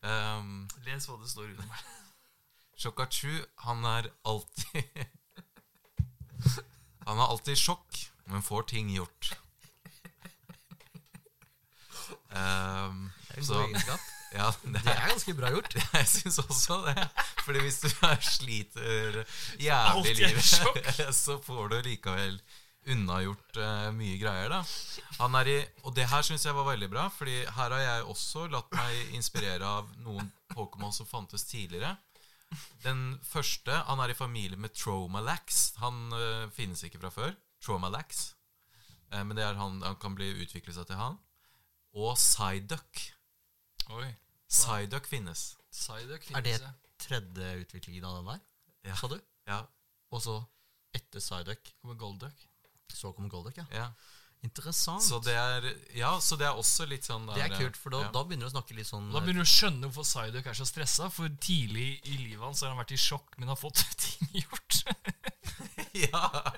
Um, 0.05 0.67
Les 0.85 1.07
hva 1.09 1.17
det 1.19 1.29
står 1.31 1.45
under 1.49 1.65
meg. 1.67 1.81
Shokachu, 2.79 3.33
han 3.65 3.79
er 3.89 4.03
alltid 4.29 4.85
Han 7.09 7.17
er 7.17 7.25
alltid 7.25 7.57
i 7.57 7.59
sjokk, 7.59 7.91
men 8.29 8.45
får 8.45 8.63
ting 8.69 8.87
gjort. 8.93 9.33
Um, 12.29 13.09
det 13.25 13.33
er 13.33 13.39
en 13.41 13.47
så, 13.47 13.57
god 13.57 13.65
egenskap. 13.65 14.03
Ja, 14.35 14.49
det 14.63 14.73
Det 14.83 14.85
er, 14.85 14.95
er 14.95 15.11
ganske 15.13 15.35
bra 15.37 15.51
gjort. 15.53 15.75
jeg 15.99 16.07
syns 16.07 16.39
også 16.43 16.79
det. 16.87 17.05
Fordi 17.43 17.61
hvis 17.65 17.79
du 17.83 17.89
er 18.05 18.17
sliter 18.25 19.21
jævlig 19.59 20.11
i 20.11 20.17
livet, 20.23 21.13
så 21.23 21.39
får 21.43 21.71
du 21.73 21.77
likevel 21.87 22.41
unnagjort 22.89 23.57
uh, 23.59 23.89
mye 23.95 24.17
greier, 24.21 24.51
da. 24.53 24.61
Han 25.19 25.35
er 25.39 25.49
i, 25.51 25.57
og 25.83 25.95
det 25.97 26.07
her 26.09 26.23
syns 26.25 26.45
jeg 26.47 26.55
var 26.55 26.67
veldig 26.69 26.89
bra, 26.91 27.07
Fordi 27.13 27.41
her 27.43 27.73
har 27.75 27.81
jeg 27.83 28.05
også 28.13 28.47
latt 28.51 28.71
meg 28.75 29.15
inspirere 29.17 29.67
av 29.79 29.89
noen 30.05 30.31
Pokémon 30.53 30.93
som 30.95 31.09
fantes 31.09 31.45
tidligere. 31.49 31.97
Den 32.81 33.19
første 33.21 33.83
Han 33.91 33.99
er 34.01 34.13
i 34.13 34.17
familie 34.17 34.57
med 34.57 34.73
Tromalax. 34.73 35.75
Han 35.83 36.07
uh, 36.13 36.49
finnes 36.55 36.83
ikke 36.85 37.01
fra 37.01 37.13
før. 37.13 37.35
Tromalax. 37.61 38.31
Uh, 39.13 39.21
men 39.23 39.35
det 39.37 39.45
er 39.45 39.59
han, 39.59 39.81
han 39.85 39.99
kan 40.01 40.15
bli 40.17 40.31
utvikle 40.41 40.73
seg 40.73 40.89
til 40.89 41.01
han. 41.01 41.19
Og 41.97 42.15
Psyduck. 42.17 43.05
Oi. 43.89 44.09
Psyduck 44.49 45.05
finnes. 45.07 45.55
Psyduck 45.71 46.23
finnes, 46.25 46.37
Er 46.37 46.41
det 46.41 46.73
tredje 46.99 47.49
utviklingen 47.63 48.05
av 48.05 48.17
den 48.19 48.25
der, 48.33 48.39
Ja. 48.89 48.95
sa 48.95 49.07
du? 49.07 49.19
Ja, 49.47 49.65
Og 50.11 50.21
så 50.21 50.39
etter 50.93 51.19
Psyduck, 51.19 51.73
Kommer 51.81 51.95
Golduck. 51.95 52.47
så 52.91 53.13
kommer 53.13 53.29
Golduck, 53.29 53.57
ja. 53.57 53.65
ja. 53.71 53.91
Interessant. 54.41 55.03
Så 55.03 55.19
det 55.21 55.35
er 55.35 55.65
Ja, 55.95 56.17
så 56.19 56.37
det 56.39 56.47
er 56.47 56.55
også 56.55 56.87
litt 56.87 57.03
sånn 57.03 57.25
det 57.35 57.43
er 57.43 57.57
kult, 57.59 57.75
for 57.75 57.89
da, 57.91 57.99
ja. 58.05 58.11
da 58.11 58.23
begynner 58.23 58.47
du 58.47 58.49
å 58.49 58.53
snakke 58.55 58.73
litt 58.77 58.87
sånn 58.87 59.11
Da 59.11 59.19
begynner 59.19 59.43
du 59.43 59.47
å 59.47 59.51
skjønne 59.51 59.89
hvorfor 59.91 60.07
Psyduck 60.07 60.45
er 60.47 60.53
så 60.57 60.65
stressa. 60.65 61.09
For 61.11 61.27
tidlig 61.43 61.99
i 62.07 62.15
livet 62.17 62.39
hans 62.41 62.61
har 62.63 62.69
han 62.71 62.79
vært 62.79 62.93
i 62.95 62.97
sjokk, 62.97 63.37
men 63.37 63.49
har 63.51 63.59
fått 63.59 63.83
ting 63.97 64.29
gjort. 64.39 64.83
ja. 66.07 66.53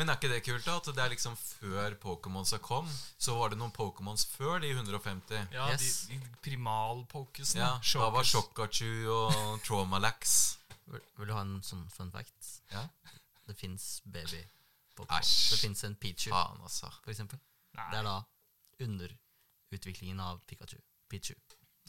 Men 0.00 0.08
er 0.08 0.16
ikke 0.16 0.30
det 0.32 0.38
kult, 0.46 0.64
da? 0.64 0.78
At 0.80 0.86
det 0.96 1.02
er 1.04 1.10
liksom 1.12 1.34
før 1.36 1.94
Pokémonsa 2.00 2.56
kom, 2.64 2.86
så 3.20 3.34
var 3.36 3.52
det 3.52 3.58
noen 3.60 3.72
Pokémons 3.76 4.22
før 4.32 4.62
de 4.64 4.70
150. 4.72 5.50
Ja, 5.52 5.66
Yes. 5.74 6.06
de, 6.08 6.16
de 6.16 6.30
primalpokesene. 6.46 7.60
Ja, 7.60 7.74
da 8.00 8.08
var 8.14 8.24
Shockers. 8.24 8.80
Og 9.12 9.60
Traumalax. 9.66 10.38
vil, 10.88 11.02
vil 11.18 11.28
du 11.28 11.34
ha 11.36 11.42
en 11.44 11.58
sånn 11.66 11.84
fun 11.92 12.08
fact? 12.14 12.54
Ja. 12.72 12.86
Det 13.50 13.58
fins 13.60 14.00
baby 14.06 14.40
Pokémon. 14.96 15.20
Det 15.52 15.58
fins 15.60 15.84
en 15.84 15.94
Pichu, 16.00 16.30
Faen, 16.32 16.60
altså. 16.64 16.88
for 17.04 17.12
eksempel. 17.12 17.38
Nei. 17.76 17.90
Det 17.92 18.00
er 18.00 18.08
da 18.08 18.16
underutviklingen 18.86 20.20
av 20.24 20.40
Pikachu. 20.48 20.80
Pichu, 21.12 21.34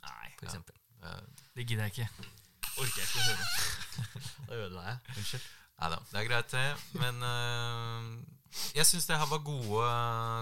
Nei, 0.03 0.29
for 0.37 0.47
eksempel. 0.49 0.75
Det- 1.01 1.47
det 1.55 1.65
gidder 1.67 1.87
jeg 1.87 1.91
ikke. 1.95 2.09
Orker 2.77 2.99
jeg 2.99 3.07
ikke 3.07 3.19
å 3.19 3.27
høre. 3.31 3.47
Da 4.51 4.55
ødela 4.55 4.83
jeg. 4.87 4.99
Unnskyld. 5.17 5.49
Neida, 5.81 5.97
det 6.11 6.19
er 6.19 6.27
greit, 6.29 6.51
det. 6.53 6.99
Men 7.01 7.23
uh, 7.25 8.19
jeg 8.75 8.85
syns 8.85 9.07
det 9.09 9.17
her 9.17 9.29
var 9.31 9.41
gode, 9.45 9.85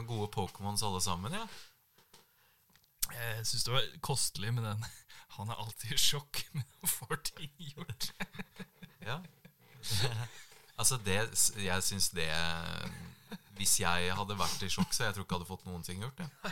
gode 0.10 0.28
Pokémons 0.36 0.84
alle 0.84 1.02
sammen. 1.02 1.36
Ja. 1.38 1.46
Jeg 3.14 3.46
syns 3.48 3.64
det 3.64 3.74
var 3.74 3.86
kostelig 4.04 4.54
med 4.54 4.68
den. 4.68 4.84
Han 5.38 5.50
er 5.50 5.62
alltid 5.62 5.94
i 5.96 5.98
sjokk, 6.02 6.42
men 6.52 6.66
han 6.80 6.92
får 6.92 7.22
ting 7.32 7.54
gjort. 7.72 8.10
Ja. 9.06 9.22
altså, 10.76 10.98
det 11.06 11.16
Jeg 11.64 11.84
syns 11.84 12.10
det 12.10 12.28
Hvis 13.56 13.80
jeg 13.80 14.12
hadde 14.16 14.36
vært 14.38 14.66
i 14.68 14.70
sjokk, 14.70 14.92
så 14.94 15.08
jeg 15.08 15.16
tror 15.16 15.24
ikke 15.24 15.38
jeg 15.38 15.40
hadde 15.40 15.52
fått 15.54 15.66
noen 15.70 15.86
ting 15.88 16.04
gjort. 16.04 16.20
Ja. 16.20 16.52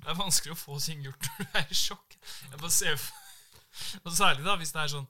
Det 0.00 0.08
er 0.08 0.18
vanskelig 0.18 0.54
å 0.54 0.58
få 0.58 0.78
ting 0.80 1.04
gjort 1.04 1.28
når 1.28 1.44
du 1.44 1.58
er 1.60 1.68
i 1.68 1.76
sjokk. 1.76 2.16
Jeg 2.50 2.60
bare 2.62 2.72
ser 2.72 2.96
for 2.96 4.06
Og 4.06 4.16
særlig 4.16 4.46
da, 4.46 4.56
hvis 4.56 4.72
det 4.72 4.80
er 4.80 4.92
sånn 4.94 5.08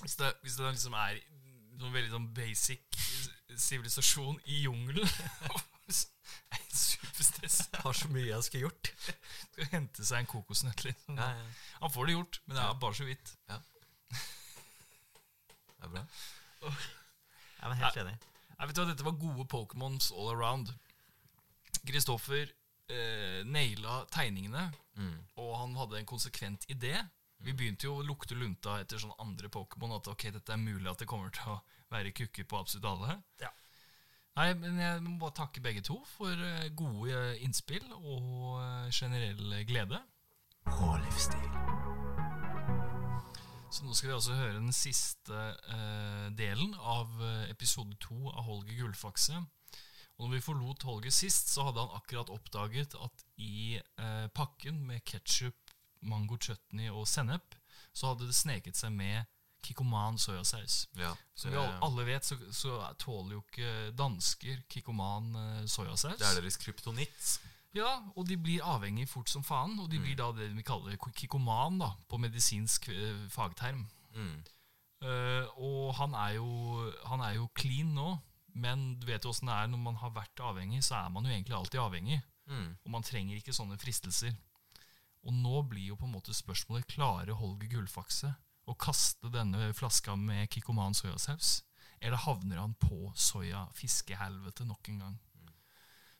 Hvis 0.00 0.16
det, 0.18 0.32
hvis 0.42 0.56
det 0.58 0.72
liksom 0.74 0.96
er 0.98 1.20
noe 1.82 1.92
veldig 1.94 2.12
sånn 2.12 2.28
basic 2.36 2.82
sivilisasjon 3.60 4.38
i 4.46 4.62
jungelen. 4.66 5.08
Jeg 6.50 6.60
er 6.62 6.76
superstress. 6.76 7.56
Har 7.82 7.94
så 7.98 8.08
mye 8.12 8.28
jeg 8.28 8.44
skulle 8.46 8.68
gjort. 8.68 8.90
Skal 9.50 9.66
hente 9.72 10.04
seg 10.06 10.20
en 10.22 10.28
kokosnøtt. 10.30 10.84
Liksom. 10.86 11.16
Ja, 11.18 11.26
ja. 11.40 11.46
Han 11.82 11.90
får 11.94 12.06
det 12.06 12.14
gjort, 12.14 12.38
men 12.46 12.54
det 12.56 12.62
er 12.62 12.76
bare 12.84 12.96
så 12.98 13.06
vidt. 13.08 13.32
Det 13.50 13.56
er 15.88 15.92
bra. 15.94 16.04
Jeg 16.62 17.66
var 17.72 17.78
helt 17.80 18.00
enig. 18.04 18.14
Jeg 18.60 18.70
vet 18.70 18.78
hva, 18.80 18.86
Dette 18.90 19.06
var 19.06 19.16
gode 19.20 19.46
Pokémons 19.50 20.10
all 20.14 20.30
around. 20.34 20.70
Kristoffer 21.88 22.46
eh, 22.92 23.40
naila 23.48 24.04
tegningene, 24.14 24.68
Mm. 25.00 25.14
og 25.40 25.52
han 25.56 25.76
hadde 25.78 25.96
en 26.00 26.06
konsekvent 26.10 26.66
idé. 26.68 26.92
Vi 27.40 27.54
begynte 27.56 27.88
jo 27.88 27.96
å 27.98 28.04
lukte 28.04 28.36
lunta 28.36 28.76
etter 28.82 29.00
sånne 29.00 29.16
andre 29.22 29.48
Pokémon. 29.52 29.96
At 29.96 30.10
ok, 30.12 30.28
dette 30.34 30.52
er 30.52 30.60
mulig 30.60 30.90
at 30.90 31.00
det 31.00 31.08
kommer 31.08 31.32
til 31.34 31.54
å 31.54 31.60
være 31.92 32.12
kukker 32.16 32.46
på 32.48 32.60
absolutt 32.60 32.88
alle. 32.90 33.16
Ja. 33.40 33.50
Nei, 34.38 34.52
men 34.60 34.78
jeg 34.78 35.00
må 35.04 35.16
bare 35.20 35.36
takke 35.40 35.62
begge 35.64 35.82
to 35.84 35.98
for 36.12 36.30
eh, 36.30 36.68
gode 36.76 37.16
eh, 37.16 37.40
innspill 37.44 37.86
og 37.98 38.60
eh, 38.60 38.90
generell 38.94 39.56
glede. 39.68 40.02
Og 40.70 41.00
livsstil. 41.02 41.48
Så 43.70 43.86
nå 43.86 43.94
skal 43.94 44.10
vi 44.10 44.16
altså 44.16 44.36
høre 44.36 44.58
den 44.58 44.74
siste 44.74 45.40
eh, 45.74 46.28
delen 46.36 46.74
av 46.78 47.10
episode 47.48 47.96
to 48.02 48.28
av 48.30 48.44
Holger 48.46 48.82
Gullfakse. 48.82 49.40
Og 50.20 50.28
når 50.28 50.36
vi 50.36 50.44
forlot 50.44 50.82
Holger 50.84 51.12
sist, 51.14 51.48
så 51.48 51.64
hadde 51.64 51.80
han 51.80 51.94
akkurat 51.96 52.28
oppdaget 52.32 52.92
at 53.00 53.22
i 53.40 53.78
eh, 53.80 54.26
pakken 54.36 54.82
med 54.84 55.00
ketsjup, 55.08 55.69
mango 56.02 56.36
chutney 56.40 56.88
og 56.90 57.06
sennep, 57.08 57.54
så 57.92 58.12
hadde 58.12 58.26
det 58.30 58.34
sneket 58.38 58.76
seg 58.78 58.92
med 58.92 59.26
kikoman 59.62 60.16
soyasaus. 60.18 60.86
Ja, 60.96 61.12
Som 61.36 61.50
vi 61.52 61.56
alle- 61.60 61.78
alle 61.84 62.04
vet, 62.06 62.24
så, 62.24 62.36
så 62.52 62.78
tåler 62.98 63.34
jo 63.36 63.42
ikke 63.44 63.90
dansker 63.96 64.62
kikoman 64.72 65.34
eh, 65.36 65.66
soyasaus. 65.68 66.16
det 66.18 66.26
er 66.26 66.40
deres 66.40 66.56
kryptonitt. 66.56 67.40
Ja, 67.76 68.00
og 68.16 68.26
de 68.26 68.36
blir 68.40 68.64
avhengig 68.66 69.08
fort 69.08 69.28
som 69.30 69.44
faen, 69.46 69.76
og 69.78 69.90
de 69.90 70.00
blir 70.00 70.16
da 70.16 70.30
det 70.32 70.48
vi 70.56 70.62
kaller 70.66 70.96
kikoman 71.14 71.78
da, 71.78 71.92
på 72.08 72.18
medisinsk 72.18 72.88
eh, 72.88 73.28
fagterm. 73.30 73.84
Mm. 74.14 74.40
Uh, 75.00 75.46
og 75.56 75.94
han 75.96 76.12
er, 76.14 76.34
jo, 76.36 76.90
han 77.08 77.22
er 77.24 77.38
jo 77.38 77.46
clean 77.56 77.94
nå, 77.96 78.18
men 78.60 78.98
du 79.00 79.06
vet 79.08 79.24
jo 79.24 79.30
åssen 79.32 79.48
det 79.48 79.54
er 79.54 79.70
når 79.72 79.78
man 79.80 79.96
har 79.96 80.10
vært 80.12 80.42
avhengig, 80.44 80.82
så 80.84 80.98
er 80.98 81.08
man 81.14 81.24
jo 81.24 81.30
egentlig 81.32 81.56
alltid 81.56 81.80
avhengig. 81.80 82.18
Mm. 82.50 82.66
Og 82.84 82.90
man 82.90 83.06
trenger 83.06 83.36
ikke 83.38 83.54
sånne 83.56 83.78
fristelser. 83.80 84.34
Og 85.26 85.34
nå 85.36 85.62
blir 85.68 85.90
jo 85.90 85.96
på 86.00 86.06
en 86.08 86.14
måte 86.14 86.32
spørsmålet 86.34 86.88
klarer 86.88 87.36
Holger 87.36 87.68
Gullfakse 87.74 88.30
å 88.70 88.74
kaste 88.78 89.28
denne 89.32 89.72
flaska 89.76 90.14
med 90.16 90.48
Kikkoman 90.52 90.94
soyasaus? 90.96 91.60
Eller 92.00 92.16
havner 92.22 92.56
han 92.62 92.72
på 92.80 93.10
soya-fiskehelvete 93.12 94.64
nok 94.64 94.88
en 94.88 95.02
gang? 95.04 95.18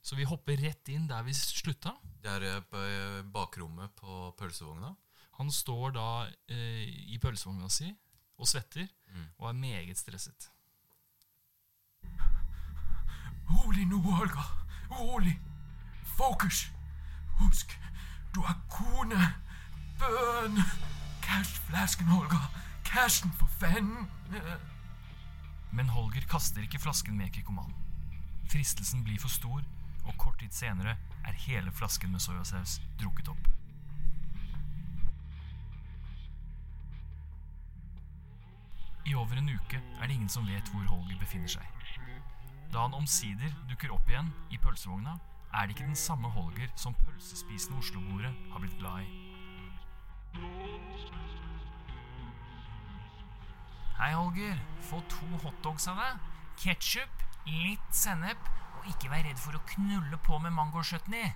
Så 0.03 0.17
vi 0.17 0.25
hopper 0.29 0.57
rett 0.61 0.89
inn 0.93 1.07
der 1.09 1.25
vi 1.25 1.33
slutta. 1.37 1.95
Det 2.21 2.29
er 2.33 2.45
eh, 2.49 2.61
på 2.69 2.77
eh, 2.81 3.23
bakrommet 3.33 3.93
på 3.97 4.31
pølsevogna. 4.39 4.95
Han 5.41 5.53
står 5.53 5.93
da 5.97 6.07
eh, 6.53 6.85
i 7.13 7.19
pølsevogna 7.21 7.69
si 7.73 7.91
og 8.41 8.49
svetter 8.49 8.89
Mm. 9.11 9.25
og 9.43 9.49
er 9.49 9.57
meget 9.59 9.99
stresset. 9.99 10.45
Rolig 13.51 13.87
nå, 13.91 13.99
Holger. 13.99 14.51
Rolig. 14.91 15.33
Fokus. 16.17 16.61
Husk, 17.41 17.75
du 18.35 18.41
har 18.41 18.57
kone, 18.71 19.35
børn. 19.99 20.57
Kast 21.23 21.57
flasken, 21.69 22.07
Holger. 22.07 22.51
Cashen, 22.85 23.33
for 23.33 23.47
fanden. 23.47 24.11
Men 25.71 25.89
Holger 25.89 26.27
kaster 26.31 26.63
ikke 26.63 26.79
flasken 26.79 27.17
med 27.17 27.31
Kikkoman. 27.31 27.75
Fristelsen 28.51 29.05
blir 29.05 29.19
for 29.19 29.29
stor, 29.29 29.63
og 30.05 30.15
kort 30.19 30.39
tid 30.39 30.51
senere 30.51 30.97
er 31.25 31.33
hele 31.33 31.73
flasken 31.73 32.11
med 32.11 32.21
soyasaus 32.21 32.81
drukket 33.03 33.29
opp. 33.29 33.49
I 39.07 39.15
over 39.15 39.39
en 39.39 39.49
uke 39.49 39.79
er 40.01 40.07
det 40.07 40.15
ingen 40.15 40.29
som 40.29 40.47
vet 40.47 40.69
hvor 40.69 40.85
Holger 40.87 41.19
befinner 41.19 41.49
seg. 41.49 41.67
Da 42.73 42.85
han 42.85 42.95
omsider 42.95 43.55
dukker 43.71 43.95
opp 43.95 44.09
igjen 44.09 44.33
i 44.51 44.59
pølsevogna, 44.59 45.17
er 45.55 45.67
det 45.67 45.75
ikke 45.75 45.87
den 45.87 45.97
samme 45.97 46.31
Holger 46.31 46.69
som 46.77 46.95
pølsespisende 46.95 47.79
Oslo-bordet 47.79 48.35
har 48.53 48.59
blitt 48.63 48.79
glad 48.79 49.01
i. 49.03 49.09
Hei, 54.01 54.13
Holger. 54.15 54.57
Få 54.83 55.03
to 55.13 55.27
hotdogs 55.43 55.89
av 55.91 55.99
deg. 56.01 56.21
Ketsjup, 56.61 57.25
litt 57.47 57.91
sennep, 57.95 58.47
og 58.79 58.87
ikke 58.89 59.11
vær 59.13 59.27
redd 59.27 59.41
for 59.43 59.59
å 59.59 59.65
knulle 59.75 60.17
på 60.25 60.39
med 60.41 60.55
mangochutney. 60.57 61.35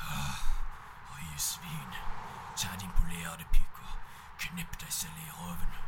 Høye 0.00 1.38
svin. 1.38 2.00
Ta 2.58 2.74
din 2.80 2.90
polerte 2.96 3.46
pikk 3.54 3.78
og 3.84 3.94
knipp 4.46 4.74
deg 4.80 4.92
selv 4.92 5.18
i 5.22 5.30
røven. 5.38 5.78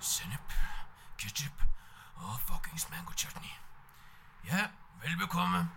Sennep, 0.00 0.54
ketchup 1.20 1.64
og 2.20 2.36
fuckings 2.44 2.90
mango 2.92 3.16
chutney. 3.16 3.54
Ja, 4.44 4.68
vel 5.02 5.16
bekomme. 5.20 5.68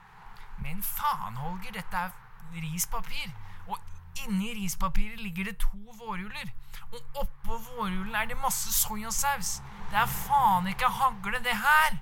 Men 0.61 0.83
faen, 0.83 1.37
Holger, 1.37 1.71
dette 1.71 1.97
er 1.97 2.11
rispapir. 2.53 3.31
Og 3.67 3.79
inni 4.25 4.53
rispapiret 4.63 5.19
ligger 5.19 5.43
det 5.49 5.57
to 5.57 5.77
vårhjuler. 5.99 6.51
Og 6.91 6.99
oppå 7.23 7.57
vårhjulen 7.57 8.15
er 8.15 8.25
det 8.25 8.37
masse 8.37 8.73
soyasaus. 8.73 9.61
Det 9.91 9.97
er 9.97 10.05
faen 10.05 10.67
ikke 10.67 10.89
hagle, 10.89 11.39
det 11.43 11.57
her. 11.57 11.97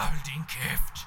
Hold 0.00 0.24
din 0.26 0.44
kjeft. 0.48 1.06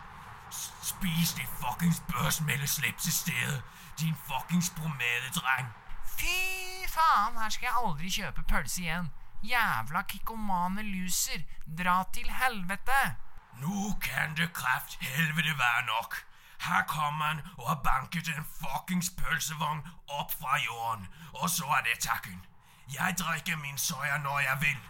Spis 0.81 1.33
de 1.33 1.45
fuckings 1.59 2.01
børsmeldeslips 2.11 3.07
i 3.07 3.11
stedet. 3.11 3.63
Din 3.99 4.15
fuckings 4.27 4.69
bromadedreng. 4.69 5.67
Fy 6.05 6.87
faen, 6.87 7.37
her 7.37 7.49
skal 7.49 7.67
jeg 7.67 7.75
aldri 7.85 8.09
kjøpe 8.09 8.43
pølse 8.49 8.81
igjen. 8.81 9.11
Jævla 9.43 10.01
kikkomane 10.07 10.83
loser. 10.87 11.43
Dra 11.79 12.03
til 12.13 12.29
helvete. 12.31 13.15
Nu 13.61 13.93
kan 14.01 14.35
det 14.37 14.53
kraft 14.53 14.97
helvete 15.01 15.57
være 15.57 15.85
nok. 15.85 16.25
Her 16.59 16.83
kommer 16.87 17.25
han 17.25 17.41
og 17.57 17.67
har 17.69 17.81
banket 17.83 18.27
en 18.27 18.45
fuckings 18.59 19.09
pølsevogn 19.19 19.83
opp 20.07 20.31
fra 20.31 20.57
jorden. 20.65 21.07
Og 21.33 21.49
så 21.49 21.65
er 21.77 21.81
det 21.83 21.99
takken. 21.99 22.45
Jeg 22.93 23.15
drikker 23.19 23.57
min 23.57 23.77
soya 23.77 24.17
når 24.17 24.39
jeg 24.39 24.57
vil. 24.61 24.81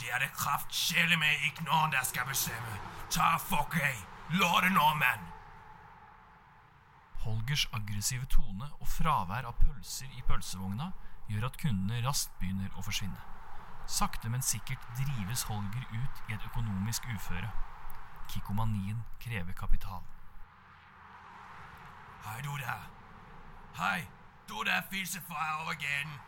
Det 0.00 0.08
er 0.14 0.18
det 0.18 0.32
kraft 0.32 0.74
sjele 0.74 1.16
med 1.16 1.44
ikke 1.46 1.64
noen 1.64 1.92
der 1.92 2.02
skal 2.02 2.26
bestemme. 2.26 2.74
Ta 3.10 3.36
fuck 3.36 3.74
ei. 3.74 3.98
Lå 4.30 4.60
det 4.62 4.72
nå, 4.72 4.94
mann. 4.94 5.26
Holgers 7.20 7.68
aggressive 7.72 8.26
tone 8.26 8.70
og 8.80 8.88
fravær 8.88 9.44
av 9.50 9.58
pølser 9.60 10.08
i 10.16 10.22
pølsevogna 10.28 10.92
gjør 11.28 11.50
at 11.50 11.58
kundene 11.62 12.00
raskt 12.06 12.32
begynner 12.40 12.70
å 12.78 12.84
forsvinne. 12.86 13.18
Sakte, 13.90 14.30
men 14.30 14.42
sikkert 14.42 14.86
drives 14.98 15.42
Holger 15.50 15.84
ut 15.90 16.22
i 16.28 16.34
et 16.36 16.46
økonomisk 16.46 17.06
uføre. 17.14 17.50
Kikkomanien 18.30 19.04
krever 19.20 19.52
kapital. 19.52 20.02
Hei, 22.24 22.40
du 22.42 22.56
der. 22.56 22.82
Hei, 23.74 24.08
du 24.48 24.62
der 24.64 24.82
fissefar 24.90 25.62
over 25.62 25.74
gaten. 25.74 26.20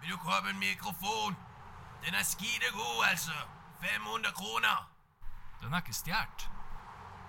Vil 0.00 0.10
du 0.10 0.16
købe 0.16 0.50
en 0.50 0.58
mikrofon? 0.58 1.36
Den 2.04 2.14
er 2.14 2.22
skidegod, 2.22 3.04
altså. 3.10 3.32
500 3.80 4.34
kroner. 4.34 4.90
Den 5.62 5.72
er 5.72 5.76
ikke 5.76 5.92
stjålet. 5.92 6.50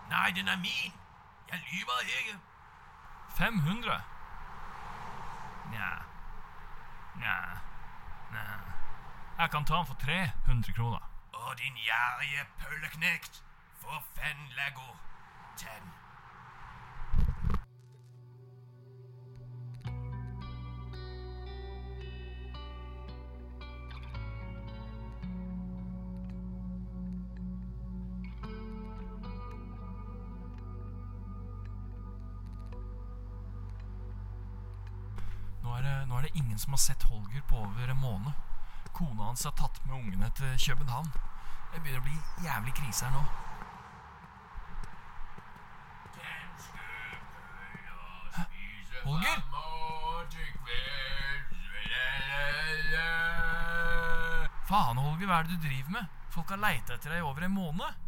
Nei, 0.09 0.31
den 0.31 0.47
er 0.47 0.57
min. 0.57 0.93
Jeg 1.51 1.59
lyver 1.71 1.99
ikke. 2.19 2.39
500? 3.37 4.01
Nja 5.71 5.91
Nja 7.15 7.37
Nja 8.31 8.43
Jeg 9.39 9.49
kan 9.51 9.65
ta 9.65 9.73
den 9.73 9.85
for 9.85 9.93
300 9.93 10.73
kroner. 10.73 11.03
Å, 11.33 11.53
din 11.59 11.75
gjerrige 11.75 12.45
pølleknekt. 12.59 13.43
For 13.87 14.03
fem 14.15 14.37
Lego. 14.57 14.95
Ten. 15.57 15.83
Nå 35.63 35.75
er, 36.17 36.21
det, 36.21 36.29
ingen 36.33 36.59
som 36.59 36.73
har 36.73 36.77
sett 36.77 37.03
Holger 37.03 37.41
på 37.49 37.55
over 37.55 37.87
en 37.87 37.97
måned. 37.97 38.31
Kona 38.93 39.23
hans 39.23 39.43
har 39.43 39.51
tatt 39.51 39.85
med 39.85 39.95
ungene 39.95 40.29
til 40.35 40.59
København. 40.67 41.11
Det 41.71 41.81
begynner 41.81 41.99
å 42.03 42.07
bli 42.07 42.17
jævlig 42.43 42.73
krise 42.75 43.05
her 43.05 43.13
nå. 43.15 43.25
Danske 46.17 46.85
pøller 47.43 48.87
Holger? 49.07 49.43
Faen, 54.67 54.97
Holger, 54.97 55.27
hva 55.27 55.37
er 55.39 55.43
det 55.47 55.55
du 55.55 55.67
driver 55.67 55.89
med? 55.89 56.15
Folk 56.29 56.49
har 56.51 56.59
leita 56.59 56.97
etter 56.97 57.13
deg 57.13 57.21
i 57.21 57.27
over 57.29 57.45
en 57.47 57.53
måned. 57.55 58.01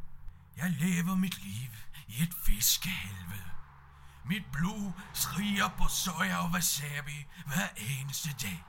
Jeg 0.59 0.75
lever 0.81 1.15
mitt 1.15 1.37
liv 1.43 1.77
i 2.07 2.23
et 2.25 2.35
fiskehelvete. 2.45 3.53
Mitt 4.27 4.51
blod 4.51 4.91
skriger 5.13 5.71
på 5.77 5.87
soya 5.87 6.43
og 6.43 6.51
wasabi 6.53 7.23
hver 7.47 7.69
eneste 7.77 8.35
dag. 8.43 8.59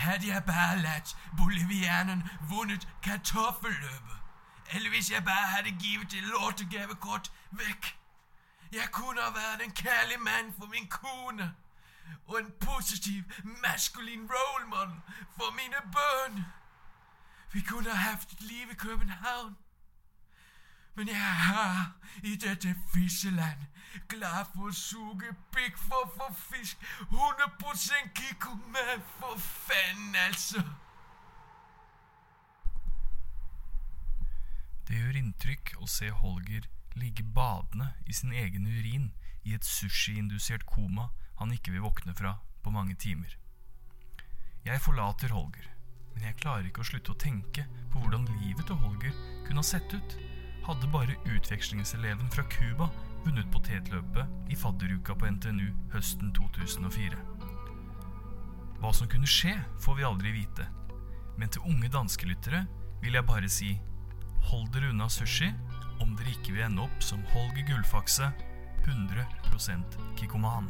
Hadde 0.00 0.32
jeg 0.32 0.44
bare 0.48 0.80
latt 0.80 1.12
bolivianen 1.36 2.24
vunnet 2.50 2.88
kartoffelløpet, 3.04 4.18
eller 4.74 4.90
hvis 4.90 5.10
jeg 5.12 5.24
bare 5.24 5.52
hadde 5.52 5.76
givet 5.84 6.10
det 6.10 6.24
lortegavekort 6.32 7.28
vekk 7.60 7.92
Jeg 8.72 8.88
kunne 8.92 9.20
ha 9.20 9.30
vært 9.30 9.62
en 9.64 9.74
kærlig 9.76 10.20
mann 10.20 10.54
for 10.58 10.66
min 10.66 10.88
kone 10.88 11.54
og 12.26 12.38
en 12.38 12.52
positiv, 12.60 13.24
maskulin 13.44 14.28
role 14.30 14.66
model 14.66 15.00
for 15.36 15.52
mine 15.58 15.80
barn. 15.92 16.44
Vi 17.52 17.60
kunne 17.60 17.90
ha 17.90 18.10
hatt 18.10 18.32
et 18.32 18.40
liv 18.40 18.70
i 18.70 18.74
København. 18.74 19.56
Men 20.94 21.08
jeg 21.08 21.16
er 21.16 21.42
her 21.48 21.92
i 22.22 22.36
dette 22.36 22.76
fisseland, 22.94 23.60
klar 24.08 24.50
for 24.54 24.68
å 24.68 24.76
suge 24.76 25.34
pikk 25.52 25.78
for 25.78 26.04
å 26.04 26.10
få 26.16 26.32
fisk. 26.36 26.80
100 27.10 28.12
Kiko, 28.14 28.56
men 28.72 29.04
for 29.18 29.36
faen, 29.36 30.16
altså. 30.26 30.64
Det 34.88 35.00
gjør 35.00 35.20
inntrykk 35.20 35.74
å 35.80 35.88
se 35.88 36.10
Holger 36.10 36.68
ligge 36.98 37.24
badende 37.24 37.92
i 38.06 38.12
sin 38.16 38.32
egen 38.32 38.66
urin 38.66 39.10
i 39.42 39.54
et 39.56 39.66
sushiindusert 39.66 40.66
koma 40.68 41.08
han 41.40 41.52
ikke 41.54 41.74
vil 41.74 41.84
våkne 41.86 42.14
fra 42.14 42.36
på 42.62 42.70
mange 42.70 42.94
timer. 42.94 43.38
Jeg 44.64 44.80
forlater 44.80 45.32
Holger, 45.34 45.66
men 46.14 46.28
jeg 46.28 46.38
klarer 46.38 46.68
ikke 46.68 46.84
å 46.84 46.86
slutte 46.86 47.14
å 47.14 47.18
tenke 47.18 47.64
på 47.90 48.02
hvordan 48.02 48.28
livet 48.42 48.68
til 48.68 48.78
Holger 48.78 49.16
kunne 49.46 49.62
ha 49.62 49.66
sett 49.66 49.96
ut 49.96 50.18
hadde 50.62 50.90
bare 50.92 51.16
utvekslingseleven 51.26 52.30
fra 52.30 52.44
Cuba 52.52 52.86
vunnet 53.24 53.50
potetløpet 53.54 54.52
i 54.52 54.58
fadderuka 54.58 55.16
på 55.18 55.30
NTNU 55.34 55.68
høsten 55.94 56.30
2004. 56.38 57.18
Hva 58.82 58.90
som 58.94 59.10
kunne 59.10 59.30
skje, 59.30 59.56
får 59.82 59.98
vi 59.98 60.06
aldri 60.06 60.32
vite, 60.34 60.66
men 61.38 61.50
til 61.50 61.66
unge 61.66 61.90
danskelyttere 61.90 62.64
vil 63.02 63.18
jeg 63.18 63.26
bare 63.26 63.50
si 63.50 63.72
hold 64.50 64.70
dere 64.74 64.90
unna 64.90 65.08
sushi 65.10 65.50
om 66.02 66.16
dere 66.18 66.32
ikke 66.34 66.56
vil 66.56 66.64
ende 66.66 66.82
opp 66.82 67.04
som 67.04 67.22
Holger 67.30 67.62
Gullfakse, 67.68 68.32
100% 68.82 69.98
kikoman. 70.18 70.66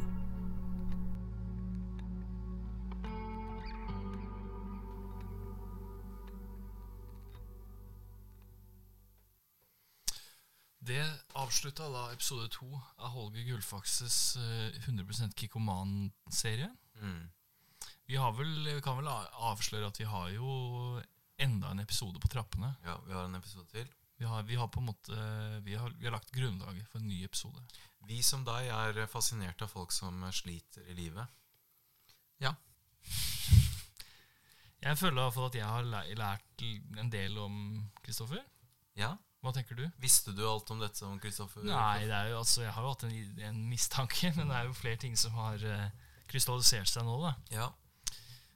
Det 10.83 10.99
avslutta 11.39 11.87
da 11.87 12.09
episode 12.11 12.49
to 12.51 12.67
av 12.99 13.13
Holger 13.15 13.45
Gullfakses 13.47 14.35
eh, 14.35 14.75
100% 14.83 15.31
Kikoman-serie. 15.39 16.67
Mm. 16.99 17.23
Vi, 18.05 18.19
vi 18.19 18.81
kan 18.83 18.99
vel 18.99 19.07
avsløre 19.07 19.87
at 19.87 20.01
vi 20.01 20.09
har 20.11 20.29
jo 20.35 20.99
enda 21.39 21.71
en 21.71 21.79
episode 21.79 22.19
på 22.19 22.27
trappene. 22.27 22.75
Ja, 22.83 22.99
vi 23.07 23.15
har 23.15 23.25
en 23.29 23.39
episode 23.39 23.65
til. 23.71 23.87
Vi 24.23 24.27
har, 24.31 24.43
vi 24.47 24.55
har 24.55 24.69
på 24.71 24.79
en 24.79 24.85
måte 24.87 25.15
vi 25.65 25.73
har, 25.75 25.91
vi 25.99 26.07
har 26.07 26.13
lagt 26.15 26.31
grunnlaget 26.31 26.87
for 26.87 27.01
en 27.01 27.09
ny 27.11 27.25
episode. 27.25 27.59
Vi 28.07 28.21
som 28.23 28.45
deg 28.47 28.69
er 28.71 29.01
fascinert 29.11 29.59
av 29.65 29.71
folk 29.73 29.91
som 29.91 30.23
sliter 30.31 30.85
i 30.87 30.95
livet. 30.95 31.27
Ja. 32.39 32.53
Jeg 34.79 34.95
føler 34.99 35.17
i 35.17 35.25
hvert 35.25 35.35
fall 35.35 35.49
at 35.49 35.59
jeg 35.59 35.67
har 35.67 36.15
lært 36.23 36.65
en 37.03 37.11
del 37.11 37.35
om 37.43 37.59
Kristoffer. 38.03 38.39
Ja, 38.95 39.17
Hva 39.43 39.51
tenker 39.51 39.75
du? 39.75 39.83
Visste 39.99 40.31
du 40.31 40.45
alt 40.47 40.71
om 40.71 40.79
dette 40.79 41.03
om 41.03 41.19
Kristoffer? 41.19 41.67
Nei, 41.67 42.05
det 42.07 42.15
er 42.15 42.31
jo, 42.31 42.39
altså, 42.39 42.63
jeg 42.63 42.71
har 42.71 42.87
jo 42.87 42.91
hatt 42.93 43.03
en, 43.09 43.39
en 43.49 43.61
mistanke, 43.67 44.31
men 44.37 44.47
det 44.47 44.55
er 44.55 44.69
jo 44.69 44.75
flere 44.79 45.03
ting 45.03 45.19
som 45.19 45.35
har 45.35 45.59
uh, 45.67 46.13
krystallisert 46.31 46.87
seg 46.87 47.03
nå. 47.03 47.17
da. 47.25 47.33
Ja. 47.51 47.71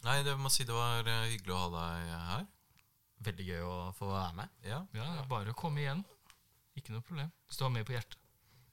Nei, 0.07 0.21
det 0.23 0.37
må 0.39 0.47
si 0.53 0.63
det 0.63 0.75
var 0.75 1.03
eh, 1.03 1.33
hyggelig 1.33 1.57
å 1.57 1.63
ha 1.65 1.71
deg 1.73 2.13
her. 2.29 2.47
Veldig 3.25 3.45
gøy 3.47 3.61
å 3.65 3.75
få 3.97 4.09
være 4.11 4.33
med. 4.37 4.49
Ja. 4.67 4.83
Ja, 4.93 5.07
Bare 5.29 5.51
å 5.53 5.57
komme 5.57 5.81
igjen. 5.81 6.03
Ikke 6.77 6.93
noe 6.93 7.01
problem. 7.01 7.31
Hvis 7.47 7.57
du 7.57 7.63
har 7.65 7.71
mer 7.73 7.83
på 7.87 7.95
hjertet. 7.95 8.17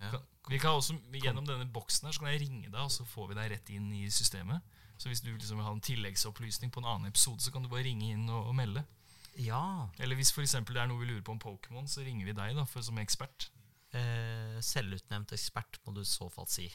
Ja. 0.03 0.19
Vi 0.51 0.59
kan 0.61 0.77
også, 0.77 0.99
Gjennom 1.16 1.47
denne 1.49 1.65
boksen 1.73 2.05
her 2.05 2.12
så 2.12 2.21
kan 2.21 2.29
jeg 2.35 2.43
ringe 2.43 2.69
deg, 2.69 2.81
og 2.83 2.91
så 2.93 3.07
får 3.09 3.31
vi 3.31 3.39
deg 3.39 3.51
rett 3.55 3.71
inn 3.73 3.87
i 3.97 4.03
systemet. 4.12 4.61
Så 5.01 5.09
hvis 5.09 5.23
du 5.25 5.31
liksom 5.33 5.57
vil 5.59 5.65
ha 5.66 5.73
en 5.73 5.81
tilleggsopplysning 5.81 6.71
på 6.75 6.83
en 6.83 6.91
annen 6.91 7.09
episode, 7.09 7.41
så 7.41 7.51
kan 7.55 7.65
du 7.65 7.71
bare 7.73 7.87
ringe 7.87 8.11
inn 8.12 8.29
og, 8.29 8.51
og 8.51 8.55
melde. 8.59 8.85
Ja. 9.41 9.89
Eller 9.99 10.15
hvis 10.21 10.31
for 10.35 10.45
eksempel 10.45 10.77
det 10.77 10.83
er 10.85 10.91
noe 10.93 11.01
vi 11.01 11.09
lurer 11.09 11.25
på 11.25 11.33
om 11.35 11.41
Pokémon, 11.43 11.89
så 11.91 12.05
ringer 12.05 12.29
vi 12.29 12.37
deg 12.37 12.53
da, 12.59 12.66
for, 12.69 12.85
som 12.85 13.01
ekspert. 13.03 13.49
Eh, 13.97 14.61
selvutnevnt 14.62 15.33
ekspert, 15.35 15.81
må 15.87 15.95
du 15.97 16.03
i 16.05 16.07
så 16.07 16.29
fall 16.31 16.47
si. 16.53 16.69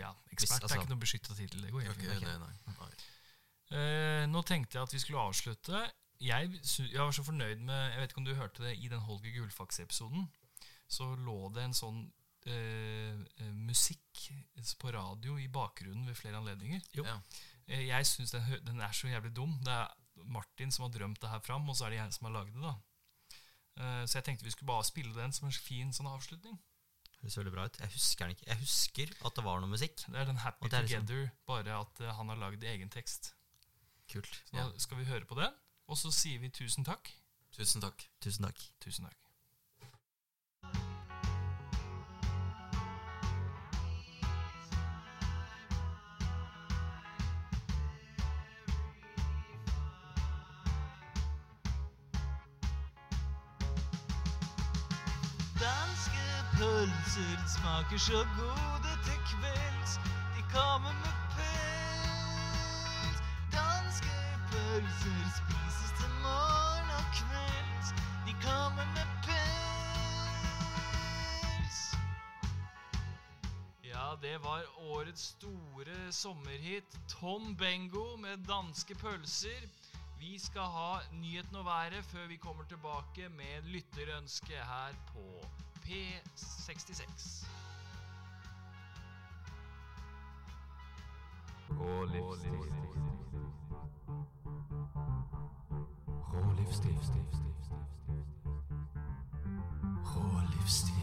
Ja, 0.00 0.10
Hvis- 0.26 0.42
Ekspert 0.42 0.62
altså- 0.66 0.76
er 0.76 0.82
ikke 0.82 0.92
noe 0.96 1.04
beskytta 1.06 1.34
tittel. 1.38 1.62
Det 1.62 1.70
går 1.72 1.86
helt 1.86 1.96
Ok, 1.96 2.04
fint. 2.04 2.26
det, 2.26 2.36
nei. 2.40 2.74
Nei. 2.80 2.92
Eh, 3.78 4.26
nå 4.26 4.42
tenkte 4.44 4.74
jeg 4.78 4.82
at 4.82 4.92
vi 4.92 4.98
skulle 4.98 5.22
avslutte. 5.22 5.86
Jeg, 6.20 6.50
jeg 6.92 7.00
var 7.00 7.12
så 7.16 7.22
fornøyd 7.24 7.62
med 7.64 7.92
Jeg 7.94 8.00
vet 8.02 8.10
ikke 8.12 8.20
om 8.20 8.26
du 8.28 8.34
hørte 8.36 8.62
det 8.66 8.74
i 8.78 8.88
den 8.92 9.00
Holger 9.00 9.32
Gullfaks-episoden. 9.38 10.26
Så 10.90 11.06
lå 11.16 11.36
det 11.54 11.62
en 11.64 11.76
sånn 11.76 12.00
eh, 12.46 13.14
eh, 13.40 13.52
musikk 13.54 14.26
på 14.80 14.92
radio 14.92 15.38
i 15.40 15.46
bakgrunnen 15.48 16.04
ved 16.10 16.18
flere 16.18 16.36
anledninger. 16.42 16.82
Jo. 16.98 17.04
Ja. 17.08 17.16
Eh, 17.68 17.86
jeg 17.88 18.06
syns 18.10 18.34
den, 18.34 18.46
den 18.66 18.80
er 18.84 18.92
så 18.96 19.08
jævlig 19.08 19.32
dum. 19.36 19.56
Det 19.64 19.72
er 19.72 19.88
Martin 20.28 20.70
som 20.74 20.84
har 20.84 20.92
drømt 20.92 21.20
det 21.22 21.30
her 21.32 21.40
fram, 21.40 21.68
og 21.70 21.76
så 21.78 21.86
er 21.86 21.94
det 21.94 22.00
jeg 22.02 22.12
som 22.18 22.28
har 22.28 22.36
lagd 22.40 22.54
det. 22.56 22.62
da 22.68 22.76
Eh, 23.80 24.02
Så 24.04 24.18
jeg 24.18 24.24
tenkte 24.26 24.44
vi 24.44 24.50
skulle 24.52 24.66
bare 24.68 24.84
spille 24.84 25.14
den 25.14 25.32
som 25.32 25.46
en 25.48 25.54
fin 25.56 25.92
sånn 25.94 26.08
avslutning. 26.10 26.58
Høres 27.22 27.36
veldig 27.38 27.52
bra 27.54 27.64
ut. 27.68 27.78
Jeg 27.80 27.92
husker 27.94 28.26
den 28.26 28.34
ikke. 28.34 28.46
Jeg 28.50 28.58
husker 28.60 29.12
at 29.24 29.34
det 29.38 29.44
var 29.46 29.60
noe 29.62 29.70
musikk. 29.70 30.02
Det 30.04 30.18
er 30.20 30.26
den 30.28 30.40
Happy 30.42 30.66
Together, 30.68 30.82
liksom- 30.82 31.06
Together, 31.06 31.30
bare 31.46 31.76
at 31.80 32.00
eh, 32.00 32.12
han 32.18 32.28
har 32.28 32.36
lagd 32.36 32.64
egen 32.64 32.90
tekst. 32.92 33.30
Kult. 34.10 34.42
Så 34.50 34.56
nå 34.58 34.78
skal 34.82 34.98
vi 34.98 35.04
høre 35.08 35.24
på 35.24 35.38
den, 35.38 35.54
og 35.90 35.98
så 35.98 36.10
sier 36.14 36.38
vi 36.38 36.48
tusen 36.48 36.84
takk. 36.86 37.10
Tusen 37.50 37.82
takk. 37.82 38.04
Tusen 38.22 38.44
takk. 38.46 38.60
Tusen 38.80 39.04
takk. 39.04 39.16
Danske 55.58 56.26
pølser 56.54 57.34
smaker 57.56 57.98
så 57.98 58.22
gode 58.38 58.94
til 59.04 59.20
kvelds. 59.32 59.98
De 60.36 60.42
kommer 60.54 60.94
med 61.02 61.14
pels. 61.34 63.18
Danske 63.52 64.14
pølser 64.52 65.20
spises 65.40 65.59
det 74.22 74.44
var 74.44 74.62
årets 74.78 75.22
store 75.22 76.12
sommerhit 76.12 76.98
Tom 77.08 77.56
Bengo 77.56 78.16
med 78.16 78.36
danske 78.48 78.94
pølser. 78.94 79.62
Vi 80.18 80.38
skal 80.38 80.60
ha 80.60 80.98
nyheten 81.12 81.56
og 81.56 81.64
været 81.64 82.04
før 82.04 82.26
vi 82.26 82.36
kommer 82.36 82.64
tilbake 82.64 83.28
med 83.28 83.62
lytterønske 83.62 84.52
her 84.52 84.94
på 85.06 85.46
P66. 85.86 87.46
Rå 91.70 92.04
livsstil. 92.04 92.50
Rå 96.32 96.52
livsstil. 96.58 96.98
Rå 100.04 100.40
livsstil. 100.50 100.99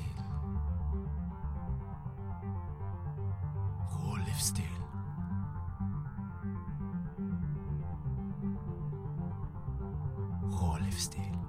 Livsstil. 4.37 4.63
Rå 10.51 10.77
livsstil. 10.77 11.46